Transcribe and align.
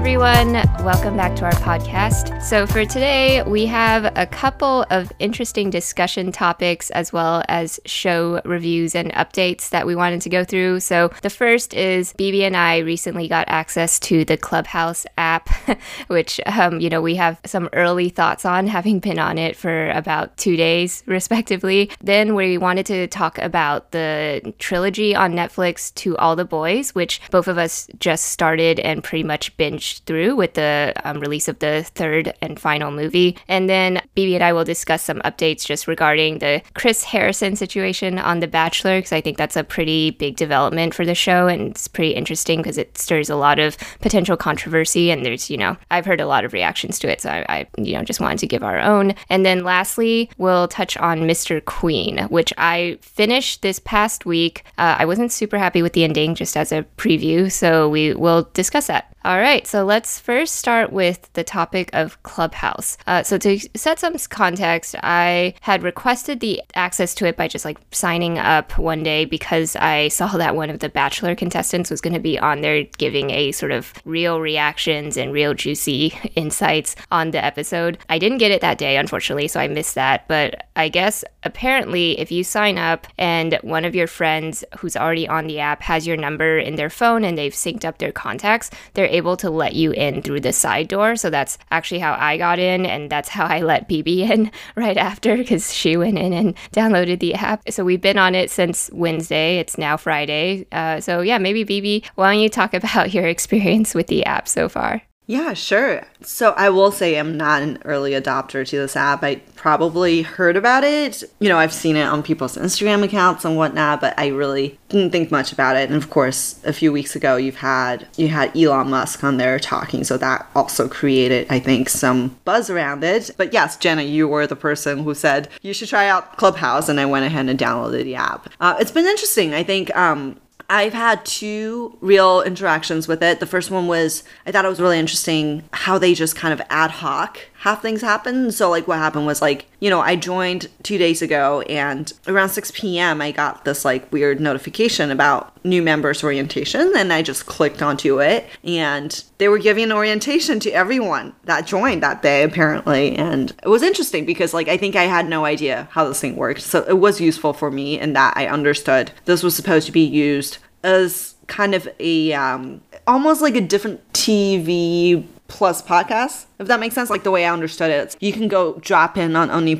everyone. 0.00 0.69
Welcome 0.84 1.14
back 1.14 1.36
to 1.36 1.44
our 1.44 1.52
podcast. 1.52 2.42
So, 2.42 2.66
for 2.66 2.86
today, 2.86 3.42
we 3.42 3.66
have 3.66 4.10
a 4.16 4.26
couple 4.26 4.86
of 4.88 5.12
interesting 5.18 5.68
discussion 5.68 6.32
topics 6.32 6.88
as 6.92 7.12
well 7.12 7.42
as 7.48 7.78
show 7.84 8.40
reviews 8.46 8.94
and 8.94 9.12
updates 9.12 9.68
that 9.68 9.86
we 9.86 9.94
wanted 9.94 10.22
to 10.22 10.30
go 10.30 10.42
through. 10.42 10.80
So, 10.80 11.10
the 11.20 11.28
first 11.28 11.74
is 11.74 12.14
BB 12.14 12.40
and 12.40 12.56
I 12.56 12.78
recently 12.78 13.28
got 13.28 13.46
access 13.50 14.00
to 14.00 14.24
the 14.24 14.38
Clubhouse 14.38 15.04
app, 15.18 15.50
which, 16.06 16.40
um, 16.46 16.80
you 16.80 16.88
know, 16.88 17.02
we 17.02 17.16
have 17.16 17.38
some 17.44 17.68
early 17.74 18.08
thoughts 18.08 18.46
on 18.46 18.66
having 18.66 19.00
been 19.00 19.18
on 19.18 19.36
it 19.36 19.56
for 19.56 19.90
about 19.90 20.34
two 20.38 20.56
days, 20.56 21.02
respectively. 21.06 21.90
Then, 22.00 22.34
we 22.34 22.56
wanted 22.56 22.86
to 22.86 23.06
talk 23.06 23.36
about 23.36 23.90
the 23.90 24.54
trilogy 24.58 25.14
on 25.14 25.34
Netflix, 25.34 25.94
To 25.96 26.16
All 26.16 26.36
the 26.36 26.46
Boys, 26.46 26.94
which 26.94 27.20
both 27.30 27.48
of 27.48 27.58
us 27.58 27.86
just 27.98 28.28
started 28.28 28.80
and 28.80 29.04
pretty 29.04 29.24
much 29.24 29.54
binged 29.58 30.04
through 30.04 30.36
with 30.36 30.54
the 30.54 30.69
um, 31.04 31.20
release 31.20 31.48
of 31.48 31.58
the 31.58 31.84
third 31.94 32.32
and 32.40 32.58
final 32.58 32.90
movie. 32.90 33.36
And 33.48 33.68
then 33.68 34.02
BB 34.16 34.34
and 34.34 34.44
I 34.44 34.52
will 34.52 34.64
discuss 34.64 35.02
some 35.02 35.20
updates 35.20 35.64
just 35.64 35.86
regarding 35.86 36.38
the 36.38 36.62
Chris 36.74 37.04
Harrison 37.04 37.56
situation 37.56 38.18
on 38.18 38.40
The 38.40 38.48
Bachelor, 38.48 38.98
because 38.98 39.12
I 39.12 39.20
think 39.20 39.36
that's 39.36 39.56
a 39.56 39.64
pretty 39.64 40.10
big 40.12 40.36
development 40.36 40.94
for 40.94 41.04
the 41.04 41.14
show. 41.14 41.46
And 41.46 41.70
it's 41.70 41.88
pretty 41.88 42.12
interesting 42.12 42.60
because 42.60 42.78
it 42.78 42.96
stirs 42.96 43.30
a 43.30 43.36
lot 43.36 43.58
of 43.58 43.76
potential 44.00 44.36
controversy. 44.36 45.10
And 45.10 45.24
there's, 45.24 45.50
you 45.50 45.56
know, 45.56 45.76
I've 45.90 46.06
heard 46.06 46.20
a 46.20 46.26
lot 46.26 46.44
of 46.44 46.52
reactions 46.52 46.98
to 47.00 47.10
it. 47.10 47.20
So 47.20 47.30
I, 47.30 47.44
I 47.48 47.66
you 47.78 47.94
know, 47.94 48.02
just 48.02 48.20
wanted 48.20 48.38
to 48.38 48.46
give 48.46 48.62
our 48.62 48.78
own. 48.78 49.14
And 49.28 49.44
then 49.44 49.64
lastly, 49.64 50.30
we'll 50.38 50.68
touch 50.68 50.96
on 50.96 51.20
Mr. 51.20 51.64
Queen, 51.64 52.18
which 52.28 52.52
I 52.58 52.98
finished 53.00 53.62
this 53.62 53.78
past 53.78 54.26
week. 54.26 54.64
Uh, 54.78 54.96
I 54.98 55.04
wasn't 55.04 55.32
super 55.32 55.58
happy 55.58 55.82
with 55.82 55.92
the 55.92 56.04
ending, 56.04 56.34
just 56.34 56.56
as 56.56 56.72
a 56.72 56.84
preview. 56.96 57.50
So 57.50 57.88
we 57.88 58.14
will 58.14 58.48
discuss 58.54 58.86
that. 58.86 59.14
All 59.22 59.36
right, 59.36 59.66
so 59.66 59.84
let's 59.84 60.18
first 60.18 60.59
start 60.60 60.92
with 60.92 61.32
the 61.32 61.42
topic 61.42 61.90
of 61.92 62.22
Clubhouse. 62.22 62.98
Uh, 63.06 63.22
so, 63.22 63.38
to 63.38 63.58
set 63.74 63.98
some 63.98 64.16
context, 64.28 64.94
I 65.02 65.54
had 65.62 65.82
requested 65.82 66.40
the 66.40 66.62
access 66.74 67.14
to 67.16 67.26
it 67.26 67.36
by 67.36 67.48
just 67.48 67.64
like 67.64 67.78
signing 67.90 68.38
up 68.38 68.76
one 68.78 69.02
day 69.02 69.24
because 69.24 69.74
I 69.76 70.08
saw 70.08 70.28
that 70.36 70.54
one 70.54 70.70
of 70.70 70.80
the 70.80 70.90
Bachelor 70.90 71.34
contestants 71.34 71.90
was 71.90 72.00
going 72.00 72.12
to 72.12 72.20
be 72.20 72.38
on 72.38 72.60
there 72.60 72.84
giving 72.98 73.30
a 73.30 73.52
sort 73.52 73.72
of 73.72 73.94
real 74.04 74.40
reactions 74.40 75.16
and 75.16 75.32
real 75.32 75.54
juicy 75.54 76.12
insights 76.36 76.94
on 77.10 77.30
the 77.30 77.42
episode. 77.42 77.98
I 78.08 78.18
didn't 78.18 78.38
get 78.38 78.50
it 78.50 78.60
that 78.60 78.78
day, 78.78 78.98
unfortunately, 78.98 79.48
so 79.48 79.60
I 79.60 79.68
missed 79.68 79.94
that. 79.94 80.28
But 80.28 80.68
I 80.76 80.88
guess 80.88 81.24
apparently, 81.42 82.18
if 82.18 82.30
you 82.30 82.44
sign 82.44 82.78
up 82.78 83.06
and 83.18 83.58
one 83.62 83.84
of 83.84 83.94
your 83.94 84.06
friends 84.06 84.64
who's 84.78 84.96
already 84.96 85.26
on 85.28 85.46
the 85.46 85.60
app 85.60 85.82
has 85.82 86.06
your 86.06 86.16
number 86.16 86.58
in 86.58 86.76
their 86.76 86.90
phone 86.90 87.24
and 87.24 87.36
they've 87.36 87.52
synced 87.52 87.84
up 87.84 87.98
their 87.98 88.12
contacts, 88.12 88.70
they're 88.94 89.06
able 89.06 89.36
to 89.38 89.50
let 89.50 89.74
you 89.74 89.92
in 89.92 90.22
through 90.22 90.40
the 90.40 90.52
side 90.52 90.88
door. 90.88 91.16
So 91.16 91.30
that's 91.30 91.58
actually 91.70 92.00
how 92.00 92.14
I 92.14 92.36
got 92.36 92.58
in, 92.58 92.86
and 92.86 93.10
that's 93.10 93.28
how 93.28 93.46
I 93.46 93.60
let 93.60 93.88
BB 93.88 94.30
in 94.30 94.50
right 94.76 94.96
after 94.96 95.36
because 95.36 95.72
she 95.72 95.96
went 95.96 96.18
in 96.18 96.32
and 96.32 96.56
downloaded 96.72 97.20
the 97.20 97.34
app. 97.34 97.70
So 97.70 97.84
we've 97.84 98.00
been 98.00 98.18
on 98.18 98.34
it 98.34 98.50
since 98.50 98.90
Wednesday. 98.92 99.58
It's 99.58 99.78
now 99.78 99.96
Friday. 99.96 100.66
Uh, 100.72 101.00
so 101.00 101.20
yeah, 101.20 101.38
maybe 101.38 101.64
BB, 101.64 102.06
why 102.14 102.32
don't 102.32 102.42
you 102.42 102.48
talk 102.48 102.74
about 102.80 103.14
your 103.14 103.26
experience 103.26 103.94
with 103.94 104.06
the 104.08 104.24
app 104.24 104.48
so 104.48 104.68
far? 104.68 105.02
Yeah, 105.30 105.54
sure. 105.54 106.02
So 106.22 106.54
I 106.56 106.70
will 106.70 106.90
say 106.90 107.16
I'm 107.16 107.36
not 107.36 107.62
an 107.62 107.78
early 107.84 108.12
adopter 108.14 108.66
to 108.66 108.76
this 108.76 108.96
app. 108.96 109.22
I 109.22 109.36
probably 109.54 110.22
heard 110.22 110.56
about 110.56 110.82
it. 110.82 111.22
You 111.38 111.48
know, 111.48 111.56
I've 111.56 111.72
seen 111.72 111.94
it 111.94 112.02
on 112.02 112.24
people's 112.24 112.56
Instagram 112.56 113.04
accounts 113.04 113.44
and 113.44 113.56
whatnot, 113.56 114.00
but 114.00 114.18
I 114.18 114.26
really 114.26 114.76
didn't 114.88 115.12
think 115.12 115.30
much 115.30 115.52
about 115.52 115.76
it. 115.76 115.88
And 115.88 115.94
of 115.94 116.10
course, 116.10 116.58
a 116.64 116.72
few 116.72 116.90
weeks 116.90 117.14
ago 117.14 117.36
you've 117.36 117.54
had 117.54 118.08
you 118.16 118.26
had 118.26 118.56
Elon 118.56 118.90
Musk 118.90 119.22
on 119.22 119.36
there 119.36 119.60
talking, 119.60 120.02
so 120.02 120.16
that 120.16 120.48
also 120.56 120.88
created, 120.88 121.46
I 121.48 121.60
think, 121.60 121.90
some 121.90 122.36
buzz 122.44 122.68
around 122.68 123.04
it. 123.04 123.30
But 123.36 123.52
yes, 123.52 123.76
Jenna, 123.76 124.02
you 124.02 124.26
were 124.26 124.48
the 124.48 124.56
person 124.56 125.04
who 125.04 125.14
said 125.14 125.48
you 125.62 125.72
should 125.72 125.90
try 125.90 126.08
out 126.08 126.38
Clubhouse, 126.38 126.88
and 126.88 126.98
I 126.98 127.06
went 127.06 127.24
ahead 127.24 127.48
and 127.48 127.56
downloaded 127.56 128.02
the 128.02 128.16
app. 128.16 128.48
Uh, 128.60 128.74
it's 128.80 128.90
been 128.90 129.06
interesting. 129.06 129.54
I 129.54 129.62
think 129.62 129.96
um, 129.96 130.40
I've 130.70 130.92
had 130.92 131.26
two 131.26 131.98
real 132.00 132.42
interactions 132.42 133.08
with 133.08 133.24
it. 133.24 133.40
The 133.40 133.46
first 133.46 133.72
one 133.72 133.88
was 133.88 134.22
I 134.46 134.52
thought 134.52 134.64
it 134.64 134.68
was 134.68 134.80
really 134.80 135.00
interesting 135.00 135.64
how 135.72 135.98
they 135.98 136.14
just 136.14 136.36
kind 136.36 136.54
of 136.54 136.64
ad 136.70 136.92
hoc 136.92 137.40
have 137.60 137.82
things 137.82 138.00
happen. 138.00 138.50
So, 138.50 138.70
like, 138.70 138.88
what 138.88 138.96
happened 138.96 139.26
was, 139.26 139.42
like, 139.42 139.66
you 139.80 139.90
know, 139.90 140.00
I 140.00 140.16
joined 140.16 140.68
two 140.82 140.96
days 140.96 141.20
ago, 141.20 141.60
and 141.62 142.10
around 142.26 142.48
6 142.48 142.70
p.m., 142.70 143.20
I 143.20 143.32
got 143.32 143.66
this, 143.66 143.84
like, 143.84 144.10
weird 144.10 144.40
notification 144.40 145.10
about 145.10 145.54
new 145.62 145.82
members 145.82 146.24
orientation, 146.24 146.90
and 146.96 147.12
I 147.12 147.20
just 147.20 147.44
clicked 147.44 147.82
onto 147.82 148.18
it, 148.18 148.46
and 148.64 149.22
they 149.36 149.48
were 149.48 149.58
giving 149.58 149.84
an 149.84 149.92
orientation 149.92 150.58
to 150.60 150.70
everyone 150.70 151.34
that 151.44 151.66
joined 151.66 152.02
that 152.02 152.22
day, 152.22 152.44
apparently. 152.44 153.14
And 153.16 153.50
it 153.62 153.68
was 153.68 153.82
interesting 153.82 154.24
because, 154.24 154.54
like, 154.54 154.68
I 154.68 154.78
think 154.78 154.96
I 154.96 155.04
had 155.04 155.28
no 155.28 155.44
idea 155.44 155.86
how 155.90 156.08
this 156.08 156.20
thing 156.20 156.36
worked. 156.36 156.62
So, 156.62 156.82
it 156.88 156.98
was 156.98 157.20
useful 157.20 157.52
for 157.52 157.70
me 157.70 158.00
in 158.00 158.14
that 158.14 158.38
I 158.38 158.46
understood 158.46 159.12
this 159.26 159.42
was 159.42 159.54
supposed 159.54 159.84
to 159.84 159.92
be 159.92 160.00
used 160.00 160.56
as 160.82 161.34
kind 161.46 161.74
of 161.74 161.86
a 161.98 162.32
um, 162.32 162.80
almost 163.06 163.42
like 163.42 163.56
a 163.56 163.60
different 163.60 164.00
TV 164.14 165.26
plus 165.50 165.82
podcasts, 165.82 166.46
if 166.60 166.68
that 166.68 166.80
makes 166.80 166.94
sense 166.94 167.10
like 167.10 167.24
the 167.24 167.30
way 167.30 167.44
i 167.44 167.52
understood 167.52 167.90
it. 167.90 168.16
You 168.20 168.32
can 168.32 168.48
go 168.48 168.74
drop 168.78 169.18
in 169.18 169.36
on 169.36 169.50
any 169.50 169.78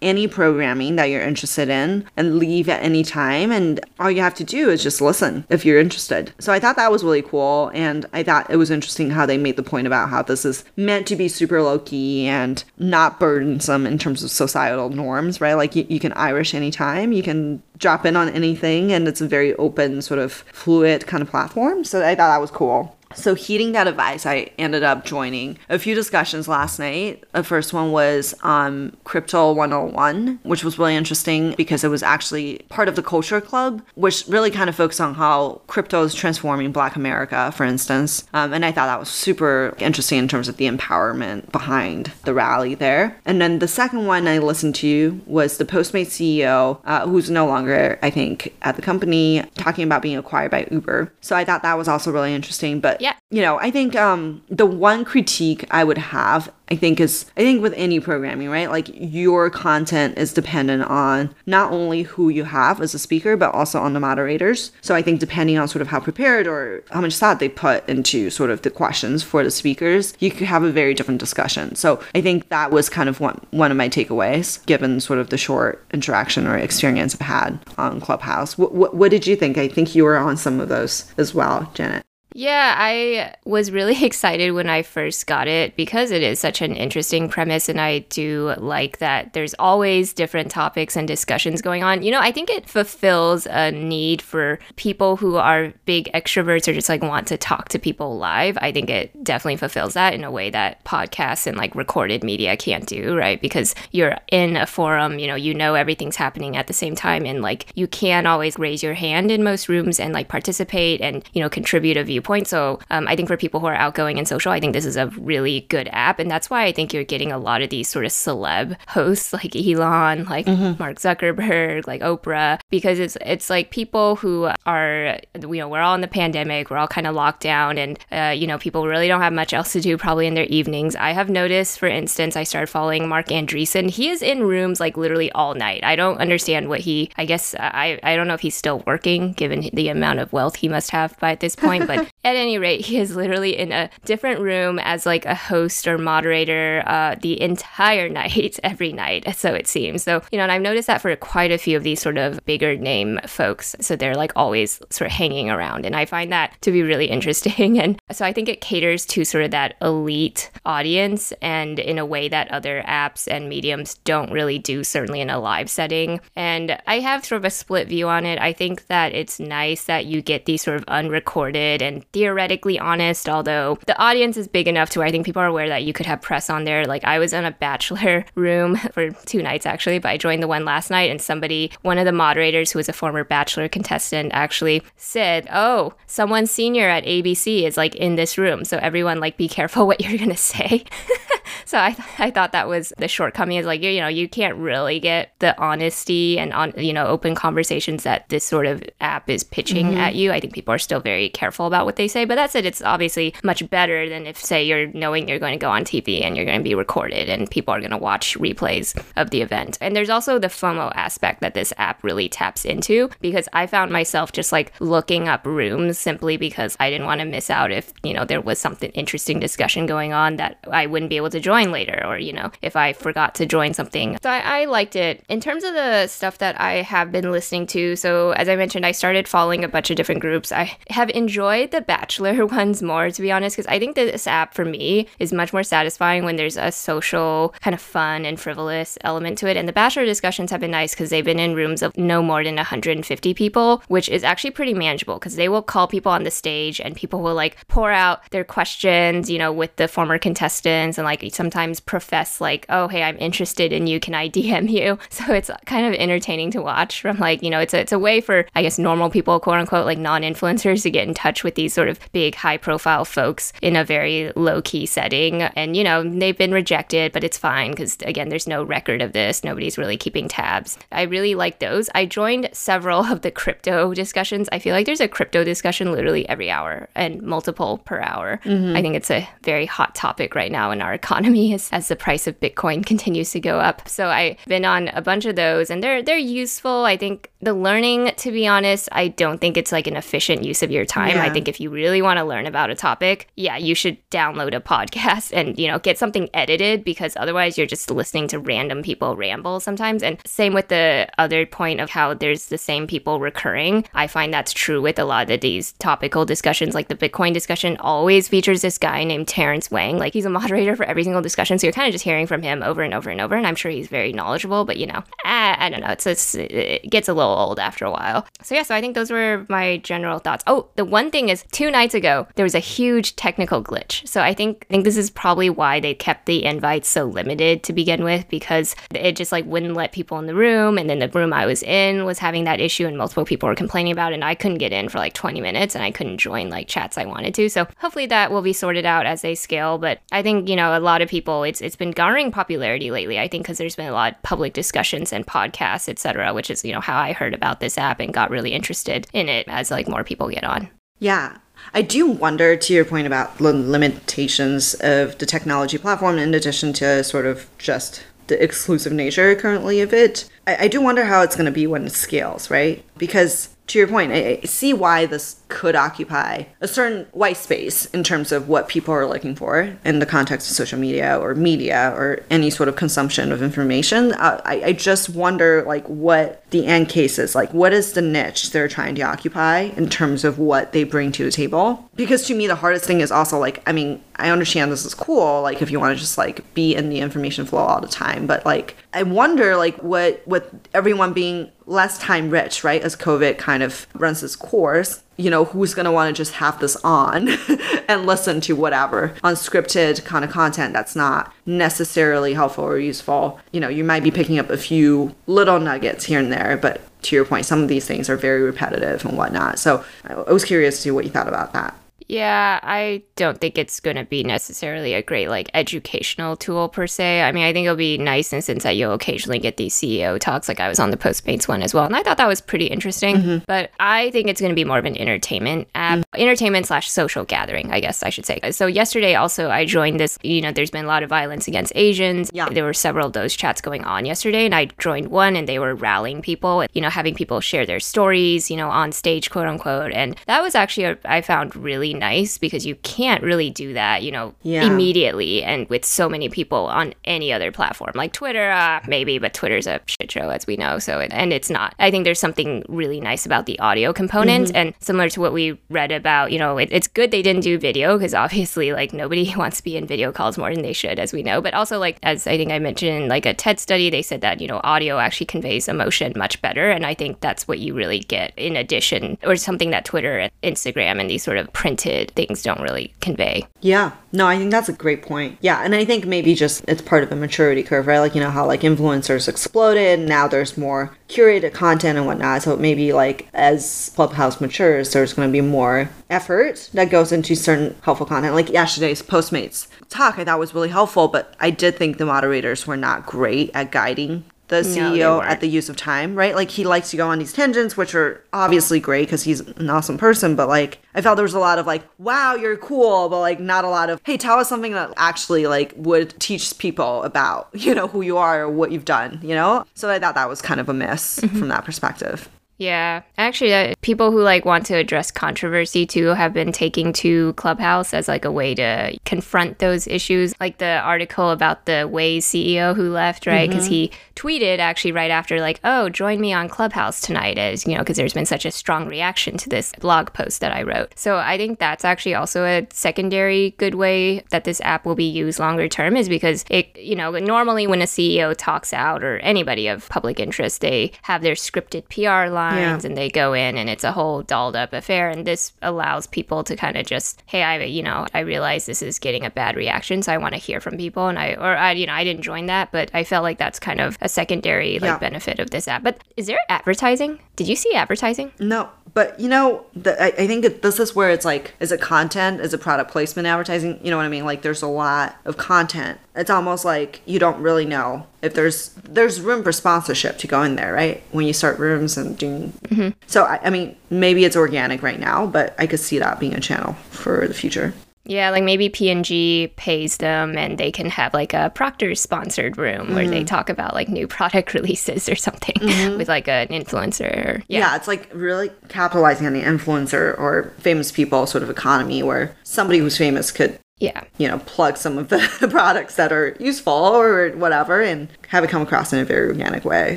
any 0.00 0.28
programming 0.28 0.94
that 0.96 1.06
you're 1.06 1.22
interested 1.22 1.68
in 1.68 2.04
and 2.16 2.38
leave 2.38 2.68
at 2.68 2.82
any 2.82 3.02
time 3.02 3.50
and 3.50 3.80
all 3.98 4.10
you 4.10 4.20
have 4.20 4.34
to 4.34 4.44
do 4.44 4.70
is 4.70 4.82
just 4.82 5.00
listen 5.00 5.44
if 5.48 5.64
you're 5.64 5.80
interested. 5.80 6.32
So 6.38 6.52
i 6.52 6.58
thought 6.58 6.76
that 6.76 6.90
was 6.90 7.04
really 7.04 7.22
cool 7.22 7.70
and 7.74 8.06
i 8.12 8.22
thought 8.22 8.50
it 8.50 8.56
was 8.56 8.70
interesting 8.70 9.10
how 9.10 9.24
they 9.24 9.38
made 9.38 9.56
the 9.56 9.62
point 9.62 9.86
about 9.86 10.08
how 10.08 10.22
this 10.22 10.44
is 10.44 10.64
meant 10.76 11.06
to 11.08 11.16
be 11.16 11.28
super 11.28 11.62
low-key 11.62 12.26
and 12.26 12.62
not 12.78 13.20
burdensome 13.20 13.86
in 13.86 13.98
terms 13.98 14.22
of 14.22 14.30
societal 14.30 14.90
norms 14.90 15.40
right? 15.40 15.54
Like 15.54 15.76
you, 15.76 15.86
you 15.88 16.00
can 16.00 16.12
irish 16.14 16.54
anytime 16.54 17.12
you 17.12 17.22
can 17.22 17.62
drop 17.76 18.04
in 18.04 18.16
on 18.16 18.28
anything 18.30 18.92
and 18.92 19.06
it's 19.06 19.20
a 19.20 19.28
very 19.28 19.54
open 19.54 20.02
sort 20.02 20.18
of 20.18 20.32
fluid 20.52 21.06
kind 21.06 21.22
of 21.22 21.30
platform. 21.30 21.84
So 21.84 22.04
i 22.04 22.14
thought 22.16 22.32
that 22.34 22.40
was 22.40 22.50
cool 22.50 22.97
so, 23.18 23.34
heeding 23.34 23.72
that 23.72 23.86
advice, 23.86 24.26
I 24.26 24.50
ended 24.58 24.82
up 24.82 25.04
joining 25.04 25.58
a 25.68 25.78
few 25.78 25.94
discussions 25.94 26.48
last 26.48 26.78
night. 26.78 27.24
The 27.32 27.42
first 27.42 27.72
one 27.72 27.90
was 27.90 28.34
um, 28.42 28.96
Crypto 29.04 29.52
101, 29.52 30.40
which 30.44 30.64
was 30.64 30.78
really 30.78 30.94
interesting 30.94 31.54
because 31.56 31.84
it 31.84 31.88
was 31.88 32.02
actually 32.02 32.60
part 32.68 32.88
of 32.88 32.96
the 32.96 33.02
Culture 33.02 33.40
Club, 33.40 33.82
which 33.94 34.24
really 34.28 34.50
kind 34.50 34.68
of 34.68 34.76
focused 34.76 35.00
on 35.00 35.14
how 35.14 35.60
crypto 35.66 36.04
is 36.04 36.14
transforming 36.14 36.72
Black 36.72 36.96
America, 36.96 37.52
for 37.52 37.64
instance. 37.64 38.26
Um, 38.32 38.52
and 38.52 38.64
I 38.64 38.72
thought 38.72 38.86
that 38.86 39.00
was 39.00 39.08
super 39.08 39.74
interesting 39.78 40.18
in 40.18 40.28
terms 40.28 40.48
of 40.48 40.56
the 40.56 40.68
empowerment 40.68 41.50
behind 41.50 42.12
the 42.24 42.34
rally 42.34 42.74
there. 42.74 43.18
And 43.24 43.40
then 43.40 43.58
the 43.58 43.68
second 43.68 44.06
one 44.06 44.28
I 44.28 44.38
listened 44.38 44.74
to 44.76 45.20
was 45.26 45.58
the 45.58 45.64
Postmates 45.64 46.08
CEO, 46.08 46.78
uh, 46.84 47.06
who's 47.06 47.30
no 47.30 47.46
longer, 47.46 47.98
I 48.02 48.10
think, 48.10 48.54
at 48.62 48.76
the 48.76 48.82
company, 48.82 49.42
talking 49.56 49.84
about 49.84 50.02
being 50.02 50.16
acquired 50.16 50.50
by 50.50 50.68
Uber. 50.70 51.12
So, 51.20 51.36
I 51.36 51.44
thought 51.44 51.62
that 51.62 51.78
was 51.78 51.88
also 51.88 52.10
really 52.10 52.34
interesting. 52.34 52.80
But 52.80 53.00
yeah. 53.00 53.07
You 53.30 53.42
know, 53.42 53.58
I 53.58 53.70
think 53.70 53.94
um, 53.94 54.42
the 54.48 54.64
one 54.66 55.04
critique 55.04 55.66
I 55.70 55.84
would 55.84 55.98
have, 55.98 56.50
I 56.70 56.76
think, 56.76 56.98
is 56.98 57.26
I 57.36 57.40
think 57.40 57.60
with 57.60 57.74
any 57.76 58.00
programming, 58.00 58.48
right? 58.48 58.70
Like 58.70 58.88
your 58.94 59.50
content 59.50 60.16
is 60.16 60.32
dependent 60.32 60.84
on 60.84 61.34
not 61.46 61.70
only 61.70 62.02
who 62.02 62.30
you 62.30 62.44
have 62.44 62.80
as 62.80 62.94
a 62.94 62.98
speaker, 62.98 63.36
but 63.36 63.54
also 63.54 63.80
on 63.80 63.92
the 63.92 64.00
moderators. 64.00 64.72
So 64.80 64.94
I 64.94 65.02
think 65.02 65.20
depending 65.20 65.58
on 65.58 65.68
sort 65.68 65.82
of 65.82 65.88
how 65.88 66.00
prepared 66.00 66.46
or 66.46 66.82
how 66.90 67.02
much 67.02 67.16
thought 67.16 67.38
they 67.38 67.50
put 67.50 67.86
into 67.88 68.30
sort 68.30 68.50
of 68.50 68.62
the 68.62 68.70
questions 68.70 69.22
for 69.22 69.44
the 69.44 69.50
speakers, 69.50 70.14
you 70.20 70.30
could 70.30 70.46
have 70.46 70.62
a 70.62 70.72
very 70.72 70.94
different 70.94 71.20
discussion. 71.20 71.74
So 71.74 72.02
I 72.14 72.22
think 72.22 72.48
that 72.48 72.70
was 72.70 72.88
kind 72.88 73.08
of 73.08 73.20
one 73.20 73.40
one 73.50 73.70
of 73.70 73.76
my 73.76 73.88
takeaways, 73.88 74.64
given 74.66 75.00
sort 75.00 75.18
of 75.18 75.28
the 75.30 75.38
short 75.38 75.84
interaction 75.92 76.46
or 76.46 76.56
experience 76.56 77.14
I've 77.14 77.26
had 77.26 77.58
on 77.76 78.00
Clubhouse. 78.00 78.56
What, 78.56 78.94
what 78.94 79.10
did 79.10 79.26
you 79.26 79.36
think? 79.36 79.58
I 79.58 79.68
think 79.68 79.94
you 79.94 80.04
were 80.04 80.16
on 80.16 80.36
some 80.36 80.60
of 80.60 80.68
those 80.68 81.12
as 81.18 81.34
well, 81.34 81.70
Janet. 81.74 82.02
Yeah, 82.38 82.76
I 82.78 83.34
was 83.44 83.72
really 83.72 84.04
excited 84.04 84.52
when 84.52 84.68
I 84.68 84.82
first 84.82 85.26
got 85.26 85.48
it 85.48 85.74
because 85.74 86.12
it 86.12 86.22
is 86.22 86.38
such 86.38 86.62
an 86.62 86.72
interesting 86.72 87.28
premise. 87.28 87.68
And 87.68 87.80
I 87.80 87.98
do 88.10 88.54
like 88.58 88.98
that 88.98 89.32
there's 89.32 89.54
always 89.58 90.12
different 90.12 90.48
topics 90.48 90.94
and 90.94 91.08
discussions 91.08 91.60
going 91.60 91.82
on. 91.82 92.04
You 92.04 92.12
know, 92.12 92.20
I 92.20 92.30
think 92.30 92.48
it 92.48 92.68
fulfills 92.68 93.46
a 93.46 93.72
need 93.72 94.22
for 94.22 94.60
people 94.76 95.16
who 95.16 95.34
are 95.34 95.72
big 95.84 96.12
extroverts 96.14 96.68
or 96.68 96.74
just 96.74 96.88
like 96.88 97.02
want 97.02 97.26
to 97.26 97.36
talk 97.36 97.70
to 97.70 97.78
people 97.80 98.18
live. 98.18 98.56
I 98.62 98.70
think 98.70 98.88
it 98.88 99.24
definitely 99.24 99.56
fulfills 99.56 99.94
that 99.94 100.14
in 100.14 100.22
a 100.22 100.30
way 100.30 100.48
that 100.50 100.84
podcasts 100.84 101.44
and 101.44 101.56
like 101.56 101.74
recorded 101.74 102.22
media 102.22 102.56
can't 102.56 102.86
do, 102.86 103.16
right? 103.16 103.42
Because 103.42 103.74
you're 103.90 104.16
in 104.30 104.56
a 104.56 104.66
forum, 104.66 105.18
you 105.18 105.26
know, 105.26 105.34
you 105.34 105.54
know 105.54 105.74
everything's 105.74 106.14
happening 106.14 106.56
at 106.56 106.68
the 106.68 106.72
same 106.72 106.94
time. 106.94 107.26
And 107.26 107.42
like 107.42 107.66
you 107.74 107.88
can 107.88 108.26
always 108.26 108.60
raise 108.60 108.80
your 108.80 108.94
hand 108.94 109.32
in 109.32 109.42
most 109.42 109.68
rooms 109.68 109.98
and 109.98 110.14
like 110.14 110.28
participate 110.28 111.00
and, 111.00 111.24
you 111.32 111.42
know, 111.42 111.48
contribute 111.48 111.96
a 111.96 112.04
viewpoint 112.04 112.27
point. 112.28 112.46
So 112.46 112.78
um, 112.90 113.08
I 113.08 113.16
think 113.16 113.26
for 113.26 113.38
people 113.38 113.58
who 113.58 113.66
are 113.66 113.74
outgoing 113.74 114.18
and 114.18 114.28
social, 114.28 114.52
I 114.52 114.60
think 114.60 114.74
this 114.74 114.84
is 114.84 114.96
a 114.96 115.06
really 115.18 115.62
good 115.70 115.88
app. 115.92 116.20
And 116.20 116.30
that's 116.30 116.50
why 116.50 116.64
I 116.64 116.72
think 116.72 116.92
you're 116.92 117.02
getting 117.02 117.32
a 117.32 117.38
lot 117.38 117.62
of 117.62 117.70
these 117.70 117.88
sort 117.88 118.04
of 118.04 118.12
celeb 118.12 118.76
hosts 118.88 119.32
like 119.32 119.56
Elon, 119.56 120.24
like 120.26 120.46
mm-hmm. 120.46 120.78
Mark 120.78 120.98
Zuckerberg, 120.98 121.86
like 121.86 122.02
Oprah, 122.02 122.60
because 122.70 122.98
it's 122.98 123.16
it's 123.24 123.48
like 123.48 123.70
people 123.70 124.16
who 124.16 124.50
are 124.66 125.18
you 125.40 125.56
know 125.56 125.68
we're 125.68 125.80
all 125.80 125.94
in 125.94 126.02
the 126.02 126.08
pandemic, 126.08 126.70
we're 126.70 126.76
all 126.76 126.86
kind 126.86 127.06
of 127.06 127.14
locked 127.14 127.42
down, 127.42 127.78
and 127.78 127.98
uh, 128.12 128.34
you 128.36 128.46
know 128.46 128.58
people 128.58 128.86
really 128.86 129.08
don't 129.08 129.22
have 129.22 129.32
much 129.32 129.54
else 129.54 129.72
to 129.72 129.80
do 129.80 129.96
probably 129.96 130.26
in 130.26 130.34
their 130.34 130.44
evenings. 130.44 130.94
I 130.96 131.12
have 131.12 131.30
noticed, 131.30 131.78
for 131.78 131.88
instance, 131.88 132.36
I 132.36 132.42
started 132.42 132.68
following 132.68 133.08
Marc 133.08 133.28
Andreessen. 133.28 133.88
He 133.88 134.10
is 134.10 134.20
in 134.20 134.44
rooms 134.44 134.80
like 134.80 134.98
literally 134.98 135.32
all 135.32 135.54
night. 135.54 135.82
I 135.82 135.96
don't 135.96 136.18
understand 136.18 136.68
what 136.68 136.80
he. 136.80 137.10
I 137.16 137.24
guess 137.24 137.54
I 137.58 137.98
I 138.02 138.16
don't 138.16 138.28
know 138.28 138.34
if 138.34 138.42
he's 138.42 138.54
still 138.54 138.82
working 138.86 139.32
given 139.32 139.70
the 139.72 139.88
amount 139.88 140.18
of 140.18 140.30
wealth 140.30 140.56
he 140.56 140.68
must 140.68 140.90
have 140.90 141.18
by 141.18 141.34
this 141.34 141.56
point, 141.56 141.86
but 141.86 142.06
at 142.28 142.36
any 142.36 142.58
rate, 142.58 142.84
he 142.84 142.98
is 142.98 143.16
literally 143.16 143.56
in 143.56 143.72
a 143.72 143.90
different 144.04 144.40
room 144.40 144.78
as 144.78 145.06
like 145.06 145.24
a 145.24 145.34
host 145.34 145.86
or 145.88 145.98
moderator 145.98 146.82
uh, 146.86 147.16
the 147.20 147.40
entire 147.40 148.08
night 148.20 148.58
every 148.62 148.92
night. 148.92 149.34
So 149.36 149.54
it 149.54 149.66
seems. 149.66 150.02
So 150.02 150.22
you 150.30 150.38
know, 150.38 150.44
and 150.44 150.52
I've 150.52 150.62
noticed 150.62 150.86
that 150.86 151.00
for 151.00 151.14
quite 151.16 151.50
a 151.50 151.58
few 151.58 151.76
of 151.76 151.82
these 151.82 152.00
sort 152.00 152.18
of 152.18 152.44
bigger 152.44 152.76
name 152.76 153.18
folks. 153.26 153.74
So 153.80 153.96
they're 153.96 154.14
like 154.14 154.32
always 154.36 154.80
sort 154.90 155.10
of 155.10 155.12
hanging 155.12 155.50
around. 155.50 155.86
And 155.86 155.96
I 155.96 156.04
find 156.04 156.32
that 156.32 156.60
to 156.62 156.70
be 156.70 156.82
really 156.82 157.06
interesting. 157.10 157.80
And 157.80 157.98
so 158.10 158.24
I 158.24 158.32
think 158.32 158.48
it 158.48 158.60
caters 158.60 159.06
to 159.06 159.24
sort 159.24 159.44
of 159.44 159.50
that 159.52 159.76
elite 159.80 160.50
audience 160.64 161.32
and 161.40 161.78
in 161.78 161.98
a 161.98 162.06
way 162.06 162.28
that 162.28 162.50
other 162.50 162.82
apps 162.86 163.26
and 163.30 163.48
mediums 163.48 163.94
don't 164.04 164.30
really 164.30 164.58
do, 164.58 164.84
certainly 164.84 165.20
in 165.20 165.30
a 165.30 165.38
live 165.38 165.70
setting. 165.70 166.20
And 166.36 166.78
I 166.86 167.00
have 167.00 167.24
sort 167.24 167.40
of 167.40 167.44
a 167.44 167.50
split 167.50 167.88
view 167.88 168.08
on 168.08 168.26
it. 168.26 168.38
I 168.40 168.52
think 168.52 168.86
that 168.86 169.14
it's 169.14 169.40
nice 169.40 169.84
that 169.84 170.06
you 170.06 170.22
get 170.22 170.44
these 170.44 170.62
sort 170.62 170.76
of 170.76 170.84
unrecorded 170.88 171.82
and 171.82 172.10
theoretically 172.18 172.80
honest, 172.80 173.28
although 173.28 173.78
the 173.86 173.96
audience 173.96 174.36
is 174.36 174.48
big 174.48 174.66
enough 174.66 174.90
to 174.90 174.98
where 174.98 175.06
I 175.06 175.12
think 175.12 175.24
people 175.24 175.40
are 175.40 175.46
aware 175.46 175.68
that 175.68 175.84
you 175.84 175.92
could 175.92 176.06
have 176.06 176.20
press 176.20 176.50
on 176.50 176.64
there. 176.64 176.84
Like 176.84 177.04
I 177.04 177.20
was 177.20 177.32
in 177.32 177.44
a 177.44 177.52
bachelor 177.52 178.24
room 178.34 178.74
for 178.92 179.10
two 179.10 179.40
nights 179.40 179.66
actually, 179.66 180.00
but 180.00 180.08
I 180.08 180.16
joined 180.16 180.42
the 180.42 180.48
one 180.48 180.64
last 180.64 180.90
night 180.90 181.12
and 181.12 181.22
somebody, 181.22 181.70
one 181.82 181.96
of 181.96 182.06
the 182.06 182.12
moderators 182.12 182.72
who 182.72 182.80
was 182.80 182.88
a 182.88 182.92
former 182.92 183.22
bachelor 183.22 183.68
contestant 183.68 184.32
actually 184.34 184.82
said, 184.96 185.46
"Oh, 185.52 185.94
someone 186.08 186.46
senior 186.46 186.88
at 186.88 187.04
ABC 187.04 187.62
is 187.62 187.76
like 187.76 187.94
in 187.94 188.16
this 188.16 188.36
room, 188.36 188.64
so 188.64 188.78
everyone 188.78 189.20
like 189.20 189.36
be 189.36 189.48
careful 189.48 189.86
what 189.86 190.00
you're 190.00 190.18
going 190.18 190.30
to 190.30 190.36
say." 190.36 190.84
so 191.64 191.78
I, 191.78 191.92
th- 191.92 192.08
I 192.18 192.30
thought 192.30 192.52
that 192.52 192.68
was 192.68 192.92
the 192.98 193.08
shortcoming 193.08 193.58
is 193.58 193.66
like 193.66 193.82
you, 193.82 193.90
you 193.90 194.00
know 194.00 194.08
you 194.08 194.28
can't 194.28 194.56
really 194.56 195.00
get 195.00 195.32
the 195.38 195.58
honesty 195.60 196.38
and 196.38 196.52
on 196.52 196.72
you 196.76 196.92
know 196.92 197.06
open 197.06 197.34
conversations 197.34 198.04
that 198.04 198.28
this 198.28 198.44
sort 198.44 198.66
of 198.66 198.82
app 199.00 199.28
is 199.28 199.44
pitching 199.44 199.88
mm-hmm. 199.88 199.98
at 199.98 200.14
you 200.14 200.32
i 200.32 200.40
think 200.40 200.52
people 200.52 200.72
are 200.72 200.78
still 200.78 201.00
very 201.00 201.28
careful 201.28 201.66
about 201.66 201.84
what 201.84 201.96
they 201.98 202.08
say 202.08 202.24
but 202.24 202.36
that 202.36 202.50
said 202.50 202.64
it's 202.64 202.82
obviously 202.82 203.34
much 203.44 203.68
better 203.68 204.08
than 204.08 204.26
if 204.26 204.42
say 204.42 204.64
you're 204.64 204.86
knowing 204.88 205.28
you're 205.28 205.38
going 205.38 205.52
to 205.52 205.58
go 205.58 205.70
on 205.70 205.84
tv 205.84 206.22
and 206.22 206.36
you're 206.36 206.46
going 206.46 206.58
to 206.58 206.64
be 206.64 206.74
recorded 206.74 207.28
and 207.28 207.50
people 207.50 207.74
are 207.74 207.80
going 207.80 207.90
to 207.90 207.98
watch 207.98 208.38
replays 208.38 208.98
of 209.16 209.30
the 209.30 209.42
event 209.42 209.76
and 209.80 209.94
there's 209.94 210.10
also 210.10 210.38
the 210.38 210.48
fomo 210.48 210.90
aspect 210.94 211.40
that 211.40 211.54
this 211.54 211.72
app 211.76 212.02
really 212.02 212.28
taps 212.28 212.64
into 212.64 213.10
because 213.20 213.48
i 213.52 213.66
found 213.66 213.92
myself 213.92 214.32
just 214.32 214.52
like 214.52 214.72
looking 214.80 215.28
up 215.28 215.44
rooms 215.44 215.98
simply 215.98 216.36
because 216.36 216.76
i 216.80 216.88
didn't 216.88 217.06
want 217.06 217.20
to 217.20 217.26
miss 217.26 217.50
out 217.50 217.70
if 217.70 217.92
you 218.02 218.14
know 218.14 218.24
there 218.24 218.40
was 218.40 218.58
something 218.58 218.90
interesting 218.92 219.38
discussion 219.38 219.84
going 219.84 220.14
on 220.14 220.36
that 220.36 220.58
i 220.70 220.86
wouldn't 220.86 221.10
be 221.10 221.16
able 221.16 221.30
to 221.30 221.40
join 221.40 221.70
later, 221.72 222.02
or, 222.04 222.18
you 222.18 222.32
know, 222.32 222.50
if 222.62 222.76
I 222.76 222.92
forgot 222.92 223.34
to 223.36 223.46
join 223.46 223.74
something. 223.74 224.18
So 224.22 224.30
I, 224.30 224.60
I 224.60 224.64
liked 224.64 224.96
it. 224.96 225.24
In 225.28 225.40
terms 225.40 225.64
of 225.64 225.74
the 225.74 226.06
stuff 226.06 226.38
that 226.38 226.60
I 226.60 226.82
have 226.82 227.12
been 227.12 227.32
listening 227.32 227.66
to, 227.68 227.96
so 227.96 228.32
as 228.32 228.48
I 228.48 228.56
mentioned, 228.56 228.86
I 228.86 228.92
started 228.92 229.26
following 229.26 229.64
a 229.64 229.68
bunch 229.68 229.90
of 229.90 229.96
different 229.96 230.20
groups. 230.20 230.52
I 230.52 230.76
have 230.90 231.10
enjoyed 231.10 231.70
the 231.70 231.80
Bachelor 231.88 232.46
ones 232.58 232.82
more, 232.82 233.10
to 233.10 233.22
be 233.22 233.32
honest, 233.32 233.56
because 233.56 233.66
I 233.66 233.78
think 233.80 233.96
this 233.96 234.26
app 234.26 234.54
for 234.54 234.64
me 234.64 235.08
is 235.18 235.32
much 235.32 235.52
more 235.52 235.64
satisfying 235.64 236.24
when 236.24 236.36
there's 236.36 236.56
a 236.56 236.70
social, 236.70 237.54
kind 237.62 237.74
of 237.74 237.80
fun 237.80 238.24
and 238.24 238.38
frivolous 238.38 238.96
element 239.00 239.38
to 239.38 239.48
it. 239.48 239.56
And 239.56 239.66
the 239.66 239.72
Bachelor 239.72 240.04
discussions 240.04 240.50
have 240.50 240.60
been 240.60 240.70
nice 240.70 240.92
because 240.94 241.10
they've 241.10 241.24
been 241.24 241.40
in 241.40 241.54
rooms 241.54 241.82
of 241.82 241.96
no 241.96 242.22
more 242.22 242.44
than 242.44 242.56
150 242.56 243.34
people, 243.34 243.82
which 243.88 244.08
is 244.08 244.22
actually 244.22 244.50
pretty 244.50 244.74
manageable 244.74 245.14
because 245.14 245.36
they 245.36 245.48
will 245.48 245.62
call 245.62 245.88
people 245.88 246.12
on 246.12 246.24
the 246.24 246.30
stage 246.30 246.80
and 246.80 246.94
people 246.94 247.22
will 247.22 247.34
like 247.34 247.56
pour 247.68 247.90
out 247.90 248.20
their 248.30 248.44
questions, 248.44 249.30
you 249.30 249.38
know, 249.38 249.50
with 249.50 249.74
the 249.76 249.88
former 249.88 250.18
contestants 250.18 250.98
and 250.98 251.04
like 251.06 251.24
sometimes 251.32 251.80
profess 251.80 252.40
like, 252.40 252.66
"Oh, 252.68 252.88
hey, 252.88 253.02
I'm 253.02 253.16
interested 253.18 253.72
in 253.72 253.86
you. 253.86 253.98
Can 253.98 254.14
I 254.14 254.28
DM 254.36 254.70
you?" 254.70 254.98
So 255.08 255.32
it's 255.32 255.50
kind 255.64 255.86
of 255.86 255.94
entertaining 255.94 256.50
to 256.52 256.62
watch. 256.62 257.00
From 257.00 257.18
like, 257.18 257.42
you 257.42 257.48
know, 257.50 257.60
it's 257.60 257.72
a, 257.72 257.80
it's 257.80 257.92
a 257.92 257.98
way 257.98 258.20
for 258.20 258.46
I 258.54 258.62
guess 258.62 258.78
normal 258.78 259.08
people, 259.08 259.40
quote 259.40 259.58
unquote, 259.58 259.86
like 259.86 259.98
non-influencers, 259.98 260.82
to 260.82 260.90
get 260.90 261.08
in 261.08 261.14
touch 261.14 261.44
with 261.44 261.54
these 261.54 261.77
sort 261.78 261.88
of 261.88 261.98
big, 262.12 262.34
high-profile 262.34 263.04
folks 263.04 263.52
in 263.62 263.76
a 263.76 263.84
very 263.84 264.32
low-key 264.34 264.86
setting. 264.86 265.42
And 265.42 265.76
you 265.76 265.84
know, 265.84 266.02
they've 266.02 266.36
been 266.36 266.52
rejected, 266.52 267.12
but 267.12 267.24
it's 267.24 267.38
fine 267.38 267.70
because 267.72 267.96
again, 268.04 268.28
there's 268.28 268.48
no 268.48 268.62
record 268.62 269.00
of 269.02 269.12
this. 269.12 269.44
Nobody's 269.44 269.78
really 269.78 269.96
keeping 269.96 270.28
tabs. 270.28 270.78
I 270.92 271.02
really 271.02 271.34
like 271.34 271.58
those. 271.60 271.88
I 271.94 272.06
joined 272.06 272.48
several 272.52 273.04
of 273.04 273.22
the 273.22 273.30
crypto 273.30 273.94
discussions. 273.94 274.48
I 274.50 274.58
feel 274.58 274.74
like 274.74 274.86
there's 274.86 275.00
a 275.00 275.08
crypto 275.08 275.44
discussion 275.44 275.92
literally 275.92 276.28
every 276.28 276.50
hour 276.50 276.88
and 276.94 277.22
multiple 277.22 277.78
per 277.78 278.00
hour. 278.00 278.40
Mm-hmm. 278.44 278.76
I 278.76 278.82
think 278.82 278.96
it's 278.96 279.10
a 279.10 279.28
very 279.42 279.66
hot 279.66 279.94
topic 279.94 280.34
right 280.34 280.50
now 280.50 280.70
in 280.70 280.82
our 280.82 280.94
economy 280.94 281.28
economy 281.28 281.54
as, 281.54 281.68
as 281.72 281.88
the 281.88 281.96
price 281.96 282.26
of 282.26 282.38
Bitcoin 282.40 282.84
continues 282.92 283.30
to 283.32 283.40
go 283.40 283.58
up. 283.58 283.88
So 283.88 284.08
I've 284.08 284.36
been 284.46 284.64
on 284.64 284.88
a 284.88 285.02
bunch 285.02 285.24
of 285.26 285.36
those 285.36 285.70
and 285.70 285.82
they're 285.82 286.02
they're 286.02 286.16
useful. 286.18 286.84
I 286.84 286.96
think 286.96 287.30
the 287.40 287.54
learning, 287.54 288.12
to 288.16 288.32
be 288.32 288.46
honest, 288.46 288.88
I 288.92 289.08
don't 289.08 289.40
think 289.40 289.56
it's 289.56 289.72
like 289.72 289.86
an 289.86 289.96
efficient 289.96 290.44
use 290.44 290.62
of 290.62 290.70
your 290.70 290.84
time. 290.84 291.16
Yeah. 291.16 291.24
I 291.24 291.30
think 291.30 291.48
if 291.48 291.60
you 291.60 291.67
really 291.68 292.02
want 292.02 292.18
to 292.18 292.24
learn 292.24 292.46
about 292.46 292.70
a 292.70 292.74
topic, 292.74 293.28
yeah, 293.36 293.56
you 293.56 293.74
should 293.74 293.98
download 294.10 294.54
a 294.54 294.60
podcast 294.60 295.32
and, 295.32 295.58
you 295.58 295.66
know, 295.66 295.78
get 295.78 295.98
something 295.98 296.28
edited 296.34 296.84
because 296.84 297.16
otherwise 297.16 297.56
you're 297.56 297.66
just 297.66 297.90
listening 297.90 298.28
to 298.28 298.38
random 298.38 298.82
people 298.82 299.16
ramble 299.16 299.60
sometimes. 299.60 300.02
And 300.02 300.18
same 300.26 300.54
with 300.54 300.68
the 300.68 301.08
other 301.18 301.46
point 301.46 301.80
of 301.80 301.90
how 301.90 302.14
there's 302.14 302.46
the 302.46 302.58
same 302.58 302.86
people 302.86 303.20
recurring. 303.20 303.84
I 303.94 304.06
find 304.06 304.32
that's 304.32 304.52
true 304.52 304.80
with 304.80 304.98
a 304.98 305.04
lot 305.04 305.30
of 305.30 305.40
these 305.40 305.72
topical 305.72 306.24
discussions, 306.24 306.74
like 306.74 306.88
the 306.88 306.94
Bitcoin 306.94 307.32
discussion 307.32 307.76
always 307.78 308.28
features 308.28 308.62
this 308.62 308.78
guy 308.78 309.04
named 309.04 309.28
Terrence 309.28 309.70
Wang. 309.70 309.98
Like 309.98 310.12
he's 310.12 310.24
a 310.24 310.30
moderator 310.30 310.76
for 310.76 310.84
every 310.84 311.04
single 311.04 311.22
discussion. 311.22 311.58
So 311.58 311.66
you're 311.66 311.72
kind 311.72 311.88
of 311.88 311.92
just 311.92 312.04
hearing 312.04 312.26
from 312.26 312.42
him 312.42 312.62
over 312.62 312.82
and 312.82 312.94
over 312.94 313.10
and 313.10 313.20
over. 313.20 313.34
And 313.34 313.46
I'm 313.46 313.56
sure 313.56 313.70
he's 313.70 313.88
very 313.88 314.12
knowledgeable, 314.12 314.64
but 314.64 314.76
you 314.76 314.86
know, 314.86 315.02
I, 315.24 315.56
I 315.58 315.70
don't 315.70 315.80
know. 315.80 315.90
It's, 315.90 316.06
it's, 316.06 316.34
it 316.34 316.90
gets 316.90 317.08
a 317.08 317.14
little 317.14 317.32
old 317.32 317.58
after 317.58 317.84
a 317.84 317.90
while. 317.90 318.26
So 318.42 318.54
yeah, 318.54 318.62
so 318.62 318.74
I 318.74 318.80
think 318.80 318.94
those 318.94 319.10
were 319.10 319.46
my 319.48 319.78
general 319.78 320.18
thoughts. 320.18 320.44
Oh, 320.46 320.68
the 320.76 320.84
one 320.84 321.10
thing 321.10 321.28
is 321.28 321.44
two 321.58 321.72
nights 321.72 321.92
ago, 321.92 322.24
there 322.36 322.44
was 322.44 322.54
a 322.54 322.60
huge 322.60 323.16
technical 323.16 323.60
glitch. 323.60 324.06
So 324.06 324.20
I 324.20 324.32
think, 324.32 324.64
I 324.70 324.72
think 324.72 324.84
this 324.84 324.96
is 324.96 325.10
probably 325.10 325.50
why 325.50 325.80
they 325.80 325.92
kept 325.92 326.26
the 326.26 326.44
invites 326.44 326.88
so 326.88 327.06
limited 327.06 327.64
to 327.64 327.72
begin 327.72 328.04
with, 328.04 328.28
because 328.28 328.76
it 328.94 329.16
just 329.16 329.32
like 329.32 329.44
wouldn't 329.44 329.74
let 329.74 329.90
people 329.90 330.20
in 330.20 330.26
the 330.26 330.36
room. 330.36 330.78
And 330.78 330.88
then 330.88 331.00
the 331.00 331.08
room 331.08 331.32
I 331.32 331.46
was 331.46 331.64
in 331.64 332.04
was 332.04 332.20
having 332.20 332.44
that 332.44 332.60
issue 332.60 332.86
and 332.86 332.96
multiple 332.96 333.24
people 333.24 333.48
were 333.48 333.56
complaining 333.56 333.90
about 333.90 334.12
it. 334.12 334.14
And 334.14 334.24
I 334.24 334.36
couldn't 334.36 334.58
get 334.58 334.72
in 334.72 334.88
for 334.88 334.98
like 334.98 335.14
20 335.14 335.40
minutes 335.40 335.74
and 335.74 335.82
I 335.82 335.90
couldn't 335.90 336.18
join 336.18 336.48
like 336.48 336.68
chats 336.68 336.96
I 336.96 337.06
wanted 337.06 337.34
to. 337.34 337.48
So 337.48 337.66
hopefully 337.78 338.06
that 338.06 338.30
will 338.30 338.42
be 338.42 338.52
sorted 338.52 338.86
out 338.86 339.06
as 339.06 339.22
they 339.22 339.34
scale. 339.34 339.78
But 339.78 339.98
I 340.12 340.22
think, 340.22 340.48
you 340.48 340.54
know, 340.54 340.78
a 340.78 340.80
lot 340.80 341.02
of 341.02 341.08
people, 341.08 341.42
it's 341.42 341.60
it's 341.60 341.74
been 341.74 341.90
garnering 341.90 342.30
popularity 342.30 342.92
lately. 342.92 343.18
I 343.18 343.26
think 343.26 343.42
because 343.42 343.58
there's 343.58 343.74
been 343.74 343.88
a 343.88 343.92
lot 343.92 344.12
of 344.12 344.22
public 344.22 344.52
discussions 344.52 345.12
and 345.12 345.26
podcasts, 345.26 345.88
etc., 345.88 346.32
which 346.34 346.50
is 346.50 346.64
you 346.64 346.72
know 346.72 346.80
how 346.80 346.96
I 346.96 347.12
heard 347.12 347.34
about 347.34 347.58
this 347.58 347.78
app 347.78 347.98
and 347.98 348.14
got 348.14 348.30
really 348.30 348.52
interested 348.52 349.08
in 349.12 349.28
it 349.28 349.48
as 349.48 349.72
like 349.72 349.88
more 349.88 350.04
people 350.04 350.28
get 350.28 350.44
on. 350.44 350.70
Yeah, 351.00 351.38
I 351.74 351.82
do 351.82 352.06
wonder, 352.06 352.56
to 352.56 352.72
your 352.72 352.84
point 352.84 353.06
about 353.06 353.38
the 353.38 353.52
limitations 353.52 354.74
of 354.74 355.18
the 355.18 355.26
technology 355.26 355.78
platform, 355.78 356.18
in 356.18 356.34
addition 356.34 356.72
to 356.74 357.04
sort 357.04 357.26
of 357.26 357.48
just 357.58 358.04
the 358.28 358.42
exclusive 358.42 358.92
nature 358.92 359.34
currently 359.34 359.80
of 359.80 359.92
it. 359.92 360.28
I, 360.46 360.64
I 360.64 360.68
do 360.68 360.80
wonder 360.80 361.04
how 361.04 361.22
it's 361.22 361.36
going 361.36 361.46
to 361.46 361.52
be 361.52 361.66
when 361.66 361.86
it 361.86 361.92
scales, 361.92 362.50
right? 362.50 362.84
Because 362.96 363.50
to 363.68 363.78
your 363.78 363.88
point, 363.88 364.12
I, 364.12 364.40
I 364.42 364.46
see 364.46 364.72
why 364.72 365.06
this 365.06 365.40
could 365.48 365.74
occupy 365.74 366.44
a 366.60 366.68
certain 366.68 367.06
white 367.12 367.36
space 367.36 367.86
in 367.86 368.04
terms 368.04 368.32
of 368.32 368.48
what 368.48 368.68
people 368.68 368.92
are 368.92 369.06
looking 369.06 369.34
for 369.34 369.76
in 369.84 369.98
the 369.98 370.06
context 370.06 370.50
of 370.50 370.56
social 370.56 370.78
media 370.78 371.18
or 371.18 371.34
media 371.34 371.92
or 371.96 372.20
any 372.30 372.50
sort 372.50 372.68
of 372.68 372.76
consumption 372.76 373.32
of 373.32 373.42
information. 373.42 374.12
I, 374.14 374.62
I 374.64 374.72
just 374.72 375.08
wonder, 375.08 375.62
like, 375.66 375.86
what 375.86 376.48
the 376.50 376.66
end 376.66 376.88
case 376.88 377.18
is. 377.18 377.34
Like, 377.34 377.52
what 377.52 377.72
is 377.72 377.92
the 377.92 378.02
niche 378.02 378.50
they're 378.50 378.68
trying 378.68 378.94
to 378.96 379.02
occupy 379.02 379.60
in 379.76 379.88
terms 379.88 380.24
of 380.24 380.38
what 380.38 380.72
they 380.72 380.84
bring 380.84 381.12
to 381.12 381.24
the 381.24 381.30
table? 381.30 381.88
Because 381.96 382.26
to 382.26 382.34
me, 382.34 382.46
the 382.46 382.54
hardest 382.54 382.84
thing 382.84 383.00
is 383.00 383.10
also, 383.10 383.38
like, 383.38 383.62
I 383.66 383.72
mean, 383.72 384.02
I 384.16 384.30
understand 384.30 384.70
this 384.70 384.84
is 384.84 384.94
cool, 384.94 385.42
like, 385.42 385.62
if 385.62 385.70
you 385.70 385.80
want 385.80 385.96
to 385.96 386.00
just, 386.00 386.18
like, 386.18 386.54
be 386.54 386.74
in 386.74 386.90
the 386.90 387.00
information 387.00 387.46
flow 387.46 387.60
all 387.60 387.80
the 387.80 387.88
time, 387.88 388.26
but, 388.26 388.44
like, 388.44 388.76
I 388.92 389.02
wonder, 389.02 389.56
like, 389.56 389.82
what, 389.82 390.26
with 390.26 390.44
everyone 390.74 391.12
being 391.12 391.50
less 391.66 391.98
time 391.98 392.30
rich, 392.30 392.64
right, 392.64 392.82
as 392.82 392.96
COVID 392.96 393.38
kind 393.38 393.62
of 393.62 393.86
runs 393.94 394.22
its 394.22 394.36
course, 394.36 395.02
you 395.18 395.30
know, 395.30 395.44
who's 395.44 395.74
going 395.74 395.84
to 395.84 395.92
want 395.92 396.14
to 396.14 396.18
just 396.18 396.34
have 396.34 396.58
this 396.60 396.76
on 396.76 397.28
and 397.88 398.06
listen 398.06 398.40
to 398.42 398.54
whatever 398.54 399.08
unscripted 399.24 400.04
kind 400.04 400.24
of 400.24 400.30
content 400.30 400.72
that's 400.72 400.96
not 400.96 401.32
necessarily 401.44 402.34
helpful 402.34 402.64
or 402.64 402.78
useful. 402.78 403.38
You 403.52 403.60
know, 403.60 403.68
you 403.68 403.84
might 403.84 404.04
be 404.04 404.12
picking 404.12 404.38
up 404.38 404.48
a 404.48 404.56
few 404.56 405.14
little 405.26 405.58
nuggets 405.58 406.04
here 406.04 406.20
and 406.20 406.32
there, 406.32 406.56
but 406.56 406.80
to 407.02 407.16
your 407.16 407.24
point, 407.24 407.46
some 407.46 407.62
of 407.62 407.68
these 407.68 407.84
things 407.84 408.08
are 408.08 408.16
very 408.16 408.42
repetitive 408.42 409.04
and 409.04 409.18
whatnot. 409.18 409.58
So 409.58 409.84
I 410.04 410.32
was 410.32 410.44
curious 410.44 410.76
to 410.76 410.82
see 410.82 410.90
what 410.90 411.04
you 411.04 411.10
thought 411.10 411.28
about 411.28 411.52
that. 411.52 411.76
Yeah, 412.08 412.58
I 412.62 413.02
don't 413.16 413.38
think 413.38 413.58
it's 413.58 413.80
going 413.80 413.96
to 413.96 414.04
be 414.04 414.24
necessarily 414.24 414.94
a 414.94 415.02
great 415.02 415.28
like 415.28 415.50
educational 415.52 416.36
tool 416.36 416.70
per 416.70 416.86
se. 416.86 417.22
I 417.22 417.32
mean, 417.32 417.44
I 417.44 417.52
think 417.52 417.66
it'll 417.66 417.76
be 417.76 417.98
nice 417.98 418.32
in 418.32 418.38
the 418.38 418.42
sense 418.42 418.62
that 418.62 418.76
you'll 418.76 418.94
occasionally 418.94 419.38
get 419.38 419.58
these 419.58 419.74
CEO 419.74 420.18
talks. 420.18 420.48
Like 420.48 420.58
I 420.58 420.68
was 420.68 420.78
on 420.78 420.90
the 420.90 420.96
Postmates 420.96 421.46
one 421.46 421.62
as 421.62 421.74
well, 421.74 421.84
and 421.84 421.94
I 421.94 422.02
thought 422.02 422.16
that 422.16 422.26
was 422.26 422.40
pretty 422.40 422.66
interesting. 422.66 423.16
Mm-hmm. 423.16 423.44
But 423.46 423.72
I 423.78 424.10
think 424.10 424.28
it's 424.28 424.40
going 424.40 424.50
to 424.50 424.56
be 424.56 424.64
more 424.64 424.78
of 424.78 424.86
an 424.86 424.96
entertainment 424.96 425.68
app, 425.74 425.98
mm-hmm. 425.98 426.20
entertainment 426.20 426.66
slash 426.66 426.90
social 426.90 427.24
gathering, 427.24 427.70
I 427.70 427.80
guess 427.80 428.02
I 428.02 428.08
should 428.08 428.24
say. 428.24 428.40
So 428.52 428.66
yesterday, 428.66 429.14
also 429.14 429.50
I 429.50 429.66
joined 429.66 430.00
this. 430.00 430.18
You 430.22 430.40
know, 430.40 430.50
there's 430.50 430.70
been 430.70 430.86
a 430.86 430.88
lot 430.88 431.02
of 431.02 431.10
violence 431.10 431.46
against 431.46 431.74
Asians. 431.76 432.30
Yeah, 432.32 432.48
there 432.48 432.64
were 432.64 432.72
several 432.72 433.08
of 433.08 433.12
those 433.12 433.34
chats 433.34 433.60
going 433.60 433.84
on 433.84 434.06
yesterday, 434.06 434.46
and 434.46 434.54
I 434.54 434.66
joined 434.78 435.08
one, 435.08 435.36
and 435.36 435.46
they 435.46 435.58
were 435.58 435.74
rallying 435.74 436.22
people. 436.22 436.64
You 436.72 436.80
know, 436.80 436.90
having 436.90 437.14
people 437.14 437.42
share 437.42 437.66
their 437.66 437.80
stories. 437.80 438.50
You 438.50 438.56
know, 438.56 438.70
on 438.70 438.92
stage, 438.92 439.30
quote 439.30 439.46
unquote, 439.46 439.92
and 439.92 440.16
that 440.26 440.42
was 440.42 440.54
actually 440.54 440.84
a, 440.84 440.98
I 441.04 441.20
found 441.20 441.54
really 441.54 441.97
nice 441.98 442.38
because 442.38 442.64
you 442.64 442.74
can't 442.76 443.22
really 443.22 443.50
do 443.50 443.74
that, 443.74 444.02
you 444.02 444.10
know, 444.10 444.34
yeah. 444.42 444.64
immediately 444.64 445.42
and 445.42 445.68
with 445.68 445.84
so 445.84 446.08
many 446.08 446.28
people 446.28 446.66
on 446.66 446.94
any 447.04 447.32
other 447.32 447.50
platform 447.52 447.92
like 447.94 448.12
Twitter, 448.12 448.50
uh, 448.50 448.80
maybe, 448.86 449.18
but 449.18 449.34
Twitter's 449.34 449.66
a 449.66 449.80
shit 449.86 450.10
show 450.10 450.30
as 450.30 450.46
we 450.46 450.56
know. 450.56 450.78
So, 450.78 451.00
it, 451.00 451.12
and 451.12 451.32
it's 451.32 451.50
not. 451.50 451.74
I 451.78 451.90
think 451.90 452.04
there's 452.04 452.20
something 452.20 452.64
really 452.68 453.00
nice 453.00 453.26
about 453.26 453.46
the 453.46 453.58
audio 453.58 453.92
component 453.92 454.48
mm-hmm. 454.48 454.56
and 454.56 454.74
similar 454.78 455.08
to 455.10 455.20
what 455.20 455.32
we 455.32 455.60
read 455.68 455.92
about, 455.92 456.32
you 456.32 456.38
know, 456.38 456.58
it, 456.58 456.68
it's 456.72 456.86
good 456.86 457.10
they 457.10 457.22
didn't 457.22 457.42
do 457.42 457.58
video 457.58 457.98
because 457.98 458.14
obviously, 458.14 458.72
like, 458.72 458.92
nobody 458.92 459.34
wants 459.36 459.58
to 459.58 459.64
be 459.64 459.76
in 459.76 459.86
video 459.86 460.12
calls 460.12 460.38
more 460.38 460.52
than 460.54 460.62
they 460.62 460.72
should, 460.72 460.98
as 460.98 461.12
we 461.12 461.22
know. 461.22 461.40
But 461.40 461.54
also, 461.54 461.78
like, 461.78 461.98
as 462.02 462.26
I 462.26 462.36
think 462.36 462.52
I 462.52 462.58
mentioned, 462.58 463.08
like 463.08 463.26
a 463.26 463.34
TED 463.34 463.60
study, 463.60 463.90
they 463.90 464.02
said 464.02 464.20
that, 464.20 464.40
you 464.40 464.48
know, 464.48 464.60
audio 464.64 464.98
actually 464.98 465.26
conveys 465.26 465.68
emotion 465.68 466.12
much 466.16 466.40
better. 466.42 466.70
And 466.70 466.86
I 466.86 466.94
think 466.94 467.20
that's 467.20 467.48
what 467.48 467.58
you 467.58 467.74
really 467.74 468.00
get 468.00 468.32
in 468.36 468.56
addition, 468.56 469.18
or 469.24 469.36
something 469.36 469.70
that 469.70 469.84
Twitter 469.84 470.18
and 470.18 470.32
Instagram 470.42 471.00
and 471.00 471.10
these 471.10 471.22
sort 471.22 471.38
of 471.38 471.52
printed 471.52 471.87
things 472.14 472.42
don't 472.42 472.60
really 472.60 472.92
convey. 473.00 473.46
Yeah. 473.60 473.92
No, 474.12 474.26
I 474.26 474.38
think 474.38 474.50
that's 474.50 474.68
a 474.68 474.72
great 474.72 475.02
point. 475.02 475.38
Yeah. 475.40 475.62
And 475.62 475.74
I 475.74 475.84
think 475.84 476.06
maybe 476.06 476.34
just 476.34 476.64
it's 476.68 476.82
part 476.82 477.02
of 477.02 477.12
a 477.12 477.16
maturity 477.16 477.62
curve, 477.62 477.86
right? 477.86 477.98
Like, 477.98 478.14
you 478.14 478.20
know, 478.20 478.30
how 478.30 478.46
like 478.46 478.60
influencers 478.62 479.28
exploded. 479.28 480.00
Now 480.00 480.28
there's 480.28 480.56
more 480.56 480.96
curated 481.08 481.52
content 481.52 481.98
and 481.98 482.06
whatnot. 482.06 482.42
So 482.42 482.56
maybe 482.56 482.92
like 482.92 483.28
as 483.34 483.92
Clubhouse 483.94 484.40
matures, 484.40 484.92
there's 484.92 485.12
going 485.12 485.28
to 485.28 485.32
be 485.32 485.40
more 485.40 485.90
effort 486.10 486.70
that 486.74 486.90
goes 486.90 487.12
into 487.12 487.34
certain 487.34 487.76
helpful 487.82 488.06
content. 488.06 488.34
Like 488.34 488.50
yesterday's 488.50 489.02
Postmates 489.02 489.68
talk, 489.88 490.18
I 490.18 490.24
thought 490.24 490.38
was 490.38 490.54
really 490.54 490.68
helpful, 490.68 491.08
but 491.08 491.34
I 491.40 491.50
did 491.50 491.76
think 491.76 491.98
the 491.98 492.06
moderators 492.06 492.66
were 492.66 492.76
not 492.76 493.06
great 493.06 493.50
at 493.54 493.72
guiding 493.72 494.24
the 494.48 494.62
CEO 494.62 494.98
no, 494.98 495.22
at 495.22 495.40
the 495.40 495.46
use 495.46 495.68
of 495.68 495.76
time, 495.76 496.14
right? 496.14 496.34
Like 496.34 496.50
he 496.50 496.64
likes 496.64 496.90
to 496.90 496.96
go 496.96 497.08
on 497.08 497.18
these 497.18 497.32
tangents, 497.32 497.76
which 497.76 497.94
are 497.94 498.24
obviously 498.32 498.80
great 498.80 499.04
because 499.04 499.22
he's 499.22 499.40
an 499.40 499.70
awesome 499.70 499.98
person. 499.98 500.36
But 500.36 500.48
like, 500.48 500.78
I 500.94 501.00
felt 501.00 501.16
there 501.16 501.22
was 501.22 501.34
a 501.34 501.38
lot 501.38 501.58
of 501.58 501.66
like, 501.66 501.84
"Wow, 501.98 502.34
you're 502.34 502.56
cool," 502.56 503.08
but 503.08 503.20
like 503.20 503.40
not 503.40 503.64
a 503.64 503.68
lot 503.68 503.90
of, 503.90 504.00
"Hey, 504.04 504.16
tell 504.16 504.38
us 504.38 504.48
something 504.48 504.72
that 504.72 504.92
actually 504.96 505.46
like 505.46 505.72
would 505.76 506.18
teach 506.18 506.56
people 506.58 507.02
about 507.04 507.48
you 507.54 507.74
know 507.74 507.86
who 507.86 508.00
you 508.00 508.16
are 508.16 508.42
or 508.42 508.48
what 508.48 508.72
you've 508.72 508.84
done," 508.84 509.20
you 509.22 509.34
know. 509.34 509.64
So 509.74 509.88
I 509.90 509.98
thought 509.98 510.14
that 510.14 510.28
was 510.28 510.42
kind 510.42 510.60
of 510.60 510.68
a 510.68 510.74
miss 510.74 511.20
mm-hmm. 511.20 511.38
from 511.38 511.48
that 511.48 511.64
perspective. 511.64 512.28
Yeah, 512.58 513.02
actually, 513.16 513.54
uh, 513.54 513.74
people 513.82 514.10
who 514.10 514.20
like 514.20 514.44
want 514.44 514.66
to 514.66 514.74
address 514.74 515.12
controversy 515.12 515.86
too 515.86 516.06
have 516.06 516.32
been 516.32 516.50
taking 516.50 516.92
to 516.94 517.32
Clubhouse 517.34 517.94
as 517.94 518.08
like 518.08 518.24
a 518.24 518.32
way 518.32 518.52
to 518.56 518.98
confront 519.04 519.60
those 519.60 519.86
issues. 519.86 520.34
Like 520.40 520.58
the 520.58 520.80
article 520.80 521.30
about 521.30 521.66
the 521.66 521.88
Waze 521.90 522.18
CEO 522.18 522.74
who 522.74 522.90
left, 522.90 523.28
right? 523.28 523.48
Because 523.48 523.66
mm-hmm. 523.66 523.74
he 523.74 523.92
tweeted 524.16 524.58
actually 524.58 524.90
right 524.90 525.10
after, 525.10 525.40
like, 525.40 525.60
"Oh, 525.62 525.88
join 525.88 526.20
me 526.20 526.32
on 526.32 526.48
Clubhouse 526.48 527.00
tonight," 527.00 527.38
as 527.38 527.64
you 527.64 527.74
know, 527.74 527.80
because 527.80 527.96
there's 527.96 528.12
been 528.12 528.26
such 528.26 528.44
a 528.44 528.50
strong 528.50 528.88
reaction 528.88 529.36
to 529.36 529.48
this 529.48 529.72
blog 529.78 530.12
post 530.12 530.40
that 530.40 530.52
I 530.52 530.64
wrote. 530.64 530.98
So 530.98 531.16
I 531.16 531.36
think 531.36 531.60
that's 531.60 531.84
actually 531.84 532.16
also 532.16 532.44
a 532.44 532.66
secondary 532.72 533.54
good 533.58 533.76
way 533.76 534.24
that 534.30 534.42
this 534.42 534.60
app 534.62 534.84
will 534.84 534.96
be 534.96 535.08
used 535.08 535.38
longer 535.38 535.68
term 535.68 535.96
is 535.96 536.08
because 536.08 536.44
it, 536.50 536.76
you 536.76 536.96
know, 536.96 537.12
normally 537.12 537.68
when 537.68 537.82
a 537.82 537.86
CEO 537.86 538.34
talks 538.36 538.72
out 538.72 539.04
or 539.04 539.18
anybody 539.18 539.68
of 539.68 539.88
public 539.90 540.18
interest, 540.18 540.60
they 540.60 540.90
have 541.02 541.22
their 541.22 541.34
scripted 541.34 541.88
PR 541.88 542.28
line 542.32 542.47
lines 542.56 542.84
yeah. 542.84 542.88
and 542.88 542.96
they 542.96 543.08
go 543.08 543.32
in 543.32 543.56
and 543.56 543.68
it's 543.68 543.84
a 543.84 543.92
whole 543.92 544.22
dolled 544.22 544.56
up 544.56 544.72
affair 544.72 545.08
and 545.08 545.26
this 545.26 545.52
allows 545.62 546.06
people 546.06 546.44
to 546.44 546.56
kind 546.56 546.76
of 546.76 546.86
just 546.86 547.22
hey 547.26 547.42
i 547.42 547.62
you 547.62 547.82
know 547.82 548.06
i 548.14 548.20
realize 548.20 548.66
this 548.66 548.82
is 548.82 548.98
getting 548.98 549.24
a 549.24 549.30
bad 549.30 549.56
reaction 549.56 550.02
so 550.02 550.12
i 550.12 550.18
want 550.18 550.34
to 550.34 550.40
hear 550.40 550.60
from 550.60 550.76
people 550.76 551.08
and 551.08 551.18
i 551.18 551.34
or 551.34 551.56
i 551.56 551.72
you 551.72 551.86
know 551.86 551.92
i 551.92 552.04
didn't 552.04 552.22
join 552.22 552.46
that 552.46 552.70
but 552.72 552.90
i 552.94 553.04
felt 553.04 553.22
like 553.22 553.38
that's 553.38 553.58
kind 553.58 553.80
of 553.80 553.98
a 554.00 554.08
secondary 554.08 554.74
like 554.78 554.88
yeah. 554.88 554.98
benefit 554.98 555.38
of 555.38 555.50
this 555.50 555.68
app 555.68 555.82
but 555.82 556.02
is 556.16 556.26
there 556.26 556.40
advertising 556.48 557.18
did 557.36 557.48
you 557.48 557.56
see 557.56 557.72
advertising 557.74 558.32
no 558.38 558.68
but 558.94 559.18
you 559.20 559.28
know, 559.28 559.64
the, 559.74 560.00
I, 560.02 560.06
I, 560.06 560.26
think 560.26 560.62
this 560.62 560.80
is 560.80 560.94
where 560.94 561.10
it's 561.10 561.24
like, 561.24 561.54
is 561.60 561.72
it 561.72 561.80
content? 561.80 562.40
Is 562.40 562.52
it 562.52 562.60
product 562.60 562.90
placement 562.90 563.28
advertising? 563.28 563.78
You 563.82 563.90
know 563.90 563.96
what 563.96 564.06
I 564.06 564.08
mean? 564.08 564.24
Like, 564.24 564.42
there's 564.42 564.62
a 564.62 564.66
lot 564.66 565.16
of 565.24 565.36
content. 565.36 566.00
It's 566.18 566.30
almost 566.30 566.64
like 566.64 567.00
you 567.06 567.18
don't 567.18 567.40
really 567.40 567.64
know 567.64 568.06
if 568.22 568.34
there's 568.34 568.70
there's 568.84 569.20
room 569.20 569.42
for 569.42 569.52
sponsorship 569.52 570.18
to 570.18 570.26
go 570.26 570.42
in 570.42 570.56
there, 570.56 570.72
right? 570.72 571.02
When 571.12 571.26
you 571.26 571.32
start 571.32 571.58
rooms 571.58 571.96
and 571.96 572.18
doing. 572.18 572.52
Mm-hmm. 572.64 572.98
So 573.06 573.24
I, 573.24 573.40
I 573.44 573.50
mean, 573.50 573.76
maybe 573.88 574.24
it's 574.24 574.36
organic 574.36 574.82
right 574.82 574.98
now, 574.98 575.26
but 575.26 575.54
I 575.58 575.66
could 575.66 575.80
see 575.80 575.98
that 575.98 576.18
being 576.18 576.34
a 576.34 576.40
channel 576.40 576.74
for 576.90 577.26
the 577.26 577.34
future. 577.34 577.72
Yeah, 578.08 578.30
like 578.30 578.42
maybe 578.42 578.70
P&G 578.70 579.52
pays 579.56 579.98
them 579.98 580.38
and 580.38 580.56
they 580.56 580.72
can 580.72 580.88
have 580.88 581.12
like 581.12 581.34
a 581.34 581.52
Procter 581.54 581.94
sponsored 581.94 582.56
room 582.56 582.86
mm-hmm. 582.86 582.94
where 582.94 583.06
they 583.06 583.18
mm-hmm. 583.18 583.26
talk 583.26 583.50
about 583.50 583.74
like 583.74 583.90
new 583.90 584.08
product 584.08 584.54
releases 584.54 585.10
or 585.10 585.14
something 585.14 585.54
mm-hmm. 585.56 585.98
with 585.98 586.08
like 586.08 586.26
an 586.26 586.48
influencer. 586.48 587.44
Yeah. 587.48 587.60
yeah, 587.60 587.76
it's 587.76 587.86
like 587.86 588.08
really 588.14 588.50
capitalizing 588.68 589.26
on 589.26 589.34
the 589.34 589.42
influencer 589.42 590.18
or 590.18 590.54
famous 590.56 590.90
people 590.90 591.26
sort 591.26 591.42
of 591.42 591.50
economy 591.50 592.02
where 592.02 592.34
somebody 592.44 592.78
who's 592.78 592.96
famous 592.96 593.30
could 593.30 593.58
yeah 593.80 594.04
you 594.18 594.26
know 594.26 594.38
plug 594.40 594.76
some 594.76 594.98
of 594.98 595.08
the 595.08 595.48
products 595.50 595.96
that 595.96 596.12
are 596.12 596.36
useful 596.40 596.72
or 596.72 597.30
whatever 597.30 597.80
and 597.80 598.08
have 598.28 598.44
it 598.44 598.50
come 598.50 598.62
across 598.62 598.92
in 598.92 598.98
a 598.98 599.04
very 599.04 599.28
organic 599.28 599.64
way 599.64 599.96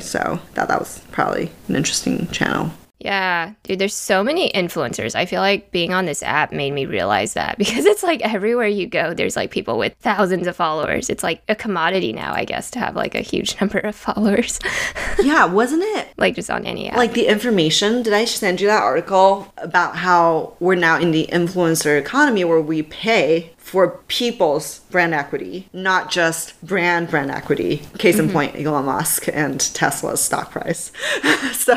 so 0.00 0.40
that 0.54 0.68
that 0.68 0.78
was 0.78 1.00
probably 1.10 1.50
an 1.68 1.76
interesting 1.76 2.26
channel 2.28 2.70
yeah, 3.04 3.54
dude, 3.64 3.80
there's 3.80 3.96
so 3.96 4.22
many 4.22 4.50
influencers. 4.50 5.16
I 5.16 5.26
feel 5.26 5.40
like 5.40 5.72
being 5.72 5.92
on 5.92 6.04
this 6.04 6.22
app 6.22 6.52
made 6.52 6.70
me 6.70 6.86
realize 6.86 7.34
that 7.34 7.58
because 7.58 7.84
it's 7.84 8.02
like 8.02 8.20
everywhere 8.20 8.68
you 8.68 8.86
go, 8.86 9.12
there's 9.12 9.34
like 9.34 9.50
people 9.50 9.76
with 9.76 9.94
thousands 10.00 10.46
of 10.46 10.54
followers. 10.54 11.10
It's 11.10 11.24
like 11.24 11.42
a 11.48 11.56
commodity 11.56 12.12
now, 12.12 12.32
I 12.32 12.44
guess, 12.44 12.70
to 12.72 12.78
have 12.78 12.94
like 12.94 13.14
a 13.14 13.20
huge 13.20 13.56
number 13.60 13.78
of 13.78 13.96
followers. 13.96 14.60
yeah, 15.20 15.44
wasn't 15.46 15.82
it? 15.82 16.08
like 16.16 16.36
just 16.36 16.50
on 16.50 16.64
any 16.64 16.88
app. 16.88 16.96
Like 16.96 17.14
the 17.14 17.26
information, 17.26 18.02
did 18.02 18.12
I 18.12 18.24
send 18.24 18.60
you 18.60 18.68
that 18.68 18.82
article 18.82 19.52
about 19.56 19.96
how 19.96 20.54
we're 20.60 20.76
now 20.76 20.98
in 20.98 21.10
the 21.10 21.28
influencer 21.32 21.98
economy 21.98 22.44
where 22.44 22.60
we 22.60 22.82
pay 22.82 23.50
for 23.72 24.02
people's 24.06 24.80
brand 24.90 25.14
equity, 25.14 25.66
not 25.72 26.10
just 26.10 26.62
brand 26.62 27.08
brand 27.08 27.30
equity. 27.30 27.78
Case 27.96 28.18
in 28.18 28.26
mm-hmm. 28.26 28.34
point, 28.34 28.54
Elon 28.54 28.84
Musk 28.84 29.28
and 29.32 29.58
Tesla's 29.72 30.20
stock 30.20 30.50
price. 30.50 30.92
so 31.54 31.72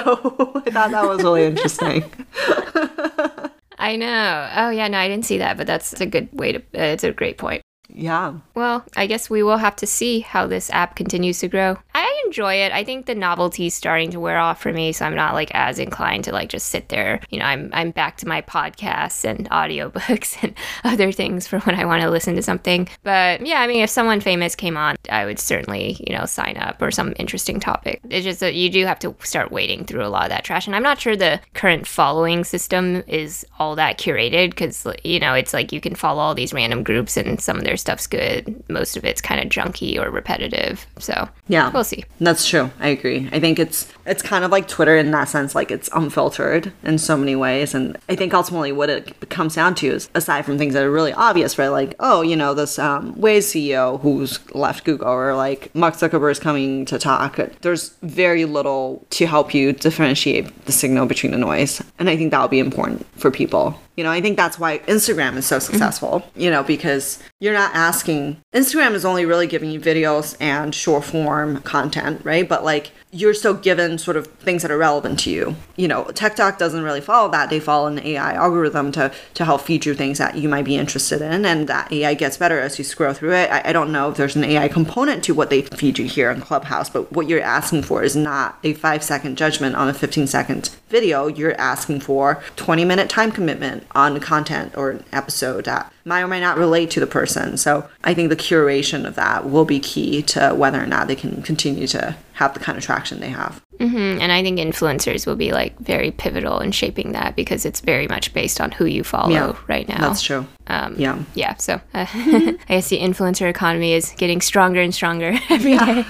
I 0.66 0.72
thought 0.72 0.92
that 0.92 1.08
was 1.08 1.24
really 1.24 1.46
interesting. 1.46 2.04
I 3.80 3.96
know. 3.96 4.50
Oh 4.58 4.72
yeah, 4.72 4.90
no, 4.90 4.98
I 4.98 5.08
didn't 5.08 5.24
see 5.24 5.38
that, 5.38 5.56
but 5.56 5.68
that's 5.68 5.94
a 6.02 6.06
good 6.06 6.28
way 6.34 6.52
to. 6.52 6.60
Uh, 6.60 6.92
it's 6.92 7.06
a 7.06 7.14
great 7.14 7.38
point. 7.38 7.62
Yeah. 7.88 8.40
Well, 8.56 8.84
I 8.98 9.08
guess 9.08 9.30
we 9.30 9.42
will 9.42 9.58
have 9.58 9.78
to 9.78 9.88
see 9.88 10.20
how 10.20 10.48
this 10.48 10.70
app 10.72 10.98
continues 10.98 11.40
to 11.40 11.48
grow. 11.48 11.78
Enjoy 12.26 12.56
it. 12.56 12.72
I 12.72 12.84
think 12.84 13.06
the 13.06 13.16
novelty's 13.16 13.74
starting 13.74 14.12
to 14.12 14.20
wear 14.20 14.38
off 14.38 14.62
for 14.62 14.74
me, 14.74 14.92
so 14.92 15.06
I'm 15.06 15.16
not 15.16 15.34
like 15.34 15.52
as 15.54 15.80
inclined 15.80 16.24
to 16.26 16.32
like 16.32 16.50
just 16.50 16.68
sit 16.68 16.90
there. 16.90 17.20
You 17.30 17.40
know, 17.40 17.46
I'm 17.46 17.70
I'm 17.74 17.92
back 17.92 18.18
to 18.18 18.28
my 18.28 18.42
podcasts 18.42 19.24
and 19.24 19.50
audiobooks 19.50 20.38
and 20.44 20.54
other 20.84 21.12
things 21.12 21.48
for 21.48 21.60
when 21.60 21.76
I 21.76 21.86
want 21.86 22.02
to 22.02 22.10
listen 22.10 22.36
to 22.36 22.42
something. 22.42 22.88
But 23.04 23.46
yeah, 23.46 23.62
I 23.62 23.68
mean, 23.68 23.82
if 23.82 23.90
someone 23.90 24.22
famous 24.22 24.56
came 24.56 24.78
on, 24.78 24.96
I 25.10 25.26
would 25.26 25.40
certainly, 25.40 26.04
you 26.08 26.16
know, 26.16 26.26
sign 26.26 26.58
up 26.58 26.82
or 26.82 26.92
some 26.92 27.14
interesting 27.18 27.60
topic. 27.60 28.02
It's 28.10 28.24
just 28.24 28.40
that 28.40 28.56
you 28.56 28.70
do 28.70 28.86
have 28.86 29.00
to 29.00 29.16
start 29.24 29.52
wading 29.52 29.86
through 29.86 30.06
a 30.06 30.10
lot 30.10 30.24
of 30.24 30.30
that 30.30 30.44
trash. 30.44 30.68
And 30.68 30.76
I'm 30.76 30.84
not 30.84 31.00
sure 31.00 31.16
the 31.16 31.40
current 31.54 31.88
following 31.88 32.44
system 32.44 33.04
is 33.08 33.46
all 33.60 33.76
that 33.76 33.98
curated 33.98 34.50
because, 34.52 34.88
you 35.04 35.20
know, 35.20 35.34
it's 35.34 35.54
like 35.54 35.72
you 35.72 35.82
can 35.82 35.96
follow 35.96 36.22
all 36.22 36.36
these 36.36 36.54
random 36.54 36.84
groups 36.84 37.18
and 37.18 37.40
some 37.40 37.58
of 37.58 37.64
their 37.64 37.78
stuff's 37.78 38.08
good. 38.08 38.64
Most 38.70 38.98
of 38.98 39.06
it's 39.06 39.22
kind 39.22 39.42
of 39.42 39.50
junky 39.50 40.00
or 40.00 40.10
repetitive. 40.10 40.86
So 41.00 41.30
yeah, 41.48 41.70
we'll 41.70 41.84
see. 41.84 42.04
That's 42.26 42.48
true. 42.48 42.72
I 42.80 42.88
agree. 42.88 43.30
I 43.32 43.40
think 43.40 43.60
it's 43.60 43.88
it's 44.08 44.24
kind 44.24 44.44
of 44.44 44.50
like 44.50 44.68
Twitter 44.68 44.98
in 44.98 45.12
that 45.12 45.30
sense, 45.30 45.54
like 45.54 45.70
it's 45.70 45.92
unfiltered 45.94 46.74
in 46.82 46.98
so 46.98 47.16
many 47.16 47.36
ways. 47.36 47.76
And 47.76 47.98
I 48.10 48.16
think 48.16 48.34
ultimately 48.34 48.72
what 48.72 48.90
it 48.90 49.30
comes 49.30 49.54
down 49.54 49.76
to 49.76 49.88
is 49.88 50.10
aside 50.16 50.44
from 50.44 50.58
things 50.58 50.74
that 50.74 50.84
are 50.84 50.90
really 50.90 51.14
obvious, 51.14 51.60
right? 51.60 51.68
Like, 51.68 51.94
oh, 52.00 52.24
you 52.24 52.36
know, 52.36 52.56
this 52.56 52.80
um, 52.80 53.14
Waze 53.14 53.54
CEO 53.54 54.02
who's 54.02 54.40
left 54.56 54.86
Google 54.86 55.08
or 55.08 55.36
like 55.36 55.74
Mark 55.76 55.94
Zuckerberg 55.96 56.32
is 56.32 56.40
coming 56.40 56.86
to 56.86 56.98
talk. 56.98 57.40
There's 57.62 57.90
very 58.02 58.46
little 58.46 59.06
to 59.12 59.28
help 59.28 59.54
you 59.54 59.72
differentiate 59.72 60.66
the 60.66 60.72
signal 60.72 61.06
between 61.06 61.32
the 61.32 61.38
noise. 61.38 61.84
And 62.00 62.10
I 62.10 62.18
think 62.18 62.32
that'll 62.32 62.48
be 62.48 62.60
important 62.60 63.06
for 63.20 63.30
people 63.30 63.80
You 63.96 64.04
know, 64.04 64.12
I 64.12 64.22
think 64.22 64.36
that's 64.36 64.60
why 64.60 64.80
Instagram 64.80 65.38
is 65.38 65.46
so 65.46 65.60
successful, 65.60 66.24
you 66.36 66.52
know, 66.52 66.64
because 66.64 67.22
you're 67.40 67.54
not 67.54 67.74
asking, 67.74 68.42
Instagram 68.54 68.94
is 68.94 69.06
only 69.06 69.26
really 69.26 69.48
giving 69.48 69.72
you 69.72 69.80
videos 69.80 70.36
and 70.40 70.76
short 70.76 71.06
form 71.06 71.62
content, 71.62 72.22
right? 72.26 72.48
But 72.48 72.64
like, 72.64 72.92
you're 73.16 73.34
still 73.34 73.54
given 73.54 73.98
sort 73.98 74.18
of 74.18 74.28
things 74.28 74.62
that 74.62 74.72
are 74.72 74.78
relevant 74.78 75.20
to 75.20 75.30
you. 75.30 75.56
You 75.78 75.88
know, 75.88 76.04
TikTok 76.06 76.58
doesn't 76.58 76.84
really 76.84 77.00
follow 77.00 77.32
that. 77.32 77.50
They 77.50 77.62
follow 77.62 77.88
an 77.88 78.00
AI 78.00 78.34
algorithm 78.34 78.92
to, 78.94 79.14
to 79.36 79.46
help 79.46 79.62
feed 79.62 79.86
you 79.86 79.94
things 79.94 80.18
that 80.18 80.36
you 80.36 80.50
might 80.50 80.66
be 80.66 80.76
interested 80.76 81.22
in. 81.22 81.46
And 81.46 81.70
that 81.70 81.92
AI 81.94 82.14
gets 82.14 82.36
better 82.36 82.60
as 82.60 82.78
you 82.78 82.84
scroll 82.84 83.14
through 83.14 83.34
it. 83.34 83.50
I, 83.50 83.70
I 83.70 83.74
don't 83.74 83.94
know 83.94 84.10
if 84.10 84.18
there's 84.18 84.36
an 84.36 84.44
AI 84.44 84.68
component 84.68 85.24
to 85.26 85.34
what 85.34 85.50
they 85.50 85.62
feed 85.62 85.98
you 85.98 86.06
here 86.06 86.30
in 86.30 86.42
Clubhouse, 86.42 86.90
but 86.90 87.10
what 87.14 87.30
you're 87.30 87.42
asking 87.42 87.84
for 87.84 88.04
is 88.04 88.18
not 88.18 88.60
a 88.66 88.74
five 88.74 89.02
second 89.02 89.38
judgment 89.38 89.78
on 89.78 89.88
a 89.88 89.94
15 89.94 90.28
second 90.28 90.76
video. 90.90 91.28
You're 91.28 91.60
asking 91.60 92.02
for 92.02 92.44
20 92.58 92.84
minute 92.84 93.10
time 93.10 93.32
commitment 93.32 93.85
on 93.92 94.20
content 94.20 94.74
or 94.76 94.92
an 94.92 95.04
episode 95.12 95.66
that 95.66 95.92
might 96.04 96.22
or 96.22 96.28
might 96.28 96.40
not 96.40 96.58
relate 96.58 96.92
to 96.92 97.00
the 97.00 97.08
person. 97.08 97.58
So 97.58 97.90
I 98.04 98.14
think 98.14 98.30
the 98.30 98.36
curation 98.36 99.06
of 99.06 99.16
that 99.16 99.50
will 99.50 99.66
be 99.66 99.80
key 99.80 100.22
to 100.24 100.52
whether 100.52 100.82
or 100.82 100.86
not 100.86 101.08
they 101.08 101.16
can 101.16 101.42
continue 101.42 101.88
to 101.88 102.16
have 102.34 102.54
the 102.54 102.60
kind 102.60 102.78
of 102.78 102.84
traction 102.84 103.20
they 103.20 103.30
have. 103.30 103.62
Mm-hmm. 103.80 104.22
And 104.22 104.32
I 104.32 104.42
think 104.42 104.60
influencers 104.60 105.26
will 105.26 105.36
be 105.36 105.52
like 105.52 105.78
very 105.80 106.12
pivotal 106.12 106.60
in 106.60 106.72
shaping 106.72 107.12
that 107.14 107.36
because 107.36 107.66
it's 107.66 107.82
very 107.82 108.08
much 108.08 108.34
based 108.34 108.62
on 108.62 108.72
who 108.72 108.86
you 108.86 109.04
follow 109.04 109.32
Yeah, 109.32 109.56
right 109.68 109.88
now. 109.88 110.00
That's 110.00 110.22
true. 110.22 110.46
Um, 110.68 110.96
Yeah. 110.98 111.20
Yeah. 111.34 111.56
So 111.56 111.76
uh, 111.94 112.06
I 112.14 112.58
guess 112.68 112.90
the 112.90 113.00
influencer 113.00 113.50
economy 113.50 113.94
is 113.94 114.12
getting 114.18 114.42
stronger 114.42 114.82
and 114.82 114.94
stronger 114.94 115.38
every 115.50 115.78
day. 115.78 116.06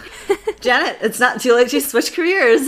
Janet, 0.62 0.98
it's 1.02 1.20
not 1.20 1.42
too 1.42 1.56
late 1.56 1.70
to 1.70 1.82
switch 1.82 2.14
careers. 2.14 2.62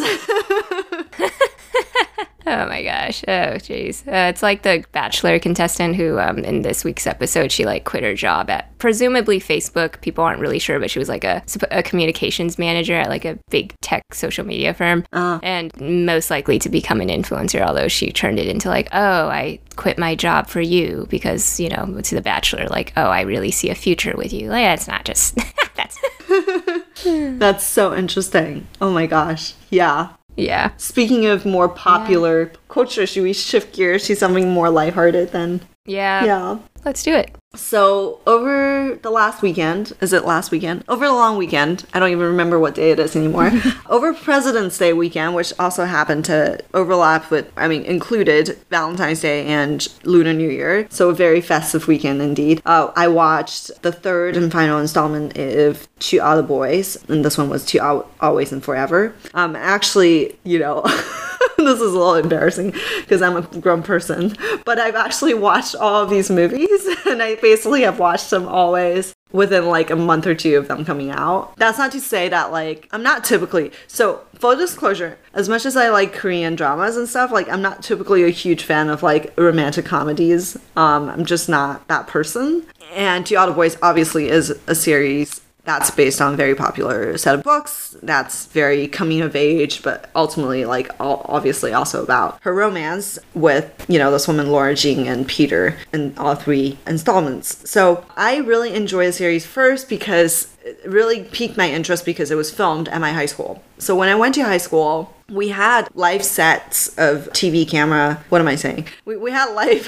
Oh 2.47 2.65
my 2.65 2.81
gosh. 2.81 3.25
Oh 3.27 3.59
jeez. 3.59 4.07
Uh, 4.07 4.29
it's 4.29 4.41
like 4.41 4.61
the 4.61 4.85
Bachelor 4.93 5.37
contestant 5.37 5.97
who, 5.97 6.17
um, 6.17 6.39
in 6.39 6.61
this 6.61 6.85
week's 6.85 7.05
episode, 7.05 7.51
she 7.51 7.65
like 7.65 7.83
quit 7.83 8.03
her 8.03 8.15
job 8.15 8.49
at 8.49 8.75
presumably 8.77 9.37
Facebook. 9.37 9.99
People 9.99 10.23
aren't 10.23 10.39
really 10.39 10.57
sure, 10.57 10.79
but 10.79 10.89
she 10.89 10.97
was 10.97 11.09
like 11.09 11.25
a, 11.25 11.43
a 11.71 11.83
communications 11.83 12.57
manager 12.57 12.95
at 12.95 13.09
like 13.09 13.25
a 13.25 13.37
big 13.49 13.73
tech 13.81 14.01
social 14.13 14.45
media 14.45 14.73
firm, 14.73 15.03
and 15.11 15.77
most 15.81 16.31
likely 16.31 16.57
to 16.59 16.69
become 16.69 17.01
an 17.01 17.09
influencer. 17.09 17.59
Although 17.61 17.89
she 17.89 18.13
turned 18.13 18.39
it 18.39 18.47
into 18.47 18.69
like, 18.69 18.87
oh, 18.93 19.27
I 19.27 19.59
quit 19.75 19.97
my 19.97 20.15
job 20.15 20.47
for 20.47 20.61
you 20.61 21.05
because 21.09 21.59
you 21.59 21.67
know 21.67 21.99
to 22.01 22.15
the 22.15 22.21
Bachelor, 22.21 22.67
like, 22.69 22.93
oh, 22.95 23.09
I 23.09 23.21
really 23.21 23.51
see 23.51 23.69
a 23.69 23.75
future 23.75 24.15
with 24.15 24.31
you. 24.31 24.49
Like, 24.49 24.67
it's 24.67 24.87
not 24.87 25.03
just 25.03 25.37
that's 25.75 25.99
That's 27.03 27.65
so 27.65 27.95
interesting. 27.95 28.67
Oh 28.81 28.91
my 28.91 29.05
gosh. 29.05 29.53
Yeah. 29.69 30.13
Yeah. 30.37 30.71
Speaking 30.77 31.25
of 31.25 31.45
more 31.45 31.67
popular 31.67 32.51
culture, 32.69 33.05
should 33.05 33.23
we 33.23 33.33
shift 33.33 33.75
gears 33.75 34.05
to 34.05 34.15
something 34.15 34.49
more 34.49 34.69
lighthearted 34.69 35.31
then? 35.31 35.61
Yeah. 35.85 36.23
Yeah. 36.23 36.57
Let's 36.85 37.03
do 37.03 37.13
it. 37.13 37.35
So 37.55 38.19
over 38.27 38.99
the 39.01 39.09
last 39.09 39.41
weekend, 39.41 39.93
is 39.99 40.13
it 40.13 40.25
last 40.25 40.51
weekend? 40.51 40.83
Over 40.87 41.07
the 41.07 41.13
long 41.13 41.37
weekend, 41.37 41.85
I 41.93 41.99
don't 41.99 42.11
even 42.11 42.25
remember 42.25 42.59
what 42.59 42.75
day 42.75 42.91
it 42.91 42.99
is 42.99 43.15
anymore. 43.15 43.51
over 43.89 44.13
President's 44.13 44.77
Day 44.77 44.93
weekend, 44.93 45.33
which 45.33 45.53
also 45.57 45.85
happened 45.85 46.25
to 46.25 46.59
overlap 46.73 47.31
with, 47.31 47.51
I 47.57 47.67
mean, 47.67 47.83
included 47.83 48.57
Valentine's 48.69 49.21
Day 49.21 49.45
and 49.47 49.85
Lunar 50.03 50.33
New 50.33 50.49
Year. 50.49 50.87
So 50.89 51.09
a 51.09 51.13
very 51.15 51.41
festive 51.41 51.87
weekend 51.87 52.21
indeed. 52.21 52.61
Uh, 52.65 52.91
I 52.95 53.07
watched 53.07 53.81
the 53.81 53.91
third 53.91 54.37
and 54.37 54.51
final 54.51 54.79
installment 54.79 55.37
of 55.37 55.87
To 55.99 56.19
All 56.19 56.37
the 56.37 56.43
Boys, 56.43 57.03
and 57.09 57.25
this 57.25 57.37
one 57.37 57.49
was 57.49 57.65
Two 57.65 57.79
Al- 57.79 58.09
Always 58.21 58.51
and 58.51 58.63
Forever. 58.63 59.15
Um, 59.33 59.55
actually, 59.55 60.37
you 60.43 60.59
know. 60.59 60.85
this 61.57 61.81
is 61.81 61.93
a 61.93 61.97
little 61.97 62.15
embarrassing 62.15 62.73
because 62.99 63.21
I'm 63.21 63.35
a 63.35 63.41
grown 63.41 63.83
person, 63.83 64.35
but 64.65 64.79
I've 64.79 64.95
actually 64.95 65.33
watched 65.33 65.75
all 65.75 66.03
of 66.03 66.09
these 66.09 66.29
movies 66.29 66.87
and 67.05 67.21
I 67.21 67.35
basically 67.35 67.81
have 67.81 67.99
watched 67.99 68.29
them 68.29 68.47
always 68.47 69.13
within 69.31 69.65
like 69.65 69.89
a 69.89 69.95
month 69.95 70.25
or 70.25 70.35
two 70.35 70.57
of 70.57 70.67
them 70.67 70.85
coming 70.85 71.11
out. 71.11 71.55
That's 71.57 71.77
not 71.77 71.91
to 71.91 71.99
say 71.99 72.29
that 72.29 72.51
like 72.51 72.87
I'm 72.91 73.03
not 73.03 73.23
typically 73.23 73.71
so 73.87 74.21
full 74.35 74.55
disclosure, 74.55 75.17
as 75.33 75.49
much 75.49 75.65
as 75.65 75.75
I 75.75 75.89
like 75.89 76.13
Korean 76.13 76.55
dramas 76.55 76.97
and 76.97 77.07
stuff, 77.07 77.31
like 77.31 77.49
I'm 77.49 77.61
not 77.61 77.83
typically 77.83 78.23
a 78.23 78.29
huge 78.29 78.63
fan 78.63 78.89
of 78.89 79.03
like 79.03 79.33
romantic 79.37 79.85
comedies. 79.85 80.57
Um 80.75 81.09
I'm 81.09 81.25
just 81.25 81.49
not 81.49 81.87
that 81.87 82.07
person. 82.07 82.65
And 82.93 83.25
To 83.25 83.35
All 83.35 83.47
the 83.47 83.53
Boys 83.53 83.77
obviously 83.81 84.29
is 84.29 84.57
a 84.67 84.75
series 84.75 85.41
that's 85.67 85.91
based 85.91 86.21
on 86.21 86.33
a 86.33 86.37
very 86.37 86.55
popular 86.55 87.17
set 87.17 87.35
of 87.35 87.43
books. 87.43 87.97
That's 88.01 88.45
very 88.45 88.87
coming 88.87 89.21
of 89.21 89.35
age 89.35 89.83
but 89.83 90.09
ultimately 90.15 90.63
like 90.63 90.89
obviously 90.99 91.73
also 91.73 92.01
about 92.01 92.39
her 92.41 92.53
romance 92.53 93.19
with 93.33 93.85
you 93.89 93.99
know 93.99 94.09
this 94.09 94.27
woman 94.29 94.49
Lara 94.49 94.75
Jean 94.75 95.05
and 95.05 95.27
peter 95.27 95.77
in 95.91 96.17
all 96.17 96.35
three 96.35 96.77
installments. 96.87 97.69
So 97.69 98.05
i 98.15 98.37
really 98.37 98.73
enjoy 98.73 99.07
the 99.07 99.11
series 99.11 99.45
first 99.45 99.89
because 99.89 100.47
it 100.63 100.79
really 100.85 101.25
piqued 101.25 101.57
my 101.57 101.69
interest 101.69 102.05
because 102.05 102.31
it 102.31 102.35
was 102.35 102.49
filmed 102.49 102.87
at 102.87 103.01
my 103.01 103.11
high 103.11 103.25
school. 103.25 103.61
So 103.77 103.93
when 103.93 104.07
i 104.07 104.15
went 104.15 104.35
to 104.35 104.43
high 104.43 104.57
school 104.57 105.13
we 105.29 105.49
had 105.49 105.89
live 105.93 106.23
sets 106.23 106.97
of 106.97 107.27
tv 107.33 107.67
camera 107.67 108.23
what 108.29 108.39
am 108.39 108.47
i 108.47 108.55
saying? 108.55 108.87
We, 109.03 109.17
we 109.17 109.31
had 109.31 109.53
live 109.53 109.83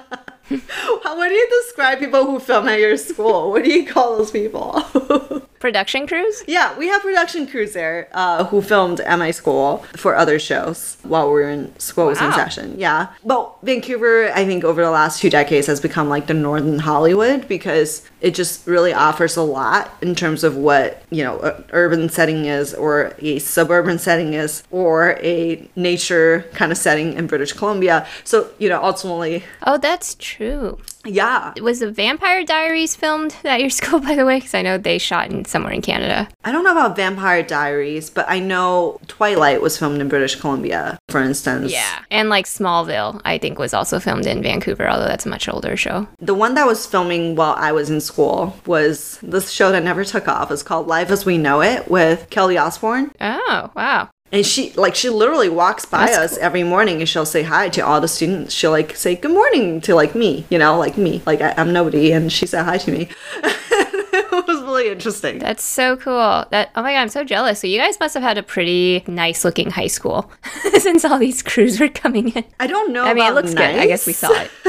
what 0.48 1.28
do 1.28 1.34
you 1.34 1.62
describe 1.62 1.98
people 1.98 2.24
who 2.24 2.38
film 2.38 2.68
at 2.68 2.78
your 2.80 2.96
school? 2.96 3.50
What 3.50 3.64
do 3.64 3.70
you 3.72 3.86
call 3.86 4.18
those 4.18 4.30
people? 4.30 4.82
Production 5.60 6.06
crews. 6.06 6.42
yeah, 6.46 6.76
we 6.78 6.88
have 6.88 7.02
production 7.02 7.46
crews 7.46 7.72
there 7.72 8.08
uh, 8.12 8.44
who 8.44 8.60
filmed 8.62 9.00
at 9.00 9.18
my 9.18 9.30
school 9.30 9.78
for 9.96 10.14
other 10.16 10.38
shows 10.38 10.96
while 11.02 11.26
we 11.26 11.32
were 11.34 11.50
in 11.50 11.78
school 11.78 12.06
was 12.06 12.20
in 12.20 12.32
session. 12.32 12.74
Yeah, 12.78 13.08
but 13.24 13.54
Vancouver, 13.62 14.30
I 14.32 14.44
think 14.44 14.64
over 14.64 14.82
the 14.84 14.90
last 14.90 15.20
two 15.20 15.30
decades 15.30 15.66
has 15.66 15.80
become 15.80 16.08
like 16.08 16.26
the 16.26 16.34
northern 16.34 16.78
Hollywood 16.78 17.48
because 17.48 18.02
it 18.20 18.34
just 18.34 18.66
really 18.66 18.92
offers 18.92 19.36
a 19.36 19.42
lot 19.42 19.90
in 20.02 20.14
terms 20.14 20.44
of 20.44 20.56
what 20.56 21.02
you 21.10 21.22
know, 21.24 21.38
a 21.40 21.64
urban 21.72 22.08
setting 22.08 22.44
is, 22.46 22.74
or 22.74 23.14
a 23.20 23.38
suburban 23.38 23.98
setting 23.98 24.34
is, 24.34 24.62
or 24.70 25.18
a 25.22 25.68
nature 25.76 26.44
kind 26.52 26.70
of 26.72 26.78
setting 26.78 27.14
in 27.14 27.26
British 27.26 27.52
Columbia. 27.52 28.06
So 28.24 28.50
you 28.58 28.68
know, 28.68 28.82
ultimately, 28.82 29.44
Oh, 29.66 29.78
that's 29.78 30.14
true. 30.18 30.78
Yeah, 31.06 31.52
Was 31.60 31.80
the 31.80 31.90
Vampire 31.90 32.44
Diaries 32.44 32.94
filmed 32.96 33.34
at 33.44 33.60
your 33.60 33.70
school, 33.78 34.00
by 34.00 34.14
the 34.14 34.24
way? 34.24 34.38
Because 34.38 34.54
I 34.54 34.62
know 34.62 34.78
they 34.78 34.98
shot 34.98 35.30
in 35.30 35.44
somewhere 35.44 35.72
in 35.72 35.82
Canada. 35.82 36.28
I 36.44 36.52
don't 36.52 36.64
know 36.64 36.72
about 36.72 36.96
Vampire 36.96 37.42
Diaries, 37.42 38.10
but 38.10 38.26
I 38.28 38.40
know 38.40 39.00
Twilight 39.08 39.60
was 39.62 39.78
filmed 39.78 40.00
in 40.00 40.08
British 40.08 40.36
Columbia, 40.36 40.98
for 41.08 41.20
instance. 41.20 41.72
Yeah. 41.72 42.04
And 42.10 42.28
like 42.28 42.46
Smallville, 42.46 43.20
I 43.24 43.38
think 43.38 43.58
was 43.58 43.74
also 43.74 43.98
filmed 43.98 44.26
in 44.26 44.42
Vancouver, 44.42 44.88
although 44.88 45.06
that's 45.06 45.26
a 45.26 45.28
much 45.28 45.48
older 45.48 45.76
show. 45.76 46.06
The 46.18 46.34
one 46.34 46.54
that 46.54 46.66
was 46.66 46.86
filming 46.86 47.36
while 47.36 47.54
I 47.56 47.72
was 47.72 47.90
in 47.90 48.00
school 48.00 48.56
was 48.66 49.18
this 49.22 49.50
show 49.50 49.72
that 49.72 49.82
never 49.84 50.04
took 50.04 50.28
off. 50.28 50.50
It's 50.50 50.62
called 50.62 50.86
Life 50.86 51.10
as 51.10 51.24
We 51.24 51.38
Know 51.38 51.62
It 51.62 51.88
with 51.90 52.28
Kelly 52.30 52.58
Osbourne. 52.58 53.12
Oh, 53.20 53.70
wow. 53.74 54.08
And 54.32 54.44
she 54.44 54.72
like 54.72 54.94
she 54.94 55.08
literally 55.08 55.48
walks 55.48 55.84
by 55.84 56.06
That's 56.06 56.18
us 56.18 56.38
every 56.38 56.64
morning 56.64 56.98
and 56.98 57.08
she'll 57.08 57.24
say 57.24 57.42
hi 57.44 57.68
to 57.70 57.80
all 57.80 58.00
the 58.00 58.08
students. 58.08 58.52
She'll 58.52 58.72
like 58.72 58.96
say 58.96 59.14
good 59.14 59.30
morning 59.30 59.80
to 59.82 59.94
like 59.94 60.14
me, 60.14 60.44
you 60.50 60.58
know, 60.58 60.78
like 60.78 60.98
me. 60.98 61.22
Like 61.24 61.40
I, 61.40 61.54
I'm 61.56 61.72
nobody 61.72 62.12
and 62.12 62.32
she 62.32 62.46
said 62.46 62.64
hi 62.64 62.78
to 62.78 62.90
me. 62.90 63.08
really 64.76 64.90
interesting. 64.92 65.38
That's 65.38 65.64
so 65.64 65.96
cool. 65.96 66.44
That 66.50 66.70
oh 66.76 66.82
my 66.82 66.92
god, 66.92 67.00
I'm 67.00 67.08
so 67.08 67.24
jealous. 67.24 67.60
So 67.60 67.66
you 67.66 67.78
guys 67.78 67.98
must 68.00 68.14
have 68.14 68.22
had 68.22 68.38
a 68.38 68.42
pretty 68.42 69.02
nice 69.06 69.44
looking 69.44 69.70
high 69.70 69.86
school 69.86 70.30
since 70.78 71.04
all 71.04 71.18
these 71.18 71.42
crews 71.42 71.80
were 71.80 71.88
coming 71.88 72.28
in. 72.30 72.44
I 72.60 72.66
don't 72.66 72.92
know. 72.92 73.04
I 73.04 73.14
mean, 73.14 73.26
it 73.26 73.34
looks 73.34 73.54
good. 73.54 73.60
I 73.76 73.86
guess 73.86 74.06
we 74.06 74.12
saw 74.12 74.30
it. 74.32 74.50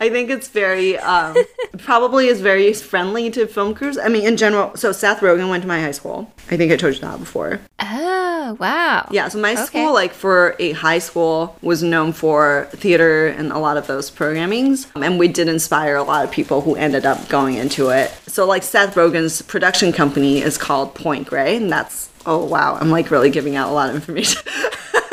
I 0.00 0.08
think 0.10 0.30
it's 0.30 0.48
very, 0.48 0.98
um, 0.98 1.36
probably 1.78 2.28
is 2.28 2.40
very 2.40 2.72
friendly 2.72 3.30
to 3.30 3.46
film 3.46 3.74
crews. 3.74 3.98
I 3.98 4.08
mean, 4.08 4.26
in 4.26 4.36
general. 4.36 4.76
So 4.76 4.92
Seth 4.92 5.20
Rogen 5.20 5.48
went 5.50 5.62
to 5.62 5.68
my 5.68 5.80
high 5.80 5.90
school. 5.92 6.30
I 6.50 6.56
think 6.56 6.70
I 6.72 6.76
told 6.76 6.94
you 6.94 7.00
that 7.00 7.18
before. 7.18 7.60
Oh, 7.80 8.56
wow. 8.60 9.08
Yeah. 9.10 9.28
So 9.28 9.38
my 9.38 9.52
Okay. 9.52 9.64
school, 9.64 9.92
like 9.92 10.12
for 10.12 10.54
a 10.58 10.72
high 10.72 10.98
school, 11.00 11.56
was 11.62 11.82
known 11.82 12.12
for 12.12 12.68
theater 12.72 13.26
and 13.28 13.50
a 13.52 13.58
lot 13.58 13.76
of 13.76 13.86
those 13.86 14.10
programmings, 14.10 14.86
and 14.94 15.18
we 15.18 15.28
did 15.28 15.48
inspire 15.48 15.96
a 15.96 16.02
lot 16.02 16.24
of 16.24 16.30
people 16.30 16.60
who 16.60 16.74
ended 16.76 17.04
up 17.06 17.28
going 17.28 17.54
into 17.56 17.88
it. 17.90 18.12
So 18.26 18.46
like 18.46 18.62
Seth 18.62 18.94
Rogen's 18.98 19.42
production 19.42 19.92
company 19.92 20.40
is 20.40 20.58
called 20.58 20.92
Point 20.96 21.28
Grey, 21.28 21.56
and 21.56 21.70
that's 21.70 22.08
oh 22.26 22.44
wow, 22.44 22.76
I'm 22.80 22.90
like 22.90 23.12
really 23.12 23.30
giving 23.30 23.54
out 23.54 23.70
a 23.70 23.72
lot 23.72 23.90
of 23.90 23.94
information. 23.94 24.42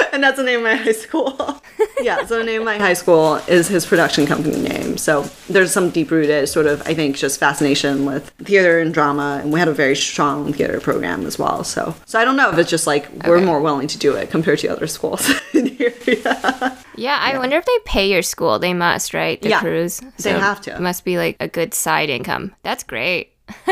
and 0.12 0.22
that's 0.22 0.36
the 0.36 0.42
name 0.44 0.58
of 0.58 0.64
my 0.64 0.74
high 0.76 0.92
school. 0.92 1.36
yeah, 2.02 2.24
so 2.24 2.38
the 2.38 2.44
name 2.44 2.60
of 2.62 2.64
my 2.66 2.78
high 2.78 2.92
school 2.94 3.36
is 3.48 3.68
his 3.68 3.86
production 3.86 4.26
company 4.26 4.60
name. 4.60 4.96
So 4.98 5.22
there's 5.48 5.72
some 5.72 5.90
deep 5.90 6.10
rooted 6.10 6.48
sort 6.48 6.66
of, 6.66 6.82
I 6.86 6.94
think, 6.94 7.16
just 7.16 7.38
fascination 7.40 8.04
with 8.06 8.30
theater 8.38 8.78
and 8.80 8.92
drama, 8.92 9.40
and 9.42 9.52
we 9.52 9.58
had 9.58 9.68
a 9.68 9.72
very 9.74 9.96
strong 9.96 10.52
theater 10.52 10.80
program 10.80 11.26
as 11.26 11.38
well. 11.38 11.64
So, 11.64 11.94
so 12.06 12.18
I 12.18 12.24
don't 12.24 12.36
know 12.36 12.50
if 12.50 12.58
it's 12.58 12.70
just 12.70 12.86
like 12.86 13.08
we're 13.26 13.36
Okay. 13.36 13.44
more 13.44 13.60
willing 13.60 13.86
to 13.88 13.98
do 13.98 14.14
it 14.14 14.30
compared 14.30 14.58
to 14.60 14.68
other 14.68 14.86
schools 14.86 15.28
in 15.54 15.64
the 15.64 15.80
area. 15.80 16.76
Yeah, 16.96 17.18
I 17.20 17.38
wonder 17.38 17.56
if 17.56 17.64
they 17.64 17.78
pay 17.86 18.10
your 18.12 18.22
school. 18.22 18.58
They 18.58 18.74
must, 18.74 19.14
right? 19.14 19.40
The 19.40 19.48
Yeah, 19.50 19.60
crews. 19.60 20.00
they 20.18 20.32
have 20.32 20.60
to. 20.62 20.74
It 20.74 20.80
must 20.80 21.04
be 21.04 21.16
like 21.16 21.36
a 21.40 21.48
good 21.48 21.72
side 21.72 22.10
income. 22.10 22.54
That's 22.62 22.82
great. 22.84 23.29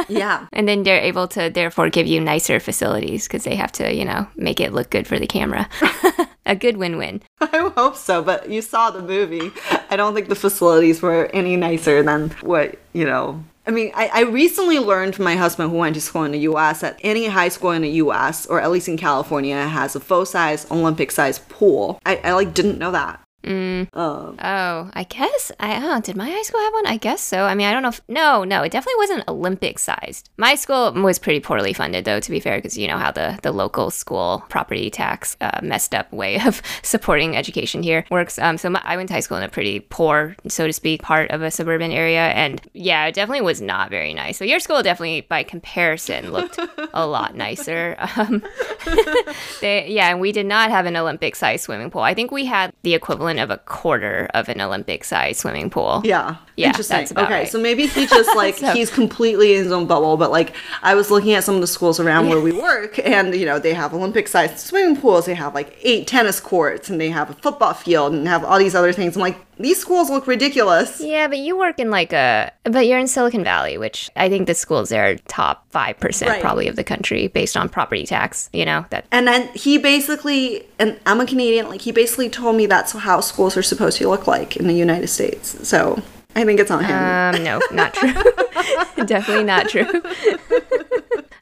Yeah. 0.09 0.47
And 0.53 0.69
then 0.69 0.83
they're 0.83 1.01
able 1.01 1.29
to 1.29 1.51
therefore 1.51 1.89
give 1.91 2.07
you 2.07 2.21
nicer 2.21 2.59
facilities 2.61 3.27
because 3.27 3.45
they 3.45 3.55
have 3.55 3.73
to, 3.73 3.95
you 3.95 4.05
know, 4.05 4.27
make 4.37 4.61
it 4.61 4.73
look 4.73 4.91
good 4.91 5.07
for 5.07 5.19
the 5.19 5.27
camera. 5.27 5.69
a 6.47 6.57
good 6.57 6.77
win-win. 6.77 7.23
I 7.41 7.71
hope 7.77 7.97
so, 7.97 8.23
but 8.23 8.49
you 8.51 8.63
saw 8.63 8.91
the 8.91 9.03
movie. 9.03 9.51
I 9.91 9.97
don't 9.97 10.15
think 10.15 10.29
the 10.29 10.35
facilities 10.35 11.03
were 11.03 11.27
any 11.33 11.57
nicer 11.57 12.03
than 12.03 12.31
what, 12.41 12.79
you 12.93 13.05
know. 13.05 13.45
I 13.67 13.71
mean, 13.71 13.93
I, 13.95 14.11
I 14.13 14.21
recently 14.23 14.79
learned 14.79 15.15
from 15.15 15.27
my 15.27 15.37
husband 15.37 15.71
who 15.71 15.77
went 15.77 15.95
to 15.95 16.01
school 16.01 16.25
in 16.25 16.33
the 16.33 16.41
US 16.41 16.81
that 16.81 16.99
any 17.03 17.27
high 17.27 17.51
school 17.51 17.73
in 17.73 17.83
the 17.83 17.91
US, 18.03 18.47
or 18.47 18.61
at 18.61 18.71
least 18.71 18.89
in 18.89 18.97
California, 18.97 19.69
has 19.69 19.95
a 19.95 20.01
full 20.01 20.25
size 20.25 20.69
Olympic 20.71 21.11
size 21.11 21.39
pool. 21.39 22.01
I, 22.07 22.17
I 22.25 22.33
like 22.33 22.55
didn't 22.55 22.79
know 22.79 22.93
that. 22.93 23.21
Mm. 23.49 23.97
Um, 23.97 24.37
Oh, 24.41 24.91
I 24.93 25.05
guess 25.05 25.51
I 25.59 25.81
oh, 25.83 26.01
did 26.01 26.17
my 26.17 26.29
high 26.29 26.43
school 26.43 26.61
have 26.61 26.73
one? 26.75 26.87
I 26.87 26.99
guess 26.99 27.21
so. 27.21 27.45
I 27.45 27.55
mean, 27.55 27.67
I 27.67 27.73
don't 27.73 27.83
know 27.83 27.89
if 27.89 28.01
no, 28.09 28.45
no, 28.45 28.63
it 28.63 28.73
definitely 28.73 28.99
wasn't 28.99 29.29
Olympic 29.29 29.79
sized. 29.79 30.29
My 30.37 30.55
school 30.55 30.93
was 30.93 31.19
pretty 31.19 31.41
poorly 31.41 31.73
funded, 31.73 32.05
though. 32.05 32.21
To 32.21 32.31
be 32.31 32.41
fair, 32.41 32.59
because 32.59 32.77
you 32.77 32.87
know 32.87 32.99
how 32.99 33.11
the 33.11 33.39
the 33.43 33.53
local 33.53 33.91
school 33.91 34.45
property 34.49 34.91
tax 34.91 35.37
uh, 35.41 35.61
messed 35.63 35.95
up 35.95 36.13
way 36.13 36.41
of 36.41 36.61
supporting 36.83 37.37
education 37.37 37.83
here 37.83 38.05
works. 38.11 38.39
Um, 38.39 38.59
so 38.59 38.71
my, 38.71 38.83
I 38.85 38.97
went 38.97 39.09
to 39.09 39.15
high 39.15 39.21
school 39.21 39.39
in 39.39 39.43
a 39.43 39.49
pretty 39.49 39.81
poor, 39.81 40.37
so 40.47 40.67
to 40.67 40.73
speak, 40.73 41.03
part 41.03 41.31
of 41.31 41.41
a 41.41 41.51
suburban 41.51 41.91
area, 41.91 42.29
and 42.29 42.61
yeah, 42.75 43.07
it 43.07 43.15
definitely 43.15 43.43
was 43.43 43.61
not 43.63 43.89
very 43.91 44.13
nice. 44.13 44.37
So 44.37 44.45
your 44.45 44.61
school 44.61 44.83
definitely, 44.83 45.23
by 45.23 45.43
comparison, 45.43 46.33
looked 46.33 46.59
a 46.93 47.07
lot 47.07 47.35
nicer. 47.35 47.97
Um, 48.17 48.43
they, 49.61 49.87
yeah, 49.89 50.11
and 50.11 50.21
we 50.21 50.33
did 50.33 50.47
not 50.47 50.71
have 50.71 50.87
an 50.87 50.97
Olympic 50.97 51.35
sized 51.35 51.65
swimming 51.65 51.91
pool. 51.91 52.03
I 52.03 52.15
think 52.15 52.31
we 52.31 52.45
had 52.45 52.73
the 52.83 52.95
equivalent 52.95 53.38
of 53.39 53.51
a 53.51 53.59
quarter 53.59 54.29
of 54.35 54.49
an 54.49 54.61
Olympic 54.61 55.05
sized 55.05 55.41
swimming 55.41 55.71
pool. 55.71 56.03
Yeah. 56.05 56.37
Yeah, 56.57 56.69
Interesting. 56.69 57.07
okay, 57.17 57.23
right. 57.33 57.49
so 57.49 57.59
maybe 57.61 57.87
he 57.87 58.07
just 58.07 58.35
like 58.37 58.57
So- 58.57 58.73
he's 58.73 58.91
completely 58.91 59.55
in 59.57 59.63
his 59.65 59.73
own 59.73 59.87
bubble, 59.87 60.17
but 60.17 60.31
like 60.31 60.55
I 60.83 60.95
was 60.95 61.11
looking 61.11 61.33
at 61.35 61.45
some 61.45 61.55
of 61.55 61.61
the 61.61 61.67
schools 61.69 62.01
around 62.01 62.29
where 62.29 62.41
we 62.41 62.53
work 62.53 62.99
and 63.07 63.35
you 63.35 63.47
know, 63.47 63.59
they 63.59 63.75
have 63.75 63.95
Olympic 63.95 64.27
sized 64.29 64.59
swimming 64.59 65.01
pools, 65.01 65.27
they 65.27 65.35
have 65.35 65.55
like 65.55 65.77
eight 65.83 66.07
tennis 66.07 66.41
courts 66.41 66.91
and 66.91 67.01
they 67.01 67.11
have 67.11 67.31
a 67.31 67.35
football 67.35 67.75
field 67.75 68.13
and 68.13 68.27
have 68.27 68.45
all 68.45 68.59
these 68.59 68.75
other 68.75 68.93
things. 68.93 69.15
I'm 69.17 69.23
like, 69.23 69.39
these 69.59 69.79
schools 69.81 70.11
look 70.11 70.27
ridiculous. 70.27 71.01
Yeah, 71.01 71.29
but 71.29 71.39
you 71.39 71.59
work 71.59 71.79
in 71.79 71.91
like 71.91 72.13
a, 72.13 72.53
but 72.65 72.87
you're 72.87 72.99
in 72.99 73.09
Silicon 73.09 73.43
Valley, 73.45 73.77
which 73.79 74.11
I 74.17 74.29
think 74.29 74.47
the 74.47 74.55
schools 74.55 74.89
there 74.91 75.11
are 75.11 75.15
top 75.29 75.71
5% 75.73 76.27
Right. 76.29 76.41
probably 76.41 76.69
of 76.69 76.77
the 76.77 76.85
country 76.85 77.29
based 77.29 77.57
on 77.57 77.69
property 77.69 78.05
tax, 78.07 78.49
you 78.53 78.65
know, 78.65 78.87
that. 78.91 79.05
And 79.11 79.27
then 79.27 79.49
he 79.55 79.79
basically, 79.79 80.67
and 80.79 80.99
I'm 81.07 81.21
a 81.21 81.27
Canadian, 81.27 81.69
like 81.69 81.81
he 81.83 81.93
basically 81.93 82.29
told 82.31 82.57
me 82.57 82.67
that's 82.67 82.93
how 82.93 83.21
schools 83.21 83.57
are 83.57 83.63
supposed 83.63 83.99
to 83.99 84.09
look 84.09 84.27
like 84.27 84.57
in 84.57 84.67
the 84.67 84.75
United 84.75 85.09
States. 85.09 85.67
So 85.69 86.01
I 86.37 86.45
think 86.45 86.61
it's 86.61 86.71
on 86.71 86.85
him. 86.85 86.97
Um, 87.37 87.43
no, 87.45 87.61
not 87.73 87.95
true. 87.95 88.13
Definitely 89.05 89.45
not 89.45 89.69
true. 89.69 89.87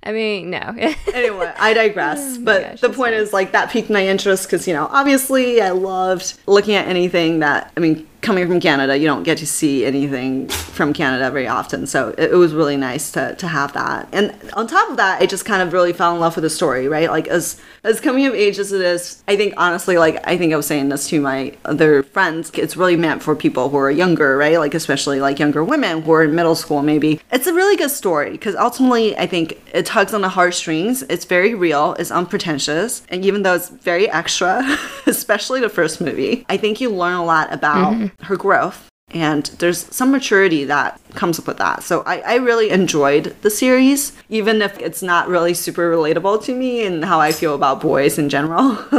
I 0.06 0.12
mean, 0.12 0.50
no. 0.50 0.58
anyway, 1.12 1.52
I 1.58 1.74
digress. 1.74 2.36
Oh 2.38 2.44
but 2.44 2.62
gosh, 2.62 2.80
the 2.80 2.90
point 2.90 3.14
is, 3.14 3.32
like, 3.32 3.50
that 3.52 3.70
piqued 3.70 3.90
my 3.90 4.06
interest 4.06 4.44
because, 4.44 4.68
you 4.68 4.72
know, 4.72 4.86
obviously 4.92 5.60
I 5.60 5.70
loved 5.70 6.38
looking 6.46 6.76
at 6.76 6.86
anything 6.86 7.40
that, 7.40 7.72
I 7.76 7.80
mean, 7.80 8.06
coming 8.20 8.46
from 8.48 8.60
Canada, 8.60 8.96
you 8.96 9.06
don't 9.06 9.22
get 9.22 9.38
to 9.38 9.46
see 9.46 9.84
anything 9.84 10.48
from 10.48 10.92
Canada 10.92 11.30
very 11.30 11.46
often. 11.46 11.86
So 11.86 12.08
it, 12.18 12.32
it 12.32 12.36
was 12.36 12.54
really 12.54 12.76
nice 12.76 13.10
to, 13.12 13.34
to 13.36 13.48
have 13.48 13.72
that. 13.74 14.08
And 14.12 14.34
on 14.54 14.66
top 14.66 14.90
of 14.90 14.96
that, 14.96 15.22
I 15.22 15.26
just 15.26 15.44
kind 15.44 15.62
of 15.62 15.72
really 15.72 15.92
fell 15.92 16.12
in 16.14 16.20
love 16.20 16.36
with 16.36 16.42
the 16.42 16.50
story, 16.50 16.88
right? 16.88 17.10
Like, 17.10 17.28
as, 17.28 17.60
as 17.84 18.00
coming 18.00 18.26
of 18.26 18.34
age 18.34 18.58
as 18.58 18.72
it 18.72 18.80
is, 18.80 19.22
I 19.28 19.36
think, 19.36 19.54
honestly, 19.56 19.96
like, 19.98 20.26
I 20.26 20.36
think 20.36 20.52
I 20.52 20.56
was 20.56 20.66
saying 20.66 20.88
this 20.88 21.08
to 21.08 21.20
my 21.20 21.56
other 21.64 22.02
friends, 22.02 22.50
it's 22.54 22.76
really 22.76 22.96
meant 22.96 23.22
for 23.22 23.36
people 23.36 23.68
who 23.68 23.76
are 23.76 23.90
younger, 23.90 24.36
right? 24.36 24.58
Like, 24.58 24.74
especially 24.74 25.20
like 25.20 25.38
younger 25.38 25.62
women 25.62 26.02
who 26.02 26.12
are 26.12 26.24
in 26.24 26.34
middle 26.34 26.54
school, 26.54 26.82
maybe. 26.82 27.20
It's 27.30 27.46
a 27.46 27.54
really 27.54 27.76
good 27.76 27.90
story 27.90 28.32
because 28.32 28.56
ultimately, 28.56 29.16
I 29.16 29.26
think 29.26 29.60
it 29.72 29.86
tugs 29.86 30.14
on 30.14 30.22
the 30.22 30.28
heartstrings. 30.28 31.02
It's 31.04 31.24
very 31.24 31.54
real, 31.54 31.94
it's 31.98 32.10
unpretentious. 32.10 33.02
And 33.08 33.24
even 33.24 33.42
though 33.42 33.54
it's 33.54 33.68
very 33.68 34.10
extra, 34.10 34.62
especially 35.06 35.60
the 35.60 35.68
first 35.68 36.00
movie, 36.00 36.44
I 36.48 36.56
think 36.56 36.80
you 36.80 36.90
learn 36.90 37.14
a 37.14 37.24
lot 37.24 37.52
about 37.52 37.94
mm-hmm. 37.94 38.15
Her 38.22 38.36
growth. 38.36 38.88
And 39.14 39.46
there's 39.60 39.86
some 39.94 40.10
maturity 40.10 40.64
that 40.64 41.00
comes 41.14 41.38
up 41.38 41.46
with 41.46 41.56
that. 41.56 41.82
So 41.82 42.02
I, 42.02 42.20
I 42.20 42.34
really 42.34 42.70
enjoyed 42.70 43.34
the 43.40 43.50
series, 43.50 44.12
even 44.28 44.60
if 44.60 44.78
it's 44.78 45.02
not 45.02 45.28
really 45.28 45.54
super 45.54 45.90
relatable 45.90 46.44
to 46.44 46.54
me 46.54 46.84
and 46.84 47.04
how 47.04 47.18
I 47.20 47.32
feel 47.32 47.54
about 47.54 47.80
boys 47.80 48.18
in 48.18 48.28
general. 48.28 48.76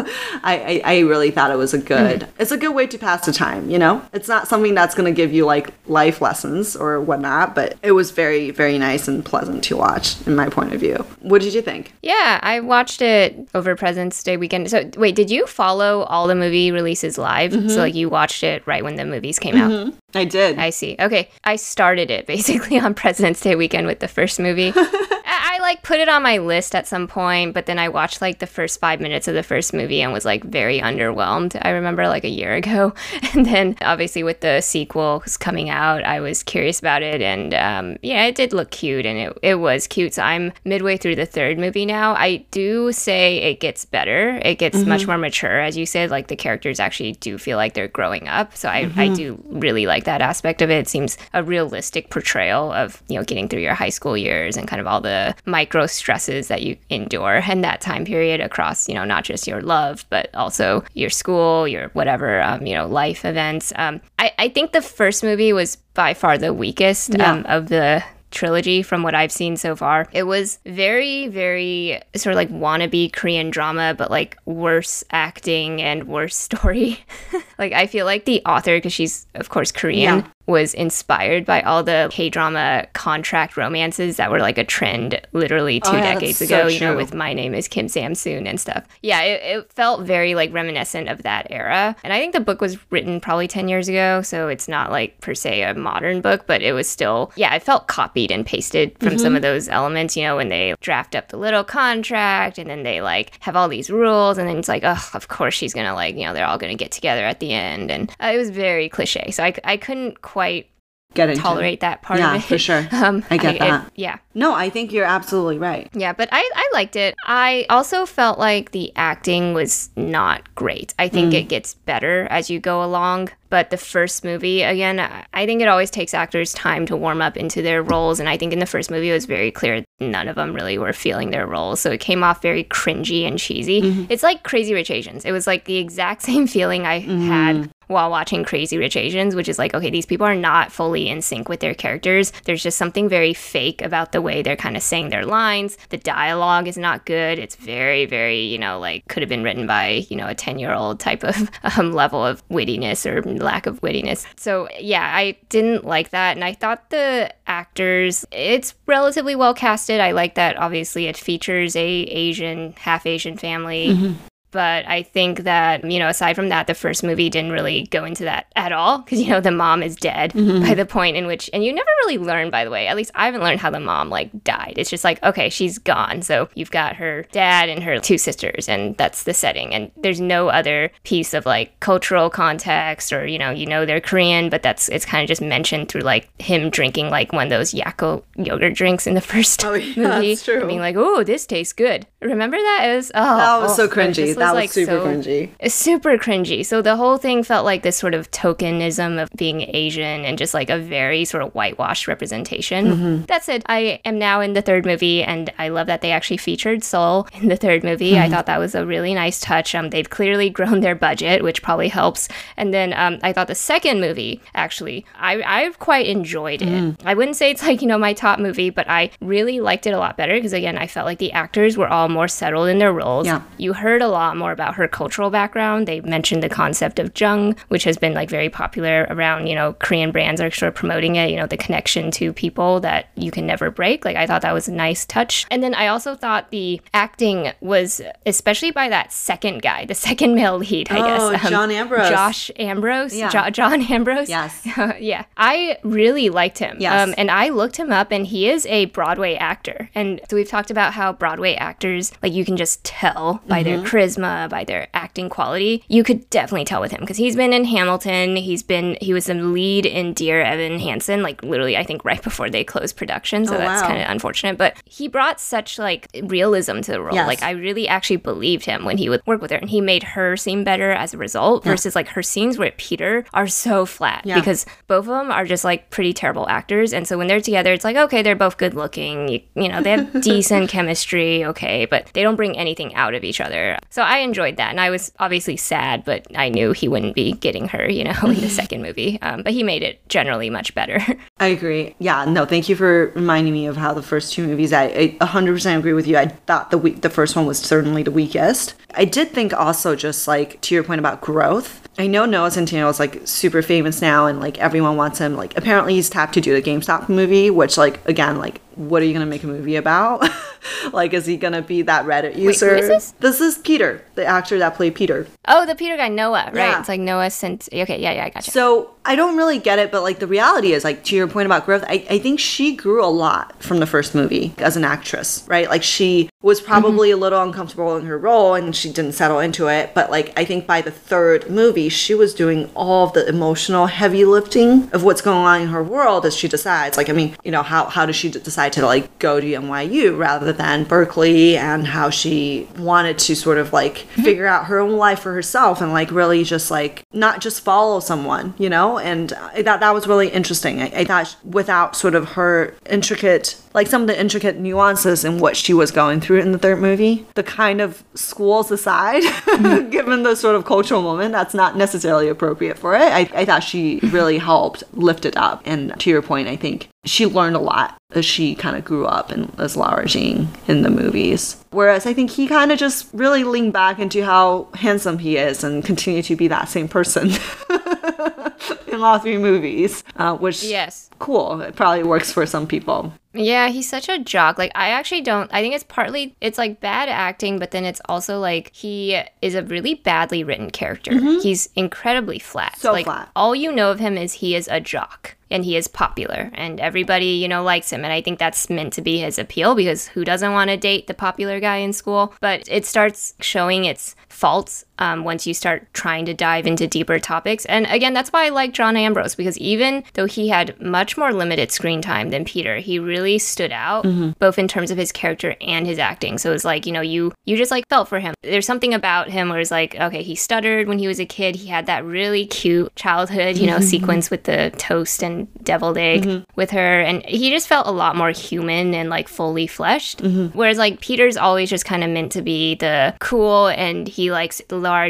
I, 0.44 0.82
I, 0.84 0.96
I 0.96 1.00
really 1.00 1.30
thought 1.30 1.52
it 1.52 1.58
was 1.58 1.74
a 1.74 1.78
good, 1.78 2.22
mm. 2.22 2.30
it's 2.40 2.52
a 2.52 2.58
good 2.58 2.74
way 2.74 2.88
to 2.88 2.98
pass 2.98 3.26
the 3.26 3.32
time, 3.32 3.70
you 3.70 3.78
know? 3.78 4.02
It's 4.14 4.28
not 4.28 4.48
something 4.48 4.74
that's 4.74 4.96
going 4.96 5.14
to 5.14 5.16
give 5.16 5.34
you 5.34 5.46
like 5.46 5.72
life 5.88 6.22
lessons 6.22 6.76
or 6.76 7.00
whatnot, 7.00 7.54
but 7.54 7.78
it 7.84 7.92
was 7.92 8.12
very, 8.12 8.50
very 8.50 8.80
nice 8.80 9.08
and 9.08 9.24
pleasant 9.24 9.64
to 9.66 9.78
watch 9.78 10.26
in 10.26 10.36
my 10.36 10.50
point 10.50 10.74
of 10.74 10.80
view. 10.80 11.06
What 11.20 11.42
did 11.42 11.54
you 11.54 11.62
think? 11.62 11.94
yeah, 12.02 12.40
I 12.42 12.62
watched 12.62 13.02
it 13.02 13.48
over 13.54 13.76
President's 13.76 14.24
Day 14.24 14.38
weekend. 14.38 14.70
So, 14.72 14.90
wait, 14.98 15.16
did 15.16 15.30
you 15.30 15.46
follow 15.46 16.04
all 16.04 16.28
the 16.28 16.36
movie 16.36 16.72
releases 16.72 17.18
live? 17.18 17.52
So, 17.52 17.60
mm-hmm. 17.60 17.78
like, 17.78 17.96
you 17.96 18.10
watched 18.10 18.44
it 18.44 18.66
right 18.66 18.84
when 18.84 18.96
the 18.96 19.06
movies 19.06 19.38
came 19.38 19.58
out? 19.58 19.70
Mm-hmm. 19.70 19.97
I 20.14 20.26
did. 20.26 20.58
I 20.58 20.70
see. 20.70 20.96
Okay. 21.00 21.30
I 21.44 21.58
started 21.58 22.10
it 22.10 22.26
basically 22.28 22.80
on 22.82 22.94
President's 22.94 23.42
Day 23.42 23.56
weekend 23.56 23.88
with 23.88 24.00
the 24.00 24.08
first 24.08 24.40
movie. 24.40 24.74
Like 25.68 25.84
put 25.84 26.00
it 26.00 26.08
on 26.08 26.24
my 26.24 26.38
list 26.38 26.74
at 26.76 26.88
some 26.88 27.10
point, 27.10 27.54
but 27.54 27.66
then 27.66 27.78
I 27.78 27.90
watched 27.90 28.22
like 28.22 28.40
the 28.40 28.48
first 28.48 28.80
five 28.80 29.02
minutes 29.02 29.28
of 29.28 29.36
the 29.36 29.44
first 29.44 29.74
movie 29.74 30.02
and 30.02 30.14
was 30.14 30.24
like 30.24 30.42
very 30.46 30.80
underwhelmed. 30.80 31.60
I 31.62 31.72
remember 31.72 32.08
like 32.08 32.24
a 32.24 32.30
year 32.30 32.54
ago. 32.62 32.94
And 33.34 33.46
then 33.46 33.76
obviously 33.82 34.24
with 34.24 34.40
the 34.40 34.62
sequel 34.62 35.26
coming 35.42 35.70
out, 35.70 36.06
I 36.06 36.22
was 36.22 36.42
curious 36.42 36.80
about 36.80 37.04
it. 37.04 37.22
And 37.22 37.54
um, 37.54 37.98
yeah, 38.02 38.24
it 38.28 38.36
did 38.36 38.54
look 38.54 38.72
cute 38.72 39.06
and 39.06 39.18
it, 39.18 39.38
it 39.42 39.56
was 39.56 39.88
cute. 39.88 40.14
So 40.14 40.22
I'm 40.22 40.54
midway 40.64 40.96
through 40.96 41.18
the 41.18 41.26
third 41.26 41.60
movie 41.60 41.86
now. 41.86 42.14
I 42.14 42.46
do 42.52 42.94
say 42.94 43.40
it 43.40 43.60
gets 43.60 43.84
better. 43.84 44.40
It 44.46 44.60
gets 44.60 44.86
much 44.86 45.06
more 45.06 45.18
mature, 45.18 45.60
as 45.60 45.76
you 45.76 45.86
said. 45.86 46.10
Like 46.12 46.28
the 46.28 46.38
characters 46.38 46.80
actually 46.80 47.14
do 47.14 47.38
feel 47.38 47.58
like 47.58 47.74
they're 47.74 47.90
growing 47.90 48.30
up. 48.30 48.56
So 48.56 48.70
I, 48.70 48.90
I 48.96 49.10
do 49.10 49.38
really 49.48 49.86
like 49.86 50.06
that 50.06 50.22
aspect 50.22 50.62
of 50.62 50.70
it. 50.70 50.76
It 50.76 50.88
seems 50.88 51.18
a 51.34 51.44
realistic 51.44 52.10
portrayal 52.10 52.72
of, 52.72 53.04
you 53.10 53.18
know, 53.18 53.26
getting 53.26 53.50
through 53.50 53.64
your 53.64 53.74
high 53.74 53.90
school 53.90 54.16
years 54.16 54.56
and 54.56 54.66
kind 54.66 54.80
of 54.80 54.88
all 54.88 55.02
the 55.02 55.36
micro 55.58 55.88
stresses 55.88 56.50
that 56.50 56.62
you 56.62 56.78
endure 56.92 57.42
in 57.50 57.62
that 57.62 57.82
time 57.82 58.06
period 58.06 58.40
across, 58.42 58.88
you 58.88 58.94
know, 58.94 59.04
not 59.06 59.24
just 59.24 59.48
your 59.48 59.60
love, 59.62 60.06
but 60.12 60.30
also 60.36 60.84
your 60.94 61.10
school, 61.10 61.68
your 61.68 61.88
whatever, 61.90 62.42
um, 62.44 62.64
you 62.68 62.76
know, 62.76 62.86
life 62.86 63.26
events. 63.26 63.74
Um, 63.76 64.00
I, 64.20 64.32
I 64.38 64.50
think 64.50 64.72
the 64.72 64.84
first 64.84 65.24
movie 65.24 65.54
was 65.54 65.78
by 65.96 66.14
far 66.14 66.38
the 66.38 66.54
weakest 66.54 67.16
Yeah. 67.18 67.32
um, 67.32 67.46
of 67.48 67.70
the 67.70 68.04
trilogy 68.30 68.84
from 68.84 69.02
what 69.02 69.16
I've 69.16 69.32
seen 69.32 69.58
so 69.58 69.76
far. 69.76 70.06
It 70.12 70.24
was 70.24 70.60
very, 70.66 71.28
very 71.30 72.00
sort 72.16 72.34
of 72.34 72.38
like 72.38 72.50
wannabe 72.52 73.12
Korean 73.14 73.50
drama, 73.50 73.96
but 73.98 74.12
like 74.12 74.38
worse 74.46 75.04
acting 75.12 75.82
and 75.82 76.04
worse 76.08 76.36
story. 76.36 77.00
like 77.58 77.74
I 77.74 77.88
feel 77.88 78.06
like 78.06 78.26
the 78.26 78.42
author, 78.46 78.78
because 78.78 78.94
she's 78.94 79.26
of 79.34 79.50
course 79.50 79.72
Korean, 79.72 80.18
Yeah. 80.20 80.28
Was 80.48 80.74
inspired 80.74 81.46
by 81.46 81.62
all 81.62 81.84
the 81.84 82.08
K 82.12 82.30
drama 82.30 82.88
contract 82.94 83.58
romances 83.58 84.18
that 84.18 84.32
were 84.32 84.40
like 84.40 84.58
a 84.58 84.64
trend 84.64 85.22
literally 85.34 85.80
two 85.82 85.90
Oh, 85.92 85.98
yeah, 85.98 86.14
decades 86.14 86.40
that's 86.40 86.50
so 86.50 86.60
ago, 86.62 86.68
you 86.68 86.80
know, 86.80 86.96
with 86.96 87.14
My 87.14 87.34
Name 87.34 87.54
is 87.54 87.68
Kim 87.68 87.88
Sam 87.88 88.16
Soon 88.16 88.48
and 88.48 88.60
stuff. 88.60 88.86
Yeah, 89.02 89.22
it, 89.22 89.58
it 89.58 89.72
felt 89.74 90.02
very 90.02 90.36
like 90.36 90.54
reminiscent 90.54 91.10
of 91.10 91.24
that 91.24 91.48
era. 91.50 91.96
And 92.04 92.14
I 92.14 92.20
think 92.20 92.34
the 92.34 92.40
book 92.40 92.62
was 92.62 92.78
written 92.92 93.20
probably 93.20 93.48
10 93.48 93.68
years 93.68 93.88
ago, 93.90 94.22
so 94.22 94.48
it's 94.48 94.68
not 94.68 94.90
like 94.90 95.20
per 95.22 95.36
se 95.36 95.64
a 95.64 95.74
modern 95.74 96.22
book, 96.22 96.46
but 96.48 96.62
it 96.62 96.74
was 96.74 96.88
still, 96.88 97.32
yeah, 97.36 97.54
it 97.54 97.64
felt 97.64 97.88
copied 97.88 98.32
and 98.32 98.46
pasted 98.46 98.98
from 99.00 99.18
some 99.18 99.36
of 99.36 99.42
those 99.42 99.68
elements, 99.68 100.16
you 100.16 100.24
know, 100.24 100.38
when 100.38 100.50
they 100.50 100.76
draft 100.80 101.14
up 101.16 101.28
the 101.30 101.38
little 101.38 101.64
contract 101.64 102.58
and 102.58 102.70
then 102.70 102.84
they 102.84 103.02
like 103.02 103.32
have 103.42 103.56
all 103.56 103.68
these 103.68 103.90
rules 103.90 104.38
and 104.38 104.48
then 104.48 104.58
it's 104.58 104.68
like, 104.70 104.84
oh, 104.86 105.10
of 105.14 105.28
course 105.28 105.54
she's 105.54 105.74
gonna 105.74 105.94
like, 105.94 106.16
you 106.16 106.24
know, 106.26 106.34
they're 106.34 106.46
all 106.46 106.58
gonna 106.58 106.76
get 106.76 106.92
together 106.92 107.26
at 107.26 107.40
the 107.40 107.52
end. 107.54 107.92
And 107.92 108.10
uh, 108.22 108.32
it 108.34 108.38
was 108.38 108.50
very 108.50 108.88
cliche. 108.90 109.32
So 109.32 109.44
I, 109.44 109.54
I 109.64 109.78
couldn't 109.78 110.22
quite 110.38 110.70
Get 111.16 111.30
into 111.30 111.40
it. 111.40 111.44
tolerate 111.44 111.80
that 111.80 112.04
part 112.04 112.20
Yeah, 112.20 112.30
of 112.30 112.36
it. 112.36 112.38
Yeah, 112.44 112.48
for 112.48 112.58
sure. 112.60 112.88
Um, 112.92 113.26
I 113.32 113.38
get 113.38 113.56
it- 113.56 113.60
that. 113.60 113.92
yeah. 113.96 114.18
No, 114.36 114.54
I 114.54 114.70
think 114.70 114.92
you're 114.94 115.06
absolutely 115.06 115.58
right. 115.58 115.90
Yeah, 115.94 116.14
but 116.14 116.30
I, 116.32 116.48
I 116.56 116.70
liked 116.74 116.96
it. 116.96 117.16
I 117.26 117.66
also 117.72 118.06
felt 118.06 118.38
like 118.38 118.70
the 118.72 118.92
acting 118.96 119.56
was 119.56 119.90
not 119.96 120.54
great. 120.54 120.94
I 121.00 121.08
think 121.08 121.34
it 121.34 121.50
gets 121.50 121.74
better 121.74 122.28
as 122.30 122.52
you 122.52 122.60
go 122.60 122.84
along. 122.84 123.30
But 123.50 123.70
the 123.70 123.78
first 123.78 124.24
movie, 124.24 124.64
again, 124.64 125.00
I- 125.00 125.46
think 125.48 125.62
it 125.62 125.70
always 125.70 125.90
takes 125.90 126.14
actors 126.14 126.54
time 126.54 126.86
to 126.88 126.98
warm 126.98 127.22
up 127.22 127.38
into 127.38 127.62
their 127.62 127.82
roles. 127.82 128.20
And 128.20 128.28
I 128.28 128.36
think 128.36 128.52
in 128.52 128.60
the 128.60 128.66
first 128.66 128.92
movie, 128.92 129.10
it 129.10 129.14
was 129.14 129.26
very 129.26 129.50
clear 129.50 129.86
none 130.02 130.28
of 130.28 130.36
them 130.36 130.54
really 130.54 130.78
were 130.78 130.92
feeling 130.92 131.32
their 131.32 131.48
roles. 131.48 131.80
So 131.80 131.90
it 131.90 132.02
came 132.02 132.22
off 132.22 132.42
very 132.42 132.66
cringy 132.66 133.26
and 133.26 133.40
cheesy. 133.40 134.06
It's 134.10 134.24
like 134.24 134.44
Crazy 134.44 134.74
Rich 134.74 134.92
Asians. 134.92 135.24
It 135.24 135.32
was 135.32 135.48
like 135.48 135.64
the 135.64 135.78
exact 135.78 136.22
same 136.30 136.48
feeling 136.48 136.86
I 136.86 137.00
had 137.00 137.70
while 137.88 138.10
watching 138.10 138.44
Crazy 138.44 138.78
Rich 138.78 138.98
Asians, 138.98 139.34
which 139.34 139.48
is 139.48 139.58
like, 139.58 139.74
okay, 139.74 139.90
these 139.90 140.06
people 140.06 140.28
are 140.28 140.36
not 140.36 140.74
fully 140.74 141.08
in 141.08 141.22
sync 141.22 141.48
with 141.48 141.62
their 141.62 141.74
characters. 141.74 142.34
There's 142.44 142.62
just 142.62 142.78
something 142.78 143.08
very 143.08 143.34
fake 143.34 143.82
about 143.82 144.12
the 144.12 144.22
way 144.22 144.42
they're 144.42 144.58
kind 144.58 144.76
of 144.76 144.84
saying 144.84 145.08
their 145.10 145.26
lines. 145.26 145.78
The 145.88 145.98
dialogue 145.98 146.68
is 146.68 146.78
not 146.78 147.06
good. 147.06 147.40
It's 147.40 147.56
very, 147.56 148.06
very, 148.06 148.42
you 148.42 148.58
know, 148.58 148.78
like 148.78 149.08
could 149.08 149.24
have 149.24 149.30
been 149.30 149.44
written 149.44 149.66
by, 149.66 150.06
you 150.10 150.18
know, 150.18 150.28
a 150.28 150.36
10 150.36 150.60
year 150.60 150.74
old 150.74 151.00
type 151.00 151.24
of 151.24 151.50
um, 151.78 151.94
level 151.94 152.26
of 152.26 152.46
wittiness 152.50 153.10
or 153.10 153.22
lack 153.40 153.66
of 153.66 153.82
wittiness. 153.82 154.26
So, 154.38 154.68
yeah, 154.80 155.12
I 155.16 155.38
didn't 155.50 155.86
like 155.86 156.10
that. 156.12 156.36
And 156.36 156.44
I 156.44 156.54
thought 156.54 156.90
the 156.90 157.34
actors, 157.48 158.26
it's 158.32 158.76
relatively 158.86 159.36
well 159.36 159.54
casted. 159.54 160.00
I 160.00 160.12
like 160.12 160.36
that, 160.36 160.58
obviously, 160.58 161.08
it 161.08 161.18
features 161.18 161.76
a 161.76 161.86
Asian, 161.86 162.74
half 162.74 163.06
Asian 163.06 163.38
family 163.38 163.90
mm-hmm. 163.90 164.14
But 164.58 164.88
I 164.88 165.04
think 165.04 165.44
that, 165.44 165.88
you 165.88 166.00
know, 166.00 166.08
aside 166.08 166.36
from 166.36 166.50
that, 166.50 166.66
the 166.66 166.74
first 166.74 167.04
movie 167.04 167.30
didn't 167.30 167.52
really 167.52 167.84
go 167.92 168.06
into 168.06 168.24
that 168.24 168.48
at 168.56 168.72
all 168.72 168.98
because, 168.98 169.22
you 169.22 169.30
know, 169.30 169.40
the 169.40 169.52
mom 169.52 169.84
is 169.84 169.96
dead 169.96 170.34
mm-hmm. 170.34 170.64
by 170.64 170.74
the 170.74 170.84
point 170.84 171.16
in 171.16 171.28
which, 171.28 171.48
and 171.54 171.64
you 171.64 171.72
never 171.72 171.88
really 172.00 172.18
learn, 172.18 172.50
by 172.50 172.66
the 172.66 172.72
way, 172.72 172.88
at 172.88 172.96
least 172.96 173.12
I 173.14 173.26
haven't 173.26 173.44
learned 173.44 173.60
how 173.60 173.70
the 173.70 173.80
mom 173.80 174.10
like 174.10 174.32
died. 174.44 174.74
It's 174.78 174.90
just 174.90 175.04
like, 175.04 175.22
okay, 175.22 175.50
she's 175.50 175.78
gone. 175.78 176.24
So 176.24 176.50
you've 176.56 176.72
got 176.72 176.96
her 176.96 177.28
dad 177.32 177.70
and 177.70 177.84
her 177.84 178.00
two 178.00 178.18
sisters, 178.18 178.68
and 178.68 178.98
that's 178.98 179.26
the 179.26 179.34
setting. 179.36 179.76
And 179.76 179.92
there's 179.96 180.20
no 180.20 180.48
other 180.48 180.90
piece 181.04 181.36
of 181.36 181.46
like 181.46 181.80
cultural 181.80 182.32
context 182.32 183.14
or, 183.14 183.28
you 183.28 183.38
know, 183.38 183.52
you 183.52 183.68
know, 183.68 183.86
they're 183.86 184.02
Korean, 184.02 184.50
but 184.50 184.64
that's, 184.64 184.90
it's 184.90 185.06
kind 185.06 185.22
of 185.22 185.28
just 185.28 185.40
mentioned 185.40 185.90
through 185.90 186.02
like 186.02 186.30
him 186.42 186.72
drinking 186.72 187.12
like 187.12 187.32
one 187.32 187.46
of 187.46 187.52
those 187.52 187.76
Yakult 187.76 188.24
yogurt 188.38 188.74
drinks 188.74 189.06
in 189.06 189.14
the 189.14 189.22
first 189.22 189.64
oh, 189.64 189.76
yeah, 189.76 189.86
movie. 190.16 190.30
That's 190.30 190.46
true. 190.46 190.66
being 190.66 190.80
like, 190.80 190.96
oh, 190.98 191.24
this 191.24 191.46
tastes 191.46 191.74
good. 191.74 192.08
Remember 192.24 192.58
that? 192.58 192.90
It 192.90 192.96
was, 192.96 193.12
oh, 193.14 193.38
that 193.38 193.62
was 193.62 193.74
oh, 193.74 193.86
so 193.86 193.88
cringy 193.88 194.36
that 194.47 194.47
was 194.54 194.62
like 194.62 194.72
super 194.72 194.92
so, 194.92 195.06
cringy. 195.06 195.72
Super 195.72 196.18
cringy. 196.18 196.66
So 196.66 196.82
the 196.82 196.96
whole 196.96 197.18
thing 197.18 197.44
felt 197.44 197.66
like 197.66 197.84
this 197.84 197.98
sort 197.98 198.14
of 198.14 198.30
tokenism 198.32 199.22
of 199.22 199.30
being 199.36 199.62
Asian 199.62 200.26
and 200.26 200.38
just 200.38 200.54
like 200.54 200.70
a 200.70 200.78
very 200.78 201.26
sort 201.26 201.44
of 201.44 201.54
whitewashed 201.54 202.08
representation. 202.08 202.88
Mm-hmm. 202.88 203.26
That 203.26 203.44
said, 203.44 203.64
I 203.68 204.00
am 204.06 204.20
now 204.20 204.42
in 204.42 204.54
the 204.54 204.62
third 204.62 204.86
movie, 204.86 205.24
and 205.24 205.52
I 205.58 205.70
love 205.70 205.88
that 205.88 206.02
they 206.02 206.12
actually 206.12 206.38
featured 206.38 206.84
Seoul 206.84 207.28
in 207.34 207.48
the 207.48 207.56
third 207.56 207.84
movie. 207.84 208.14
Mm-hmm. 208.14 208.24
I 208.24 208.30
thought 208.30 208.46
that 208.46 208.60
was 208.60 208.76
a 208.76 208.86
really 208.86 209.14
nice 209.14 209.40
touch. 209.40 209.76
Um, 209.76 209.90
they've 209.90 210.10
clearly 210.10 210.50
grown 210.50 210.80
their 210.82 210.96
budget, 210.96 211.44
which 211.44 211.62
probably 211.62 211.90
helps. 211.90 212.28
And 212.56 212.74
then 212.74 212.94
um, 212.94 213.20
I 213.24 213.34
thought 213.34 213.48
the 213.48 213.56
second 213.56 214.00
movie, 214.00 214.42
actually, 214.56 215.06
I 215.16 215.42
I've 215.44 215.80
quite 215.80 216.08
enjoyed 216.08 216.62
it. 216.62 216.68
Mm. 216.68 216.98
I 217.06 217.14
wouldn't 217.14 217.36
say 217.36 217.52
it's 217.52 217.64
like 217.64 217.82
you 217.82 217.88
know 217.88 217.98
my 217.98 218.14
top 218.14 218.40
movie, 218.40 218.70
but 218.70 218.90
I 218.90 219.12
really 219.22 219.60
liked 219.60 219.88
it 219.88 219.92
a 219.92 219.98
lot 219.98 220.18
better 220.18 220.34
because 220.34 220.54
again, 220.54 220.78
I 220.78 220.88
felt 220.88 221.06
like 221.06 221.20
the 221.20 221.32
actors 221.32 221.78
were 221.78 221.88
all 221.88 222.10
more 222.10 222.28
settled 222.28 222.70
in 222.70 222.80
their 222.80 222.94
roles. 222.94 223.26
Yeah. 223.26 223.42
You 223.58 223.74
heard 223.74 224.02
a 224.02 224.08
lot 224.08 224.37
more 224.38 224.52
about 224.52 224.76
her 224.76 224.88
cultural 224.88 225.30
background. 225.30 225.88
They 225.88 226.02
mentioned 226.02 226.44
the 226.44 226.50
concept 226.50 227.00
of 227.00 227.20
jung, 227.20 227.56
which 227.70 227.84
has 227.84 227.98
been 227.98 228.14
like 228.14 228.30
very 228.30 228.50
popular 228.50 229.08
around, 229.10 229.48
you 229.48 229.56
know, 229.56 229.74
Korean 229.74 230.12
brands 230.12 230.42
are 230.42 230.52
sort 230.52 230.70
of 230.70 230.76
promoting 230.76 231.16
it, 231.16 231.30
you 231.30 231.36
know, 231.36 231.48
the 231.48 231.58
connection 231.58 232.12
to 232.12 232.34
people 232.34 232.80
that 232.82 233.10
you 233.16 233.32
can 233.32 233.46
never 233.46 233.72
break. 233.72 234.06
Like 234.06 234.16
I 234.16 234.28
thought 234.28 234.42
that 234.42 234.54
was 234.54 234.68
a 234.68 234.74
nice 234.74 235.06
touch. 235.06 235.46
And 235.52 235.64
then 235.64 235.74
I 235.74 235.88
also 235.88 236.16
thought 236.16 236.52
the 236.52 236.82
acting 236.94 237.52
was 237.62 238.02
especially 238.26 238.72
by 238.72 238.90
that 238.90 239.12
second 239.12 239.62
guy, 239.62 239.86
the 239.86 239.96
second 239.96 240.36
male 240.36 240.58
lead, 240.58 240.92
I 240.92 241.00
oh, 241.00 241.32
guess. 241.32 241.46
Um, 241.46 241.52
John 241.52 241.72
Ambrose. 241.72 242.10
Josh 242.10 242.52
Ambrose. 242.58 243.16
Yeah. 243.16 243.30
Jo- 243.30 243.50
John 243.50 243.82
Ambrose. 243.82 244.30
Yes. 244.30 244.68
yeah. 245.00 245.26
I 245.36 245.78
really 245.84 246.30
liked 246.30 246.60
him. 246.60 246.78
Yes. 246.80 247.08
Um, 247.08 247.16
and 247.18 247.32
I 247.32 247.50
looked 247.50 247.78
him 247.78 247.92
up 247.92 248.12
and 248.12 248.28
he 248.28 248.50
is 248.50 248.66
a 248.68 248.86
Broadway 248.86 249.36
actor. 249.36 249.90
And 249.96 250.22
so 250.30 250.36
we've 250.36 250.48
talked 250.48 250.72
about 250.72 250.94
how 250.94 251.14
Broadway 251.14 251.56
actors, 251.56 252.12
like 252.22 252.34
you 252.34 252.46
can 252.46 252.58
just 252.58 252.84
tell 252.84 253.42
by 253.48 253.64
mm-hmm. 253.64 253.84
their 253.84 253.90
charisma, 253.90 254.17
by 254.22 254.64
their 254.64 254.88
acting 254.94 255.30
quality, 255.30 255.84
you 255.88 256.04
could 256.04 256.30
definitely 256.30 256.66
tell 256.66 256.82
with 256.82 256.92
him 256.92 257.02
because 257.02 257.18
he's 257.18 257.36
been 257.36 257.54
in 257.54 257.66
Hamilton. 257.66 258.36
He's 258.36 258.64
been 258.64 258.98
he 259.02 259.14
was 259.14 259.26
the 259.26 259.36
lead 259.36 259.86
in 259.86 260.14
Dear 260.14 260.42
Evan 260.42 260.80
Hansen, 260.80 261.22
like 261.22 261.44
literally 261.44 261.78
I 261.78 261.84
think 261.84 262.04
right 262.06 262.22
before 262.22 262.50
they 262.50 262.64
closed 262.64 262.98
production. 262.98 263.46
So 263.46 263.56
oh, 263.56 263.58
that's 263.58 263.82
wow. 263.82 263.88
kind 263.88 264.02
of 264.02 264.10
unfortunate. 264.10 264.58
But 264.58 264.78
he 264.86 265.08
brought 265.08 265.40
such 265.40 265.80
like 265.80 266.08
realism 266.24 266.82
to 266.82 266.92
the 266.92 267.02
role. 267.02 267.16
Yes. 267.16 267.28
Like 267.28 267.44
I 267.44 267.52
really 267.52 267.88
actually 267.88 268.18
believed 268.18 268.66
him 268.66 268.86
when 268.86 268.98
he 268.98 269.10
would 269.10 269.22
work 269.26 269.42
with 269.42 269.52
her, 269.52 269.58
and 269.58 269.70
he 269.70 269.82
made 269.82 270.04
her 270.04 270.38
seem 270.38 270.64
better 270.64 270.92
as 270.92 271.14
a 271.14 271.18
result. 271.18 271.66
Yeah. 271.66 271.72
Versus 271.72 271.96
like 271.96 272.10
her 272.10 272.24
scenes 272.24 272.58
with 272.58 272.74
Peter 272.78 273.26
are 273.34 273.48
so 273.48 273.86
flat 273.86 274.24
yeah. 274.26 274.36
because 274.36 274.66
both 274.88 275.06
of 275.06 275.08
them 275.08 275.32
are 275.32 275.46
just 275.46 275.64
like 275.64 275.90
pretty 275.90 276.14
terrible 276.14 276.48
actors, 276.50 276.94
and 276.94 277.08
so 277.08 277.18
when 277.18 277.28
they're 277.28 277.42
together, 277.42 277.74
it's 277.74 277.84
like 277.84 277.96
okay, 277.96 278.22
they're 278.22 278.36
both 278.36 278.58
good 278.58 278.74
looking. 278.74 279.28
You, 279.28 279.42
you 279.56 279.70
know, 279.70 279.82
they 279.82 279.92
have 279.92 280.22
decent 280.22 280.70
chemistry, 280.70 281.46
okay, 281.46 281.86
but 281.86 282.10
they 282.14 282.24
don't 282.24 282.36
bring 282.36 282.58
anything 282.58 282.94
out 282.96 283.14
of 283.14 283.24
each 283.24 283.42
other. 283.42 283.78
So 283.90 284.02
I 284.08 284.20
enjoyed 284.20 284.58
that, 284.58 284.72
and 284.72 284.80
I 284.80 284.90
was 284.90 285.12
obviously 285.20 285.58
sad, 285.58 286.06
but 286.06 286.26
I 286.36 286.50
knew 286.50 286.72
he 286.72 286.88
wouldn't 286.88 287.16
be 287.16 287.34
getting 287.34 287.68
her, 287.70 287.90
you 287.90 288.04
know, 288.04 288.16
in 288.24 288.36
the 288.36 288.50
second 288.62 288.82
movie. 288.82 289.22
Um, 289.22 289.44
but 289.44 289.54
he 289.54 289.64
made 289.64 289.84
it 289.84 290.08
generally 290.10 290.50
much 290.50 290.74
better. 290.74 291.00
I 291.40 291.48
agree. 291.48 291.96
Yeah, 292.00 292.26
no, 292.26 292.46
thank 292.46 292.70
you 292.70 292.76
for 292.76 293.12
reminding 293.16 293.54
me 293.54 293.68
of 293.68 293.78
how 293.78 293.94
the 293.94 294.02
first 294.02 294.34
two 294.34 294.48
movies. 294.48 294.74
I, 294.74 294.86
I 294.86 295.18
100% 295.22 295.78
agree 295.78 295.94
with 295.94 296.08
you. 296.08 296.18
I 296.18 296.28
thought 296.28 296.72
the 296.72 296.78
week, 296.78 297.02
the 297.02 297.10
first 297.10 297.36
one 297.36 297.46
was 297.46 297.60
certainly 297.60 298.04
the 298.04 298.12
weakest. 298.12 298.74
I 298.96 299.06
did 299.06 299.32
think 299.32 299.54
also 299.54 299.96
just 299.96 300.28
like 300.28 300.60
to 300.62 300.76
your 300.76 300.84
point 300.84 301.00
about 301.00 301.22
growth. 301.22 301.88
I 302.00 302.08
know 302.08 302.26
Noah 302.26 302.50
Centineo 302.50 302.90
is 302.90 303.00
like 303.00 303.22
super 303.26 303.62
famous 303.62 304.02
now, 304.02 304.28
and 304.28 304.40
like 304.40 304.60
everyone 304.60 304.98
wants 304.98 305.20
him. 305.20 305.36
Like 305.36 305.58
apparently 305.58 305.96
he's 305.96 306.10
tapped 306.10 306.34
to 306.36 306.42
do 306.42 306.54
the 306.54 306.62
GameStop 306.62 307.10
movie, 307.10 307.50
which 307.50 307.78
like 307.78 308.08
again 308.08 308.38
like 308.38 308.62
what 308.78 309.02
are 309.02 309.06
you 309.06 309.14
gonna 309.14 309.26
make 309.26 309.44
a 309.44 309.48
movie 309.48 309.76
about? 309.76 310.28
like, 310.94 311.14
is 311.14 311.26
he 311.26 311.36
gonna 311.36 311.62
be 311.62 311.82
that 311.84 312.06
Reddit 312.06 312.38
user? 312.38 312.76
Wait, 312.76 312.82
this? 312.82 313.12
this? 313.20 313.42
is 313.42 313.58
Peter, 313.58 314.04
the 314.16 314.26
actor 314.26 314.60
that 314.60 314.76
played 314.76 314.96
Peter. 314.96 315.28
Oh, 315.48 315.66
the 315.66 315.76
Peter 315.76 315.98
guy, 315.98 316.08
Noah, 316.08 316.46
right? 316.46 316.56
Yeah. 316.56 316.80
It's 316.80 316.90
like 316.90 317.00
Noah 317.00 317.30
sent. 317.30 317.68
Okay, 317.74 318.00
yeah, 318.00 318.12
yeah, 318.12 318.24
I 318.24 318.26
got 318.26 318.36
gotcha. 318.36 318.52
So 318.52 318.92
I 319.06 319.16
don't 319.16 319.36
really 319.36 319.60
get 319.60 319.80
it, 319.80 319.92
but 319.92 320.04
like 320.04 320.20
the 320.20 320.28
reality 320.28 320.74
is, 320.74 320.84
like 320.84 321.04
to 321.06 321.16
your 321.16 321.28
point 321.28 321.48
about 321.48 321.66
growth, 321.66 321.84
I, 321.88 322.06
I 322.10 322.20
think 322.20 322.40
she 322.40 322.76
grew 322.76 323.04
a 323.04 323.08
lot 323.08 323.62
from 323.62 323.80
the 323.80 323.88
first 323.88 324.14
movie 324.14 324.54
as 324.60 324.78
an 324.78 324.84
actress, 324.84 325.44
right? 325.48 325.70
Like 325.70 325.84
she 325.84 326.30
was 326.48 326.62
probably 326.62 327.10
mm-hmm. 327.10 327.18
a 327.18 327.22
little 327.22 327.42
uncomfortable 327.44 327.98
in 327.98 328.06
her 328.06 328.18
role 328.18 328.54
and 328.54 328.74
she 328.74 328.90
didn't 328.90 329.12
settle 329.12 329.40
into 329.40 329.68
it. 329.68 329.94
But 329.94 330.10
like 330.10 330.32
I 330.38 330.46
think 330.46 330.66
by 330.66 330.80
the 330.80 330.92
third 330.92 331.50
movie, 331.50 331.90
she 331.90 332.16
was 332.16 332.34
doing 332.34 332.70
all 332.74 333.08
of 333.08 333.14
the 333.14 333.28
emotional 333.28 333.88
heavy 333.88 334.24
lifting 334.24 334.90
of 334.94 335.04
what's 335.04 335.20
going 335.20 335.46
on 335.46 335.62
in 335.64 335.68
her 335.68 335.84
world 335.84 336.26
as 336.26 336.34
she 336.34 336.48
decides. 336.48 336.96
Like, 336.96 337.10
I 337.10 337.14
mean, 337.14 337.36
you 337.44 337.52
know, 337.52 337.64
how 337.64 337.88
how 337.88 338.06
does 338.06 338.16
she 338.16 338.30
decide 338.30 338.72
to 338.74 338.86
like 338.86 339.20
go 339.20 339.42
to 339.42 339.46
NYU 339.46 340.18
rather 340.18 340.54
than 340.54 340.86
Berkeley 340.86 341.58
and 341.58 341.86
how 341.86 342.10
she 342.10 342.70
wanted 342.78 343.20
to 343.20 343.36
sort 343.36 343.58
of 343.58 343.74
like 343.74 343.96
mm-hmm. 343.96 344.24
figure 344.24 344.48
out 344.48 344.68
her 344.68 344.80
own 344.80 344.96
life 344.96 345.20
for 345.20 345.34
herself 345.34 345.82
and 345.82 345.92
like 345.92 346.12
really 346.12 346.46
just 346.46 346.72
like 346.72 347.04
not 347.12 347.42
just 347.42 347.60
follow 347.60 348.00
someone, 348.00 348.54
you 348.58 348.70
know? 348.70 349.00
And 349.00 349.34
I 349.34 349.64
thought 349.64 349.82
that 349.82 349.94
was 349.94 350.08
really 350.08 350.30
interesting. 350.30 350.82
I, 350.82 350.92
I 350.96 351.04
thought 351.04 351.36
without 351.44 351.98
sort 351.98 352.16
of 352.16 352.30
her 352.30 352.74
intricate, 352.90 353.62
like 353.74 353.88
some 353.88 354.04
of 354.04 354.08
the 354.08 354.18
intricate 354.18 354.58
nuances 354.58 355.26
in 355.26 355.40
what 355.40 355.58
she 355.58 355.74
was 355.74 355.92
going 355.92 356.22
through 356.22 356.37
in 356.38 356.52
the 356.52 356.58
third 356.58 356.80
movie, 356.80 357.26
the 357.36 357.44
kind 357.44 357.82
of 357.82 358.04
schools 358.14 358.72
aside, 358.72 359.24
given 359.90 360.24
the 360.24 360.36
sort 360.36 360.56
of 360.56 360.66
cultural 360.66 361.02
moment, 361.02 361.32
that's 361.32 361.54
not 361.54 361.76
necessarily 361.76 362.28
appropriate 362.28 362.78
for 362.78 362.96
it. 362.96 363.02
I, 363.02 363.30
I 363.34 363.46
thought 363.46 363.64
she 363.64 364.00
really 364.04 364.38
helped 364.38 364.84
lift 364.94 365.26
it 365.26 365.38
up. 365.38 365.62
And 365.66 365.98
to 366.00 366.10
your 366.10 366.22
point, 366.22 366.48
I 366.48 366.56
think 366.56 366.90
she 367.06 367.26
learned 367.26 367.56
a 367.56 367.60
lot 367.60 367.98
as 368.12 368.26
she 368.26 368.56
kind 368.56 368.78
of 368.78 368.86
grew 368.86 369.06
up 369.06 369.32
and 369.32 369.54
as 369.60 369.76
Lara 369.76 370.06
Jean 370.06 370.48
in 370.68 370.82
the 370.82 370.90
movies. 370.90 371.64
Whereas 371.72 372.06
I 372.06 372.14
think 372.14 372.32
he 372.32 372.48
kind 372.48 372.72
of 372.72 372.80
just 372.80 373.08
really 373.14 373.44
leaned 373.44 373.74
back 373.74 374.00
into 374.00 374.24
how 374.24 374.70
handsome 374.76 375.20
he 375.20 375.38
is 375.38 375.64
and 375.64 375.84
continued 375.84 376.26
to 376.26 376.36
be 376.36 376.48
that 376.48 376.70
same 376.70 376.88
person 376.88 377.32
in 378.88 379.02
all 379.02 379.20
three 379.20 379.38
movies, 379.38 380.04
uh, 380.16 380.36
which 380.36 380.64
yes, 380.64 381.10
cool. 381.20 381.62
It 381.62 381.76
probably 381.76 382.04
works 382.04 382.32
for 382.32 382.46
some 382.46 382.68
people. 382.68 383.14
Yeah, 383.34 383.70
he's 383.70 383.88
such 383.88 384.10
a 384.10 384.20
jock. 384.20 384.58
Like 384.58 384.72
I 384.76 384.90
actually 384.90 385.22
don't 385.22 385.50
I 385.54 385.62
think 385.62 385.76
it's 385.76 385.86
partly 385.88 386.36
it's 386.42 386.58
like 386.58 386.80
bad 386.82 387.10
acting, 387.10 387.60
but 387.60 387.72
then 387.72 387.86
it's 387.86 388.02
also 388.06 388.40
like 388.40 388.74
he 388.74 389.22
is 389.42 389.56
a 389.56 389.64
really 389.64 389.94
badly 389.94 390.44
written 390.44 390.72
character. 390.72 391.12
Mm-hmm. 391.12 391.40
He's 391.42 391.70
incredibly 391.76 392.40
flat. 392.40 392.78
So 392.78 392.92
like 392.92 393.06
flat. 393.06 393.30
all 393.36 393.56
you 393.56 393.72
know 393.72 393.92
of 393.92 394.00
him 394.00 394.18
is 394.18 394.34
he 394.34 394.56
is 394.56 394.68
a 394.68 394.80
jock 394.80 395.37
and 395.50 395.66
he 395.66 395.76
is 395.76 395.88
popular 395.88 396.52
and 396.54 396.80
everybody 396.80 397.26
you 397.26 397.48
know 397.48 397.64
likes 397.64 397.92
him 397.92 398.04
and 398.04 398.14
i 398.14 398.22
think 398.22 398.40
that's 398.40 398.70
meant 398.70 398.94
to 398.94 399.02
be 399.02 399.20
his 399.20 399.40
appeal 399.40 399.76
because 399.76 400.08
who 400.10 400.24
doesn't 400.24 400.54
want 400.54 400.70
to 400.70 400.78
date 400.78 401.08
the 401.08 401.14
popular 401.14 401.60
guy 401.60 401.78
in 401.78 401.94
school 401.94 402.34
but 402.42 402.64
it 402.70 402.86
starts 402.86 403.34
showing 403.40 403.86
its 403.86 404.16
faults 404.30 404.86
um, 405.00 405.24
once 405.24 405.46
you 405.46 405.54
start 405.54 405.88
trying 405.94 406.26
to 406.26 406.34
dive 406.34 406.66
into 406.66 406.88
deeper 406.88 407.20
topics. 407.20 407.66
And 407.66 407.86
again, 407.88 408.14
that's 408.14 408.32
why 408.32 408.46
I 408.46 408.50
like 408.50 408.74
John 408.74 408.98
Ambrose 408.98 409.36
because 409.36 409.58
even 409.58 410.04
though 410.14 410.26
he 410.26 410.48
had 410.48 410.80
much 410.82 411.18
more 411.18 411.34
limited 411.34 411.72
screen 411.72 412.02
time 412.02 412.30
than 412.30 412.46
Peter, 412.46 412.78
he 412.78 413.00
really 413.00 413.38
stood 413.38 413.72
out 413.72 414.06
mm-hmm. 414.06 414.32
both 414.40 414.58
in 414.58 414.68
terms 414.68 414.92
of 414.92 414.98
his 414.98 415.12
character 415.12 415.56
and 415.62 415.86
his 415.86 416.00
acting. 416.00 416.38
So 416.38 416.52
it's 416.52 416.66
like 416.66 416.86
you 416.86 416.92
know 416.92 417.02
you 417.02 417.34
you 417.46 417.58
just 417.58 417.72
like 417.72 417.88
felt 417.90 418.08
for 418.08 418.20
him. 418.20 418.34
There's 418.44 418.66
something 418.66 418.94
about 418.94 419.30
him 419.30 419.50
where 419.50 419.60
it's 419.60 419.72
like 419.72 419.96
okay, 419.96 420.24
he 420.24 420.36
stuttered 420.36 420.88
when 420.88 421.00
he 421.00 421.08
was 421.08 421.20
a 421.20 421.26
kid. 421.26 421.56
He 421.56 421.68
had 421.68 421.86
that 421.86 422.06
really 422.06 422.46
cute 422.46 422.96
childhood 422.96 423.58
you 423.58 423.68
know 423.68 423.80
sequence 423.88 424.30
with 424.30 424.44
the 424.44 424.74
toast 424.78 425.24
and 425.24 425.37
deviled 425.64 425.98
egg 425.98 426.24
mm-hmm. 426.24 426.44
with 426.56 426.72
her, 426.72 427.02
and 427.02 427.24
he 427.26 427.50
just 427.50 427.68
felt 427.68 427.88
a 427.88 427.92
lot 427.92 428.16
more 428.16 428.32
human 428.32 428.94
and 428.94 429.10
like 429.10 429.28
fully 429.28 429.68
fleshed. 429.68 430.24
Mm-hmm. 430.24 430.58
Whereas 430.58 430.78
like 430.78 431.02
Peter's 431.02 431.38
always 431.38 431.70
just 431.70 431.86
kind 431.86 432.04
of 432.04 432.10
meant 432.10 432.32
to 432.34 432.42
be 432.42 432.76
the 432.76 433.16
cool 433.20 433.68
and 433.68 434.08
he 434.08 434.32
likes 434.32 434.62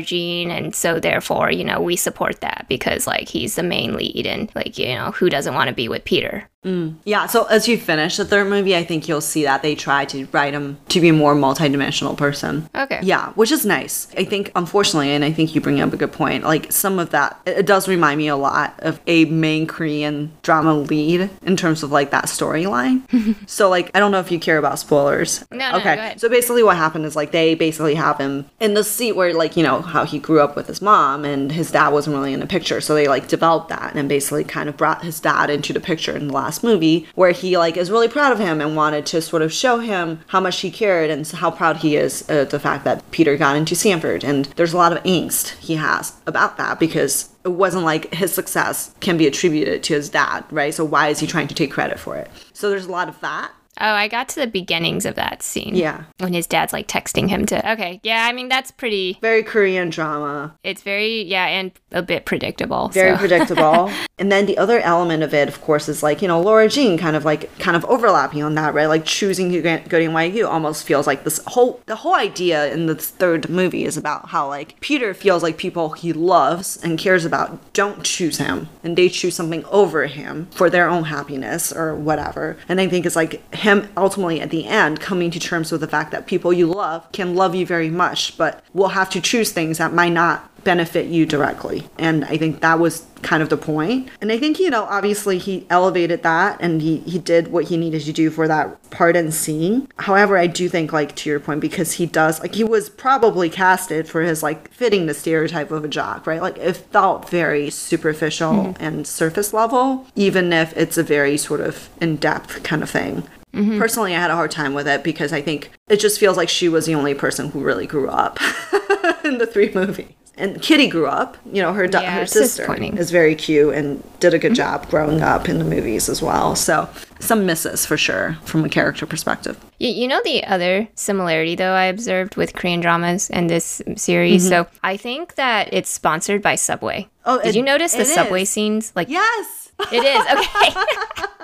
Jean, 0.04 0.52
and 0.52 0.76
so 0.76 1.00
therefore, 1.00 1.52
you 1.52 1.64
know, 1.64 1.82
we 1.82 1.96
support 1.96 2.42
that 2.42 2.66
because 2.68 3.08
like 3.08 3.30
he's 3.30 3.56
the 3.56 3.64
main 3.64 3.96
lead, 3.96 4.26
and 4.26 4.52
like 4.56 4.78
you 4.78 4.96
know, 4.96 5.12
who 5.12 5.30
doesn't 5.30 5.54
want 5.54 5.70
to 5.70 5.76
be 5.76 5.88
with 5.88 6.04
Peter? 6.04 6.50
Mm. 6.66 6.96
Yeah, 7.06 7.28
so 7.28 7.46
as 7.46 7.68
you 7.68 7.78
finish 7.78 8.18
the 8.18 8.26
third 8.26 8.48
movie, 8.50 8.76
I 8.76 8.84
think 8.84 9.08
you'll 9.08 9.22
see 9.22 9.44
that 9.44 9.62
they 9.62 9.76
try 9.76 10.06
to 10.06 10.26
write 10.32 10.54
him 10.54 10.78
to 10.90 11.00
be 11.00 11.10
a 11.10 11.14
more 11.14 11.36
multidimensional 11.36 12.18
person. 12.18 12.68
Okay. 12.76 13.00
Yeah, 13.04 13.32
which 13.34 13.52
is 13.52 13.66
nice. 13.66 14.08
I 14.18 14.24
think, 14.24 14.52
unfortunately, 14.56 15.12
and 15.12 15.24
I 15.24 15.32
think 15.32 15.54
you 15.54 15.62
bring 15.62 15.80
up 15.80 15.94
a 15.94 15.98
good 15.98 16.12
point, 16.12 16.44
like 16.44 16.72
some 16.72 17.00
of 17.00 17.12
that, 17.12 17.40
it 17.46 17.58
it 17.58 17.66
does 17.66 17.88
remind 17.88 18.18
me 18.18 18.28
a 18.28 18.36
lot 18.36 18.76
of 18.80 19.00
a 19.08 19.26
main 19.26 19.68
Korean 19.68 20.32
drama 20.42 20.74
lead 20.74 21.30
in 21.42 21.58
terms 21.58 21.84
of 21.84 21.92
like 21.92 22.12
that 22.12 22.26
storyline. 22.26 23.04
so, 23.50 23.70
like, 23.70 23.92
I 23.96 24.00
don't 24.00 24.12
know 24.12 24.20
if 24.20 24.32
you 24.32 24.40
care 24.40 24.58
about 24.58 24.80
spoilers. 24.80 25.46
No, 25.52 25.72
no, 25.72 25.78
okay. 25.78 25.94
ahead. 25.94 26.20
So 26.20 26.30
basically, 26.30 26.64
what 26.64 26.78
happened 26.78 27.06
is 27.06 27.16
like 27.16 27.32
they 27.32 27.56
basically 27.56 27.96
have 27.96 28.18
him 28.18 28.50
in 28.60 28.74
the 28.74 28.84
seat 28.84 29.14
where, 29.14 29.34
like, 29.34 29.58
you 29.58 29.64
know, 29.64 29.82
how 29.82 30.06
he 30.06 30.20
grew 30.20 30.40
up 30.40 30.56
with 30.56 30.68
his 30.68 30.82
mom 30.82 31.26
and 31.26 31.52
his 31.52 31.72
dad 31.72 31.90
wasn't 31.90 32.16
really 32.16 32.34
in 32.34 32.40
the 32.40 32.48
picture. 32.48 32.82
So 32.82 32.96
they 32.96 33.08
like 33.08 33.28
developed 33.28 33.70
that 33.70 33.96
and 33.96 34.10
basically 34.10 34.44
kind 34.44 34.70
of 34.70 34.78
brought 34.78 35.04
his 35.04 35.20
dad 35.20 35.50
into 35.50 35.74
the 35.74 35.80
picture 35.80 36.16
in 36.16 36.28
the 36.28 36.34
last 36.34 36.47
movie 36.64 37.08
where 37.16 37.32
he 37.32 37.58
like 37.58 37.78
is 37.78 37.92
really 37.92 38.08
proud 38.08 38.32
of 38.32 38.40
him 38.40 38.62
and 38.62 38.76
wanted 38.76 39.06
to 39.08 39.22
sort 39.22 39.42
of 39.42 39.52
show 39.54 39.80
him 39.80 40.20
how 40.28 40.40
much 40.40 40.60
he 40.62 40.72
cared 40.72 41.10
and 41.10 41.28
how 41.28 41.52
proud 41.52 41.78
he 41.78 41.96
is 41.96 42.28
uh, 42.30 42.38
of 42.38 42.50
the 42.50 42.60
fact 42.60 42.84
that 42.84 43.10
Peter 43.12 43.38
got 43.38 43.56
into 43.56 43.76
Stanford. 43.76 44.24
And 44.24 44.46
there's 44.56 44.74
a 44.74 44.78
lot 44.78 44.92
of 44.92 45.04
angst 45.04 45.58
he 45.58 45.76
has 45.76 46.14
about 46.26 46.58
that 46.58 46.80
because 46.80 47.30
it 47.44 47.50
wasn't 47.50 47.84
like 47.84 48.14
his 48.14 48.34
success 48.34 48.94
can 49.00 49.18
be 49.18 49.28
attributed 49.28 49.84
to 49.84 49.94
his 49.94 50.10
dad, 50.10 50.44
right? 50.52 50.74
So 50.74 50.86
why 50.86 51.10
is 51.10 51.20
he 51.20 51.28
trying 51.28 51.48
to 51.48 51.56
take 51.56 51.72
credit 51.72 52.00
for 52.00 52.16
it? 52.16 52.30
So 52.54 52.70
there's 52.70 52.86
a 52.86 52.92
lot 52.92 53.10
of 53.10 53.20
that. 53.22 53.52
Oh, 53.80 53.86
I 53.94 54.08
got 54.08 54.28
to 54.30 54.40
the 54.40 54.48
beginnings 54.48 55.06
of 55.06 55.16
that 55.16 55.44
scene. 55.44 55.76
Yeah. 55.76 56.06
When 56.18 56.34
his 56.34 56.48
dad's 56.48 56.74
like 56.74 56.88
texting 56.88 57.30
him 57.30 57.46
to. 57.48 57.72
Okay. 57.74 58.00
Yeah, 58.04 58.26
I 58.28 58.34
mean, 58.34 58.50
that's 58.50 58.72
pretty. 58.72 59.20
Very 59.22 59.44
Korean 59.44 59.92
drama. 59.92 60.56
It's 60.64 60.82
very, 60.82 61.22
yeah, 61.24 61.46
and 61.46 61.72
a 61.92 62.02
bit 62.02 62.26
predictable. 62.26 62.90
very 62.90 63.16
so. 63.16 63.18
predictable. 63.20 63.92
And 64.20 64.32
then 64.32 64.48
the 64.48 64.58
other 64.58 64.80
element 64.80 65.22
of 65.22 65.34
it, 65.34 65.48
of 65.48 65.62
course, 65.62 65.88
is 65.88 66.02
like 66.02 66.22
you 66.22 66.28
know 66.28 66.42
Lara 66.42 66.68
Jean 66.68 66.98
kind 66.98 67.16
of 67.16 67.24
like 67.24 67.56
kind 67.60 67.78
of 67.78 67.86
overlapping 67.86 68.42
on 68.42 68.56
that, 68.56 68.74
right? 68.74 68.88
Like 68.88 69.06
choosing 69.06 69.52
to 69.52 69.62
go 69.62 69.78
go 69.88 70.00
to 70.00 70.06
NYU 70.06 70.48
almost 70.48 70.86
feels 70.86 71.06
like 71.06 71.24
this 71.24 71.40
whole 71.48 71.82
the 71.86 71.98
whole 71.98 72.16
idea 72.16 72.72
in 72.74 72.88
this 72.88 73.10
third 73.10 73.50
movie 73.50 73.86
is 73.86 73.96
about 73.96 74.30
how 74.30 74.48
like 74.48 74.80
Peter 74.80 75.14
feels 75.14 75.44
like 75.44 75.58
people 75.58 75.90
he 75.90 76.14
loves 76.14 76.78
and 76.84 76.98
cares 76.98 77.26
about 77.26 77.74
don't 77.74 78.04
choose 78.04 78.40
him, 78.40 78.70
and 78.84 78.98
they 78.98 79.08
choose 79.08 79.36
something 79.36 79.64
over 79.66 80.08
him 80.08 80.48
for 80.52 80.70
their 80.70 80.90
own 80.90 81.06
happiness 81.06 81.72
or 81.72 81.94
whatever. 81.96 82.58
And 82.68 82.82
I 82.82 82.88
think 82.88 83.06
it's 83.06 83.16
like 83.16 83.54
him 83.54 83.88
ultimately 83.96 84.42
at 84.42 84.50
the 84.50 84.66
end 84.66 85.00
coming 85.00 85.30
to 85.32 85.40
terms 85.40 85.72
with 85.72 85.82
the 85.82 85.88
fact 85.88 86.12
that 86.12 86.26
people 86.26 86.52
you 86.52 86.66
love 86.66 87.10
can 87.12 87.36
love 87.36 87.54
you 87.54 87.66
very 87.66 87.90
much, 87.92 88.36
but 88.38 88.64
will 88.74 88.90
have 88.90 89.12
to 89.12 89.22
choose 89.22 89.52
things 89.52 89.78
that 89.78 89.94
might 89.94 90.14
not 90.14 90.50
benefit 90.64 91.08
you 91.08 91.26
directly. 91.26 91.88
And 91.98 92.26
I 92.26 92.38
think 92.38 92.62
that 92.62 92.80
was 92.80 93.06
kind 93.22 93.42
of 93.42 93.50
the 93.50 93.58
point. 93.58 94.10
And 94.22 94.32
I 94.32 94.38
think, 94.38 94.60
you 94.60 94.70
know, 94.70 94.84
obviously 94.84 95.38
he 95.38 95.66
elevated 95.70 96.24
that 96.24 96.58
and 96.62 96.82
he, 96.82 96.98
he 97.00 97.20
did 97.20 97.50
what 97.50 97.66
he 97.66 97.78
needed 97.78 98.02
to 98.04 98.14
do 98.14 98.30
for 98.30 98.48
that 98.48 98.90
part 98.90 99.16
and 99.16 99.34
scene. 99.34 99.88
However, 99.98 100.38
I 100.38 100.48
do 100.48 100.70
think, 100.70 100.94
like, 100.94 101.16
to 101.18 101.30
your 101.30 101.40
point, 101.40 101.62
because 101.62 101.94
he 101.94 102.06
does, 102.06 102.40
like, 102.40 102.56
he 102.56 102.64
was 102.64 102.90
probably 102.90 103.50
casted 103.50 104.08
for 104.08 104.22
his, 104.22 104.44
like, 104.44 104.72
fitting 104.72 105.06
the 105.06 105.14
stereotype 105.14 105.72
of 105.72 105.84
a 105.84 105.88
jock, 105.88 106.28
right? 106.28 106.42
Like, 106.42 106.58
it 106.58 106.78
felt 106.78 107.30
very 107.30 107.70
superficial 107.70 108.52
mm-hmm. 108.52 108.84
and 108.84 109.08
surface 109.08 109.54
level, 109.54 110.06
even 110.16 110.54
if 110.54 110.76
it's 110.78 110.98
a 110.98 111.04
very 111.04 111.38
sort 111.38 111.62
of 111.62 111.90
in 112.00 112.18
depth 112.18 112.64
kind 112.64 112.84
of 112.84 112.90
thing. 112.90 113.24
Mm-hmm. 113.54 113.80
Personally, 113.80 114.16
I 114.16 114.20
had 114.20 114.32
a 114.32 114.36
hard 114.36 114.52
time 114.52 114.74
with 114.74 114.88
it 114.88 115.04
because 115.04 115.34
I 115.34 115.42
think 115.42 115.72
it 115.88 115.98
just 115.98 116.20
feels 116.20 116.38
like 116.38 116.50
she 116.50 116.70
was 116.70 116.86
the 116.86 116.96
only 116.96 117.16
person 117.16 117.50
who 117.50 117.62
really 117.64 117.88
grew 117.88 118.10
up 118.10 118.40
in 119.24 119.40
the 119.40 119.48
three 119.48 119.72
movies. 119.74 120.14
And 120.40 120.62
Kitty 120.62 120.88
grew 120.88 121.08
up, 121.08 121.36
you 121.52 121.62
know, 121.62 121.74
her, 121.74 121.86
Yeah, 121.86 122.20
her 122.20 122.26
sister 122.28 122.72
is 122.96 123.10
very 123.10 123.34
cute 123.36 123.74
and 123.74 124.04
did 124.20 124.34
a 124.36 124.40
good 124.40 124.54
job 124.54 124.88
growing 124.90 125.22
up 125.22 125.50
in 125.50 125.58
the 125.58 125.64
movies 125.66 126.10
as 126.10 126.22
well. 126.22 126.56
So, 126.56 126.88
some 127.20 127.46
misses 127.48 127.86
for 127.86 127.98
sure 127.98 128.38
from 128.46 128.64
a 128.64 128.70
character 128.70 129.06
perspective. 129.08 129.58
You, 129.80 129.90
you 129.90 130.08
know 130.08 130.22
the 130.24 130.44
other 130.44 130.88
similarity 130.96 131.56
though 131.56 131.74
I 131.74 131.86
observed 131.86 132.36
with 132.36 132.54
Korean 132.54 132.80
dramas 132.82 133.30
and 133.32 133.50
this 133.50 133.82
series. 133.96 134.48
So 134.48 134.68
I 134.84 134.98
think 134.98 135.36
that 135.36 135.70
it's 135.74 135.90
sponsored 135.90 136.42
by 136.44 136.56
Subway. 136.56 137.02
Mm-hmm. 137.02 137.10
Oh, 137.26 137.38
did 137.40 137.48
it- 137.50 137.56
you 137.56 137.64
notice 137.64 137.94
the 137.94 138.06
Subway 138.06 138.44
is. 138.44 138.50
scenes? 138.50 138.92
Like 138.96 139.10
Yes! 139.10 139.67
It 139.92 140.04
is 140.04 140.26
okay. 140.26 141.28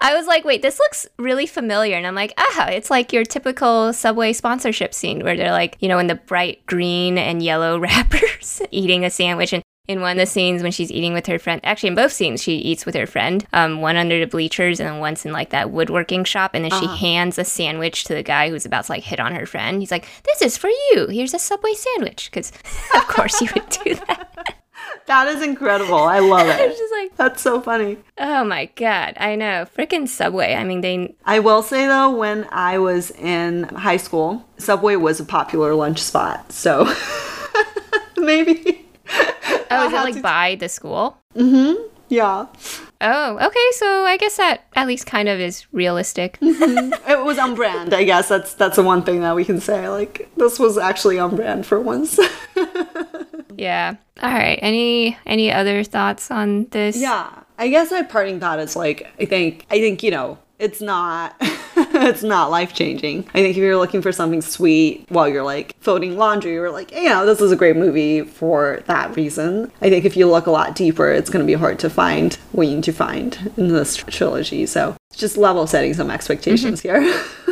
I 0.00 0.14
was 0.14 0.26
like, 0.26 0.44
wait, 0.44 0.62
this 0.62 0.78
looks 0.78 1.06
really 1.18 1.46
familiar, 1.46 1.96
and 1.96 2.06
I'm 2.06 2.14
like, 2.14 2.32
ah, 2.38 2.68
it's 2.68 2.90
like 2.90 3.12
your 3.12 3.24
typical 3.24 3.92
Subway 3.92 4.32
sponsorship 4.32 4.94
scene 4.94 5.24
where 5.24 5.36
they're 5.36 5.50
like, 5.50 5.76
you 5.80 5.88
know, 5.88 5.98
in 5.98 6.06
the 6.06 6.14
bright 6.14 6.64
green 6.66 7.18
and 7.18 7.42
yellow 7.42 7.78
wrappers, 7.80 8.62
eating 8.70 9.04
a 9.04 9.10
sandwich 9.10 9.52
and. 9.52 9.62
In 9.86 10.02
one 10.02 10.10
of 10.10 10.16
the 10.18 10.26
scenes 10.26 10.62
when 10.62 10.70
she's 10.70 10.92
eating 10.92 11.14
with 11.14 11.24
her 11.28 11.38
friend, 11.38 11.62
actually 11.64 11.88
in 11.88 11.94
both 11.94 12.12
scenes 12.12 12.42
she 12.42 12.56
eats 12.56 12.84
with 12.84 12.94
her 12.94 13.06
friend. 13.06 13.46
Um, 13.54 13.80
one 13.80 13.96
under 13.96 14.20
the 14.20 14.26
bleachers 14.26 14.80
and 14.80 14.86
then 14.86 14.98
once 15.00 15.24
in 15.24 15.32
like 15.32 15.48
that 15.48 15.70
woodworking 15.70 16.24
shop, 16.24 16.50
and 16.52 16.62
then 16.62 16.78
she 16.78 16.86
hands 16.86 17.38
a 17.38 17.44
sandwich 17.46 18.04
to 18.04 18.14
the 18.14 18.22
guy 18.22 18.50
who's 18.50 18.66
about 18.66 18.84
to 18.84 18.92
like 18.92 19.02
hit 19.02 19.18
on 19.18 19.34
her 19.34 19.46
friend. 19.46 19.80
He's 19.80 19.90
like, 19.90 20.06
"This 20.24 20.42
is 20.42 20.58
for 20.58 20.68
you. 20.68 21.06
Here's 21.06 21.32
a 21.32 21.38
Subway 21.38 21.72
sandwich," 21.72 22.28
because 22.30 22.52
of 22.94 23.08
course 23.08 23.40
you 23.40 23.48
would 23.54 23.66
do 23.70 23.94
that. 23.94 24.56
That 25.08 25.26
is 25.28 25.42
incredible. 25.42 25.96
I 25.98 26.18
love 26.18 26.46
it. 26.46 26.58
just 26.78 26.92
like, 26.92 27.16
That's 27.16 27.40
so 27.42 27.60
funny. 27.60 27.96
oh 28.18 28.44
my 28.44 28.66
god, 28.76 29.14
I 29.16 29.34
know, 29.36 29.66
freaking 29.76 30.06
Subway. 30.06 30.54
I 30.54 30.64
mean, 30.64 30.82
they 30.82 31.14
I 31.24 31.38
will 31.40 31.62
say 31.62 31.86
though, 31.86 32.10
when 32.10 32.46
I 32.52 32.78
was 32.78 33.10
in 33.12 33.64
high 33.64 33.96
school, 33.96 34.44
Subway 34.58 34.96
was 34.96 35.18
a 35.18 35.24
popular 35.24 35.74
lunch 35.74 36.00
spot. 36.02 36.52
So, 36.52 36.84
maybe. 38.18 38.84
Oh, 39.70 39.86
is 39.86 39.92
it 39.92 39.96
like 39.96 40.22
by 40.22 40.56
the 40.56 40.68
school? 40.68 41.16
Mm-hmm. 41.34 41.97
Yeah. 42.08 42.46
Oh, 43.00 43.36
okay. 43.38 43.66
So 43.72 44.04
I 44.04 44.16
guess 44.16 44.36
that 44.38 44.64
at 44.74 44.86
least 44.86 45.06
kind 45.06 45.28
of 45.28 45.38
is 45.40 45.66
realistic. 45.72 46.38
Mm-hmm. 46.48 47.10
It 47.10 47.24
was 47.24 47.38
on 47.38 47.54
brand, 47.54 47.94
I 47.94 48.04
guess. 48.04 48.28
That's 48.28 48.54
that's 48.54 48.76
the 48.76 48.82
one 48.82 49.02
thing 49.02 49.20
that 49.20 49.36
we 49.36 49.44
can 49.44 49.60
say. 49.60 49.88
Like 49.88 50.28
this 50.36 50.58
was 50.58 50.76
actually 50.76 51.18
on 51.18 51.36
brand 51.36 51.66
for 51.66 51.78
once. 51.80 52.18
yeah. 53.56 53.94
All 54.22 54.30
right. 54.32 54.58
Any 54.60 55.16
any 55.26 55.52
other 55.52 55.84
thoughts 55.84 56.30
on 56.30 56.66
this? 56.70 56.96
yeah. 56.96 57.28
I 57.58 57.68
guess 57.68 57.90
my 57.90 58.02
parting 58.02 58.40
thought 58.40 58.58
is 58.60 58.76
like 58.76 59.06
I 59.20 59.24
think 59.24 59.66
I 59.70 59.78
think, 59.78 60.02
you 60.02 60.10
know, 60.10 60.38
it's 60.58 60.80
not 60.80 61.40
it's 62.06 62.22
not 62.22 62.50
life 62.50 62.72
changing. 62.74 63.26
I 63.34 63.42
think 63.42 63.50
if 63.50 63.56
you're 63.56 63.76
looking 63.76 64.02
for 64.02 64.12
something 64.12 64.42
sweet 64.42 65.04
while 65.08 65.28
you're 65.28 65.42
like 65.42 65.74
folding 65.80 66.16
laundry 66.16 66.52
you're 66.52 66.70
like, 66.70 66.92
you 66.92 67.08
know, 67.08 67.26
this 67.26 67.40
is 67.40 67.52
a 67.52 67.56
great 67.56 67.76
movie 67.76 68.22
for 68.22 68.82
that 68.86 69.16
reason. 69.16 69.72
I 69.82 69.90
think 69.90 70.04
if 70.04 70.16
you 70.16 70.28
look 70.28 70.46
a 70.46 70.50
lot 70.50 70.74
deeper, 70.74 71.10
it's 71.10 71.30
gonna 71.30 71.44
be 71.44 71.54
hard 71.54 71.78
to 71.80 71.90
find 71.90 72.34
what 72.52 72.68
you 72.68 72.76
need 72.76 72.84
to 72.84 72.92
find 72.92 73.52
in 73.56 73.68
this 73.68 73.96
trilogy. 73.96 74.66
So 74.66 74.96
just 75.12 75.36
level 75.36 75.66
setting 75.66 75.94
some 75.94 76.10
expectations 76.10 76.82
mm-hmm. 76.82 77.04
here. 77.04 77.24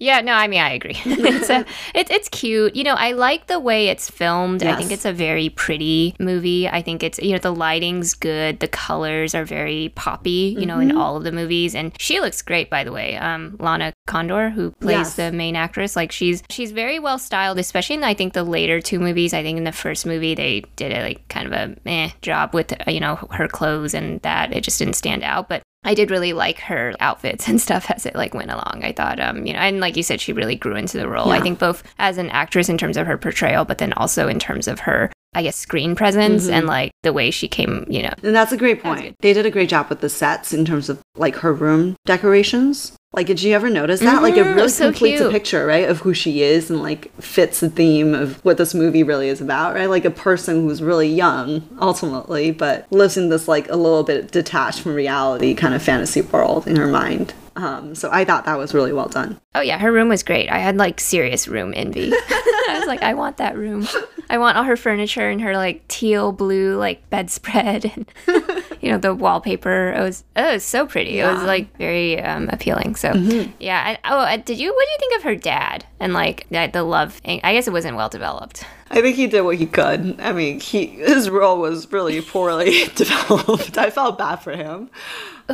Yeah. 0.00 0.20
No. 0.22 0.32
I 0.32 0.48
mean, 0.48 0.60
I 0.60 0.70
agree. 0.72 0.96
it's 1.04 1.50
a 1.50 1.60
it, 1.94 2.10
it's 2.10 2.28
cute. 2.30 2.74
You 2.74 2.82
know, 2.84 2.94
I 2.94 3.12
like 3.12 3.46
the 3.46 3.60
way 3.60 3.88
it's 3.88 4.10
filmed. 4.10 4.62
I 4.64 4.74
think 4.74 4.90
it's 4.90 5.04
a 5.04 5.12
very 5.12 5.50
pretty 5.50 6.16
movie. 6.18 6.66
I 6.68 6.82
think 6.82 7.02
it's 7.02 7.18
you 7.20 7.32
know 7.32 7.38
the 7.38 7.54
lighting's 7.54 8.14
good. 8.14 8.60
The 8.60 8.68
colors 8.68 9.34
are 9.34 9.44
very 9.44 9.92
poppy. 9.94 10.56
You 10.58 10.66
know, 10.66 10.78
Mm-hmm. 10.80 10.90
in 10.90 10.96
all 10.96 11.16
of 11.16 11.24
the 11.24 11.32
movies, 11.32 11.74
and 11.74 11.92
she 12.00 12.20
looks 12.20 12.40
great. 12.42 12.70
By 12.70 12.82
the 12.84 12.92
way, 12.92 13.16
um, 13.16 13.56
Lana 13.60 13.92
Condor, 14.06 14.48
who 14.50 14.70
plays 14.80 14.96
Yes. 14.96 15.14
the 15.16 15.30
main 15.32 15.54
actress, 15.56 15.94
like 15.96 16.10
she's 16.12 16.42
she's 16.48 16.72
very 16.72 16.98
well 16.98 17.18
styled. 17.18 17.58
Especially 17.58 17.96
in 17.96 18.04
I 18.04 18.14
think 18.14 18.32
the 18.32 18.42
later 18.44 18.80
two 18.80 18.98
movies. 19.00 19.34
I 19.34 19.42
think 19.42 19.58
in 19.58 19.64
the 19.64 19.72
first 19.72 20.06
movie 20.06 20.34
they 20.34 20.62
did 20.76 20.92
a 20.92 21.02
like 21.02 21.28
kind 21.28 21.46
of 21.46 21.52
a 21.52 21.76
eh 21.86 22.10
job 22.22 22.54
with 22.54 22.72
uh, 22.72 22.90
you 22.90 23.00
know 23.00 23.16
her 23.32 23.46
clothes 23.48 23.92
and 23.92 24.20
that 24.22 24.54
it 24.56 24.62
just 24.64 24.78
didn't 24.78 24.94
stand 24.96 25.22
out, 25.22 25.48
but. 25.48 25.62
I 25.82 25.94
did 25.94 26.10
really 26.10 26.32
like 26.32 26.58
her 26.60 26.94
outfits 27.00 27.48
and 27.48 27.60
stuff 27.60 27.90
as 27.90 28.06
it 28.06 28.14
like 28.14 28.34
went 28.34 28.50
along. 28.50 28.80
I 28.82 28.92
thought, 28.92 29.20
um, 29.20 29.46
you 29.46 29.52
know, 29.52 29.60
and 29.60 29.80
like 29.80 29.96
you 29.96 30.02
said, 30.02 30.20
she 30.20 30.32
really 30.32 30.56
grew 30.56 30.76
into 30.76 30.98
the 30.98 31.08
role. 31.08 31.30
I 31.30 31.40
think 31.40 31.58
both 31.58 31.82
as 31.98 32.18
an 32.18 32.30
actress 32.30 32.68
in 32.68 32.78
terms 32.78 32.96
of 32.96 33.06
her 33.06 33.18
portrayal, 33.18 33.64
but 33.64 33.78
then 33.78 33.92
also 33.94 34.28
in 34.28 34.38
terms 34.38 34.68
of 34.68 34.80
her, 34.80 35.10
I 35.34 35.42
guess, 35.42 35.56
screen 35.56 35.94
presence 35.94 36.48
and 36.48 36.66
like 36.66 36.92
the 37.02 37.12
way 37.12 37.30
she 37.30 37.48
came, 37.48 37.86
you 37.88 38.02
know. 38.02 38.12
And 38.22 38.34
that's 38.34 38.52
a 38.52 38.56
great 38.56 38.82
point. 38.82 39.16
They 39.20 39.32
did 39.32 39.46
a 39.46 39.50
great 39.50 39.68
job 39.68 39.88
with 39.88 40.00
the 40.00 40.08
sets 40.08 40.52
in 40.52 40.64
terms 40.64 40.88
of 40.88 41.00
like 41.16 41.36
her 41.36 41.52
room 41.52 41.96
decorations. 42.04 42.96
Like, 43.12 43.26
did 43.26 43.42
you 43.42 43.54
ever 43.56 43.68
notice 43.68 43.98
that? 44.00 44.22
Like, 44.22 44.36
it 44.36 44.46
Mhm, 44.46 44.54
really 44.54 44.68
so 44.68 44.84
completes 44.84 45.20
a 45.20 45.30
picture, 45.30 45.66
right, 45.66 45.88
of 45.88 45.98
who 45.98 46.14
she 46.14 46.42
is 46.44 46.70
and 46.70 46.80
like 46.80 47.10
fits 47.20 47.58
the 47.58 47.68
theme 47.68 48.14
of 48.14 48.38
what 48.44 48.56
this 48.56 48.72
movie 48.72 49.02
really 49.02 49.28
is 49.28 49.40
about, 49.40 49.74
right? 49.74 49.90
Like 49.90 50.04
a 50.04 50.12
person 50.12 50.62
who's 50.62 50.80
really 50.80 51.08
young 51.08 51.68
ultimately, 51.80 52.52
but 52.52 52.86
lives 52.92 53.16
in 53.16 53.28
this 53.28 53.48
like 53.48 53.68
a 53.68 53.74
little 53.74 54.04
bit 54.04 54.30
detached 54.30 54.80
from 54.82 54.94
reality 54.94 55.54
kind 55.54 55.74
of 55.74 55.82
fantasy 55.82 56.20
world 56.20 56.68
in 56.68 56.76
her 56.76 56.86
mind. 56.86 57.34
Um, 57.56 57.96
so 57.96 58.08
I 58.12 58.24
thought 58.24 58.44
that 58.44 58.56
was 58.58 58.74
really 58.74 58.92
well 58.92 59.08
done. 59.08 59.40
Oh 59.56 59.60
yeah, 59.60 59.78
her 59.78 59.90
room 59.90 60.08
was 60.08 60.22
great. 60.22 60.48
I 60.48 60.58
had 60.58 60.76
like 60.76 61.00
serious 61.00 61.48
room 61.48 61.72
envy. 61.74 62.12
I 62.14 62.76
was 62.78 62.86
like, 62.86 63.02
I 63.02 63.14
want 63.14 63.38
that 63.38 63.56
room. 63.58 63.88
I 64.30 64.38
want 64.38 64.56
all 64.56 64.62
her 64.62 64.76
furniture 64.76 65.28
and 65.28 65.42
her 65.42 65.56
like 65.56 65.86
teal 65.88 66.30
blue 66.30 66.76
like 66.78 67.10
bedspread 67.10 67.86
and 67.96 68.59
you 68.80 68.90
know 68.90 68.98
the 68.98 69.14
wallpaper. 69.14 69.92
It 69.92 70.00
was 70.00 70.24
oh, 70.36 70.50
it 70.50 70.54
was 70.54 70.64
so 70.64 70.86
pretty. 70.86 71.20
It 71.20 71.24
was 71.24 71.38
Mm-hmm. 71.38 71.46
like 71.46 71.76
very 71.78 72.20
um, 72.20 72.48
appealing. 72.50 72.96
So 72.96 73.12
yeah. 73.58 73.96
I, 74.04 74.10
oh, 74.12 74.20
uh, 74.20 74.36
did 74.36 74.58
you? 74.58 74.72
What 74.74 74.86
do 74.86 74.92
you 74.92 74.98
think 74.98 75.16
of 75.18 75.22
her 75.24 75.36
dad 75.36 75.84
and 76.00 76.12
like 76.12 76.46
that 76.50 76.72
the 76.72 76.82
love? 76.82 77.20
I 77.24 77.52
guess 77.52 77.66
it 77.66 77.72
wasn't 77.72 77.96
well 77.96 78.08
developed. 78.08 78.64
I 78.92 79.00
think 79.00 79.14
he 79.14 79.28
did 79.28 79.42
what 79.42 79.56
he 79.56 79.66
could. 79.66 80.18
I 80.20 80.32
mean, 80.32 80.58
he 80.60 80.86
his 80.86 81.30
role 81.30 81.60
was 81.60 81.90
really 81.92 82.20
poorly 82.20 82.86
developed. 82.96 83.78
I 83.78 83.90
felt 83.90 84.18
bad 84.18 84.36
for 84.36 84.52
him. 84.56 84.90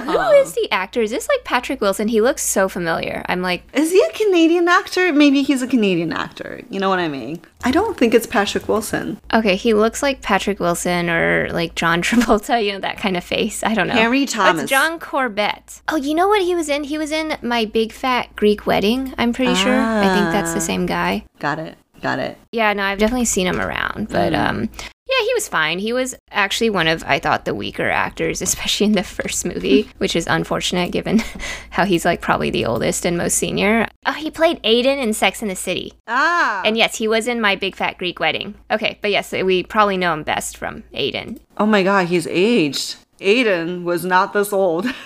Who 0.00 0.30
is 0.32 0.52
the 0.54 0.68
actor? 0.70 1.00
Is 1.02 1.10
this 1.10 1.28
like 1.28 1.44
Patrick 1.44 1.80
Wilson? 1.80 2.08
He 2.08 2.20
looks 2.20 2.42
so 2.42 2.68
familiar. 2.68 3.24
I'm 3.28 3.42
like, 3.42 3.62
Is 3.74 3.90
he 3.92 4.00
a 4.02 4.10
Canadian 4.12 4.68
actor? 4.68 5.12
Maybe 5.12 5.42
he's 5.42 5.62
a 5.62 5.66
Canadian 5.66 6.12
actor. 6.12 6.60
You 6.70 6.80
know 6.80 6.88
what 6.88 6.98
I 6.98 7.08
mean? 7.08 7.40
I 7.64 7.70
don't 7.70 7.96
think 7.96 8.14
it's 8.14 8.26
Patrick 8.26 8.68
Wilson. 8.68 9.18
okay, 9.34 9.56
he 9.56 9.74
looks 9.74 10.02
like 10.02 10.22
Patrick 10.22 10.60
Wilson 10.60 11.10
or 11.10 11.48
like 11.50 11.74
John 11.74 12.02
Travolta, 12.06 12.64
you 12.64 12.72
know, 12.72 12.78
that 12.80 12.98
kind 12.98 13.16
of 13.16 13.24
face. 13.24 13.62
I 13.62 13.74
don't 13.74 13.88
know. 13.88 13.94
Henry 13.94 14.22
It's 14.24 14.32
Thomas. 14.32 14.68
John 14.70 14.98
Corbett. 15.00 15.82
Oh, 15.88 15.96
you 15.96 16.14
know 16.14 16.28
what 16.28 16.42
he 16.42 16.54
was 16.54 16.68
in? 16.68 16.84
He 16.84 16.98
was 16.98 17.10
in 17.10 17.36
My 17.42 17.64
Big 17.64 17.92
Fat 17.92 18.34
Greek 18.36 18.66
Wedding, 18.66 19.14
I'm 19.18 19.32
pretty 19.32 19.54
sure. 19.54 19.80
I 19.80 20.02
think 20.14 20.30
that's 20.32 20.52
the 20.52 20.58
Ah. 20.60 20.70
same 20.70 20.86
guy. 20.86 21.24
Got 21.38 21.58
it. 21.58 21.76
Got 22.02 22.18
it. 22.18 22.36
Yeah, 22.52 22.72
no, 22.74 22.82
I've 22.84 22.98
definitely 22.98 23.24
seen 23.24 23.46
him 23.46 23.58
around, 23.60 24.08
but 24.10 24.32
Mm. 24.32 24.48
um 24.48 24.68
yeah, 25.18 25.24
he 25.26 25.34
was 25.34 25.48
fine. 25.48 25.78
He 25.78 25.92
was 25.92 26.14
actually 26.30 26.70
one 26.70 26.86
of 26.88 27.02
I 27.04 27.18
thought 27.18 27.44
the 27.44 27.54
weaker 27.54 27.88
actors, 27.90 28.42
especially 28.48 28.86
in 28.86 28.92
the 28.92 29.02
first 29.02 29.44
movie, 29.44 29.88
which 29.98 30.14
is 30.16 30.26
unfortunate 30.26 30.92
given 30.92 31.22
how 31.70 31.84
he's 31.84 32.04
like 32.04 32.20
probably 32.20 32.50
the 32.50 32.66
oldest 32.66 33.04
and 33.06 33.16
most 33.16 33.36
senior. 33.38 33.86
Oh, 34.04 34.12
he 34.12 34.30
played 34.30 34.60
Aidan 34.64 34.98
in 34.98 35.12
Sex 35.12 35.42
in 35.42 35.48
the 35.48 35.56
City. 35.56 35.92
Ah. 36.06 36.62
And 36.64 36.76
yes, 36.76 36.96
he 36.96 37.08
was 37.08 37.26
in 37.28 37.40
My 37.40 37.56
Big 37.56 37.74
Fat 37.76 37.98
Greek 37.98 38.20
Wedding. 38.20 38.54
Okay, 38.70 38.98
but 39.02 39.10
yes, 39.10 39.32
we 39.32 39.62
probably 39.62 39.96
know 39.96 40.12
him 40.12 40.22
best 40.22 40.56
from 40.56 40.84
Aidan. 40.92 41.40
oh 41.58 41.66
my 41.66 41.82
god, 41.82 42.06
he's 42.08 42.26
aged. 42.26 42.96
Aidan 43.20 43.84
was 43.84 44.04
not 44.04 44.32
this 44.34 44.52
old. 44.52 44.84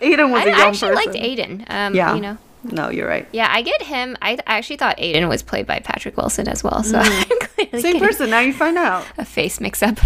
Aidan 0.00 0.30
was 0.30 0.42
I, 0.42 0.50
a 0.50 0.52
I 0.52 0.58
young 0.58 0.60
actually 0.68 0.94
person. 0.94 1.12
liked 1.12 1.16
Aidan. 1.16 1.64
Um, 1.68 1.94
Yeah. 1.94 2.14
you 2.14 2.20
know. 2.20 2.38
No, 2.64 2.90
you're 2.90 3.08
right. 3.08 3.26
Yeah, 3.32 3.48
I 3.50 3.62
get 3.62 3.82
him. 3.82 4.16
I 4.20 4.30
th- 4.30 4.40
actually 4.46 4.76
thought 4.76 4.96
Aidan 4.98 5.28
was 5.28 5.42
played 5.42 5.66
by 5.66 5.78
Patrick 5.80 6.16
Wilson 6.16 6.48
as 6.48 6.62
well, 6.64 6.82
so 6.82 7.00
Mm. 7.00 7.80
Same 7.80 7.98
person. 7.98 8.30
Now 8.30 8.40
you 8.40 8.52
find 8.52 8.76
out. 8.78 9.04
a 9.18 9.24
face 9.24 9.60
mix 9.60 9.82
up. 9.82 9.98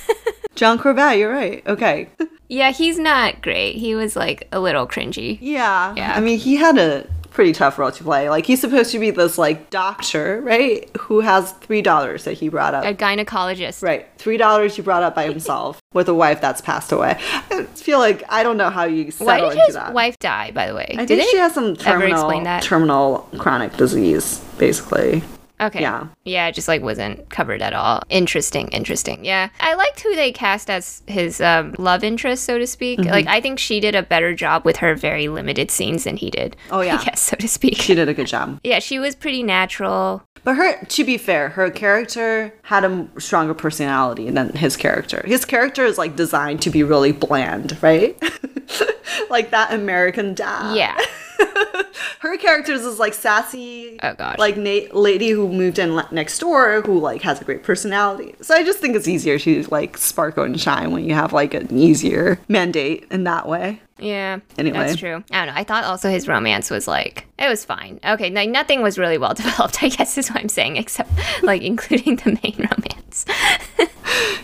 John 0.54 0.78
Corbett. 0.78 1.18
You're 1.18 1.32
right. 1.32 1.66
Okay. 1.66 2.08
Yeah, 2.48 2.70
he's 2.70 2.98
not 2.98 3.42
great. 3.42 3.76
He 3.76 3.94
was 3.94 4.16
like 4.16 4.48
a 4.52 4.60
little 4.60 4.86
cringy. 4.86 5.38
Yeah. 5.40 5.94
Yeah. 5.96 6.14
I 6.14 6.20
mean, 6.20 6.38
he 6.38 6.56
had 6.56 6.78
a 6.78 7.06
pretty 7.34 7.52
tough 7.52 7.78
role 7.78 7.90
to 7.90 8.04
play. 8.04 8.30
Like, 8.30 8.46
he's 8.46 8.60
supposed 8.60 8.92
to 8.92 8.98
be 8.98 9.10
this, 9.10 9.36
like, 9.36 9.68
doctor, 9.68 10.40
right? 10.40 10.88
Who 11.00 11.20
has 11.20 11.52
$3 11.54 12.24
that 12.24 12.32
he 12.32 12.48
brought 12.48 12.72
up. 12.74 12.84
A 12.84 12.94
gynecologist. 12.94 13.82
Right. 13.82 14.06
$3 14.18 14.74
he 14.74 14.80
brought 14.80 15.02
up 15.02 15.14
by 15.14 15.24
himself 15.28 15.82
with 15.92 16.08
a 16.08 16.14
wife 16.14 16.40
that's 16.40 16.60
passed 16.62 16.92
away. 16.92 17.18
I 17.50 17.64
feel 17.64 17.98
like 17.98 18.22
I 18.30 18.42
don't 18.42 18.56
know 18.56 18.70
how 18.70 18.84
you 18.84 19.12
Why 19.18 19.40
did 19.40 19.52
into 19.52 19.62
his 19.66 19.74
that. 19.74 19.92
wife 19.92 20.18
die, 20.20 20.52
by 20.52 20.68
the 20.68 20.74
way? 20.74 20.94
I 20.96 21.04
did 21.04 21.18
think 21.18 21.30
she 21.30 21.36
has 21.36 21.52
some 21.52 21.76
terminal, 21.76 22.60
terminal 22.60 23.28
chronic 23.38 23.76
disease, 23.76 24.38
basically. 24.56 25.22
Okay. 25.60 25.80
Yeah. 25.80 26.08
Yeah, 26.24 26.50
just 26.50 26.66
like 26.68 26.82
wasn't 26.82 27.30
covered 27.30 27.62
at 27.62 27.72
all. 27.72 28.02
Interesting, 28.08 28.68
interesting. 28.68 29.24
Yeah. 29.24 29.50
I 29.60 29.74
liked 29.74 30.00
who 30.00 30.14
they 30.16 30.32
cast 30.32 30.68
as 30.68 31.02
his 31.06 31.40
um, 31.40 31.74
love 31.78 32.02
interest, 32.02 32.44
so 32.44 32.58
to 32.58 32.66
speak. 32.66 32.98
Mm-hmm. 32.98 33.10
Like, 33.10 33.26
I 33.28 33.40
think 33.40 33.58
she 33.58 33.78
did 33.80 33.94
a 33.94 34.02
better 34.02 34.34
job 34.34 34.64
with 34.64 34.78
her 34.78 34.94
very 34.94 35.28
limited 35.28 35.70
scenes 35.70 36.04
than 36.04 36.16
he 36.16 36.30
did. 36.30 36.56
Oh, 36.70 36.80
yeah. 36.80 36.98
I 37.00 37.04
guess, 37.04 37.20
so 37.20 37.36
to 37.36 37.48
speak. 37.48 37.76
She 37.76 37.94
did 37.94 38.08
a 38.08 38.14
good 38.14 38.26
job. 38.26 38.58
yeah, 38.64 38.78
she 38.80 38.98
was 38.98 39.14
pretty 39.14 39.42
natural. 39.42 40.22
But 40.42 40.56
her, 40.56 40.84
to 40.84 41.04
be 41.04 41.16
fair, 41.16 41.50
her 41.50 41.70
character 41.70 42.52
had 42.64 42.84
a 42.84 43.08
stronger 43.18 43.54
personality 43.54 44.28
than 44.30 44.50
his 44.54 44.76
character. 44.76 45.22
His 45.24 45.44
character 45.44 45.84
is 45.84 45.96
like 45.96 46.16
designed 46.16 46.60
to 46.62 46.70
be 46.70 46.82
really 46.82 47.12
bland, 47.12 47.80
right? 47.82 48.20
like 49.30 49.50
that 49.52 49.72
American 49.72 50.34
dad. 50.34 50.76
Yeah. 50.76 50.98
Her 52.20 52.36
character 52.38 52.72
is 52.72 52.82
this 52.84 52.98
like 52.98 53.14
sassy, 53.14 53.98
Oh, 54.02 54.14
gosh. 54.14 54.38
like 54.38 54.56
na- 54.56 54.92
lady 54.92 55.30
who 55.30 55.48
moved 55.48 55.78
in 55.78 56.00
next 56.10 56.38
door 56.38 56.80
who 56.82 56.98
like 56.98 57.22
has 57.22 57.40
a 57.40 57.44
great 57.44 57.62
personality. 57.62 58.34
So 58.40 58.54
I 58.54 58.64
just 58.64 58.78
think 58.78 58.96
it's 58.96 59.08
easier 59.08 59.38
to 59.40 59.62
like 59.70 59.96
sparkle 59.98 60.44
and 60.44 60.58
shine 60.60 60.90
when 60.92 61.04
you 61.04 61.14
have 61.14 61.32
like 61.32 61.54
an 61.54 61.76
easier 61.76 62.38
mandate 62.48 63.06
in 63.10 63.24
that 63.24 63.46
way. 63.48 63.80
Yeah. 63.98 64.40
Anyway. 64.58 64.76
That's 64.78 64.96
true. 64.96 65.22
I 65.30 65.44
don't 65.44 65.54
know. 65.54 65.60
I 65.60 65.64
thought 65.64 65.84
also 65.84 66.10
his 66.10 66.26
romance 66.26 66.68
was 66.70 66.88
like, 66.88 67.26
it 67.38 67.48
was 67.48 67.64
fine. 67.64 68.00
Okay. 68.04 68.30
Like, 68.30 68.50
nothing 68.50 68.82
was 68.82 68.98
really 68.98 69.18
well 69.18 69.34
developed, 69.34 69.82
I 69.82 69.88
guess 69.88 70.18
is 70.18 70.28
what 70.30 70.40
I'm 70.40 70.48
saying, 70.48 70.76
except 70.76 71.10
like 71.42 71.62
including 71.62 72.16
the 72.16 72.38
main 72.42 72.56
romance. 72.58 73.24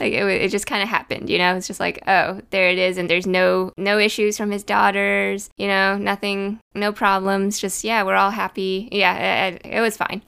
like 0.01 0.13
it, 0.13 0.25
it 0.25 0.51
just 0.51 0.67
kind 0.67 0.83
of 0.83 0.89
happened, 0.89 1.29
you 1.29 1.39
know. 1.39 1.57
It's 1.57 1.67
just 1.67 1.81
like, 1.81 2.01
oh, 2.07 2.41
there 2.51 2.71
it 2.71 2.79
is, 2.79 2.97
and 2.97 3.11
there's 3.11 3.27
no 3.27 3.73
no 3.77 3.99
issues 3.99 4.37
from 4.37 4.51
his 4.53 4.63
daughters, 4.63 5.51
you 5.57 5.67
know, 5.67 5.99
nothing, 5.99 6.61
no 6.75 6.93
problems. 6.93 7.59
Just 7.59 7.83
yeah, 7.85 8.05
we're 8.05 8.15
all 8.15 8.31
happy. 8.31 8.89
Yeah, 8.93 9.49
it, 9.49 9.63
it 9.65 9.81
was 9.81 9.97
fine. 9.97 10.23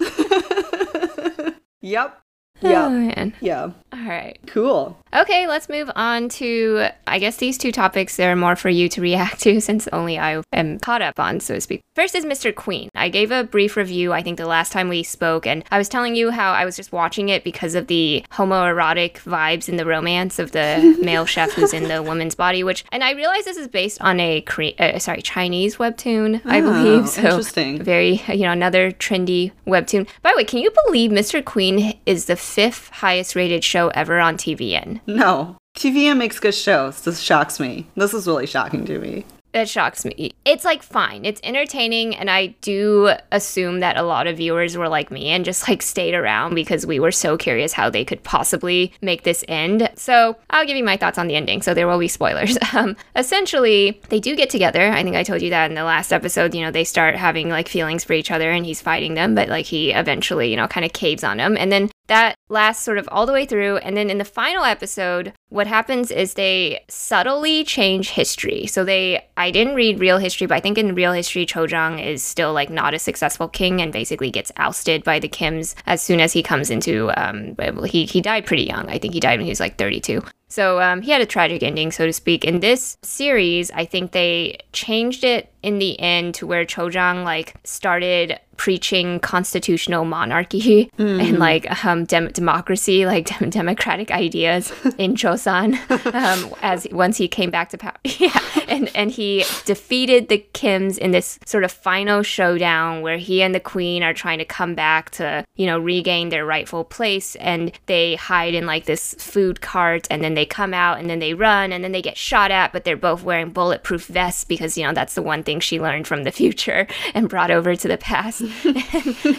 Yep. 1.80 2.20
Oh 2.64 2.68
Yep. 2.70 2.90
man. 2.92 3.34
Yeah. 3.40 3.70
All 3.92 3.98
right. 4.08 4.38
Cool. 4.46 4.96
Okay, 5.14 5.46
let's 5.46 5.68
move 5.68 5.90
on 5.94 6.30
to 6.30 6.86
I 7.06 7.18
guess 7.18 7.36
these 7.36 7.58
two 7.58 7.70
topics 7.72 8.16
they're 8.16 8.34
more 8.34 8.56
for 8.56 8.70
you 8.70 8.88
to 8.88 9.02
react 9.02 9.40
to 9.42 9.60
since 9.68 9.86
only 9.88 10.18
I 10.18 10.40
am 10.54 10.78
caught 10.78 11.02
up 11.02 11.20
on, 11.20 11.40
so 11.40 11.54
to 11.56 11.60
speak. 11.60 11.82
First 11.94 12.14
is 12.14 12.24
Mr. 12.24 12.54
Queen. 12.54 12.88
I 12.94 13.10
gave 13.10 13.30
a 13.30 13.44
brief 13.44 13.76
review, 13.76 14.14
I 14.14 14.22
think 14.22 14.38
the 14.38 14.46
last 14.46 14.72
time 14.72 14.88
we 14.88 15.02
spoke, 15.02 15.46
and 15.46 15.62
I 15.70 15.76
was 15.76 15.90
telling 15.90 16.16
you 16.16 16.30
how 16.30 16.52
I 16.52 16.64
was 16.64 16.74
just 16.76 16.90
watching 16.92 17.28
it 17.28 17.44
because 17.44 17.74
of 17.74 17.86
the 17.88 18.24
homoerotic 18.32 19.16
vibes 19.24 19.68
in 19.68 19.76
the 19.76 19.84
romance 19.84 20.38
of 20.38 20.52
the 20.52 20.96
male 21.02 21.26
chef 21.26 21.52
who's 21.52 21.74
in 21.74 21.88
the 21.88 22.02
woman's 22.02 22.34
body, 22.34 22.64
which 22.64 22.84
and 22.92 23.04
I 23.04 23.12
realize 23.12 23.44
this 23.44 23.58
is 23.58 23.68
based 23.68 24.00
on 24.00 24.18
a 24.20 24.40
Kore- 24.42 24.72
uh, 24.78 24.98
sorry, 24.98 25.20
Chinese 25.20 25.76
webtoon, 25.76 26.40
I 26.46 26.60
Oh, 26.60 26.62
believe. 26.62 27.08
So 27.10 27.22
interesting. 27.22 27.82
very, 27.82 28.22
you 28.28 28.44
know, 28.44 28.52
another 28.52 28.90
trendy 28.92 29.52
webtoon. 29.66 30.08
By 30.22 30.30
the 30.32 30.38
way, 30.38 30.44
can 30.44 30.60
you 30.60 30.70
believe 30.86 31.10
Mr. 31.10 31.44
Queen 31.44 31.98
is 32.06 32.24
the 32.24 32.36
fifth 32.36 32.88
highest 32.88 33.36
rated 33.36 33.62
show 33.64 33.81
ever 33.88 34.18
on 34.18 34.36
TVN? 34.36 35.00
No. 35.06 35.56
TVN 35.76 36.18
makes 36.18 36.38
good 36.38 36.54
shows. 36.54 37.02
This 37.02 37.20
shocks 37.20 37.58
me. 37.58 37.86
This 37.96 38.14
is 38.14 38.26
really 38.26 38.46
shocking 38.46 38.84
to 38.86 38.98
me. 38.98 39.24
It 39.54 39.68
shocks 39.68 40.04
me. 40.04 40.32
It's 40.44 40.64
like 40.64 40.82
fine. 40.82 41.24
It's 41.24 41.40
entertaining 41.44 42.16
and 42.16 42.30
I 42.30 42.48
do 42.62 43.12
assume 43.30 43.80
that 43.80 43.96
a 43.96 44.02
lot 44.02 44.26
of 44.26 44.38
viewers 44.38 44.76
were 44.76 44.88
like 44.88 45.10
me 45.10 45.28
and 45.28 45.44
just 45.44 45.68
like 45.68 45.82
stayed 45.82 46.14
around 46.14 46.54
because 46.54 46.86
we 46.86 46.98
were 46.98 47.12
so 47.12 47.36
curious 47.36 47.72
how 47.72 47.90
they 47.90 48.04
could 48.04 48.22
possibly 48.22 48.92
make 49.02 49.24
this 49.24 49.44
end. 49.48 49.90
So, 49.94 50.36
I'll 50.50 50.66
give 50.66 50.76
you 50.76 50.84
my 50.84 50.96
thoughts 50.96 51.18
on 51.18 51.26
the 51.26 51.34
ending. 51.34 51.60
So, 51.60 51.74
there 51.74 51.86
will 51.86 51.98
be 51.98 52.08
spoilers. 52.08 52.56
Um 52.74 52.96
essentially, 53.16 54.00
they 54.08 54.18
do 54.18 54.34
get 54.34 54.48
together. 54.48 54.90
I 54.90 55.02
think 55.02 55.14
I 55.14 55.22
told 55.22 55.42
you 55.42 55.50
that 55.50 55.70
in 55.70 55.74
the 55.74 55.84
last 55.84 56.10
episode, 56.10 56.54
you 56.54 56.62
know, 56.62 56.70
they 56.70 56.84
start 56.84 57.16
having 57.16 57.50
like 57.50 57.68
feelings 57.68 58.02
for 58.02 58.14
each 58.14 58.30
other 58.30 58.50
and 58.50 58.64
he's 58.64 58.80
fighting 58.80 59.12
them, 59.12 59.34
but 59.34 59.50
like 59.50 59.66
he 59.66 59.90
eventually, 59.90 60.50
you 60.50 60.56
know, 60.56 60.66
kind 60.68 60.86
of 60.86 60.94
caves 60.94 61.22
on 61.22 61.38
him. 61.38 61.54
And 61.58 61.70
then 61.70 61.90
that 62.12 62.36
lasts 62.50 62.84
sort 62.84 62.98
of 62.98 63.08
all 63.10 63.24
the 63.24 63.32
way 63.32 63.46
through. 63.46 63.78
And 63.78 63.96
then 63.96 64.10
in 64.10 64.18
the 64.18 64.24
final 64.24 64.64
episode, 64.64 65.32
what 65.52 65.66
happens 65.66 66.10
is 66.10 66.32
they 66.32 66.82
subtly 66.88 67.62
change 67.62 68.08
history. 68.08 68.66
So 68.66 68.84
they, 68.84 69.22
I 69.36 69.50
didn't 69.50 69.74
read 69.74 70.00
real 70.00 70.16
history, 70.16 70.46
but 70.46 70.56
I 70.56 70.60
think 70.60 70.78
in 70.78 70.94
real 70.94 71.12
history, 71.12 71.44
Cheoljong 71.44 72.02
is 72.02 72.22
still 72.22 72.54
like 72.54 72.70
not 72.70 72.94
a 72.94 72.98
successful 72.98 73.48
king 73.48 73.82
and 73.82 73.92
basically 73.92 74.30
gets 74.30 74.50
ousted 74.56 75.04
by 75.04 75.18
the 75.18 75.28
Kims 75.28 75.74
as 75.84 76.00
soon 76.00 76.20
as 76.20 76.32
he 76.32 76.42
comes 76.42 76.70
into, 76.70 77.10
um, 77.20 77.54
he, 77.84 78.06
he 78.06 78.22
died 78.22 78.46
pretty 78.46 78.64
young. 78.64 78.88
I 78.88 78.98
think 78.98 79.12
he 79.12 79.20
died 79.20 79.38
when 79.38 79.44
he 79.44 79.50
was 79.50 79.60
like 79.60 79.76
32. 79.76 80.22
So 80.52 80.82
um, 80.82 81.00
he 81.00 81.10
had 81.10 81.22
a 81.22 81.26
tragic 81.26 81.62
ending, 81.62 81.90
so 81.92 82.04
to 82.04 82.12
speak. 82.12 82.44
In 82.44 82.60
this 82.60 82.98
series, 83.02 83.70
I 83.70 83.86
think 83.86 84.12
they 84.12 84.58
changed 84.74 85.24
it 85.24 85.50
in 85.62 85.78
the 85.78 85.98
end 85.98 86.34
to 86.34 86.46
where 86.46 86.66
Cheoljong 86.66 87.24
like 87.24 87.54
started 87.64 88.38
preaching 88.58 89.18
constitutional 89.20 90.04
monarchy 90.04 90.90
and 90.98 91.38
like 91.38 91.84
um, 91.86 92.04
dem- 92.04 92.32
democracy, 92.32 93.06
like 93.06 93.38
dem- 93.38 93.48
democratic 93.48 94.10
ideas 94.10 94.70
in 94.98 95.16
Joseon. 95.42 95.74
um, 96.14 96.54
as 96.62 96.86
once 96.90 97.16
he 97.16 97.28
came 97.28 97.50
back 97.50 97.70
to 97.70 97.78
power, 97.78 97.94
yeah, 98.04 98.38
and 98.68 98.90
and 98.94 99.10
he 99.10 99.44
defeated 99.64 100.28
the 100.28 100.44
Kims 100.54 100.98
in 100.98 101.10
this 101.10 101.38
sort 101.46 101.64
of 101.64 101.72
final 101.72 102.22
showdown 102.22 103.02
where 103.02 103.18
he 103.18 103.42
and 103.42 103.54
the 103.54 103.60
queen 103.60 104.02
are 104.02 104.14
trying 104.14 104.38
to 104.38 104.44
come 104.44 104.74
back 104.74 105.10
to 105.10 105.44
you 105.56 105.66
know 105.66 105.78
regain 105.78 106.28
their 106.28 106.44
rightful 106.44 106.84
place, 106.84 107.34
and 107.36 107.72
they 107.86 108.14
hide 108.16 108.54
in 108.54 108.66
like 108.66 108.84
this 108.84 109.14
food 109.18 109.60
cart, 109.60 110.06
and 110.10 110.22
then 110.22 110.34
they 110.34 110.46
come 110.46 110.74
out, 110.74 110.98
and 110.98 111.08
then 111.08 111.18
they 111.18 111.34
run, 111.34 111.72
and 111.72 111.82
then 111.82 111.92
they 111.92 112.02
get 112.02 112.16
shot 112.16 112.50
at, 112.50 112.72
but 112.72 112.84
they're 112.84 112.96
both 112.96 113.22
wearing 113.22 113.50
bulletproof 113.50 114.06
vests 114.06 114.44
because 114.44 114.76
you 114.76 114.84
know 114.84 114.92
that's 114.92 115.14
the 115.14 115.22
one 115.22 115.42
thing 115.42 115.60
she 115.60 115.80
learned 115.80 116.06
from 116.06 116.24
the 116.24 116.32
future 116.32 116.86
and 117.14 117.28
brought 117.28 117.50
over 117.50 117.76
to 117.76 117.88
the 117.88 117.98
past. 117.98 118.42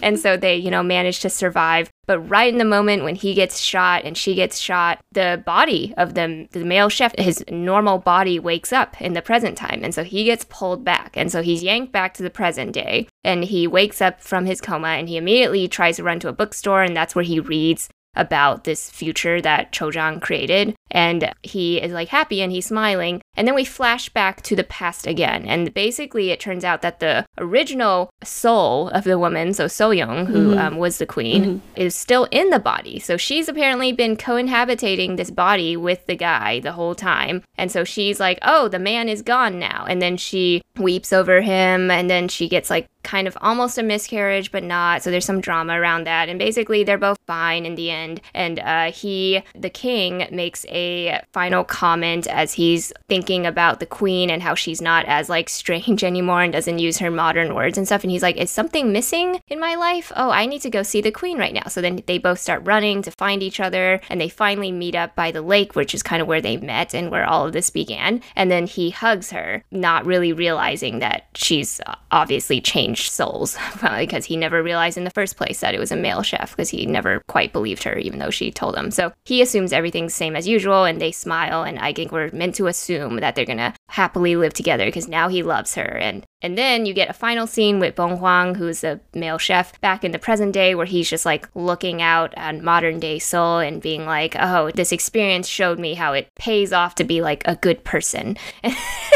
and 0.01 0.19
so 0.19 0.37
they, 0.37 0.55
you 0.55 0.71
know, 0.71 0.83
managed 0.83 1.21
to 1.21 1.29
survive. 1.29 1.89
But 2.05 2.19
right 2.19 2.51
in 2.51 2.57
the 2.57 2.65
moment 2.65 3.03
when 3.03 3.15
he 3.15 3.33
gets 3.33 3.59
shot 3.59 4.03
and 4.03 4.17
she 4.17 4.35
gets 4.35 4.59
shot, 4.59 4.99
the 5.11 5.41
body 5.45 5.93
of 5.97 6.15
the, 6.15 6.47
the 6.51 6.65
male 6.65 6.89
chef, 6.89 7.13
his 7.17 7.43
normal 7.49 7.97
body 7.97 8.39
wakes 8.39 8.73
up 8.73 9.01
in 9.01 9.13
the 9.13 9.21
present 9.21 9.57
time. 9.57 9.81
And 9.83 9.93
so 9.93 10.03
he 10.03 10.25
gets 10.25 10.45
pulled 10.49 10.83
back. 10.83 11.15
And 11.15 11.31
so 11.31 11.41
he's 11.41 11.63
yanked 11.63 11.93
back 11.93 12.13
to 12.15 12.23
the 12.23 12.29
present 12.29 12.73
day. 12.73 13.07
And 13.23 13.45
he 13.45 13.67
wakes 13.67 14.01
up 14.01 14.21
from 14.21 14.45
his 14.45 14.59
coma 14.61 14.89
and 14.89 15.07
he 15.07 15.17
immediately 15.17 15.67
tries 15.67 15.97
to 15.97 16.03
run 16.03 16.19
to 16.19 16.27
a 16.27 16.33
bookstore. 16.33 16.83
And 16.83 16.95
that's 16.95 17.15
where 17.15 17.23
he 17.23 17.39
reads 17.39 17.89
about 18.15 18.63
this 18.63 18.89
future 18.89 19.41
that 19.41 19.71
Cheoljong 19.71 20.21
created. 20.21 20.75
And 20.93 21.33
he 21.41 21.81
is 21.81 21.91
like 21.91 22.07
happy 22.07 22.41
and 22.41 22.51
he's 22.51 22.67
smiling. 22.67 23.21
And 23.35 23.45
then 23.47 23.55
we 23.55 23.65
flash 23.65 24.07
back 24.09 24.41
to 24.43 24.55
the 24.55 24.63
past 24.63 25.07
again. 25.07 25.45
And 25.45 25.73
basically, 25.73 26.29
it 26.29 26.39
turns 26.39 26.63
out 26.63 26.81
that 26.83 26.99
the 27.01 27.25
original 27.37 28.09
soul 28.23 28.89
of 28.89 29.03
the 29.03 29.19
woman, 29.19 29.53
so 29.53 29.65
Soyoung, 29.65 30.27
who 30.27 30.43
Mm-hmm. 30.43 30.59
um, 30.59 30.77
was 30.77 30.97
the 30.99 31.05
queen, 31.05 31.61
is 31.75 31.95
still 31.95 32.27
in 32.29 32.49
the 32.51 32.59
body. 32.59 32.99
So 32.99 33.17
she's 33.17 33.47
apparently 33.49 33.91
been 33.91 34.17
co-inhabiting 34.17 35.15
this 35.15 35.31
body 35.31 35.75
with 35.77 36.05
the 36.05 36.15
guy 36.15 36.59
the 36.59 36.73
whole 36.73 36.95
time. 36.95 37.41
And 37.57 37.71
so 37.71 37.83
she's 37.83 38.19
like, 38.19 38.37
"Oh, 38.43 38.67
the 38.67 38.77
man 38.77 39.09
is 39.09 39.21
gone 39.23 39.57
now." 39.57 39.85
And 39.89 40.01
then 40.01 40.17
she 40.17 40.61
weeps 40.77 41.11
over 41.13 41.41
him, 41.41 41.89
and 41.89 42.09
then 42.09 42.27
she 42.27 42.47
gets 42.49 42.69
like 42.69 42.87
kind 43.03 43.27
of 43.27 43.37
almost 43.41 43.77
a 43.77 43.83
miscarriage, 43.83 44.51
but 44.51 44.63
not. 44.63 45.01
So 45.01 45.11
there's 45.11 45.25
some 45.25 45.41
drama 45.41 45.79
around 45.79 46.05
that. 46.05 46.29
And 46.29 46.37
basically, 46.39 46.83
they're 46.83 46.97
both 47.09 47.17
fine 47.27 47.65
in 47.65 47.75
the 47.75 47.89
end. 47.89 48.21
And 48.33 48.59
uh, 48.59 48.91
he, 48.91 49.43
the 49.55 49.69
king, 49.69 50.27
makes 50.31 50.65
a 50.69 50.82
final 51.31 51.63
comment 51.63 52.27
as 52.27 52.53
he's 52.53 52.93
thinking 53.07 53.45
about 53.45 53.79
the 53.79 53.85
queen 53.85 54.29
and 54.29 54.41
how 54.41 54.55
she's 54.55 54.81
not 54.81 55.05
as 55.05 55.29
like 55.29 55.49
strange 55.49 56.03
anymore 56.11 56.41
and 56.41 56.53
doesn't 56.53 56.79
use 56.79 56.97
her 56.97 57.11
modern 57.11 57.55
words 57.55 57.77
and 57.77 57.87
stuff. 57.87 58.03
And 58.03 58.11
he's 58.11 58.23
like, 58.23 58.37
Is 58.37 58.51
something 58.51 58.91
missing 58.91 59.39
in 59.47 59.59
my 59.59 59.75
life? 59.75 60.11
Oh, 60.15 60.29
I 60.29 60.45
need 60.45 60.61
to 60.61 60.69
go 60.69 60.83
see 60.83 61.01
the 61.01 61.11
queen 61.11 61.37
right 61.37 61.53
now. 61.53 61.67
So 61.67 61.81
then 61.81 62.01
they 62.07 62.17
both 62.17 62.39
start 62.39 62.65
running 62.65 63.01
to 63.03 63.11
find 63.11 63.43
each 63.43 63.59
other 63.59 64.01
and 64.09 64.19
they 64.19 64.29
finally 64.29 64.71
meet 64.71 64.95
up 64.95 65.15
by 65.15 65.31
the 65.31 65.41
lake, 65.41 65.75
which 65.75 65.93
is 65.93 66.03
kind 66.03 66.21
of 66.21 66.27
where 66.27 66.41
they 66.41 66.57
met 66.57 66.93
and 66.93 67.11
where 67.11 67.25
all 67.25 67.45
of 67.45 67.53
this 67.53 67.69
began. 67.69 68.21
And 68.35 68.49
then 68.51 68.67
he 68.67 68.89
hugs 68.89 69.31
her, 69.31 69.63
not 69.71 70.05
really 70.05 70.33
realizing 70.33 70.99
that 70.99 71.25
she's 71.35 71.79
uh, 71.85 71.95
obviously 72.11 72.61
changed 72.61 73.11
souls 73.11 73.57
because 73.81 74.25
he 74.25 74.37
never 74.37 74.63
realized 74.63 74.97
in 74.97 75.03
the 75.03 75.09
first 75.11 75.37
place 75.37 75.59
that 75.61 75.73
it 75.73 75.79
was 75.79 75.91
a 75.91 75.95
male 75.95 76.23
chef 76.23 76.51
because 76.51 76.69
he 76.69 76.85
never 76.85 77.21
quite 77.27 77.53
believed 77.53 77.83
her, 77.83 77.97
even 77.97 78.19
though 78.19 78.29
she 78.29 78.51
told 78.51 78.75
him. 78.75 78.91
So 78.91 79.11
he 79.25 79.41
assumes 79.41 79.73
everything's 79.73 80.13
same 80.13 80.35
as 80.35 80.47
usual 80.47 80.72
and 80.83 80.99
they 80.99 81.11
smile. 81.11 81.63
And 81.63 81.79
I 81.79 81.93
think 81.93 82.11
we're 82.11 82.31
meant 82.31 82.55
to 82.55 82.67
assume 82.67 83.17
that 83.17 83.35
they're 83.35 83.45
gonna 83.45 83.73
happily 83.89 84.35
live 84.35 84.53
together 84.53 84.85
because 84.85 85.07
now 85.07 85.27
he 85.27 85.43
loves 85.43 85.75
her. 85.75 85.97
And 85.97 86.25
and 86.41 86.57
then 86.57 86.85
you 86.85 86.93
get 86.93 87.09
a 87.09 87.13
final 87.13 87.47
scene 87.47 87.79
with 87.79 87.95
Bong 87.95 88.17
Hwan, 88.17 88.55
who's 88.55 88.83
a 88.83 88.99
male 89.13 89.37
chef, 89.37 89.79
back 89.79 90.03
in 90.03 90.11
the 90.11 90.19
present 90.19 90.53
day, 90.53 90.75
where 90.75 90.85
he's 90.85 91.09
just 91.09 91.25
like 91.25 91.47
looking 91.55 92.01
out 92.01 92.37
on 92.37 92.63
modern 92.63 92.99
day 92.99 93.19
Seoul 93.19 93.59
and 93.59 93.81
being 93.81 94.05
like, 94.05 94.35
oh, 94.37 94.71
this 94.71 94.91
experience 94.91 95.47
showed 95.47 95.79
me 95.79 95.93
how 95.93 96.13
it 96.13 96.27
pays 96.35 96.73
off 96.73 96.95
to 96.95 97.03
be 97.03 97.21
like 97.21 97.43
a 97.45 97.55
good 97.55 97.83
person. 97.83 98.37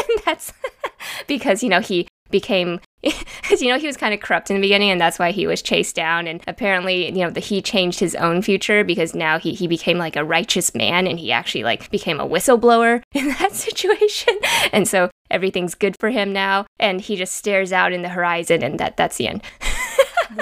And 0.10 0.22
that's 0.26 0.54
because, 1.28 1.64
you 1.64 1.70
know, 1.70 1.82
he 1.82 2.08
became 2.30 2.80
because 3.02 3.62
you 3.62 3.70
know 3.72 3.78
he 3.78 3.88
was 3.88 3.98
kind 3.98 4.14
of 4.14 4.20
corrupt 4.20 4.50
in 4.50 4.56
the 4.56 4.62
beginning 4.62 4.90
and 4.90 5.00
that's 5.00 5.20
why 5.20 5.32
he 5.32 5.46
was 5.48 5.62
chased 5.62 5.96
down 5.96 6.28
and 6.28 6.42
apparently 6.48 7.06
you 7.08 7.24
know 7.24 7.30
the, 7.30 7.40
he 7.40 7.62
changed 7.62 8.00
his 8.00 8.16
own 8.16 8.42
future 8.42 8.84
because 8.84 9.14
now 9.14 9.38
he, 9.38 9.54
he 9.54 9.68
became 9.68 9.98
like 9.98 10.16
a 10.16 10.24
righteous 10.26 10.74
man 10.74 11.06
and 11.08 11.20
he 11.20 11.32
actually 11.32 11.64
like 11.64 11.90
became 11.92 12.20
a 12.20 12.28
whistleblower 12.28 13.02
in 13.14 13.28
that 13.28 13.54
situation 13.54 14.38
and 14.74 14.88
so 14.88 15.10
everything's 15.30 15.76
good 15.76 15.96
for 16.00 16.10
him 16.10 16.34
now 16.34 16.66
and 16.80 17.02
he 17.02 17.16
just 17.16 17.34
stares 17.34 17.72
out 17.72 17.94
in 17.94 18.02
the 18.02 18.10
horizon 18.10 18.64
and 18.64 18.80
that 18.80 18.98
that's 18.98 19.18
the 19.18 19.28
end 19.28 19.42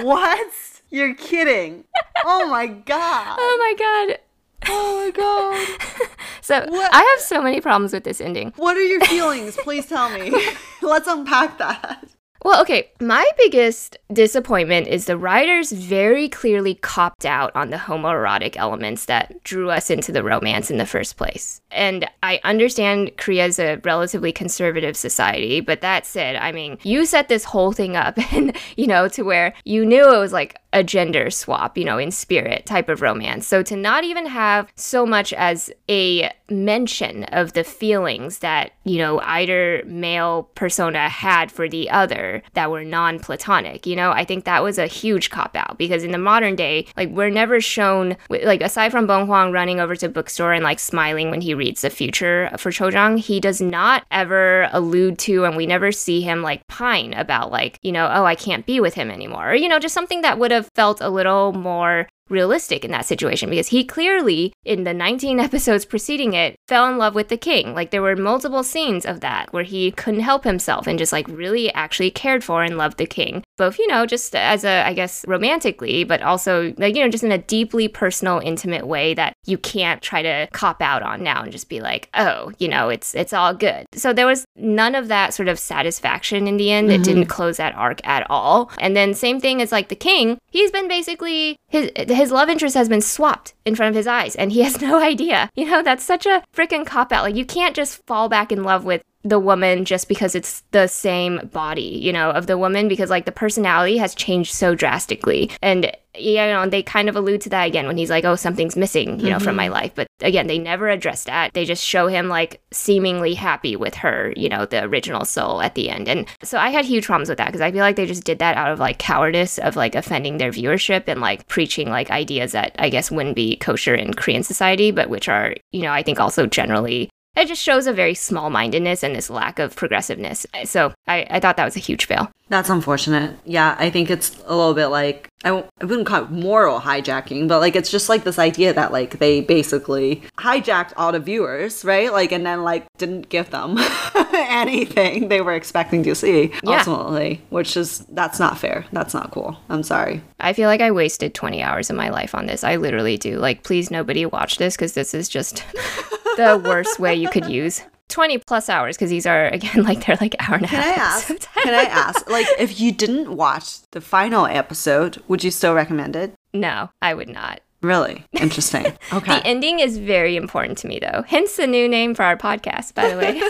what? 0.02 0.52
You're 0.90 1.14
kidding. 1.16 1.84
Oh 2.24 2.48
my 2.50 2.68
god. 2.68 3.38
oh 3.40 3.58
my 3.60 4.08
god 4.10 4.20
Oh 4.68 5.04
my 5.06 5.12
god. 5.12 6.10
so 6.42 6.66
What? 6.70 6.90
i 6.94 7.04
have 7.16 7.20
so 7.24 7.42
many 7.42 7.62
problems 7.62 7.94
with 7.94 8.04
this 8.04 8.20
ending 8.20 8.52
What 8.56 8.76
are 8.78 8.84
your 8.84 9.02
feelings? 9.02 9.58
Please 9.58 9.86
tell 9.86 10.10
me. 10.10 10.34
Let's 10.82 11.08
unpack 11.08 11.58
that. 11.60 12.08
Well, 12.46 12.62
okay, 12.62 12.92
my 13.02 13.28
biggest 13.40 13.98
disappointment 14.14 14.86
is 14.86 15.06
the 15.06 15.18
writers 15.18 15.72
very 15.72 16.30
clearly 16.30 16.76
copped 16.76 17.26
out 17.26 17.52
on 17.56 17.72
the 17.72 17.78
homoerotic 17.78 18.56
elements 18.56 19.06
that 19.06 19.44
drew 19.44 19.72
us 19.72 19.90
into 19.90 20.12
the 20.12 20.22
romance 20.22 20.70
in 20.70 20.78
the 20.78 20.86
first 20.86 21.18
place. 21.18 21.60
And 21.72 22.08
I 22.22 22.40
understand 22.44 23.18
Korea 23.18 23.48
is 23.48 23.58
a 23.58 23.82
relatively 23.84 24.32
conservative 24.32 24.96
society, 24.96 25.60
but 25.60 25.82
that 25.82 26.06
said, 26.06 26.36
I 26.36 26.52
mean, 26.52 26.78
you 26.84 27.08
set 27.08 27.30
this 27.30 27.46
whole 27.46 27.72
thing 27.72 27.96
up 27.96 28.16
and, 28.32 28.56
you 28.78 28.86
know, 28.86 29.08
to 29.08 29.24
where 29.24 29.56
you 29.64 29.84
knew 29.84 30.14
it 30.14 30.20
was 30.20 30.32
like 30.32 30.56
a 30.76 30.84
gender 30.84 31.32
swap, 31.32 31.78
you 31.78 31.86
know, 31.86 31.98
in 31.98 32.12
spirit 32.12 32.66
type 32.66 32.90
of 32.90 33.02
romance. 33.02 33.48
So 33.48 33.64
to 33.64 33.76
not 33.76 34.04
even 34.04 34.28
have 34.28 34.72
so 34.76 35.06
much 35.06 35.34
as 35.34 35.72
a 35.90 36.32
mention 36.50 37.24
of 37.26 37.54
the 37.54 37.64
feelings 37.64 38.40
that, 38.40 38.72
you 38.84 39.00
know, 39.00 39.20
either 39.22 39.82
male 39.86 40.44
persona 40.54 41.10
had 41.10 41.52
for 41.52 41.68
the 41.68 41.90
other 41.90 42.44
that 42.54 42.70
were 42.70 42.84
non 42.84 43.20
platonic, 43.20 43.88
you 43.88 43.96
know, 43.96 44.12
I 44.12 44.26
think 44.26 44.46
that 44.46 44.64
was 44.64 44.78
a 44.78 44.86
huge 44.86 45.32
cop 45.32 45.56
out 45.56 45.78
because 45.78 46.04
in 46.04 46.12
the 46.12 46.18
modern 46.18 46.56
day, 46.56 46.86
like, 46.96 47.10
we're 47.10 47.30
never 47.30 47.60
shown, 47.60 48.16
like, 48.30 48.62
aside 48.62 48.92
from 48.92 49.08
Bong 49.08 49.26
Hwan 49.26 49.52
running 49.52 49.80
over 49.80 49.96
to 49.96 50.10
bookstore 50.10 50.54
and 50.54 50.64
like 50.64 50.80
smiling 50.80 51.32
when 51.32 51.42
he 51.42 51.54
reads 51.54 51.82
the 51.82 51.90
future 51.90 52.50
for 52.58 52.72
Cho 52.72 52.86
Cheoljong, 52.86 53.18
he 53.18 53.40
does 53.40 53.62
not 53.62 54.06
ever 54.12 54.70
allude 54.72 55.18
to, 55.20 55.46
and 55.46 55.56
we 55.56 55.66
never 55.66 55.92
see 55.92 56.22
him 56.22 56.42
like 56.42 56.68
pine 56.68 57.14
about, 57.14 57.52
like, 57.52 57.80
you 57.82 57.92
know, 57.92 58.10
oh, 58.14 58.26
I 58.26 58.36
can't 58.36 58.66
be 58.66 58.80
with 58.80 58.94
him 58.94 59.10
anymore, 59.10 59.52
or, 59.52 59.56
you 59.56 59.68
know, 59.68 59.80
just 59.80 59.94
something 59.94 60.22
that 60.22 60.38
would 60.38 60.52
have 60.52 60.65
felt 60.74 61.02
a 61.02 61.10
little 61.10 61.54
more 61.54 62.08
realistic 62.30 62.84
in 62.86 62.92
that 62.92 63.06
situation 63.06 63.50
because 63.50 63.68
he 63.68 63.84
clearly 63.84 64.54
in 64.64 64.84
the 64.84 64.94
19 64.94 65.40
episodes 65.40 65.86
preceding 65.86 66.34
it 66.34 66.56
fell 66.68 66.88
in 66.88 66.98
love 66.98 67.16
with 67.16 67.30
the 67.30 67.38
king. 67.38 67.74
Like 67.74 67.92
there 67.92 68.02
were 68.02 68.16
multiple 68.16 68.64
scenes 68.64 69.06
of 69.06 69.20
that 69.22 69.52
where 69.54 69.64
he 69.64 69.92
couldn't 69.92 70.22
help 70.22 70.44
himself 70.44 70.88
and 70.88 71.00
just 71.00 71.12
like 71.12 71.28
really 71.28 71.74
actually 71.74 72.12
cared 72.12 72.44
for 72.44 72.64
and 72.64 72.78
loved 72.78 72.98
the 72.98 73.06
king 73.06 73.44
both 73.58 73.80
you 73.80 73.88
know 73.88 74.06
just 74.06 74.36
as 74.36 74.66
a 74.66 74.86
i 74.86 74.94
guess 74.94 75.24
romantically 75.28 76.04
but 76.04 76.22
also 76.22 76.74
like 76.78 76.96
you 76.96 77.02
know 77.02 77.10
just 77.10 77.24
in 77.24 77.32
a 77.32 77.38
deeply 77.38 77.88
personal 77.88 78.40
intimate 78.40 78.86
way 78.86 79.14
that 79.14 79.34
you 79.46 79.58
can't 79.58 80.02
try 80.02 80.22
to 80.22 80.48
cop 80.52 80.82
out 80.82 81.02
on 81.02 81.24
now 81.24 81.42
and 81.42 81.52
just 81.52 81.70
be 81.70 81.80
like 81.80 82.10
oh 82.16 82.52
you 82.58 82.68
know 82.68 82.90
it's 82.90 83.16
it's 83.16 83.34
all 83.34 83.54
good. 83.54 83.86
So 83.94 84.14
there 84.14 84.26
was 84.26 84.46
none 84.56 84.96
of 84.96 85.08
that 85.08 85.34
sort 85.34 85.48
of 85.48 85.60
satisfaction 85.60 86.48
in 86.48 86.58
the 86.58 86.72
end. 86.72 86.92
It 86.92 86.96
mm-hmm. 86.96 87.04
didn't 87.04 87.26
close 87.26 87.58
that 87.58 87.76
arc 87.76 88.06
at 88.08 88.26
all. 88.30 88.72
And 88.80 88.96
then 88.96 89.14
same 89.14 89.40
thing 89.40 89.62
as 89.62 89.72
like 89.72 89.90
the 89.90 89.96
king. 89.96 90.38
He's 90.50 90.72
been 90.72 90.88
basically 90.88 91.58
his 91.76 91.92
his 92.10 92.32
love 92.32 92.50
interest 92.50 92.76
has 92.76 92.90
been 92.90 93.02
swapped 93.02 93.54
in 93.66 93.76
front 93.76 93.90
of 93.90 93.96
his 93.96 94.08
eyes 94.08 94.36
and 94.36 94.52
he 94.52 94.62
has 94.62 94.82
no 94.90 95.02
idea. 95.02 95.50
You 95.56 95.66
know 95.66 95.84
that's 95.84 96.04
such 96.04 96.26
a 96.26 96.44
freaking 96.54 96.86
cop 96.86 97.12
out 97.12 97.24
like 97.24 97.36
you 97.36 97.46
can't 97.46 97.76
just 97.76 98.06
fall 98.06 98.30
back 98.30 98.52
in 98.52 98.64
love 98.64 98.86
with 98.86 99.04
the 99.26 99.40
woman 99.40 99.86
just 99.86 100.08
because 100.08 100.36
it's 100.36 100.62
the 100.70 100.88
same 100.88 101.50
body, 101.52 101.82
you 101.82 102.14
know, 102.14 102.30
of 102.30 102.46
the 102.46 102.60
woman 102.60 102.88
because 102.88 103.10
like 103.10 103.26
the 103.26 103.32
personality 103.32 103.98
has 103.98 104.14
changed 104.14 104.54
so 104.54 104.76
drastically. 104.76 105.50
And 105.64 105.92
you 106.18 106.36
know, 106.36 106.70
they 106.70 106.82
kind 106.82 107.10
of 107.10 107.16
allude 107.16 107.42
to 107.42 107.50
that 107.50 107.66
again 107.66 107.88
when 107.88 107.98
he's 107.98 108.10
like, 108.10 108.24
"Oh, 108.24 108.36
something's 108.36 108.78
missing," 108.78 109.20
you 109.20 109.30
know, 109.30 109.40
from 109.40 109.50
mm-hmm. 109.50 109.58
my 109.58 109.68
life. 109.68 109.92
But 109.96 110.08
again, 110.22 110.48
they 110.48 110.58
never 110.58 110.88
address 110.88 111.26
that. 111.26 111.54
They 111.54 111.66
just 111.66 111.84
show 111.84 112.08
him 112.08 112.30
like 112.30 112.62
seemingly 112.72 113.34
happy 113.34 113.76
with 113.76 113.96
her, 113.96 114.32
you 114.38 114.48
know, 114.48 114.66
the 114.66 114.84
original 114.84 115.26
soul 115.26 115.62
at 115.62 115.76
the 115.76 115.90
end. 115.90 116.08
And 116.08 116.26
so 116.42 116.58
I 116.58 116.70
had 116.70 116.86
huge 116.86 117.06
problems 117.06 117.28
with 117.28 117.38
that 117.40 117.48
because 117.48 117.60
I 117.60 117.72
feel 117.72 117.82
like 117.82 117.96
they 117.98 118.06
just 118.06 118.24
did 118.24 118.40
that 118.40 118.56
out 118.56 118.72
of 118.72 118.80
like 118.80 118.98
cowardice 118.98 119.58
of 119.58 119.76
like 119.76 119.96
offending 119.96 120.38
their 120.38 120.52
viewership 120.52 121.04
and 121.08 121.20
like 121.20 121.48
preaching 121.48 121.90
like 121.90 122.12
ideas 122.12 122.54
that 122.54 122.76
I 122.80 122.90
guess 122.90 123.12
wouldn't 123.12 123.36
be 123.36 123.58
kosher 123.58 123.96
in 123.96 124.14
Korean 124.14 124.44
society, 124.44 124.92
but 124.92 125.10
which 125.10 125.28
are, 125.28 125.56
you 125.72 125.82
know, 125.82 125.92
I 125.92 126.04
think 126.04 126.20
also 126.20 126.46
generally 126.46 127.10
it 127.36 127.48
just 127.48 127.62
shows 127.62 127.88
a 127.88 127.94
very 127.94 128.14
small 128.14 128.50
mindedness 128.50 129.04
and 129.04 129.16
this 129.16 129.30
lack 129.30 129.60
of 129.60 129.76
progressiveness. 129.76 130.46
So 130.66 130.94
I, 131.08 131.26
I 131.30 131.40
thought 131.40 131.58
that 131.58 131.66
was 131.66 131.76
a 131.76 131.80
huge 131.80 132.06
fail. 132.06 132.32
That's 132.48 132.70
unfortunate. 132.70 133.38
Yeah, 133.46 133.76
I 133.80 133.90
think 133.90 134.10
it's 134.12 134.38
a 134.46 134.56
little 134.56 134.76
bit 134.76 134.88
like 134.88 135.30
I, 135.44 135.50
w- 135.50 135.68
I 135.82 135.86
wouldn't 135.86 136.08
call 136.08 136.24
it 136.26 136.30
moral 136.32 136.80
hijacking, 136.80 137.48
but 137.48 137.60
like 137.60 137.76
it's 137.76 137.90
just 137.90 138.08
like 138.08 138.24
this 138.24 138.38
idea 138.38 138.72
that 138.74 138.92
like 138.92 139.18
they 139.18 139.42
basically 139.42 140.22
hijacked 140.38 140.94
all 140.96 141.12
the 141.12 141.20
viewers, 141.20 141.84
right? 141.84 142.12
Like 142.12 142.32
and 142.32 142.46
then 142.46 142.64
like 142.64 142.86
didn't 143.00 143.30
give 143.30 143.50
them 143.50 143.78
anything 144.34 145.28
they 145.28 145.42
were 145.42 145.54
expecting 145.56 146.04
to 146.04 146.16
see 146.16 146.52
Yeah. 146.64 146.78
ultimately, 146.80 147.42
which 147.50 147.76
is 147.78 148.00
that's 148.10 148.40
not 148.40 148.58
fair. 148.60 148.86
That's 148.92 149.14
not 149.14 149.32
cool. 149.32 149.58
I'm 149.70 149.84
sorry. 149.84 150.22
I 150.40 150.54
feel 150.54 150.68
like 150.70 150.82
I 150.82 150.92
wasted 150.92 151.34
20 151.34 151.62
hours 151.64 151.90
of 151.90 151.96
my 151.96 152.10
life 152.10 152.36
on 152.36 152.46
this. 152.46 152.64
I 152.64 152.76
literally 152.76 153.18
do. 153.18 153.38
Like, 153.40 153.64
please, 153.64 153.90
nobody 153.90 154.26
watch 154.26 154.58
this 154.58 154.76
because 154.76 154.94
this 154.94 155.14
is 155.14 155.28
just 155.30 155.64
the 156.38 156.62
worst 156.64 157.00
way 157.00 157.16
you 157.16 157.30
could 157.30 157.48
use 157.50 157.84
20 158.10 158.38
plus 158.40 158.70
hours 158.70 158.96
because 158.96 159.10
these 159.10 159.26
are, 159.26 159.46
again, 159.54 159.84
like 159.84 160.06
they're 160.06 160.18
like 160.22 160.36
hour 160.40 160.56
and 160.56 160.66
a 160.66 160.68
Can 160.68 160.80
I 160.80 160.88
half. 160.94 161.32
ask? 161.32 161.50
Can 161.64 161.74
I 161.74 161.84
ask? 161.84 162.30
Like, 162.36 162.48
if 162.60 162.80
you 162.80 162.92
didn't 162.92 163.36
watch 163.36 163.82
the 163.92 164.02
final 164.02 164.46
episode, 164.46 165.22
would 165.28 165.44
you 165.44 165.52
still 165.52 165.74
recommend 165.74 166.16
it? 166.16 166.34
no, 166.54 166.90
I 167.02 167.14
would 167.14 167.30
not. 167.30 167.62
Really 167.82 168.26
interesting. 168.34 168.86
Okay. 169.14 169.40
The 169.40 169.46
ending 169.46 169.80
is 169.80 169.98
very 169.98 170.36
important 170.38 170.78
to 170.80 170.88
me, 170.88 171.00
though. 171.00 171.24
Hence 171.28 171.56
the 171.56 171.68
new 171.68 171.88
name 171.88 172.16
for 172.16 172.24
our 172.24 172.36
podcast, 172.38 172.94
by 172.96 173.10
the 173.10 173.18
way. 173.18 173.42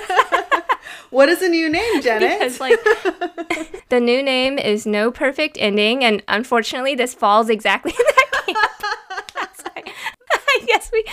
what 1.10 1.30
is 1.30 1.40
the 1.40 1.48
new 1.50 1.70
name, 1.70 2.02
Janet? 2.02 2.40
Because, 2.40 2.60
like, 2.60 2.78
the 3.90 4.00
new 4.02 4.22
name 4.22 4.58
is 4.58 4.86
No 4.86 5.10
Perfect 5.12 5.58
Ending, 5.60 6.04
and 6.04 6.22
unfortunately, 6.28 6.96
this 6.96 7.14
falls 7.14 7.50
exactly 7.50 7.92
in 7.92 8.06
that 8.06 8.44
camp. 8.48 9.88
I 10.48 10.64
guess 10.68 10.90
we. 10.92 11.04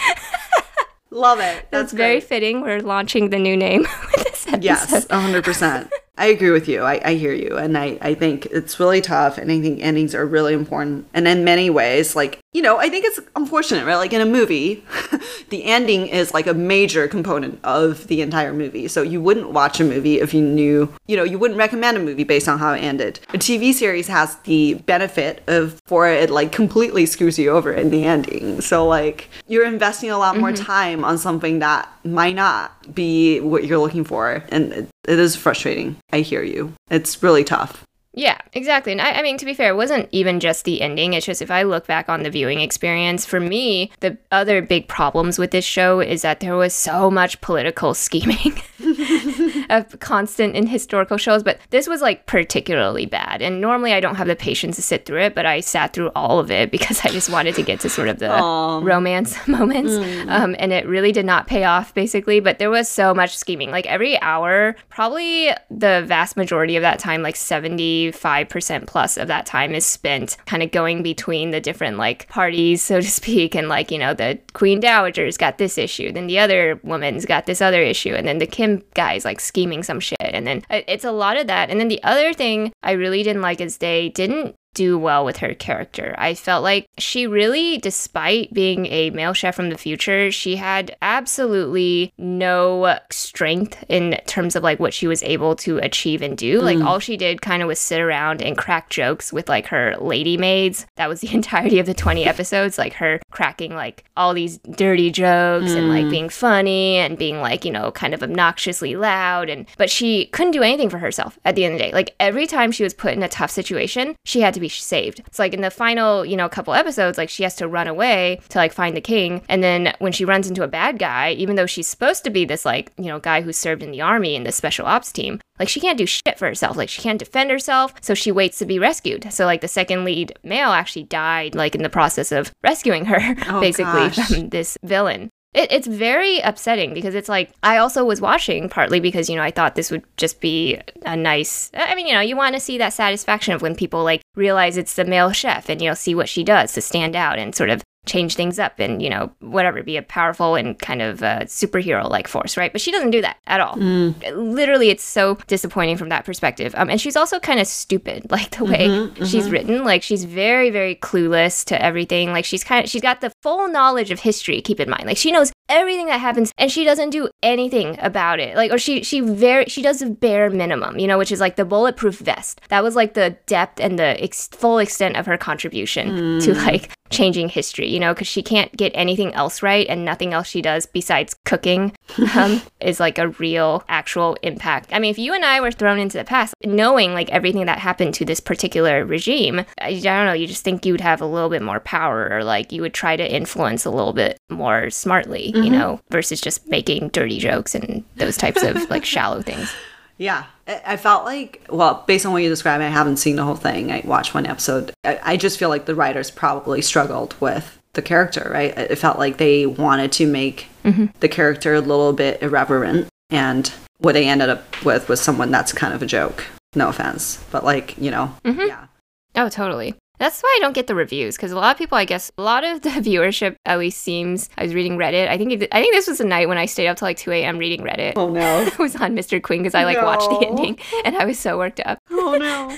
Love 1.12 1.40
it. 1.40 1.66
That's 1.70 1.92
very 1.92 2.14
great. 2.20 2.24
fitting. 2.24 2.60
We're 2.62 2.80
launching 2.80 3.28
the 3.30 3.38
new 3.38 3.56
name 3.56 3.82
with 4.16 4.24
this 4.24 4.46
episode. 4.48 4.64
Yes, 4.64 5.04
100%. 5.06 5.90
I 6.18 6.26
agree 6.26 6.50
with 6.50 6.68
you. 6.68 6.82
I, 6.82 7.00
I 7.02 7.14
hear 7.14 7.32
you. 7.32 7.56
And 7.56 7.76
I, 7.76 7.96
I 8.02 8.12
think 8.12 8.44
it's 8.46 8.78
really 8.78 9.00
tough. 9.00 9.38
And 9.38 9.50
I 9.50 9.60
think 9.62 9.80
endings 9.80 10.14
are 10.14 10.26
really 10.26 10.52
important. 10.52 11.08
And 11.14 11.26
in 11.26 11.42
many 11.42 11.70
ways, 11.70 12.14
like, 12.14 12.38
you 12.52 12.60
know, 12.60 12.76
I 12.76 12.90
think 12.90 13.06
it's 13.06 13.18
unfortunate, 13.34 13.86
right? 13.86 13.96
Like 13.96 14.12
in 14.12 14.20
a 14.20 14.26
movie, 14.26 14.84
the 15.48 15.64
ending 15.64 16.06
is 16.08 16.34
like 16.34 16.46
a 16.46 16.52
major 16.52 17.08
component 17.08 17.58
of 17.64 18.08
the 18.08 18.20
entire 18.20 18.52
movie. 18.52 18.88
So 18.88 19.00
you 19.00 19.22
wouldn't 19.22 19.52
watch 19.52 19.80
a 19.80 19.84
movie 19.84 20.20
if 20.20 20.34
you 20.34 20.42
knew, 20.42 20.92
you 21.06 21.16
know, 21.16 21.24
you 21.24 21.38
wouldn't 21.38 21.58
recommend 21.58 21.96
a 21.96 22.00
movie 22.00 22.24
based 22.24 22.46
on 22.46 22.58
how 22.58 22.74
it 22.74 22.80
ended. 22.80 23.20
A 23.30 23.38
TV 23.38 23.72
series 23.72 24.06
has 24.08 24.36
the 24.44 24.74
benefit 24.74 25.42
of 25.46 25.80
for 25.86 26.06
it 26.06 26.28
like 26.28 26.52
completely 26.52 27.06
screws 27.06 27.38
you 27.38 27.50
over 27.50 27.72
in 27.72 27.88
the 27.88 28.04
ending. 28.04 28.60
So 28.60 28.86
like 28.86 29.30
you're 29.48 29.66
investing 29.66 30.10
a 30.10 30.18
lot 30.18 30.36
more 30.36 30.52
mm-hmm. 30.52 30.64
time 30.64 31.04
on 31.06 31.16
something 31.16 31.60
that 31.60 31.88
might 32.04 32.34
not 32.34 32.94
be 32.94 33.40
what 33.40 33.64
you're 33.64 33.78
looking 33.78 34.04
for. 34.04 34.44
And 34.50 34.88
it, 35.06 35.18
is 35.18 35.36
frustrating. 35.36 35.96
I 36.12 36.20
hear 36.20 36.42
you. 36.42 36.72
It's 36.90 37.22
really 37.22 37.44
tough. 37.44 37.84
Yeah, 38.14 38.38
exactly. 38.52 38.92
And 38.92 39.00
I, 39.00 39.12
I 39.12 39.22
mean, 39.22 39.38
to 39.38 39.46
be 39.46 39.54
fair, 39.54 39.70
it 39.70 39.76
wasn't 39.76 40.08
even 40.12 40.38
just 40.38 40.64
the 40.64 40.82
ending. 40.82 41.14
It's 41.14 41.24
just 41.24 41.40
if 41.40 41.50
I 41.50 41.62
look 41.62 41.86
back 41.86 42.10
on 42.10 42.22
the 42.22 42.30
viewing 42.30 42.60
experience, 42.60 43.24
for 43.24 43.40
me, 43.40 43.90
the 44.00 44.18
other 44.30 44.60
big 44.60 44.86
problems 44.86 45.38
with 45.38 45.50
this 45.50 45.64
show 45.64 46.00
is 46.00 46.20
that 46.22 46.40
there 46.40 46.56
was 46.56 46.74
so 46.74 47.10
much 47.10 47.40
political 47.40 47.94
scheming. 47.94 48.60
of 49.72 49.98
constant 50.00 50.54
in 50.54 50.66
historical 50.66 51.16
shows, 51.16 51.42
but 51.42 51.58
this 51.70 51.88
was 51.88 52.02
like 52.02 52.26
particularly 52.26 53.06
bad. 53.06 53.40
And 53.40 53.60
normally 53.60 53.94
I 53.94 54.00
don't 54.00 54.16
have 54.16 54.26
the 54.26 54.36
patience 54.36 54.76
to 54.76 54.82
sit 54.82 55.06
through 55.06 55.22
it, 55.22 55.34
but 55.34 55.46
I 55.46 55.60
sat 55.60 55.94
through 55.94 56.10
all 56.14 56.38
of 56.38 56.50
it 56.50 56.70
because 56.82 57.00
I 57.04 57.08
just 57.08 57.30
wanted 57.30 57.54
to 57.54 57.62
get 57.62 57.80
to 57.80 57.88
sort 57.88 58.08
of 58.08 58.18
the 58.18 58.28
romance 58.28 59.36
moments. 59.48 59.94
Um, 60.28 60.54
and 60.58 60.72
it 60.72 60.86
really 60.86 61.10
did 61.10 61.24
not 61.24 61.46
pay 61.46 61.64
off, 61.64 61.94
basically. 61.94 62.38
But 62.38 62.58
there 62.58 62.70
was 62.70 62.88
so 62.88 63.14
much 63.14 63.36
scheming. 63.36 63.70
Like 63.70 63.86
every 63.86 64.20
hour, 64.20 64.76
probably 64.90 65.50
the 65.70 66.04
vast 66.06 66.36
majority 66.36 66.76
of 66.76 66.82
that 66.82 66.98
time, 66.98 67.22
like 67.22 67.34
75% 67.34 68.86
plus 68.86 69.16
of 69.16 69.28
that 69.28 69.46
time, 69.46 69.74
is 69.74 69.86
spent 69.86 70.36
kind 70.44 70.62
of 70.62 70.70
going 70.70 71.02
between 71.02 71.50
the 71.50 71.60
different 71.60 71.96
like 71.96 72.28
parties, 72.28 72.82
so 72.82 73.00
to 73.00 73.10
speak. 73.20 73.54
And 73.54 73.68
like, 73.68 73.90
you 73.90 73.98
know, 73.98 74.12
the 74.12 74.38
Queen 74.52 74.80
Dowager's 74.80 75.38
got 75.38 75.56
this 75.56 75.78
issue, 75.78 76.12
then 76.12 76.26
the 76.26 76.38
other 76.38 76.78
woman's 76.82 77.24
got 77.24 77.46
this 77.46 77.62
other 77.62 77.80
issue, 77.82 78.14
and 78.14 78.28
then 78.28 78.36
the 78.36 78.46
Kim 78.46 78.82
guy's 78.92 79.24
like 79.24 79.40
scheming 79.40 79.61
some 79.82 80.00
shit. 80.00 80.16
And 80.20 80.46
then 80.46 80.64
uh, 80.70 80.80
it's 80.88 81.04
a 81.04 81.12
lot 81.12 81.36
of 81.36 81.46
that. 81.46 81.70
And 81.70 81.78
then 81.78 81.88
the 81.88 82.02
other 82.02 82.32
thing 82.32 82.72
I 82.82 82.92
really 82.92 83.22
didn't 83.22 83.42
like 83.42 83.60
is 83.60 83.78
they 83.78 84.08
didn't 84.08 84.54
do 84.74 84.98
well 84.98 85.24
with 85.24 85.38
her 85.38 85.54
character. 85.54 86.14
I 86.18 86.34
felt 86.34 86.62
like 86.62 86.88
she 86.98 87.26
really, 87.26 87.78
despite 87.78 88.52
being 88.52 88.86
a 88.86 89.10
male 89.10 89.32
chef 89.32 89.54
from 89.54 89.70
the 89.70 89.78
future, 89.78 90.30
she 90.30 90.56
had 90.56 90.96
absolutely 91.02 92.12
no 92.18 92.98
strength 93.10 93.84
in 93.88 94.18
terms 94.26 94.56
of 94.56 94.62
like 94.62 94.80
what 94.80 94.94
she 94.94 95.06
was 95.06 95.22
able 95.22 95.56
to 95.56 95.78
achieve 95.78 96.22
and 96.22 96.36
do. 96.36 96.60
Like 96.60 96.78
mm. 96.78 96.84
all 96.84 96.98
she 96.98 97.16
did 97.16 97.42
kind 97.42 97.62
of 97.62 97.68
was 97.68 97.78
sit 97.78 98.00
around 98.00 98.42
and 98.42 98.56
crack 98.56 98.90
jokes 98.90 99.32
with 99.32 99.48
like 99.48 99.66
her 99.66 99.96
lady 100.00 100.36
maids. 100.36 100.86
That 100.96 101.08
was 101.08 101.20
the 101.20 101.34
entirety 101.34 101.78
of 101.78 101.86
the 101.86 101.94
20 101.94 102.24
episodes, 102.32 102.78
like 102.78 102.94
her 102.94 103.20
cracking 103.30 103.74
like 103.74 104.04
all 104.16 104.34
these 104.34 104.58
dirty 104.58 105.10
jokes 105.10 105.72
and 105.72 105.88
like 105.88 106.06
mm. 106.06 106.10
being 106.10 106.28
funny 106.28 106.96
and 106.96 107.18
being 107.18 107.40
like, 107.40 107.64
you 107.64 107.70
know, 107.70 107.90
kind 107.92 108.14
of 108.14 108.22
obnoxiously 108.22 108.96
loud 108.96 109.48
and 109.48 109.66
but 109.76 109.90
she 109.90 110.26
couldn't 110.26 110.52
do 110.52 110.62
anything 110.62 110.88
for 110.88 110.98
herself 110.98 111.38
at 111.44 111.54
the 111.54 111.64
end 111.64 111.74
of 111.74 111.78
the 111.78 111.84
day. 111.84 111.92
Like 111.92 112.14
every 112.18 112.46
time 112.46 112.72
she 112.72 112.84
was 112.84 112.94
put 112.94 113.12
in 113.12 113.22
a 113.22 113.28
tough 113.28 113.50
situation, 113.50 114.16
she 114.24 114.40
had 114.40 114.54
to 114.54 114.60
be 114.62 114.68
saved. 114.70 115.20
It's 115.26 115.38
like 115.38 115.52
in 115.52 115.60
the 115.60 115.70
final, 115.70 116.24
you 116.24 116.36
know, 116.36 116.48
couple 116.48 116.72
episodes, 116.74 117.18
like 117.18 117.28
she 117.28 117.42
has 117.42 117.54
to 117.56 117.68
run 117.68 117.86
away 117.88 118.40
to 118.48 118.58
like 118.58 118.72
find 118.72 118.96
the 118.96 119.00
king. 119.00 119.42
And 119.48 119.62
then 119.62 119.94
when 119.98 120.12
she 120.12 120.24
runs 120.24 120.48
into 120.48 120.62
a 120.62 120.68
bad 120.68 120.98
guy, 120.98 121.32
even 121.32 121.56
though 121.56 121.66
she's 121.66 121.88
supposed 121.88 122.24
to 122.24 122.30
be 122.30 122.44
this 122.44 122.64
like, 122.64 122.92
you 122.96 123.06
know, 123.06 123.18
guy 123.18 123.40
who 123.42 123.52
served 123.52 123.82
in 123.82 123.90
the 123.90 124.00
army 124.00 124.34
in 124.34 124.44
the 124.44 124.52
special 124.52 124.86
ops 124.86 125.12
team, 125.12 125.40
like 125.58 125.68
she 125.68 125.80
can't 125.80 125.98
do 125.98 126.06
shit 126.06 126.38
for 126.38 126.46
herself. 126.46 126.76
Like 126.76 126.88
she 126.88 127.02
can't 127.02 127.18
defend 127.18 127.50
herself. 127.50 127.92
So 128.00 128.14
she 128.14 128.32
waits 128.32 128.58
to 128.58 128.66
be 128.66 128.78
rescued. 128.78 129.32
So 129.32 129.44
like 129.44 129.60
the 129.60 129.68
second 129.68 130.04
lead 130.04 130.32
male 130.42 130.70
actually 130.70 131.04
died 131.04 131.54
like 131.54 131.74
in 131.74 131.82
the 131.82 131.90
process 131.90 132.32
of 132.32 132.50
rescuing 132.62 133.04
her, 133.06 133.20
Oh, 133.48 133.60
basically 133.60 134.08
gosh. 134.08 134.28
from 134.28 134.48
this 134.48 134.78
villain. 134.82 135.28
It, 135.54 135.70
it's 135.70 135.86
very 135.86 136.38
upsetting 136.38 136.94
because 136.94 137.14
it's 137.14 137.28
like 137.28 137.52
I 137.62 137.76
also 137.76 138.04
was 138.04 138.20
watching 138.20 138.68
partly 138.68 139.00
because 139.00 139.28
you 139.28 139.36
know 139.36 139.42
I 139.42 139.50
thought 139.50 139.74
this 139.74 139.90
would 139.90 140.04
just 140.16 140.40
be 140.40 140.80
a 141.04 141.16
nice. 141.16 141.70
I 141.74 141.94
mean 141.94 142.06
you 142.06 142.14
know 142.14 142.20
you 142.20 142.36
want 142.36 142.54
to 142.54 142.60
see 142.60 142.78
that 142.78 142.94
satisfaction 142.94 143.54
of 143.54 143.60
when 143.60 143.74
people 143.74 144.02
like 144.02 144.22
realize 144.34 144.76
it's 144.76 144.94
the 144.94 145.04
male 145.04 145.30
chef 145.32 145.68
and 145.68 145.80
you 145.82 145.88
know 145.88 145.94
see 145.94 146.14
what 146.14 146.28
she 146.28 146.42
does 146.42 146.72
to 146.72 146.80
stand 146.80 147.14
out 147.14 147.38
and 147.38 147.54
sort 147.54 147.70
of 147.70 147.82
change 148.04 148.34
things 148.34 148.58
up 148.58 148.80
and 148.80 149.00
you 149.00 149.08
know 149.08 149.30
whatever 149.38 149.80
be 149.82 149.96
a 149.96 150.02
powerful 150.02 150.56
and 150.56 150.76
kind 150.80 151.00
of 151.00 151.22
uh, 151.22 151.40
superhero 151.40 152.08
like 152.10 152.26
force 152.26 152.56
right? 152.56 152.72
But 152.72 152.80
she 152.80 152.90
doesn't 152.90 153.10
do 153.12 153.22
that 153.22 153.36
at 153.46 153.60
all. 153.60 153.76
Literally 153.76 154.88
it's 154.90 155.04
so 155.04 155.36
disappointing 155.46 155.96
from 155.96 156.08
that 156.08 156.24
perspective. 156.24 156.74
Um, 156.76 156.90
and 156.90 157.00
she's 157.00 157.16
also 157.16 157.38
kind 157.38 157.60
of 157.60 157.66
stupid 157.66 158.26
like 158.30 158.50
the 158.50 158.64
way 158.64 159.10
she's 159.24 159.50
written. 159.50 159.84
Like 159.84 160.02
she's 160.02 160.24
very 160.24 160.70
very 160.70 160.96
clueless 160.96 161.64
to 161.66 161.80
everything. 161.80 162.32
Like 162.32 162.44
she's 162.44 162.64
kind 162.64 162.84
of 162.84 162.90
she's 162.90 163.02
got 163.02 163.20
the 163.20 163.32
full 163.42 163.68
knowledge 163.68 164.10
of 164.10 164.20
history 164.20 164.60
keep 164.60 164.80
in 164.80 164.90
mind. 164.90 165.06
Like 165.06 165.16
she 165.16 165.30
knows 165.30 165.52
everything 165.68 166.06
that 166.06 166.20
happens 166.20 166.52
and 166.58 166.70
she 166.72 166.84
doesn't 166.84 167.10
do 167.10 167.28
anything 167.42 167.96
about 168.00 168.40
it. 168.40 168.56
Like 168.56 168.72
or 168.72 168.78
she 168.78 169.04
she 169.04 169.20
very 169.20 169.66
she 169.66 169.80
does 169.80 170.00
the 170.00 170.10
bare 170.10 170.50
minimum 170.50 170.98
you 170.98 171.06
know 171.06 171.18
which 171.18 171.30
is 171.30 171.40
like 171.40 171.54
the 171.54 171.64
bulletproof 171.64 172.18
vest. 172.18 172.60
That 172.68 172.82
was 172.82 172.96
like 172.96 173.14
the 173.14 173.36
depth 173.46 173.78
and 173.80 173.96
the 173.98 174.20
ex- 174.22 174.48
full 174.48 174.78
extent 174.78 175.16
of 175.16 175.26
her 175.26 175.38
contribution 175.38 176.40
to 176.40 176.54
like 176.54 176.90
changing 177.12 177.48
history 177.48 177.88
you 177.88 178.00
know 178.00 178.12
because 178.12 178.26
she 178.26 178.42
can't 178.42 178.74
get 178.76 178.92
anything 178.94 179.32
else 179.34 179.62
right 179.62 179.86
and 179.88 180.04
nothing 180.04 180.32
else 180.32 180.46
she 180.46 180.62
does 180.62 180.86
besides 180.86 181.34
cooking 181.44 181.92
um, 182.34 182.60
is 182.80 183.00
like 183.00 183.18
a 183.18 183.28
real 183.28 183.84
actual 183.88 184.36
impact. 184.42 184.88
I 184.92 184.98
mean 184.98 185.10
if 185.10 185.18
you 185.18 185.34
and 185.34 185.44
i 185.44 185.60
were 185.60 185.70
thrown 185.70 185.98
into 185.98 186.18
the 186.18 186.24
past 186.24 186.54
knowing 186.64 187.12
like 187.14 187.30
everything 187.30 187.66
that 187.66 187.78
happened 187.78 188.14
to 188.14 188.24
this 188.24 188.40
particular 188.40 189.04
regime 189.04 189.60
I, 189.80 189.88
I 189.88 190.00
don't 190.00 190.26
know 190.26 190.32
you 190.32 190.46
just 190.46 190.64
think 190.64 190.84
you 190.84 190.92
would 190.92 191.00
have 191.00 191.20
a 191.20 191.26
little 191.26 191.50
bit 191.50 191.62
more 191.62 191.80
power 191.80 192.28
or 192.30 192.44
like 192.44 192.72
you 192.72 192.82
would 192.82 192.94
try 192.94 193.16
to 193.16 193.34
influence 193.34 193.84
a 193.84 193.90
little 193.90 194.12
bit 194.12 194.38
more 194.50 194.90
smartly 194.90 195.50
you 195.54 195.70
know 195.70 196.00
versus 196.10 196.40
just 196.40 196.66
making 196.68 197.08
dirty 197.08 197.38
jokes 197.38 197.74
and 197.74 198.04
those 198.16 198.36
types 198.36 198.62
of 198.62 198.88
like 198.90 199.04
shallow 199.04 199.42
things 199.42 199.72
Yeah. 200.18 200.44
I 200.66 200.96
felt 200.96 201.24
like, 201.24 201.66
well, 201.68 202.04
based 202.06 202.24
on 202.24 202.32
what 202.32 202.42
you 202.42 202.48
described, 202.48 202.82
I 202.82 202.88
haven't 202.88 203.16
seen 203.16 203.36
the 203.36 203.44
whole 203.44 203.56
thing. 203.56 203.90
I 203.90 204.02
watched 204.04 204.34
one 204.34 204.46
episode. 204.46 204.92
I, 205.04 205.18
I 205.22 205.36
just 205.36 205.58
feel 205.58 205.68
like 205.68 205.86
the 205.86 205.94
writers 205.94 206.30
probably 206.30 206.80
struggled 206.82 207.34
with 207.40 207.78
the 207.94 208.02
character, 208.02 208.48
right? 208.52 208.76
It 208.76 208.96
felt 208.96 209.18
like 209.18 209.38
they 209.38 209.66
wanted 209.66 210.12
to 210.12 210.26
make 210.26 210.68
mm-hmm. 210.84 211.06
the 211.20 211.28
character 211.28 211.74
a 211.74 211.80
little 211.80 212.12
bit 212.12 212.42
irreverent. 212.42 213.08
And 213.30 213.72
what 213.98 214.12
they 214.12 214.28
ended 214.28 214.48
up 214.48 214.84
with 214.84 215.08
was 215.08 215.20
someone 215.20 215.50
that's 215.50 215.72
kind 215.72 215.92
of 215.92 216.02
a 216.02 216.06
joke. 216.06 216.44
No 216.74 216.88
offense. 216.88 217.42
But, 217.50 217.64
like, 217.64 217.98
you 217.98 218.10
know, 218.10 218.34
mm-hmm. 218.44 218.60
yeah. 218.60 218.86
Oh, 219.34 219.48
totally. 219.48 219.94
That's 220.18 220.40
why 220.40 220.54
I 220.56 220.60
don't 220.60 220.74
get 220.74 220.86
the 220.86 220.94
reviews 220.94 221.36
because 221.36 221.52
a 221.52 221.56
lot 221.56 221.72
of 221.74 221.78
people, 221.78 221.98
I 221.98 222.04
guess, 222.04 222.30
a 222.38 222.42
lot 222.42 222.64
of 222.64 222.82
the 222.82 222.90
viewership 222.90 223.56
at 223.66 223.78
least 223.78 224.00
seems. 224.02 224.48
I 224.56 224.62
was 224.62 224.74
reading 224.74 224.96
Reddit. 224.96 225.28
I 225.28 225.36
think 225.36 225.52
it, 225.52 225.68
I 225.72 225.80
think 225.80 225.94
this 225.94 226.06
was 226.06 226.18
the 226.18 226.24
night 226.24 226.48
when 226.48 226.58
I 226.58 226.66
stayed 226.66 226.88
up 226.88 226.96
till 226.98 227.06
like 227.06 227.16
two 227.16 227.32
a.m. 227.32 227.58
reading 227.58 227.84
Reddit. 227.84 228.12
Oh, 228.16 228.28
no. 228.28 228.70
I 228.78 228.82
was 228.82 228.94
on 228.96 229.16
Mr. 229.16 229.42
Queen 229.42 229.62
because 229.62 229.74
I 229.74 229.84
like 229.84 230.00
watched 230.00 230.28
the 230.30 230.46
ending 230.46 230.78
and 231.04 231.16
I 231.16 231.24
was 231.24 231.38
so 231.38 231.58
worked 231.58 231.80
up. 231.84 231.98
Oh, 232.10 232.36
no. 232.38 232.76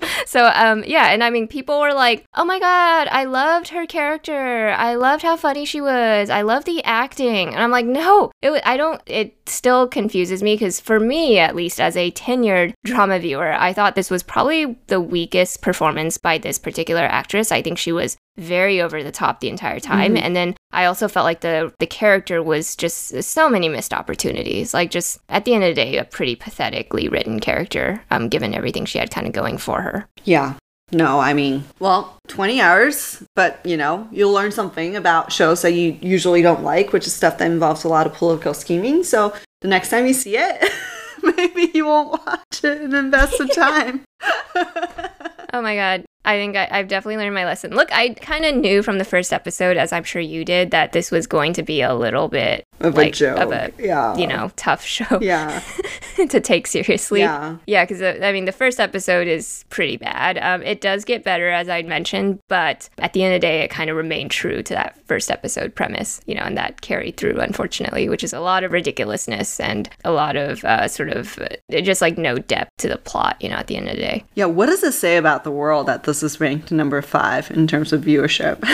So 0.25 0.51
um 0.53 0.83
yeah, 0.85 1.07
and 1.07 1.23
I 1.23 1.29
mean 1.29 1.47
people 1.47 1.79
were 1.79 1.93
like, 1.93 2.25
"Oh 2.35 2.45
my 2.45 2.59
god, 2.59 3.07
I 3.11 3.25
loved 3.25 3.69
her 3.69 3.85
character. 3.85 4.69
I 4.69 4.95
loved 4.95 5.23
how 5.23 5.35
funny 5.35 5.65
she 5.65 5.81
was. 5.81 6.29
I 6.29 6.41
love 6.41 6.65
the 6.65 6.83
acting." 6.83 7.49
And 7.49 7.59
I'm 7.59 7.71
like, 7.71 7.85
"No, 7.85 8.31
it 8.41 8.61
I 8.65 8.77
don't 8.77 9.01
it 9.05 9.35
still 9.47 9.87
confuses 9.87 10.41
me 10.43 10.57
cuz 10.57 10.79
for 10.79 10.99
me 10.99 11.39
at 11.39 11.55
least 11.55 11.79
as 11.81 11.97
a 11.97 12.11
tenured 12.11 12.73
drama 12.85 13.19
viewer, 13.19 13.53
I 13.53 13.73
thought 13.73 13.95
this 13.95 14.09
was 14.11 14.23
probably 14.23 14.77
the 14.87 15.01
weakest 15.01 15.61
performance 15.61 16.17
by 16.17 16.37
this 16.37 16.59
particular 16.59 17.01
actress. 17.03 17.51
I 17.51 17.61
think 17.61 17.77
she 17.77 17.91
was 17.91 18.17
very 18.37 18.81
over 18.81 19.03
the 19.03 19.11
top 19.11 19.39
the 19.39 19.49
entire 19.49 19.79
time 19.79 20.15
and 20.15 20.35
then 20.35 20.55
i 20.71 20.85
also 20.85 21.07
felt 21.07 21.25
like 21.25 21.41
the 21.41 21.73
the 21.79 21.85
character 21.85 22.41
was 22.41 22.75
just 22.75 23.21
so 23.23 23.49
many 23.49 23.67
missed 23.67 23.93
opportunities 23.93 24.73
like 24.73 24.89
just 24.89 25.19
at 25.29 25.43
the 25.45 25.53
end 25.53 25.63
of 25.63 25.69
the 25.69 25.75
day 25.75 25.97
a 25.97 26.03
pretty 26.05 26.35
pathetically 26.35 27.07
written 27.09 27.39
character 27.39 28.01
um 28.09 28.29
given 28.29 28.53
everything 28.53 28.85
she 28.85 28.97
had 28.97 29.11
kind 29.11 29.27
of 29.27 29.33
going 29.33 29.57
for 29.57 29.81
her 29.81 30.07
Yeah. 30.23 30.53
No, 30.93 31.21
I 31.21 31.33
mean, 31.33 31.63
well, 31.79 32.17
20 32.27 32.59
hours, 32.59 33.23
but 33.33 33.65
you 33.65 33.77
know, 33.77 34.09
you'll 34.11 34.33
learn 34.33 34.51
something 34.51 34.97
about 34.97 35.31
shows 35.31 35.61
that 35.61 35.71
you 35.71 35.97
usually 36.01 36.41
don't 36.41 36.63
like, 36.63 36.91
which 36.91 37.07
is 37.07 37.13
stuff 37.13 37.37
that 37.37 37.49
involves 37.49 37.85
a 37.85 37.87
lot 37.87 38.05
of 38.05 38.13
political 38.13 38.53
scheming. 38.53 39.05
So 39.05 39.33
the 39.61 39.69
next 39.69 39.87
time 39.89 40.05
you 40.05 40.13
see 40.13 40.35
it, 40.35 40.69
maybe 41.23 41.71
you 41.73 41.85
won't 41.85 42.11
watch 42.27 42.65
it 42.65 42.81
and 42.81 42.93
invest 42.93 43.37
the 43.37 43.47
time. 43.55 44.03
Oh 45.53 45.61
my 45.61 45.75
god. 45.75 46.05
I 46.23 46.37
think 46.37 46.55
I, 46.55 46.65
have 46.77 46.87
definitely 46.87 47.17
learned 47.17 47.33
my 47.33 47.45
lesson. 47.45 47.71
Look, 47.71 47.91
I 47.91 48.09
kind 48.09 48.45
of 48.45 48.55
knew 48.55 48.83
from 48.83 48.99
the 48.99 49.05
first 49.05 49.33
episode, 49.33 49.75
as 49.75 49.91
I'm 49.91 50.03
sure 50.03 50.21
you 50.21 50.45
did, 50.45 50.69
that 50.71 50.91
this 50.91 51.09
was 51.09 51.25
going 51.25 51.53
to 51.53 51.63
be 51.63 51.81
a 51.81 51.95
little 51.95 52.27
bit 52.27 52.63
of 52.79 52.95
like, 52.95 53.09
a 53.09 53.11
joke. 53.11 53.39
Of 53.39 53.51
a, 53.51 53.71
yeah. 53.79 54.15
you 54.15 54.27
know, 54.27 54.51
tough 54.55 54.85
show. 54.85 55.19
Yeah. 55.19 55.61
to 56.29 56.39
take 56.39 56.67
seriously. 56.67 57.21
Yeah. 57.21 57.57
Yeah, 57.65 57.85
because 57.85 58.03
uh, 58.03 58.19
I 58.21 58.31
mean, 58.33 58.45
the 58.45 58.51
first 58.51 58.79
episode 58.79 59.27
is 59.27 59.65
pretty 59.69 59.97
bad. 59.97 60.37
Um, 60.37 60.61
it 60.61 60.79
does 60.79 61.05
get 61.05 61.23
better, 61.23 61.49
as 61.49 61.69
I 61.69 61.81
mentioned, 61.81 62.39
but 62.47 62.87
at 62.99 63.13
the 63.13 63.23
end 63.23 63.33
of 63.33 63.41
the 63.41 63.47
day, 63.47 63.61
it 63.61 63.69
kind 63.69 63.89
of 63.89 63.97
remained 63.97 64.29
true 64.29 64.61
to 64.61 64.73
that 64.75 64.97
first 65.11 65.29
episode 65.29 65.75
premise, 65.75 66.21
you 66.25 66.33
know, 66.33 66.43
and 66.43 66.57
that 66.57 66.79
carried 66.79 67.17
through, 67.17 67.37
unfortunately, 67.41 68.07
which 68.07 68.23
is 68.23 68.31
a 68.31 68.39
lot 68.39 68.63
of 68.63 68.71
ridiculousness 68.71 69.59
and 69.59 69.89
a 70.05 70.11
lot 70.11 70.37
of 70.37 70.63
uh, 70.63 70.87
sort 70.87 71.09
of 71.09 71.37
uh, 71.39 71.81
just 71.81 72.01
like 72.01 72.17
no 72.17 72.37
depth 72.37 72.71
to 72.77 72.87
the 72.87 72.97
plot, 72.97 73.35
you 73.41 73.49
know, 73.49 73.55
at 73.55 73.67
the 73.67 73.75
end 73.75 73.89
of 73.89 73.95
the 73.95 74.01
day. 74.01 74.23
Yeah. 74.35 74.45
What 74.45 74.67
does 74.67 74.83
it 74.83 74.93
say 74.93 75.17
about 75.17 75.43
the 75.43 75.51
world 75.51 75.87
that 75.87 76.03
this 76.03 76.23
is 76.23 76.39
ranked 76.39 76.71
number 76.71 77.01
five 77.01 77.51
in 77.51 77.67
terms 77.67 77.91
of 77.91 78.01
viewership. 78.03 78.61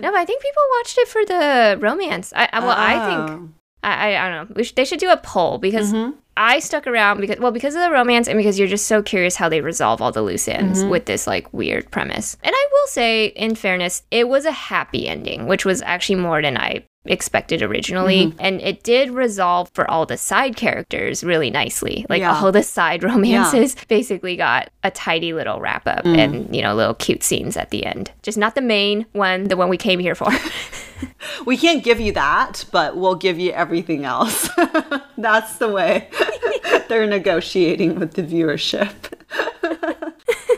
no, 0.00 0.14
I 0.14 0.24
think 0.24 0.42
people 0.42 0.62
watched 0.78 0.98
it 0.98 1.08
for 1.08 1.24
the 1.24 1.78
romance. 1.80 2.32
I, 2.34 2.48
I 2.52 2.60
well, 2.60 2.70
oh. 2.70 2.74
I 2.76 3.06
think. 3.06 3.50
I, 3.82 4.16
I, 4.16 4.28
don't 4.28 4.56
know. 4.56 4.62
Sh- 4.62 4.72
they 4.72 4.84
should 4.84 5.00
do 5.00 5.10
a 5.10 5.16
poll 5.16 5.58
because 5.58 5.92
mm-hmm. 5.92 6.18
I 6.40 6.58
stuck 6.58 6.86
around 6.86 7.20
because 7.20 7.38
well 7.38 7.52
because 7.52 7.74
of 7.74 7.82
the 7.82 7.90
romance 7.90 8.26
and 8.26 8.38
because 8.38 8.58
you're 8.58 8.66
just 8.66 8.86
so 8.86 9.02
curious 9.02 9.36
how 9.36 9.50
they 9.50 9.60
resolve 9.60 10.00
all 10.00 10.10
the 10.10 10.22
loose 10.22 10.48
ends 10.48 10.80
mm-hmm. 10.80 10.88
with 10.88 11.04
this 11.04 11.26
like 11.26 11.52
weird 11.52 11.90
premise. 11.90 12.38
And 12.42 12.54
I 12.56 12.68
will 12.72 12.86
say, 12.86 13.26
in 13.26 13.54
fairness, 13.54 14.02
it 14.10 14.26
was 14.26 14.46
a 14.46 14.50
happy 14.50 15.06
ending, 15.06 15.46
which 15.46 15.66
was 15.66 15.82
actually 15.82 16.14
more 16.14 16.40
than 16.40 16.56
I 16.56 16.86
expected 17.06 17.62
originally 17.62 18.26
mm-hmm. 18.26 18.38
and 18.40 18.60
it 18.60 18.82
did 18.82 19.08
resolve 19.08 19.70
for 19.72 19.90
all 19.90 20.04
the 20.04 20.18
side 20.18 20.54
characters 20.54 21.24
really 21.24 21.48
nicely 21.48 22.04
like 22.10 22.20
yeah. 22.20 22.38
all 22.38 22.52
the 22.52 22.62
side 22.62 23.02
romances 23.02 23.74
yeah. 23.74 23.84
basically 23.88 24.36
got 24.36 24.68
a 24.84 24.90
tidy 24.90 25.32
little 25.32 25.60
wrap 25.60 25.86
up 25.86 26.04
mm. 26.04 26.14
and 26.18 26.54
you 26.54 26.60
know 26.60 26.74
little 26.74 26.92
cute 26.92 27.22
scenes 27.22 27.56
at 27.56 27.70
the 27.70 27.86
end 27.86 28.12
just 28.20 28.36
not 28.36 28.54
the 28.54 28.60
main 28.60 29.06
one 29.12 29.44
the 29.44 29.56
one 29.56 29.70
we 29.70 29.78
came 29.78 29.98
here 29.98 30.14
for 30.14 30.28
we 31.46 31.56
can't 31.56 31.82
give 31.84 32.00
you 32.00 32.12
that 32.12 32.64
but 32.72 32.96
we'll 32.96 33.14
give 33.14 33.38
you 33.38 33.52
everything 33.52 34.04
else 34.04 34.48
that's 35.18 35.58
the 35.58 35.68
way 35.68 36.08
they're 36.88 37.06
negotiating 37.06 37.98
with 37.98 38.14
the 38.14 38.22
viewership 38.22 38.92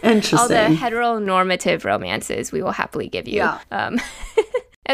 Interesting. 0.02 0.38
All 0.38 0.48
the 0.48 0.76
heteronormative 0.76 1.84
romances 1.84 2.50
we 2.50 2.60
will 2.60 2.72
happily 2.72 3.08
give 3.08 3.28
you. 3.28 3.36
Yeah. 3.36 3.60
Um, 3.70 4.00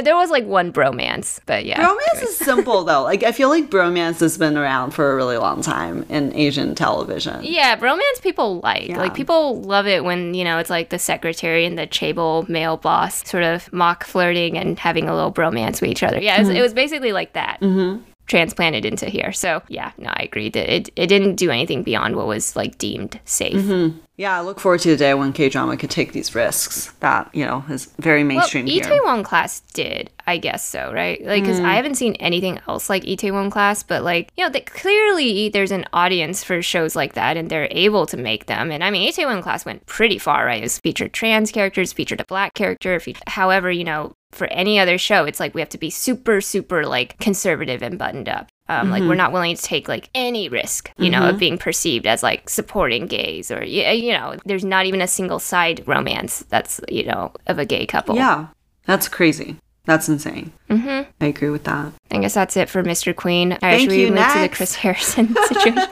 there 0.02 0.16
was 0.16 0.30
like 0.30 0.44
one 0.44 0.72
bromance, 0.72 1.40
but 1.46 1.64
yeah. 1.64 1.80
Bromance 1.84 2.22
is 2.22 2.36
simple 2.36 2.84
though. 2.84 3.02
Like 3.02 3.22
I 3.22 3.32
feel 3.32 3.48
like 3.48 3.70
bromance 3.70 4.20
has 4.20 4.38
been 4.38 4.56
around 4.56 4.92
for 4.92 5.12
a 5.12 5.16
really 5.16 5.36
long 5.36 5.62
time 5.62 6.04
in 6.08 6.34
Asian 6.34 6.74
television. 6.74 7.40
Yeah, 7.42 7.76
bromance 7.76 8.22
people 8.22 8.60
like. 8.60 8.88
Yeah. 8.88 8.98
Like 8.98 9.14
people 9.14 9.60
love 9.60 9.86
it 9.86 10.04
when, 10.04 10.34
you 10.34 10.44
know, 10.44 10.58
it's 10.58 10.70
like 10.70 10.90
the 10.90 10.98
secretary 10.98 11.64
and 11.64 11.78
the 11.78 11.86
chaebol 11.86 12.48
male 12.48 12.76
boss 12.76 13.28
sort 13.28 13.44
of 13.44 13.72
mock 13.72 14.04
flirting 14.04 14.56
and 14.56 14.78
having 14.78 15.08
a 15.08 15.14
little 15.14 15.32
bromance 15.32 15.80
with 15.80 15.90
each 15.90 16.02
other. 16.02 16.20
Yeah, 16.20 16.36
it 16.36 16.40
was, 16.40 16.48
mm-hmm. 16.48 16.56
it 16.58 16.62
was 16.62 16.74
basically 16.74 17.12
like 17.12 17.32
that. 17.34 17.60
Mm-hmm 17.60 18.02
transplanted 18.28 18.84
into 18.84 19.06
here. 19.06 19.32
So 19.32 19.62
yeah, 19.68 19.92
no, 19.98 20.10
I 20.10 20.22
agree 20.22 20.50
that 20.50 20.72
it, 20.72 20.90
it 20.94 21.08
didn't 21.08 21.36
do 21.36 21.50
anything 21.50 21.82
beyond 21.82 22.14
what 22.14 22.26
was 22.26 22.54
like 22.54 22.78
deemed 22.78 23.18
safe. 23.24 23.54
Mm-hmm. 23.54 23.98
Yeah, 24.18 24.36
I 24.36 24.40
look 24.40 24.58
forward 24.58 24.80
to 24.80 24.90
the 24.90 24.96
day 24.96 25.14
when 25.14 25.32
K 25.32 25.48
drama 25.48 25.76
could 25.76 25.90
take 25.90 26.12
these 26.12 26.34
risks. 26.34 26.92
That 26.98 27.32
you 27.32 27.46
know 27.46 27.64
is 27.70 27.86
very 27.98 28.24
mainstream 28.24 28.66
well. 28.66 28.74
Itaewon 28.74 29.24
Class 29.24 29.60
did, 29.74 30.10
I 30.26 30.38
guess 30.38 30.66
so, 30.66 30.92
right? 30.92 31.24
Like, 31.24 31.44
because 31.44 31.60
mm. 31.60 31.64
I 31.64 31.74
haven't 31.74 31.94
seen 31.94 32.14
anything 32.14 32.58
else 32.66 32.90
like 32.90 33.04
Itaewon 33.04 33.52
Class, 33.52 33.84
but 33.84 34.02
like 34.02 34.32
you 34.36 34.44
know, 34.44 34.50
they, 34.50 34.62
clearly 34.62 35.50
there's 35.50 35.70
an 35.70 35.84
audience 35.92 36.42
for 36.42 36.60
shows 36.62 36.96
like 36.96 37.14
that, 37.14 37.36
and 37.36 37.48
they're 37.48 37.68
able 37.70 38.06
to 38.06 38.16
make 38.16 38.46
them. 38.46 38.72
And 38.72 38.82
I 38.82 38.90
mean, 38.90 39.08
Itaewon 39.08 39.40
Class 39.40 39.64
went 39.64 39.86
pretty 39.86 40.18
far, 40.18 40.44
right? 40.44 40.58
It 40.58 40.62
was 40.62 40.80
featured 40.80 41.12
trans 41.12 41.52
characters, 41.52 41.92
featured 41.92 42.20
a 42.20 42.24
black 42.24 42.54
character. 42.54 42.98
Featured, 42.98 43.22
however, 43.28 43.70
you 43.70 43.84
know, 43.84 44.14
for 44.32 44.46
any 44.48 44.78
other 44.78 44.98
show, 44.98 45.24
it's 45.24 45.40
like 45.40 45.54
we 45.54 45.60
have 45.60 45.70
to 45.70 45.78
be 45.78 45.90
super, 45.90 46.40
super 46.40 46.84
like 46.84 47.18
conservative 47.18 47.82
and 47.82 47.98
buttoned 47.98 48.28
up. 48.28 48.48
Um, 48.68 48.82
mm-hmm. 48.82 48.90
Like 48.90 49.02
we're 49.04 49.14
not 49.14 49.32
willing 49.32 49.56
to 49.56 49.62
take 49.62 49.88
like 49.88 50.10
any 50.14 50.48
risk, 50.48 50.92
you 50.98 51.04
mm-hmm. 51.04 51.12
know, 51.12 51.26
of 51.26 51.30
mm-hmm. 51.30 51.38
being 51.38 51.58
perceived 51.58 52.06
as 52.06 52.22
like 52.22 52.50
supporting 52.50 53.06
gays 53.06 53.50
or 53.50 53.64
you 53.64 54.12
know, 54.12 54.36
there's 54.44 54.64
not 54.64 54.86
even 54.86 55.00
a 55.00 55.08
single 55.08 55.38
side 55.38 55.82
romance 55.86 56.44
that's 56.48 56.80
you 56.88 57.04
know 57.04 57.32
of 57.46 57.58
a 57.58 57.64
gay 57.64 57.86
couple. 57.86 58.16
Yeah, 58.16 58.48
that's 58.84 59.08
crazy. 59.08 59.56
That's 59.86 60.06
insane. 60.06 60.52
Mm-hmm. 60.68 61.10
I 61.18 61.26
agree 61.26 61.48
with 61.48 61.64
that. 61.64 61.94
I 62.10 62.18
guess 62.18 62.34
that's 62.34 62.58
it 62.58 62.68
for 62.68 62.82
Mr. 62.82 63.16
Queen. 63.16 63.52
Right, 63.52 63.60
Thank 63.60 63.90
move 63.90 64.12
next. 64.12 64.34
to 64.34 64.40
the 64.40 64.48
Chris 64.50 64.74
Harrison 64.74 65.34
situation? 65.48 65.88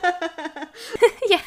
yeah 1.28 1.40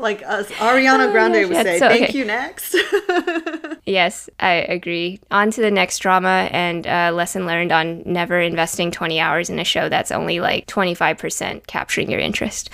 like 0.00 0.22
us 0.24 0.50
Ariana 0.52 1.10
Grande 1.10 1.48
would 1.48 1.62
say. 1.62 1.78
So, 1.78 1.88
Thank 1.88 2.10
okay. 2.10 2.18
you, 2.18 2.24
next. 2.24 2.72
yes, 3.86 4.28
I 4.40 4.52
agree. 4.52 5.20
On 5.30 5.50
to 5.50 5.60
the 5.60 5.70
next 5.70 6.00
drama 6.00 6.48
and 6.52 6.86
uh, 6.86 7.12
lesson 7.14 7.46
learned 7.46 7.72
on 7.72 8.02
never 8.04 8.40
investing 8.40 8.90
20 8.90 9.18
hours 9.20 9.48
in 9.48 9.58
a 9.58 9.64
show 9.64 9.88
that's 9.88 10.12
only 10.12 10.40
like 10.40 10.66
25% 10.66 11.66
capturing 11.66 12.10
your 12.10 12.20
interest. 12.20 12.70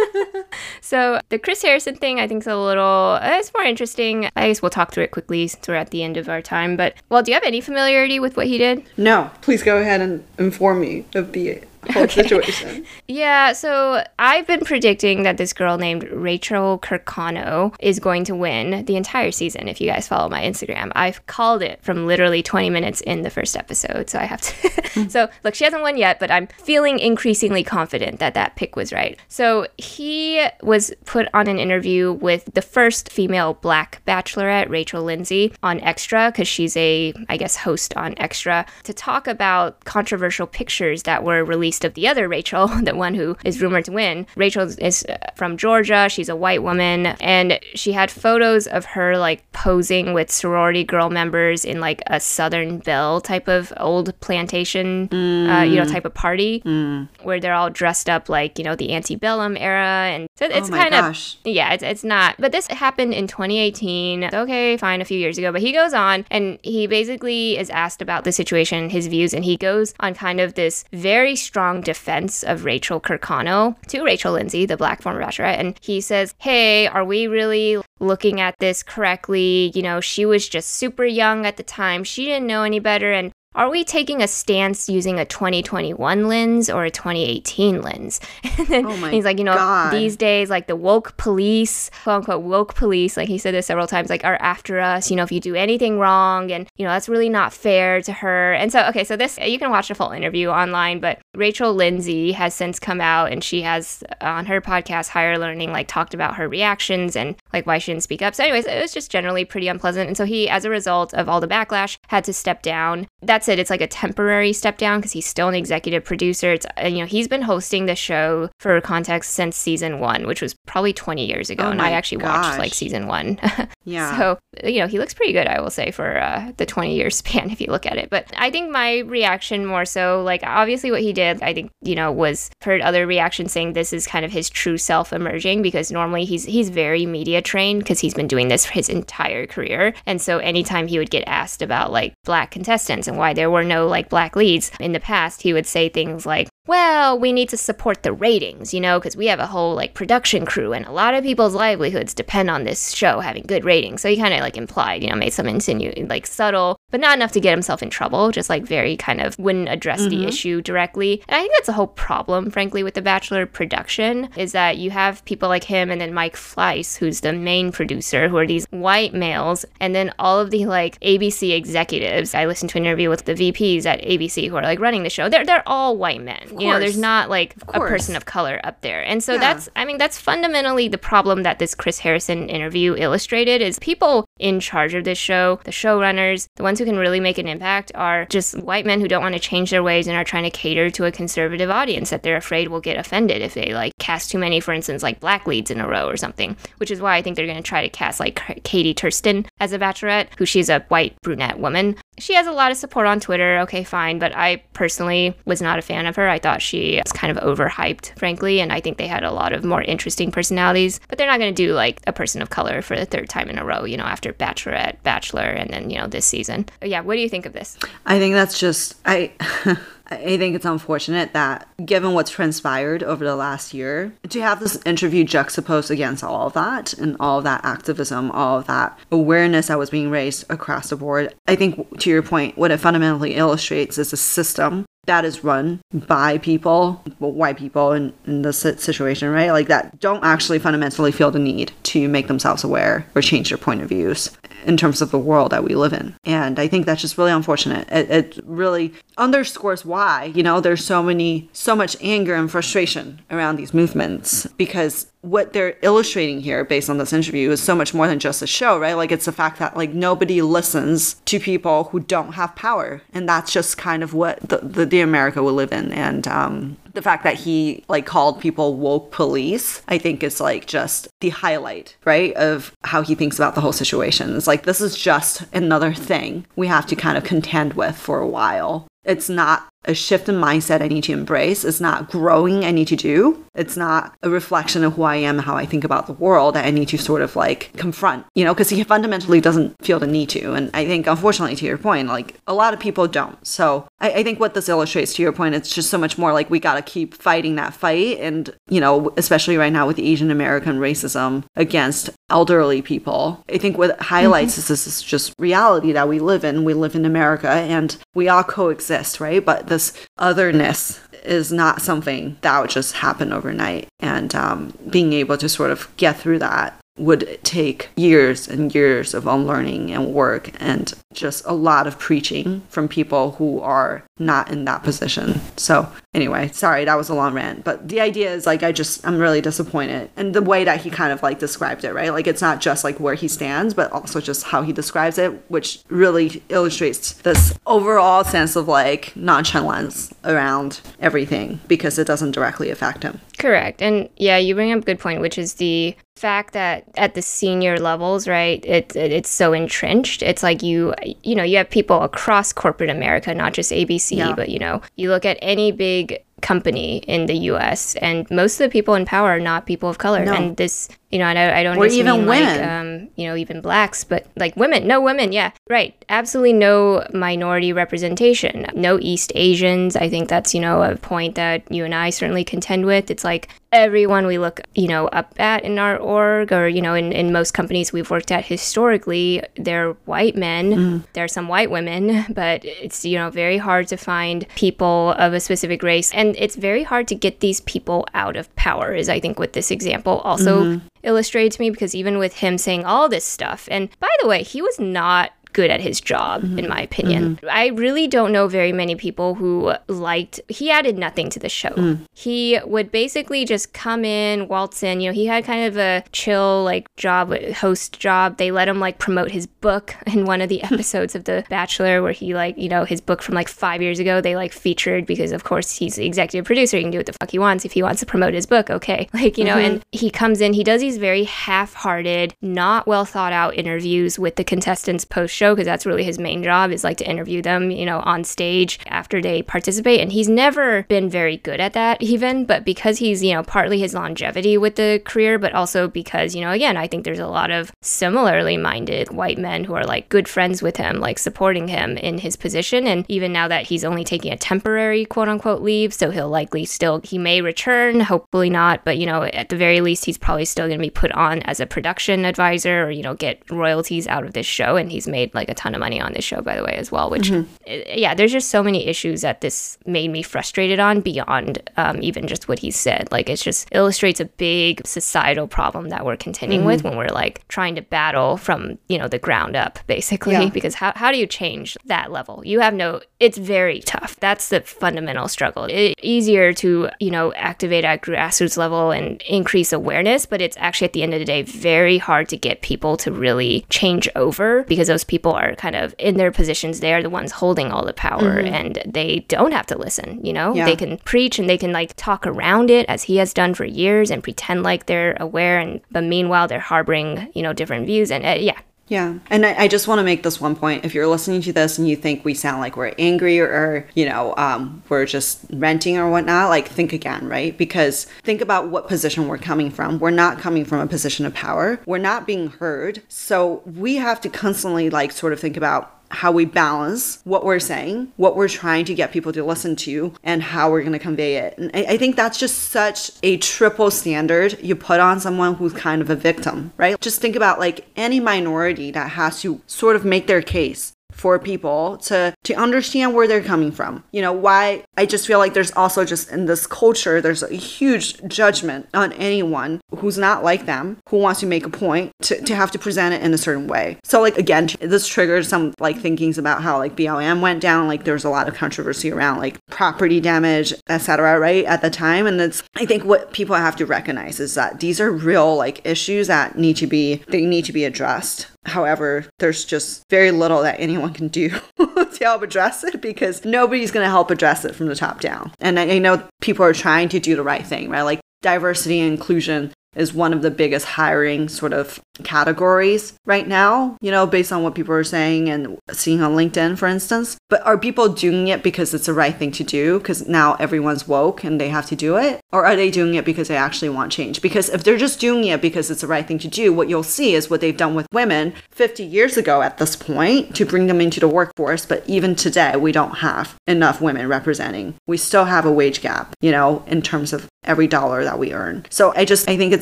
so 0.80 1.20
the 1.28 1.38
Chris 1.38 1.62
Harrison 1.62 1.94
thing, 1.94 2.18
I 2.18 2.26
think 2.26 2.42
is 2.42 2.46
a 2.46 2.56
little, 2.56 3.18
uh, 3.22 3.38
it's 3.38 3.52
more 3.54 3.64
interesting. 3.64 4.28
I 4.34 4.48
guess 4.48 4.62
we'll 4.62 4.70
talk 4.70 4.92
through 4.92 5.04
it 5.04 5.10
quickly 5.10 5.46
since 5.48 5.68
we're 5.68 5.74
at 5.74 5.90
the 5.90 6.02
end 6.02 6.16
of 6.16 6.28
our 6.28 6.42
time. 6.42 6.76
But, 6.76 6.94
well, 7.08 7.22
do 7.22 7.30
you 7.30 7.34
have 7.34 7.44
any 7.44 7.60
familiarity 7.60 8.18
with 8.18 8.36
what 8.36 8.46
he 8.46 8.58
did? 8.58 8.84
No. 8.96 9.30
Please 9.42 9.62
go 9.62 9.78
ahead 9.78 10.00
and 10.00 10.24
inform 10.38 10.80
me 10.80 11.04
of 11.14 11.32
the 11.32 11.62
whole 11.90 12.04
okay. 12.04 12.22
situation. 12.22 12.86
yeah, 13.08 13.52
so 13.52 14.04
I've 14.18 14.46
been 14.46 14.60
predicting 14.60 15.24
that 15.24 15.36
this 15.36 15.52
girl 15.52 15.78
named 15.78 16.04
Rachel 16.04 16.78
Kirkconnell 16.78 17.74
is 17.80 17.98
going 17.98 18.24
to 18.24 18.36
win 18.36 18.84
the 18.84 18.96
entire 18.96 19.32
season. 19.32 19.66
If 19.66 19.80
you 19.80 19.88
guys 19.88 20.06
follow 20.06 20.28
my 20.28 20.42
Instagram, 20.42 20.92
I've 20.94 21.26
called 21.26 21.60
it 21.60 21.82
from 21.82 22.06
literally 22.06 22.42
20 22.42 22.70
minutes 22.70 23.00
in 23.00 23.22
the 23.22 23.30
first 23.30 23.56
episode. 23.56 24.08
So 24.10 24.18
I 24.18 24.24
have 24.24 24.40
to. 24.40 24.70
Hmm. 24.92 25.08
so 25.08 25.30
look, 25.42 25.54
she 25.54 25.64
hasn't 25.64 25.80
won 25.80 25.96
yet, 25.96 26.20
but 26.20 26.30
I'm 26.30 26.48
feeling 26.48 26.98
increasingly 26.98 27.64
confident 27.64 28.18
that 28.18 28.34
that 28.34 28.56
pick 28.56 28.76
was 28.76 28.92
right. 28.92 29.18
So 29.28 29.66
he 29.78 30.46
was 30.62 30.92
put 31.06 31.28
on 31.32 31.48
an 31.48 31.58
interview 31.58 32.12
with 32.12 32.50
the 32.52 32.60
first 32.60 33.10
female 33.10 33.54
black 33.54 34.02
bachelorette, 34.06 34.68
Rachel 34.68 35.02
Lindsay, 35.02 35.54
on 35.62 35.80
Extra, 35.80 36.30
because 36.30 36.46
she's 36.46 36.76
a, 36.76 37.14
I 37.30 37.38
guess, 37.38 37.56
host 37.56 37.96
on 37.96 38.14
Extra, 38.18 38.66
to 38.82 38.92
talk 38.92 39.26
about 39.26 39.82
controversial 39.86 40.46
pictures 40.46 41.04
that 41.04 41.24
were 41.24 41.42
released 41.42 41.71
of 41.84 41.94
the 41.94 42.06
other 42.08 42.28
Rachel, 42.28 42.66
the 42.82 42.94
one 42.94 43.14
who 43.14 43.36
is 43.44 43.60
rumored 43.60 43.86
to 43.86 43.92
win. 43.92 44.26
Rachel 44.36 44.68
is 44.78 45.04
uh, 45.08 45.16
from 45.34 45.56
Georgia. 45.56 46.08
She's 46.08 46.28
a 46.28 46.36
white 46.36 46.62
woman. 46.62 47.06
And 47.20 47.58
she 47.74 47.92
had 47.92 48.10
photos 48.10 48.66
of 48.66 48.84
her 48.86 49.16
like 49.16 49.50
posing 49.52 50.12
with 50.12 50.30
sorority 50.30 50.84
girl 50.84 51.10
members 51.10 51.64
in 51.64 51.80
like 51.80 52.02
a 52.06 52.20
Southern 52.20 52.78
Belle 52.78 53.20
type 53.20 53.48
of 53.48 53.72
old 53.78 54.18
plantation, 54.20 55.08
mm. 55.08 55.48
uh, 55.48 55.62
you 55.62 55.76
know, 55.76 55.84
mm. 55.84 55.92
type 55.92 56.04
of 56.04 56.14
party 56.14 56.62
mm. 56.64 57.08
where 57.22 57.40
they're 57.40 57.54
all 57.54 57.70
dressed 57.70 58.08
up 58.08 58.28
like, 58.28 58.58
you 58.58 58.64
know, 58.64 58.76
the 58.76 58.92
antebellum 58.94 59.56
era. 59.56 60.08
And 60.12 60.28
so 60.36 60.46
it's 60.46 60.68
oh 60.68 60.72
kind 60.72 60.90
gosh. 60.90 61.36
of, 61.36 61.40
yeah, 61.46 61.72
it's, 61.72 61.82
it's 61.82 62.04
not. 62.04 62.36
But 62.38 62.52
this 62.52 62.66
happened 62.68 63.14
in 63.14 63.26
2018. 63.26 64.30
Okay, 64.32 64.76
fine, 64.76 65.00
a 65.00 65.04
few 65.04 65.18
years 65.18 65.38
ago. 65.38 65.52
But 65.52 65.60
he 65.60 65.72
goes 65.72 65.94
on 65.94 66.24
and 66.30 66.58
he 66.62 66.86
basically 66.86 67.58
is 67.58 67.70
asked 67.70 68.02
about 68.02 68.24
the 68.24 68.32
situation, 68.32 68.90
his 68.90 69.06
views, 69.06 69.34
and 69.34 69.44
he 69.44 69.56
goes 69.56 69.94
on 70.00 70.14
kind 70.14 70.40
of 70.40 70.54
this 70.54 70.84
very 70.92 71.36
strong 71.36 71.61
strong 71.62 71.80
defense 71.80 72.42
of 72.42 72.64
Rachel 72.64 73.00
Kirkconnell 73.00 73.80
to 73.86 74.02
Rachel 74.02 74.32
Lindsay, 74.32 74.66
the 74.66 74.76
black 74.76 75.00
former 75.00 75.22
bachelorette. 75.22 75.60
And 75.60 75.78
he 75.80 76.00
says, 76.00 76.34
Hey, 76.38 76.88
are 76.88 77.04
we 77.04 77.28
really 77.28 77.80
looking 78.00 78.40
at 78.40 78.58
this 78.58 78.82
correctly? 78.82 79.70
You 79.72 79.82
know, 79.82 80.00
she 80.00 80.26
was 80.26 80.48
just 80.48 80.70
super 80.70 81.04
young 81.04 81.46
at 81.46 81.58
the 81.58 81.62
time. 81.62 82.02
She 82.02 82.24
didn't 82.24 82.48
know 82.48 82.64
any 82.64 82.80
better. 82.80 83.12
And 83.12 83.30
are 83.54 83.70
we 83.70 83.84
taking 83.84 84.22
a 84.22 84.28
stance 84.28 84.88
using 84.88 85.20
a 85.20 85.24
2021 85.24 86.26
lens 86.26 86.68
or 86.68 86.84
a 86.84 86.90
2018 86.90 87.82
lens? 87.82 88.18
and 88.70 88.86
oh 88.86 89.08
he's 89.08 89.24
like, 89.24 89.38
you 89.38 89.44
know, 89.44 89.54
God. 89.54 89.92
these 89.92 90.16
days, 90.16 90.50
like 90.50 90.66
the 90.66 90.74
woke 90.74 91.16
police, 91.16 91.90
quote 92.02 92.16
unquote, 92.16 92.42
woke 92.42 92.74
police, 92.74 93.16
like 93.16 93.28
he 93.28 93.38
said 93.38 93.54
this 93.54 93.66
several 93.66 93.86
times, 93.86 94.10
like 94.10 94.24
are 94.24 94.38
after 94.40 94.80
us, 94.80 95.10
you 95.10 95.16
know, 95.16 95.22
if 95.22 95.30
you 95.30 95.38
do 95.38 95.54
anything 95.54 95.98
wrong. 96.00 96.50
And, 96.50 96.66
you 96.76 96.84
know, 96.84 96.90
that's 96.90 97.08
really 97.08 97.28
not 97.28 97.52
fair 97.52 98.00
to 98.02 98.12
her. 98.12 98.54
And 98.54 98.72
so, 98.72 98.84
okay, 98.88 99.04
so 99.04 99.16
this, 99.16 99.38
you 99.38 99.60
can 99.60 99.70
watch 99.70 99.88
the 99.88 99.94
full 99.94 100.10
interview 100.10 100.48
online, 100.48 100.98
but 100.98 101.20
Rachel 101.34 101.72
Lindsay 101.72 102.32
has 102.32 102.54
since 102.54 102.78
come 102.78 103.00
out 103.00 103.32
and 103.32 103.42
she 103.42 103.62
has 103.62 104.04
on 104.20 104.44
her 104.46 104.60
podcast, 104.60 105.08
Higher 105.08 105.38
Learning, 105.38 105.72
like 105.72 105.88
talked 105.88 106.12
about 106.12 106.36
her 106.36 106.46
reactions 106.46 107.16
and 107.16 107.36
like 107.54 107.66
why 107.66 107.78
she 107.78 107.92
didn't 107.92 108.02
speak 108.02 108.20
up. 108.20 108.34
So, 108.34 108.44
anyways, 108.44 108.66
it 108.66 108.80
was 108.80 108.92
just 108.92 109.10
generally 109.10 109.46
pretty 109.46 109.68
unpleasant. 109.68 110.08
And 110.08 110.16
so 110.16 110.26
he, 110.26 110.48
as 110.48 110.66
a 110.66 110.70
result 110.70 111.14
of 111.14 111.30
all 111.30 111.40
the 111.40 111.48
backlash, 111.48 111.96
had 112.08 112.24
to 112.24 112.34
step 112.34 112.60
down. 112.60 113.06
That's 113.22 113.48
it. 113.48 113.58
It's 113.58 113.70
like 113.70 113.80
a 113.80 113.86
temporary 113.86 114.52
step 114.52 114.76
down 114.76 114.98
because 114.98 115.12
he's 115.12 115.26
still 115.26 115.48
an 115.48 115.54
executive 115.54 116.04
producer. 116.04 116.52
It's 116.52 116.66
uh, 116.82 116.86
you 116.86 116.98
know 116.98 117.06
he's 117.06 117.28
been 117.28 117.42
hosting 117.42 117.86
the 117.86 117.96
show 117.96 118.50
for 118.60 118.78
context 118.82 119.32
since 119.32 119.56
season 119.56 120.00
one, 120.00 120.26
which 120.26 120.42
was 120.42 120.54
probably 120.66 120.92
20 120.92 121.26
years 121.26 121.48
ago, 121.48 121.64
oh 121.64 121.70
and 121.70 121.80
I 121.80 121.92
actually 121.92 122.18
gosh. 122.18 122.44
watched 122.44 122.58
like 122.58 122.74
season 122.74 123.06
one. 123.06 123.38
yeah. 123.84 124.18
So 124.18 124.38
you 124.62 124.80
know 124.80 124.86
he 124.86 124.98
looks 124.98 125.14
pretty 125.14 125.32
good, 125.32 125.46
I 125.46 125.62
will 125.62 125.70
say, 125.70 125.92
for 125.92 126.20
uh, 126.20 126.52
the 126.58 126.66
20 126.66 126.94
year 126.94 127.08
span 127.22 127.48
if 127.50 127.60
you 127.60 127.68
look 127.68 127.86
at 127.86 127.96
it. 127.96 128.10
But 128.10 128.30
I 128.36 128.50
think 128.50 128.70
my 128.70 128.98
reaction 128.98 129.64
more 129.64 129.86
so 129.86 130.22
like 130.22 130.42
obviously 130.44 130.90
what 130.90 131.00
he 131.00 131.14
did 131.14 131.21
did. 131.22 131.42
I 131.42 131.54
think, 131.54 131.70
you 131.82 131.94
know, 131.94 132.10
was 132.10 132.50
heard 132.62 132.80
other 132.80 133.06
reactions 133.06 133.52
saying 133.52 133.72
this 133.72 133.92
is 133.92 134.06
kind 134.06 134.24
of 134.24 134.32
his 134.32 134.50
true 134.50 134.78
self 134.78 135.12
emerging 135.12 135.62
because 135.62 135.92
normally 135.92 136.24
he's 136.24 136.44
he's 136.44 136.68
very 136.68 137.06
media 137.06 137.40
trained 137.42 137.80
because 137.80 138.00
he's 138.00 138.14
been 138.14 138.28
doing 138.28 138.48
this 138.48 138.66
for 138.66 138.72
his 138.72 138.88
entire 138.88 139.46
career. 139.46 139.94
And 140.06 140.20
so 140.20 140.38
anytime 140.38 140.88
he 140.88 140.98
would 140.98 141.10
get 141.10 141.24
asked 141.26 141.62
about 141.62 141.92
like 141.92 142.14
black 142.24 142.50
contestants 142.50 143.08
and 143.08 143.16
why 143.16 143.32
there 143.34 143.50
were 143.50 143.64
no 143.64 143.86
like 143.86 144.08
black 144.08 144.36
leads 144.36 144.70
in 144.80 144.92
the 144.92 145.00
past, 145.00 145.42
he 145.42 145.52
would 145.52 145.66
say 145.66 145.88
things 145.88 146.26
like, 146.26 146.48
well, 146.68 147.18
we 147.18 147.32
need 147.32 147.48
to 147.48 147.56
support 147.56 148.04
the 148.04 148.12
ratings, 148.12 148.72
you 148.72 148.80
know, 148.80 149.00
because 149.00 149.16
we 149.16 149.26
have 149.26 149.40
a 149.40 149.48
whole 149.48 149.74
like 149.74 149.94
production 149.94 150.46
crew 150.46 150.72
and 150.72 150.86
a 150.86 150.92
lot 150.92 151.12
of 151.12 151.24
people's 151.24 151.54
livelihoods 151.54 152.14
depend 152.14 152.48
on 152.48 152.62
this 152.62 152.92
show 152.92 153.18
having 153.18 153.42
good 153.42 153.64
ratings. 153.64 154.00
So 154.00 154.08
he 154.08 154.16
kind 154.16 154.32
of 154.32 154.40
like 154.40 154.56
implied, 154.56 155.02
you 155.02 155.10
know, 155.10 155.16
made 155.16 155.32
some 155.32 155.48
insinuating, 155.48 156.06
like 156.06 156.24
subtle, 156.24 156.78
but 156.92 157.00
not 157.00 157.16
enough 157.16 157.32
to 157.32 157.40
get 157.40 157.50
himself 157.50 157.82
in 157.82 157.90
trouble, 157.90 158.30
just 158.30 158.48
like 158.48 158.62
very 158.62 158.96
kind 158.96 159.20
of 159.20 159.36
wouldn't 159.40 159.70
address 159.70 160.02
mm-hmm. 160.02 160.10
the 160.10 160.26
issue 160.26 160.62
directly. 160.62 161.20
And 161.28 161.36
I 161.36 161.40
think 161.40 161.52
that's 161.54 161.68
a 161.68 161.72
whole 161.72 161.88
problem, 161.88 162.48
frankly, 162.48 162.84
with 162.84 162.94
The 162.94 163.02
Bachelor 163.02 163.44
production 163.44 164.28
is 164.36 164.52
that 164.52 164.76
you 164.76 164.92
have 164.92 165.24
people 165.24 165.48
like 165.48 165.64
him 165.64 165.90
and 165.90 166.00
then 166.00 166.14
Mike 166.14 166.36
Fleiss, 166.36 166.96
who's 166.96 167.22
the 167.22 167.32
main 167.32 167.72
producer, 167.72 168.28
who 168.28 168.36
are 168.36 168.46
these 168.46 168.66
white 168.70 169.14
males, 169.14 169.64
and 169.80 169.96
then 169.96 170.14
all 170.20 170.38
of 170.38 170.52
the 170.52 170.66
like 170.66 171.00
ABC 171.00 171.56
executives. 171.56 172.36
I 172.36 172.46
listened 172.46 172.70
to 172.70 172.78
an 172.78 172.84
interview 172.84 173.10
with 173.10 173.24
the 173.24 173.34
VPs 173.34 173.84
at 173.84 174.00
ABC 174.02 174.48
who 174.48 174.54
are 174.54 174.62
like 174.62 174.78
running 174.78 175.02
the 175.02 175.10
show. 175.10 175.28
They're, 175.28 175.44
they're 175.44 175.66
all 175.66 175.96
white 175.96 176.22
men 176.22 176.51
you 176.60 176.68
know, 176.68 176.78
there's 176.78 176.98
not 176.98 177.30
like 177.30 177.54
a 177.68 177.80
person 177.80 178.16
of 178.16 178.24
color 178.24 178.60
up 178.64 178.80
there. 178.80 179.04
And 179.04 179.22
so 179.22 179.34
yeah. 179.34 179.40
that's, 179.40 179.68
I 179.76 179.84
mean, 179.84 179.98
that's 179.98 180.18
fundamentally 180.18 180.88
the 180.88 180.98
problem 180.98 181.42
that 181.42 181.58
this 181.58 181.74
Chris 181.74 181.98
Harrison 181.98 182.48
interview 182.48 182.94
illustrated 182.94 183.60
is 183.60 183.78
people 183.78 184.26
in 184.38 184.60
charge 184.60 184.94
of 184.94 185.04
this 185.04 185.18
show, 185.18 185.60
the 185.64 185.70
showrunners, 185.70 186.46
the 186.56 186.62
ones 186.62 186.78
who 186.78 186.84
can 186.84 186.96
really 186.96 187.20
make 187.20 187.38
an 187.38 187.48
impact 187.48 187.92
are 187.94 188.26
just 188.26 188.58
white 188.58 188.86
men 188.86 189.00
who 189.00 189.08
don't 189.08 189.22
want 189.22 189.34
to 189.34 189.40
change 189.40 189.70
their 189.70 189.82
ways 189.82 190.06
and 190.06 190.16
are 190.16 190.24
trying 190.24 190.44
to 190.44 190.50
cater 190.50 190.90
to 190.90 191.04
a 191.04 191.12
conservative 191.12 191.70
audience 191.70 192.10
that 192.10 192.22
they're 192.22 192.36
afraid 192.36 192.68
will 192.68 192.80
get 192.80 192.96
offended 192.96 193.42
if 193.42 193.54
they 193.54 193.74
like 193.74 193.92
cast 193.98 194.30
too 194.30 194.38
many, 194.38 194.60
for 194.60 194.72
instance, 194.72 195.02
like 195.02 195.20
black 195.20 195.46
leads 195.46 195.70
in 195.70 195.80
a 195.80 195.88
row 195.88 196.08
or 196.08 196.16
something, 196.16 196.56
which 196.78 196.90
is 196.90 197.00
why 197.00 197.16
I 197.16 197.22
think 197.22 197.36
they're 197.36 197.46
going 197.46 197.56
to 197.56 197.62
try 197.62 197.82
to 197.82 197.88
cast 197.88 198.20
like 198.20 198.40
Katie 198.64 198.92
Thurston 198.92 199.46
as 199.60 199.72
a 199.72 199.78
bachelorette, 199.78 200.28
who 200.38 200.46
she's 200.46 200.68
a 200.68 200.80
white 200.88 201.20
brunette 201.22 201.58
woman. 201.58 201.96
She 202.22 202.34
has 202.34 202.46
a 202.46 202.52
lot 202.52 202.70
of 202.70 202.76
support 202.76 203.08
on 203.08 203.18
Twitter. 203.18 203.58
Okay, 203.62 203.82
fine. 203.82 204.20
But 204.20 204.32
I 204.36 204.62
personally 204.74 205.36
was 205.44 205.60
not 205.60 205.80
a 205.80 205.82
fan 205.82 206.06
of 206.06 206.14
her. 206.14 206.28
I 206.28 206.38
thought 206.38 206.62
she 206.62 207.00
was 207.04 207.12
kind 207.12 207.36
of 207.36 207.42
overhyped, 207.42 208.16
frankly. 208.16 208.60
And 208.60 208.72
I 208.72 208.80
think 208.80 208.96
they 208.96 209.08
had 209.08 209.24
a 209.24 209.32
lot 209.32 209.52
of 209.52 209.64
more 209.64 209.82
interesting 209.82 210.30
personalities. 210.30 211.00
But 211.08 211.18
they're 211.18 211.26
not 211.26 211.40
going 211.40 211.52
to 211.52 211.66
do 211.66 211.74
like 211.74 212.00
a 212.06 212.12
person 212.12 212.40
of 212.40 212.48
color 212.48 212.80
for 212.80 212.96
the 212.96 213.06
third 213.06 213.28
time 213.28 213.50
in 213.50 213.58
a 213.58 213.64
row, 213.64 213.82
you 213.82 213.96
know, 213.96 214.04
after 214.04 214.32
Bachelorette, 214.32 215.02
Bachelor, 215.02 215.42
and 215.42 215.70
then, 215.70 215.90
you 215.90 215.98
know, 215.98 216.06
this 216.06 216.24
season. 216.24 216.66
But 216.78 216.90
yeah, 216.90 217.00
what 217.00 217.16
do 217.16 217.20
you 217.20 217.28
think 217.28 217.44
of 217.44 217.54
this? 217.54 217.76
I 218.06 218.20
think 218.20 218.34
that's 218.34 218.56
just, 218.56 219.00
I. 219.04 219.32
I 220.20 220.36
think 220.36 220.54
it's 220.54 220.64
unfortunate 220.64 221.32
that, 221.32 221.68
given 221.84 222.14
what's 222.14 222.30
transpired 222.30 223.02
over 223.02 223.24
the 223.24 223.36
last 223.36 223.74
year, 223.74 224.12
to 224.28 224.40
have 224.40 224.60
this 224.60 224.80
interview 224.84 225.24
juxtaposed 225.24 225.90
against 225.90 226.24
all 226.24 226.46
of 226.46 226.52
that 226.54 226.92
and 226.94 227.16
all 227.20 227.38
of 227.38 227.44
that 227.44 227.64
activism, 227.64 228.30
all 228.30 228.58
of 228.58 228.66
that 228.66 228.98
awareness 229.10 229.68
that 229.68 229.78
was 229.78 229.90
being 229.90 230.10
raised 230.10 230.44
across 230.50 230.90
the 230.90 230.96
board, 230.96 231.34
I 231.46 231.56
think, 231.56 231.98
to 232.00 232.10
your 232.10 232.22
point, 232.22 232.56
what 232.56 232.70
it 232.70 232.78
fundamentally 232.78 233.34
illustrates 233.34 233.98
is 233.98 234.12
a 234.12 234.16
system 234.16 234.86
that 235.06 235.24
is 235.24 235.42
run 235.42 235.80
by 235.92 236.38
people, 236.38 237.02
white 237.18 237.56
people 237.56 237.90
in, 237.90 238.12
in 238.24 238.42
this 238.42 238.60
situation, 238.60 239.28
right? 239.30 239.50
Like 239.50 239.66
that 239.66 239.98
don't 239.98 240.22
actually 240.22 240.60
fundamentally 240.60 241.10
feel 241.10 241.32
the 241.32 241.40
need 241.40 241.72
to 241.84 242.08
make 242.08 242.28
themselves 242.28 242.62
aware 242.62 243.04
or 243.16 243.20
change 243.20 243.48
their 243.48 243.58
point 243.58 243.82
of 243.82 243.88
views 243.88 244.30
in 244.64 244.76
terms 244.76 245.02
of 245.02 245.10
the 245.10 245.18
world 245.18 245.50
that 245.50 245.64
we 245.64 245.74
live 245.74 245.92
in. 245.92 246.14
And 246.22 246.60
I 246.60 246.68
think 246.68 246.86
that's 246.86 247.00
just 247.00 247.18
really 247.18 247.32
unfortunate. 247.32 247.88
It, 247.90 248.10
it 248.10 248.40
really 248.44 248.94
underscores 249.16 249.84
why, 249.84 250.32
you 250.34 250.42
know, 250.42 250.60
there's 250.60 250.84
so 250.84 251.02
many, 251.02 251.48
so 251.52 251.76
much 251.76 251.96
anger 252.00 252.34
and 252.34 252.50
frustration 252.50 253.20
around 253.30 253.56
these 253.56 253.74
movements 253.74 254.46
because 254.56 255.06
what 255.22 255.52
they're 255.52 255.76
illustrating 255.82 256.40
here 256.40 256.64
based 256.64 256.90
on 256.90 256.98
this 256.98 257.12
interview 257.12 257.50
is 257.50 257.62
so 257.62 257.76
much 257.76 257.94
more 257.94 258.08
than 258.08 258.18
just 258.18 258.42
a 258.42 258.46
show, 258.46 258.78
right? 258.78 258.94
Like 258.94 259.12
it's 259.12 259.24
the 259.24 259.32
fact 259.32 259.58
that 259.60 259.76
like 259.76 259.92
nobody 259.92 260.42
listens 260.42 261.14
to 261.26 261.38
people 261.38 261.84
who 261.84 262.00
don't 262.00 262.32
have 262.32 262.56
power. 262.56 263.02
And 263.12 263.28
that's 263.28 263.52
just 263.52 263.78
kind 263.78 264.02
of 264.02 264.14
what 264.14 264.40
the, 264.40 264.58
the, 264.58 264.84
the 264.84 265.00
America 265.00 265.42
we 265.42 265.52
live 265.52 265.72
in. 265.72 265.92
And 265.92 266.26
um, 266.26 266.76
the 266.94 267.02
fact 267.02 267.22
that 267.22 267.36
he 267.36 267.84
like 267.88 268.04
called 268.04 268.40
people 268.40 268.76
woke 268.76 269.12
police, 269.12 269.82
I 269.86 269.98
think 269.98 270.24
is 270.24 270.40
like 270.40 270.66
just 270.66 271.08
the 271.20 271.30
highlight, 271.30 271.96
right? 272.04 272.34
Of 272.34 272.76
how 272.82 273.02
he 273.02 273.14
thinks 273.14 273.38
about 273.38 273.54
the 273.54 273.60
whole 273.60 273.72
situation. 273.72 274.36
It's 274.36 274.48
like 274.48 274.64
this 274.64 274.80
is 274.80 274.96
just 274.96 275.44
another 275.52 275.94
thing 275.94 276.46
we 276.56 276.66
have 276.66 276.86
to 276.86 276.96
kind 276.96 277.16
of 277.16 277.22
contend 277.24 277.74
with 277.74 277.96
for 277.96 278.18
a 278.18 278.26
while. 278.26 278.88
It's 279.04 279.28
not 279.28 279.68
a 279.84 279.94
shift 279.94 280.28
in 280.28 280.36
mindset 280.36 280.80
I 280.80 280.88
need 280.88 281.04
to 281.04 281.12
embrace. 281.12 281.64
It's 281.64 281.80
not 281.80 282.10
growing 282.10 282.64
I 282.64 282.70
need 282.70 282.88
to 282.88 282.96
do. 282.96 283.44
It's 283.54 283.76
not 283.76 284.14
a 284.22 284.30
reflection 284.30 284.84
of 284.84 284.94
who 284.94 285.02
I 285.02 285.16
am, 285.16 285.38
how 285.38 285.56
I 285.56 285.66
think 285.66 285.84
about 285.84 286.06
the 286.06 286.14
world 286.14 286.54
that 286.54 286.64
I 286.64 286.70
need 286.70 286.88
to 286.88 286.98
sort 286.98 287.20
of 287.20 287.36
like 287.36 287.70
confront, 287.76 288.24
you 288.34 288.44
know, 288.44 288.54
because 288.54 288.70
he 288.70 288.82
fundamentally 288.84 289.40
doesn't 289.40 289.74
feel 289.82 289.98
the 289.98 290.06
need 290.06 290.30
to. 290.30 290.54
And 290.54 290.70
I 290.72 290.86
think, 290.86 291.06
unfortunately, 291.06 291.56
to 291.56 291.66
your 291.66 291.78
point, 291.78 292.08
like 292.08 292.36
a 292.46 292.54
lot 292.54 292.72
of 292.72 292.80
people 292.80 293.06
don't. 293.06 293.44
So 293.46 293.86
I, 294.00 294.12
I 294.12 294.22
think 294.22 294.40
what 294.40 294.54
this 294.54 294.68
illustrates 294.68 295.14
to 295.14 295.22
your 295.22 295.32
point, 295.32 295.54
it's 295.54 295.74
just 295.74 295.90
so 295.90 295.98
much 295.98 296.16
more 296.16 296.32
like 296.32 296.48
we 296.48 296.60
got 296.60 296.74
to 296.74 296.82
keep 296.82 297.14
fighting 297.14 297.56
that 297.56 297.74
fight. 297.74 298.18
And, 298.20 298.54
you 298.68 298.80
know, 298.80 299.12
especially 299.16 299.56
right 299.56 299.72
now 299.72 299.86
with 299.86 299.98
Asian 299.98 300.30
American 300.30 300.78
racism 300.78 301.44
against 301.56 302.10
elderly 302.30 302.80
people. 302.80 303.44
I 303.52 303.58
think 303.58 303.76
what 303.76 304.00
highlights 304.00 304.52
mm-hmm. 304.52 304.60
is 304.60 304.68
this 304.68 304.86
is 304.86 305.02
just 305.02 305.34
reality 305.38 305.92
that 305.92 306.08
we 306.08 306.18
live 306.18 306.44
in. 306.44 306.64
We 306.64 306.72
live 306.72 306.94
in 306.94 307.04
America 307.04 307.50
and 307.50 307.94
we 308.14 308.28
all 308.28 308.42
coexist, 308.42 309.20
right? 309.20 309.44
But 309.44 309.66
this 309.72 309.92
otherness 310.18 311.00
is 311.24 311.52
not 311.52 311.80
something 311.80 312.36
that 312.42 312.60
would 312.60 312.70
just 312.70 312.94
happen 312.94 313.32
overnight. 313.32 313.88
And 314.00 314.34
um, 314.34 314.74
being 314.90 315.12
able 315.12 315.38
to 315.38 315.48
sort 315.48 315.70
of 315.70 315.88
get 315.96 316.18
through 316.18 316.40
that 316.40 316.78
would 316.98 317.38
take 317.42 317.88
years 317.96 318.48
and 318.48 318.74
years 318.74 319.14
of 319.14 319.26
unlearning 319.26 319.92
and 319.92 320.12
work 320.12 320.50
and 320.60 320.92
just 321.14 321.44
a 321.46 321.52
lot 321.52 321.86
of 321.86 321.98
preaching 321.98 322.62
from 322.68 322.88
people 322.88 323.32
who 323.32 323.60
are 323.60 324.04
not 324.18 324.50
in 324.50 324.64
that 324.64 324.82
position. 324.82 325.40
So, 325.56 325.90
anyway, 326.14 326.48
sorry, 326.48 326.84
that 326.84 326.96
was 326.96 327.08
a 327.08 327.14
long 327.14 327.34
rant, 327.34 327.64
but 327.64 327.88
the 327.88 328.00
idea 328.00 328.32
is 328.32 328.46
like 328.46 328.62
I 328.62 328.72
just 328.72 329.06
I'm 329.06 329.18
really 329.18 329.40
disappointed 329.40 330.10
and 330.16 330.34
the 330.34 330.42
way 330.42 330.64
that 330.64 330.80
he 330.80 330.90
kind 330.90 331.12
of 331.12 331.22
like 331.22 331.38
described 331.38 331.84
it, 331.84 331.92
right? 331.92 332.12
Like 332.12 332.26
it's 332.26 332.42
not 332.42 332.60
just 332.60 332.84
like 332.84 333.00
where 333.00 333.14
he 333.14 333.28
stands, 333.28 333.74
but 333.74 333.90
also 333.92 334.20
just 334.20 334.44
how 334.44 334.62
he 334.62 334.72
describes 334.72 335.18
it, 335.18 335.32
which 335.48 335.80
really 335.88 336.42
illustrates 336.48 337.12
this 337.14 337.58
overall 337.66 338.24
sense 338.24 338.56
of 338.56 338.68
like 338.68 339.14
nonchalance 339.16 340.12
around 340.24 340.80
everything 341.00 341.60
because 341.68 341.98
it 341.98 342.06
doesn't 342.06 342.32
directly 342.32 342.70
affect 342.70 343.02
him. 343.02 343.20
Correct. 343.38 343.82
And 343.82 344.08
yeah, 344.16 344.38
you 344.38 344.54
bring 344.54 344.72
up 344.72 344.82
a 344.82 344.84
good 344.84 345.00
point, 345.00 345.20
which 345.20 345.38
is 345.38 345.54
the 345.54 345.96
fact 346.16 346.52
that 346.52 346.84
at 346.96 347.14
the 347.14 347.22
senior 347.22 347.78
levels, 347.78 348.28
right, 348.28 348.64
it, 348.64 348.94
it, 348.94 349.10
it's 349.10 349.30
so 349.30 349.52
entrenched. 349.52 350.22
It's 350.22 350.42
like 350.42 350.62
you, 350.62 350.94
you 351.22 351.34
know, 351.34 351.42
you 351.42 351.56
have 351.56 351.70
people 351.70 352.02
across 352.02 352.52
corporate 352.52 352.90
America, 352.90 353.34
not 353.34 353.52
just 353.52 353.70
ABC, 353.70 354.16
yeah. 354.16 354.34
but 354.34 354.48
you 354.48 354.58
know, 354.58 354.80
you 354.96 355.10
look 355.10 355.24
at 355.24 355.38
any 355.42 355.72
big 355.72 356.22
company 356.42 356.98
in 357.06 357.26
the 357.26 357.34
U.S. 357.34 357.94
and 357.96 358.28
most 358.30 358.60
of 358.60 358.68
the 358.68 358.72
people 358.72 358.94
in 358.94 359.04
power 359.04 359.30
are 359.30 359.40
not 359.40 359.66
people 359.66 359.88
of 359.88 359.98
color. 359.98 360.24
No. 360.24 360.34
And 360.34 360.56
this, 360.56 360.88
you 361.12 361.18
know, 361.18 361.26
I, 361.26 361.60
I 361.60 361.62
don't 361.62 361.76
or 361.76 361.86
even 361.86 362.06
mean 362.06 362.26
women, 362.26 362.58
like, 362.58 362.68
um, 362.68 363.08
you 363.16 363.28
know, 363.28 363.36
even 363.36 363.60
blacks, 363.60 364.02
but 364.02 364.26
like 364.36 364.56
women, 364.56 364.86
no 364.86 365.00
women, 365.00 365.30
yeah, 365.30 365.52
right, 365.68 365.94
absolutely 366.08 366.54
no 366.54 367.06
minority 367.12 367.72
representation, 367.72 368.66
no 368.74 368.98
East 368.98 369.30
Asians. 369.34 369.94
I 369.94 370.08
think 370.08 370.28
that's 370.28 370.54
you 370.54 370.60
know 370.60 370.82
a 370.82 370.96
point 370.96 371.34
that 371.34 371.70
you 371.70 371.84
and 371.84 371.94
I 371.94 372.10
certainly 372.10 372.44
contend 372.44 372.86
with. 372.86 373.10
It's 373.10 373.24
like 373.24 373.50
everyone 373.72 374.26
we 374.26 374.38
look, 374.38 374.60
you 374.74 374.86
know, 374.86 375.08
up 375.08 375.34
at 375.40 375.64
in 375.64 375.78
our 375.78 375.96
org 375.96 376.52
or, 376.52 376.68
you 376.68 376.82
know, 376.82 376.94
in, 376.94 377.10
in 377.12 377.32
most 377.32 377.52
companies 377.52 377.92
we've 377.92 378.10
worked 378.10 378.30
at 378.30 378.44
historically, 378.44 379.42
they're 379.56 379.92
white 380.04 380.36
men. 380.36 380.72
Mm. 380.72 381.04
There 381.14 381.24
are 381.24 381.28
some 381.28 381.48
white 381.48 381.70
women, 381.70 382.26
but 382.34 382.64
it's, 382.64 383.04
you 383.04 383.18
know, 383.18 383.30
very 383.30 383.56
hard 383.56 383.88
to 383.88 383.96
find 383.96 384.46
people 384.56 385.14
of 385.18 385.32
a 385.32 385.40
specific 385.40 385.82
race. 385.82 386.12
And 386.12 386.36
it's 386.38 386.54
very 386.54 386.82
hard 386.82 387.08
to 387.08 387.14
get 387.14 387.40
these 387.40 387.60
people 387.62 388.06
out 388.14 388.36
of 388.36 388.54
power, 388.56 388.94
is 388.94 389.08
I 389.08 389.20
think 389.20 389.38
what 389.38 389.54
this 389.54 389.70
example 389.70 390.18
also 390.20 390.64
mm-hmm. 390.64 390.86
Illustrates 391.02 391.58
me 391.58 391.70
because 391.70 391.94
even 391.94 392.18
with 392.18 392.34
him 392.34 392.58
saying 392.58 392.84
all 392.84 393.08
this 393.08 393.24
stuff, 393.24 393.68
and 393.70 393.88
by 394.00 394.10
the 394.20 394.28
way, 394.28 394.42
he 394.42 394.62
was 394.62 394.78
not 394.78 395.32
good 395.52 395.70
at 395.70 395.80
his 395.80 396.00
job, 396.00 396.42
mm-hmm. 396.42 396.58
in 396.58 396.68
my 396.68 396.80
opinion. 396.80 397.36
Mm-hmm. 397.36 397.46
I 397.50 397.68
really 397.68 398.08
don't 398.08 398.32
know 398.32 398.48
very 398.48 398.72
many 398.72 398.94
people 398.94 399.34
who 399.34 399.74
liked, 399.88 400.40
he 400.48 400.70
added 400.70 400.98
nothing 400.98 401.30
to 401.30 401.38
the 401.38 401.48
show. 401.48 401.70
Mm. 401.70 402.06
He 402.14 402.58
would 402.64 402.90
basically 402.90 403.44
just 403.44 403.72
come 403.72 404.04
in, 404.04 404.48
waltz 404.48 404.82
in. 404.82 405.00
You 405.00 405.10
know, 405.10 405.14
he 405.14 405.26
had 405.26 405.44
kind 405.44 405.66
of 405.66 405.76
a 405.76 406.04
chill, 406.12 406.64
like, 406.64 406.94
job, 406.96 407.34
host 407.54 407.98
job. 407.98 408.38
They 408.38 408.50
let 408.50 408.68
him, 408.68 408.80
like, 408.80 408.98
promote 408.98 409.30
his 409.30 409.46
book 409.46 409.94
in 410.06 410.24
one 410.24 410.40
of 410.40 410.48
the 410.48 410.62
episodes 410.72 411.14
of 411.14 411.24
The 411.24 411.44
Bachelor, 411.48 412.02
where 412.02 412.12
he, 412.12 412.34
like, 412.34 412.56
you 412.58 412.68
know, 412.68 412.84
his 412.84 413.00
book 413.00 413.22
from 413.22 413.34
like 413.34 413.48
five 413.48 413.82
years 413.82 413.98
ago, 413.98 414.20
they, 414.20 414.36
like, 414.36 414.52
featured 414.52 415.06
because, 415.06 415.32
of 415.32 415.44
course, 415.44 415.76
he's 415.76 415.96
the 415.96 416.06
executive 416.06 416.44
producer. 416.44 416.76
He 416.76 416.82
can 416.82 416.90
do 416.90 416.98
what 416.98 417.06
the 417.06 417.12
fuck 417.12 417.30
he 417.30 417.38
wants. 417.38 417.64
If 417.64 417.72
he 417.72 417.82
wants 417.82 418.00
to 418.00 418.06
promote 418.06 418.34
his 418.34 418.46
book, 418.46 418.70
okay. 418.70 419.08
Like, 419.22 419.38
you 419.38 419.44
know, 419.44 419.56
mm-hmm. 419.56 419.74
and 419.74 419.84
he 419.92 420.10
comes 420.10 420.40
in, 420.40 420.52
he 420.52 420.64
does 420.64 420.80
these 420.80 420.96
very 420.96 421.24
half 421.24 421.74
hearted, 421.74 422.34
not 422.40 422.86
well 422.88 423.04
thought 423.04 423.32
out 423.32 423.54
interviews 423.54 424.18
with 424.18 424.34
the 424.34 424.42
contestants 424.42 425.04
post 425.04 425.32
show 425.42 425.54
because 425.54 425.66
that's 425.66 425.86
really 425.86 426.04
his 426.04 426.18
main 426.18 426.42
job 426.42 426.70
is 426.70 426.84
like 426.84 426.98
to 426.98 427.10
interview 427.10 427.42
them, 427.42 427.70
you 427.70 427.84
know, 427.84 428.00
on 428.00 428.22
stage 428.22 428.78
after 428.86 429.20
they 429.20 429.42
participate. 429.42 430.00
And 430.00 430.12
he's 430.12 430.28
never 430.28 430.84
been 430.84 431.10
very 431.10 431.38
good 431.38 431.60
at 431.60 431.72
that, 431.72 432.00
even. 432.00 432.44
But 432.44 432.64
because 432.64 432.98
he's, 432.98 433.24
you 433.24 433.34
know, 433.34 433.42
partly 433.42 433.80
his 433.80 433.94
longevity 433.94 434.56
with 434.56 434.76
the 434.76 435.02
career, 435.04 435.38
but 435.38 435.52
also 435.52 435.88
because, 435.88 436.34
you 436.34 436.40
know, 436.40 436.52
again, 436.52 436.76
I 436.76 436.86
think 436.86 437.04
there's 437.04 437.18
a 437.18 437.26
lot 437.26 437.50
of 437.50 437.72
similarly 437.82 438.56
minded 438.56 439.10
white 439.10 439.38
men 439.38 439.64
who 439.64 439.74
are 439.74 439.84
like 439.84 440.08
good 440.08 440.28
friends 440.28 440.62
with 440.62 440.76
him, 440.76 441.00
like 441.00 441.18
supporting 441.18 441.68
him 441.68 441.96
in 441.96 442.18
his 442.18 442.36
position. 442.36 442.86
And 442.86 443.04
even 443.08 443.32
now 443.32 443.48
that 443.48 443.66
he's 443.66 443.84
only 443.84 444.04
taking 444.04 444.32
a 444.32 444.36
temporary 444.36 445.04
quote 445.04 445.28
unquote 445.28 445.62
leave, 445.62 445.92
so 445.92 446.10
he'll 446.10 446.28
likely 446.28 446.64
still, 446.64 447.00
he 447.02 447.18
may 447.18 447.40
return, 447.40 448.00
hopefully 448.00 448.50
not, 448.50 448.84
but, 448.84 448.98
you 448.98 449.06
know, 449.06 449.24
at 449.24 449.48
the 449.48 449.56
very 449.56 449.80
least, 449.80 450.04
he's 450.04 450.18
probably 450.18 450.44
still 450.44 450.68
going 450.68 450.78
to 450.78 450.82
be 450.82 450.90
put 450.90 451.12
on 451.12 451.42
as 451.42 451.58
a 451.58 451.66
production 451.66 452.24
advisor 452.24 452.84
or, 452.84 452.90
you 452.90 453.02
know, 453.02 453.14
get 453.14 453.42
royalties 453.50 454.06
out 454.06 454.24
of 454.24 454.34
this 454.34 454.46
show. 454.46 454.76
And 454.76 454.92
he's 454.92 455.08
made 455.08 455.31
like 455.34 455.48
a 455.48 455.54
ton 455.54 455.74
of 455.74 455.80
money 455.80 456.00
on 456.00 456.12
this 456.12 456.24
show, 456.24 456.40
by 456.40 456.56
the 456.56 456.64
way, 456.64 456.72
as 456.72 456.90
well, 456.92 457.10
which, 457.10 457.30
mm-hmm. 457.30 457.98
yeah, 457.98 458.14
there's 458.14 458.32
just 458.32 458.50
so 458.50 458.62
many 458.62 458.86
issues 458.86 459.22
that 459.22 459.40
this 459.40 459.78
made 459.86 460.08
me 460.08 460.22
frustrated 460.22 460.80
on 460.80 461.00
beyond 461.00 461.58
um, 461.76 462.02
even 462.02 462.26
just 462.26 462.48
what 462.48 462.58
he 462.58 462.70
said. 462.70 463.08
Like, 463.10 463.28
it 463.28 463.36
just 463.36 463.68
illustrates 463.72 464.20
a 464.20 464.24
big 464.24 464.86
societal 464.86 465.46
problem 465.46 465.88
that 465.90 466.04
we're 466.04 466.16
contending 466.16 466.60
mm-hmm. 466.60 466.68
with 466.68 466.84
when 466.84 466.96
we're 466.96 467.08
like 467.08 467.46
trying 467.48 467.74
to 467.76 467.82
battle 467.82 468.36
from, 468.36 468.78
you 468.88 468.98
know, 468.98 469.08
the 469.08 469.18
ground 469.18 469.56
up, 469.56 469.78
basically. 469.86 470.32
Yeah. 470.32 470.48
Because 470.48 470.74
how, 470.74 470.92
how 470.96 471.12
do 471.12 471.18
you 471.18 471.26
change 471.26 471.76
that 471.86 472.10
level? 472.10 472.42
You 472.44 472.60
have 472.60 472.74
no, 472.74 473.00
it's 473.20 473.38
very 473.38 473.80
tough. 473.80 474.16
That's 474.20 474.48
the 474.48 474.60
fundamental 474.60 475.28
struggle. 475.28 475.66
It's 475.68 475.94
easier 476.02 476.52
to, 476.54 476.90
you 477.00 477.10
know, 477.10 477.32
activate 477.34 477.84
at 477.84 478.02
grassroots 478.02 478.56
level 478.56 478.90
and 478.90 479.22
increase 479.22 479.72
awareness, 479.72 480.26
but 480.26 480.40
it's 480.40 480.56
actually 480.58 480.86
at 480.86 480.92
the 480.92 481.02
end 481.02 481.14
of 481.14 481.20
the 481.20 481.24
day 481.24 481.42
very 481.42 481.98
hard 481.98 482.28
to 482.30 482.36
get 482.36 482.62
people 482.62 482.96
to 482.98 483.12
really 483.12 483.64
change 483.70 484.08
over 484.16 484.64
because 484.64 484.88
those 484.88 485.04
people 485.04 485.21
are 485.30 485.54
kind 485.54 485.76
of 485.76 485.94
in 485.98 486.16
their 486.16 486.32
positions. 486.32 486.80
They 486.80 486.92
are 486.92 487.02
the 487.02 487.10
ones 487.10 487.32
holding 487.32 487.70
all 487.70 487.84
the 487.84 487.92
power 487.92 488.42
mm-hmm. 488.42 488.54
and 488.54 488.82
they 488.86 489.20
don't 489.28 489.52
have 489.52 489.66
to 489.66 489.78
listen, 489.78 490.24
you 490.24 490.32
know? 490.32 490.54
Yeah. 490.54 490.66
They 490.66 490.76
can 490.76 490.98
preach 490.98 491.38
and 491.38 491.48
they 491.48 491.58
can 491.58 491.72
like 491.72 491.94
talk 491.96 492.26
around 492.26 492.70
it 492.70 492.86
as 492.88 493.04
he 493.04 493.16
has 493.16 493.32
done 493.32 493.54
for 493.54 493.64
years 493.64 494.10
and 494.10 494.22
pretend 494.22 494.62
like 494.62 494.86
they're 494.86 495.16
aware 495.20 495.58
and 495.58 495.80
but 495.90 496.04
meanwhile 496.04 496.48
they're 496.48 496.60
harboring, 496.60 497.30
you 497.34 497.42
know, 497.42 497.52
different 497.52 497.86
views 497.86 498.10
and 498.10 498.24
uh, 498.24 498.36
yeah, 498.40 498.58
yeah. 498.88 499.18
And 499.30 499.46
I, 499.46 499.62
I 499.62 499.68
just 499.68 499.88
want 499.88 500.00
to 500.00 500.02
make 500.02 500.22
this 500.22 500.40
one 500.40 500.54
point. 500.54 500.84
If 500.84 500.94
you're 500.94 501.06
listening 501.06 501.40
to 501.42 501.52
this 501.52 501.78
and 501.78 501.88
you 501.88 501.96
think 501.96 502.24
we 502.24 502.34
sound 502.34 502.60
like 502.60 502.76
we're 502.76 502.92
angry 502.98 503.40
or, 503.40 503.46
or 503.46 503.88
you 503.94 504.04
know, 504.06 504.34
um, 504.36 504.82
we're 504.88 505.06
just 505.06 505.44
renting 505.50 505.96
or 505.96 506.10
whatnot, 506.10 506.50
like 506.50 506.68
think 506.68 506.92
again, 506.92 507.26
right? 507.28 507.56
Because 507.56 508.04
think 508.22 508.40
about 508.40 508.68
what 508.68 508.88
position 508.88 509.28
we're 509.28 509.38
coming 509.38 509.70
from. 509.70 509.98
We're 509.98 510.10
not 510.10 510.38
coming 510.38 510.64
from 510.64 510.80
a 510.80 510.86
position 510.86 511.24
of 511.24 511.32
power. 511.32 511.80
We're 511.86 511.98
not 511.98 512.26
being 512.26 512.48
heard. 512.48 513.02
So 513.08 513.62
we 513.64 513.96
have 513.96 514.20
to 514.22 514.28
constantly 514.28 514.90
like 514.90 515.12
sort 515.12 515.32
of 515.32 515.40
think 515.40 515.56
about 515.56 516.01
how 516.12 516.30
we 516.30 516.44
balance 516.44 517.20
what 517.24 517.44
we're 517.44 517.58
saying, 517.58 518.12
what 518.16 518.36
we're 518.36 518.48
trying 518.48 518.84
to 518.84 518.94
get 518.94 519.12
people 519.12 519.32
to 519.32 519.44
listen 519.44 519.74
to, 519.76 520.12
and 520.22 520.42
how 520.42 520.70
we're 520.70 520.80
going 520.80 520.92
to 520.92 520.98
convey 520.98 521.36
it. 521.36 521.56
And 521.58 521.70
I, 521.74 521.94
I, 521.94 521.96
think 521.96 522.16
that's 522.16 522.38
just 522.38 522.70
such 522.70 523.10
a 523.22 523.36
triple 523.38 523.90
standard 523.90 524.58
you 524.62 524.76
put 524.76 525.00
on 525.00 525.20
someone 525.20 525.54
who's 525.54 525.72
kind 525.72 526.02
of 526.02 526.10
a 526.10 526.16
victim, 526.16 526.72
right? 526.76 527.00
Just 527.00 527.20
think 527.20 527.36
about 527.36 527.58
like 527.58 527.86
any 527.96 528.20
minority 528.20 528.90
that 528.90 529.10
has 529.10 529.40
to 529.42 529.60
sort 529.66 529.96
of 529.96 530.04
make 530.04 530.26
their 530.26 530.42
case 530.42 530.92
for 531.12 531.38
people 531.38 531.98
to 531.98 532.34
to 532.44 532.54
understand 532.54 533.14
where 533.14 533.28
they're 533.28 533.42
coming 533.42 533.70
from. 533.70 534.04
You 534.12 534.22
know, 534.22 534.32
why 534.32 534.84
I 534.96 535.06
just 535.06 535.26
feel 535.26 535.38
like 535.38 535.54
there's 535.54 535.72
also 535.72 536.04
just 536.04 536.30
in 536.30 536.46
this 536.46 536.66
culture 536.66 537.20
there's 537.20 537.42
a 537.42 537.54
huge 537.54 538.22
judgment 538.26 538.88
on 538.94 539.12
anyone 539.12 539.80
who's 539.96 540.18
not 540.18 540.42
like 540.42 540.66
them, 540.66 540.98
who 541.08 541.18
wants 541.18 541.40
to 541.40 541.46
make 541.46 541.66
a 541.66 541.70
point 541.70 542.12
to, 542.22 542.40
to 542.42 542.54
have 542.54 542.70
to 542.72 542.78
present 542.78 543.14
it 543.14 543.22
in 543.22 543.32
a 543.32 543.38
certain 543.38 543.66
way. 543.66 543.98
So 544.04 544.20
like 544.20 544.36
again, 544.36 544.68
this 544.80 545.06
triggers 545.06 545.48
some 545.48 545.74
like 545.78 545.98
thinkings 545.98 546.38
about 546.38 546.62
how 546.62 546.78
like 546.78 546.96
BLM 546.96 547.40
went 547.40 547.60
down, 547.60 547.88
like 547.88 548.04
there's 548.04 548.24
a 548.24 548.30
lot 548.30 548.48
of 548.48 548.54
controversy 548.54 549.12
around 549.12 549.38
like 549.38 549.58
property 549.66 550.20
damage, 550.20 550.74
etc. 550.88 551.38
right 551.38 551.64
at 551.64 551.82
the 551.82 551.90
time 551.90 552.26
and 552.26 552.40
it's 552.40 552.62
I 552.76 552.86
think 552.86 553.04
what 553.04 553.32
people 553.32 553.56
have 553.56 553.76
to 553.76 553.86
recognize 553.86 554.40
is 554.40 554.54
that 554.54 554.80
these 554.80 555.00
are 555.00 555.10
real 555.10 555.56
like 555.56 555.84
issues 555.86 556.26
that 556.26 556.58
need 556.58 556.76
to 556.76 556.86
be 556.86 557.22
they 557.28 557.44
need 557.44 557.64
to 557.66 557.72
be 557.72 557.84
addressed 557.84 558.46
However, 558.64 559.26
there's 559.38 559.64
just 559.64 560.04
very 560.08 560.30
little 560.30 560.62
that 560.62 560.78
anyone 560.78 561.12
can 561.12 561.28
do 561.28 561.48
to 561.78 562.18
help 562.20 562.42
address 562.42 562.84
it 562.84 563.00
because 563.00 563.44
nobody's 563.44 563.90
going 563.90 564.04
to 564.04 564.10
help 564.10 564.30
address 564.30 564.64
it 564.64 564.74
from 564.74 564.86
the 564.86 564.94
top 564.94 565.20
down. 565.20 565.52
And 565.60 565.78
I, 565.78 565.98
know 565.98 566.22
people 566.40 566.64
are 566.64 566.72
trying 566.72 567.08
to 567.10 567.20
do 567.20 567.34
the 567.34 567.42
right 567.42 567.66
thing, 567.66 567.90
right? 567.90 568.02
Like 568.02 568.20
diversity 568.40 569.00
and 569.00 569.12
inclusion 569.12 569.72
is 569.94 570.14
one 570.14 570.32
of 570.32 570.42
the 570.42 570.50
biggest 570.50 570.86
hiring 570.86 571.48
sort 571.48 571.72
of 571.72 572.00
categories 572.22 573.14
right 573.24 573.46
now, 573.46 573.96
you 574.00 574.10
know, 574.10 574.26
based 574.26 574.52
on 574.52 574.62
what 574.62 574.74
people 574.74 574.94
are 574.94 575.04
saying 575.04 575.48
and 575.48 575.78
seeing 575.90 576.22
on 576.22 576.34
LinkedIn, 576.34 576.78
for 576.78 576.86
instance. 576.86 577.36
But 577.48 577.64
are 577.66 577.78
people 577.78 578.08
doing 578.08 578.48
it 578.48 578.62
because 578.62 578.94
it's 578.94 579.06
the 579.06 579.14
right 579.14 579.34
thing 579.34 579.52
to 579.52 579.64
do? 579.64 579.98
Because 579.98 580.28
now 580.28 580.54
everyone's 580.54 581.08
woke 581.08 581.44
and 581.44 581.60
they 581.60 581.68
have 581.68 581.86
to 581.86 581.96
do 581.96 582.16
it? 582.16 582.40
Or 582.52 582.64
are 582.66 582.76
they 582.76 582.90
doing 582.90 583.14
it 583.14 583.24
because 583.24 583.48
they 583.48 583.56
actually 583.56 583.88
want 583.88 584.12
change? 584.12 584.42
Because 584.42 584.68
if 584.68 584.84
they're 584.84 584.96
just 584.96 585.20
doing 585.20 585.44
it 585.44 585.60
because 585.60 585.90
it's 585.90 586.02
the 586.02 586.06
right 586.06 586.26
thing 586.26 586.38
to 586.40 586.48
do, 586.48 586.72
what 586.72 586.88
you'll 586.88 587.02
see 587.02 587.34
is 587.34 587.50
what 587.50 587.60
they've 587.60 587.76
done 587.76 587.94
with 587.94 588.06
women 588.12 588.54
50 588.70 589.04
years 589.04 589.36
ago 589.36 589.62
at 589.62 589.78
this 589.78 589.96
point 589.96 590.54
to 590.56 590.66
bring 590.66 590.86
them 590.86 591.00
into 591.00 591.20
the 591.20 591.28
workforce. 591.28 591.86
But 591.86 592.06
even 592.08 592.34
today, 592.34 592.76
we 592.76 592.92
don't 592.92 593.18
have 593.18 593.56
enough 593.66 594.00
women 594.00 594.28
representing. 594.28 594.94
We 595.06 595.16
still 595.16 595.46
have 595.46 595.64
a 595.64 595.72
wage 595.72 596.00
gap, 596.00 596.34
you 596.40 596.50
know, 596.50 596.84
in 596.86 597.02
terms 597.02 597.32
of 597.32 597.48
every 597.64 597.86
dollar 597.86 598.24
that 598.24 598.38
we 598.38 598.52
earn. 598.52 598.84
So 598.90 599.12
I 599.14 599.24
just, 599.24 599.48
I 599.48 599.56
think 599.56 599.72
it's 599.72 599.81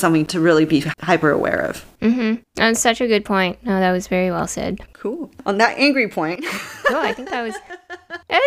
something 0.01 0.26
to 0.26 0.40
really 0.40 0.64
be 0.64 0.84
hyper 1.01 1.30
aware 1.30 1.61
of. 1.61 1.84
Mm-hmm. 2.01 2.42
That's 2.57 2.80
such 2.80 3.01
a 3.01 3.07
good 3.07 3.24
point. 3.24 3.62
No, 3.64 3.78
that 3.78 3.92
was 3.92 4.09
very 4.09 4.30
well 4.30 4.46
said. 4.46 4.80
Cool. 4.92 5.30
On 5.46 5.59
that 5.59 5.78
angry 5.78 6.09
point. 6.09 6.44
cool. 6.44 6.96
I 6.96 7.12
think 7.16 7.30
that 7.30 7.42
was. 7.42 7.55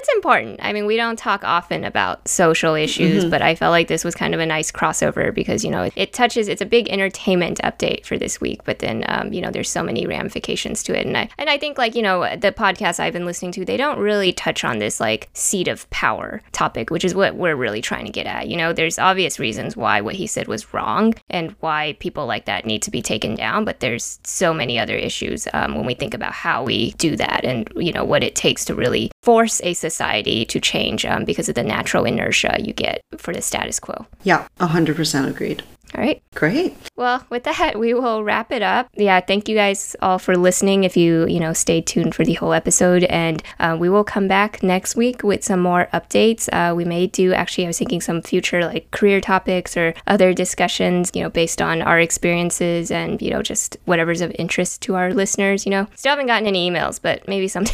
It's 0.04 0.16
important. 0.16 0.60
I 0.62 0.74
mean, 0.74 0.86
we 0.86 0.98
don't 0.98 1.18
talk 1.18 1.46
often 1.46 1.86
about 1.86 2.28
social 2.28 2.76
issues, 2.76 3.22
mm-hmm. 3.24 3.30
but 3.30 3.42
I 3.42 3.56
felt 3.56 3.72
like 3.72 3.88
this 3.88 4.04
was 4.04 4.16
kind 4.16 4.34
of 4.34 4.42
a 4.42 4.46
nice 4.46 4.70
crossover 4.70 5.34
because, 5.34 5.64
you 5.64 5.72
know, 5.72 5.84
it, 5.84 5.94
it 5.96 6.12
touches, 6.12 6.50
it's 6.50 6.62
a 6.62 6.66
big 6.66 6.90
entertainment 6.90 7.62
update 7.64 8.06
for 8.06 8.18
this 8.18 8.42
week, 8.42 8.66
but 8.66 8.80
then, 8.80 9.06
um, 9.08 9.32
you 9.32 9.40
know, 9.40 9.50
there's 9.50 9.70
so 9.70 9.82
many 9.82 10.06
ramifications 10.06 10.84
to 10.84 11.00
it. 11.00 11.06
And 11.06 11.18
I, 11.18 11.30
and 11.38 11.50
I 11.50 11.58
think, 11.58 11.78
like, 11.78 11.96
you 11.96 12.02
know, 12.02 12.36
the 12.36 12.52
podcasts 12.52 13.00
I've 13.00 13.14
been 13.14 13.26
listening 13.26 13.54
to, 13.54 13.64
they 13.64 13.78
don't 13.78 13.98
really 13.98 14.34
touch 14.34 14.66
on 14.66 14.80
this, 14.80 15.00
like, 15.00 15.30
seat 15.32 15.70
of 15.70 15.90
power 15.90 16.42
topic, 16.52 16.90
which 16.90 17.06
is 17.06 17.16
what 17.16 17.36
we're 17.36 17.56
really 17.56 17.82
trying 17.82 18.06
to 18.06 18.12
get 18.12 18.26
at. 18.26 18.50
You 18.50 18.58
know, 18.58 18.74
there's 18.74 19.00
obvious 19.00 19.40
reasons 19.40 19.78
why 19.78 20.02
what 20.02 20.16
he 20.16 20.28
said 20.28 20.50
was 20.50 20.74
wrong 20.74 21.14
and 21.30 21.56
why 21.62 21.96
people 22.02 22.26
like 22.26 22.44
that 22.46 22.66
need 22.66 22.82
to 22.82 22.92
be 22.92 23.02
taken 23.02 23.36
down, 23.36 23.64
but 23.64 23.80
there's 23.80 24.20
so 24.26 24.54
many 24.54 24.78
other 24.78 24.98
issues 24.98 25.48
um, 25.54 25.76
when 25.76 25.86
we 25.86 25.94
think 25.94 26.14
about 26.14 26.34
how 26.34 26.62
we 26.62 26.92
do 26.94 27.16
that 27.16 27.46
and, 27.46 27.72
you 27.78 27.94
know, 27.94 28.04
what 28.04 28.22
it 28.22 28.36
takes 28.36 28.66
to 28.66 28.76
really 28.76 29.13
force 29.24 29.62
a 29.64 29.74
society 29.74 30.46
to 30.46 30.60
change 30.60 31.06
um, 31.06 31.24
because 31.24 31.48
of 31.48 31.56
the 31.56 31.64
natural 31.64 32.04
inertia 32.04 32.58
you 32.60 32.74
get 32.74 33.02
for 33.18 33.34
the 33.34 33.42
status 33.42 33.80
quo. 33.80 34.06
Yeah, 34.24 34.48
100% 34.60 35.28
agreed. 35.30 35.64
All 35.96 36.04
right. 36.04 36.24
Great. 36.34 36.76
Well, 36.96 37.24
with 37.30 37.44
that, 37.44 37.78
we 37.78 37.94
will 37.94 38.24
wrap 38.24 38.52
it 38.52 38.64
up. 38.64 38.90
Yeah, 38.96 39.20
thank 39.20 39.48
you 39.48 39.56
guys 39.56 39.96
all 40.02 40.18
for 40.18 40.36
listening. 40.36 40.84
If 40.84 40.98
you, 40.98 41.28
you 41.28 41.40
know, 41.40 41.54
stay 41.54 41.82
tuned 41.82 42.16
for 42.16 42.26
the 42.26 42.34
whole 42.34 42.54
episode, 42.54 43.04
and 43.04 43.44
uh, 43.60 43.78
we 43.80 43.90
will 43.90 44.04
come 44.04 44.28
back 44.28 44.64
next 44.64 44.96
week 44.96 45.22
with 45.22 45.44
some 45.44 45.60
more 45.60 45.88
updates. 45.94 46.50
Uh, 46.52 46.74
we 46.74 46.84
may 46.84 47.06
do 47.06 47.34
actually, 47.34 47.66
I 47.66 47.68
was 47.68 47.78
thinking 47.78 48.02
some 48.02 48.24
future 48.24 48.66
like 48.66 48.90
career 48.90 49.22
topics 49.22 49.78
or 49.78 49.94
other 50.08 50.34
discussions, 50.34 51.12
you 51.14 51.22
know, 51.22 51.30
based 51.30 51.62
on 51.62 51.84
our 51.84 52.00
experiences 52.00 52.90
and, 52.90 53.22
you 53.22 53.30
know, 53.30 53.44
just 53.44 53.78
whatever's 53.86 54.22
of 54.22 54.32
interest 54.40 54.82
to 54.84 54.96
our 54.96 55.14
listeners. 55.14 55.66
You 55.66 55.72
know, 55.72 55.88
still 55.96 56.12
haven't 56.12 56.28
gotten 56.28 56.48
any 56.48 56.70
emails, 56.70 57.00
but 57.00 57.28
maybe 57.28 57.48
some, 57.48 57.66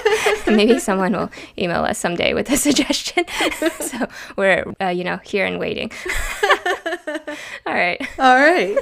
maybe 0.48 0.80
someone 0.80 1.12
will 1.12 1.30
email 1.56 1.84
us 1.84 1.98
someday 1.98 2.34
with 2.34 2.50
a 2.50 2.56
suggestion. 2.68 3.24
so 3.80 4.08
we're, 4.36 4.64
uh, 4.80 4.88
you 4.88 5.04
know, 5.04 5.18
here 5.18 5.46
and 5.46 5.60
waiting. 5.60 5.92
All 7.66 7.74
right. 7.74 8.00
All 8.18 8.36
right. 8.36 8.76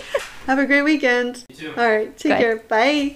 Have 0.46 0.59
a 0.59 0.66
great 0.66 0.82
weekend. 0.82 1.44
All 1.76 1.88
right. 1.88 2.16
Take 2.16 2.32
Bye. 2.32 2.38
care. 2.40 2.57
Bye. 2.57 3.14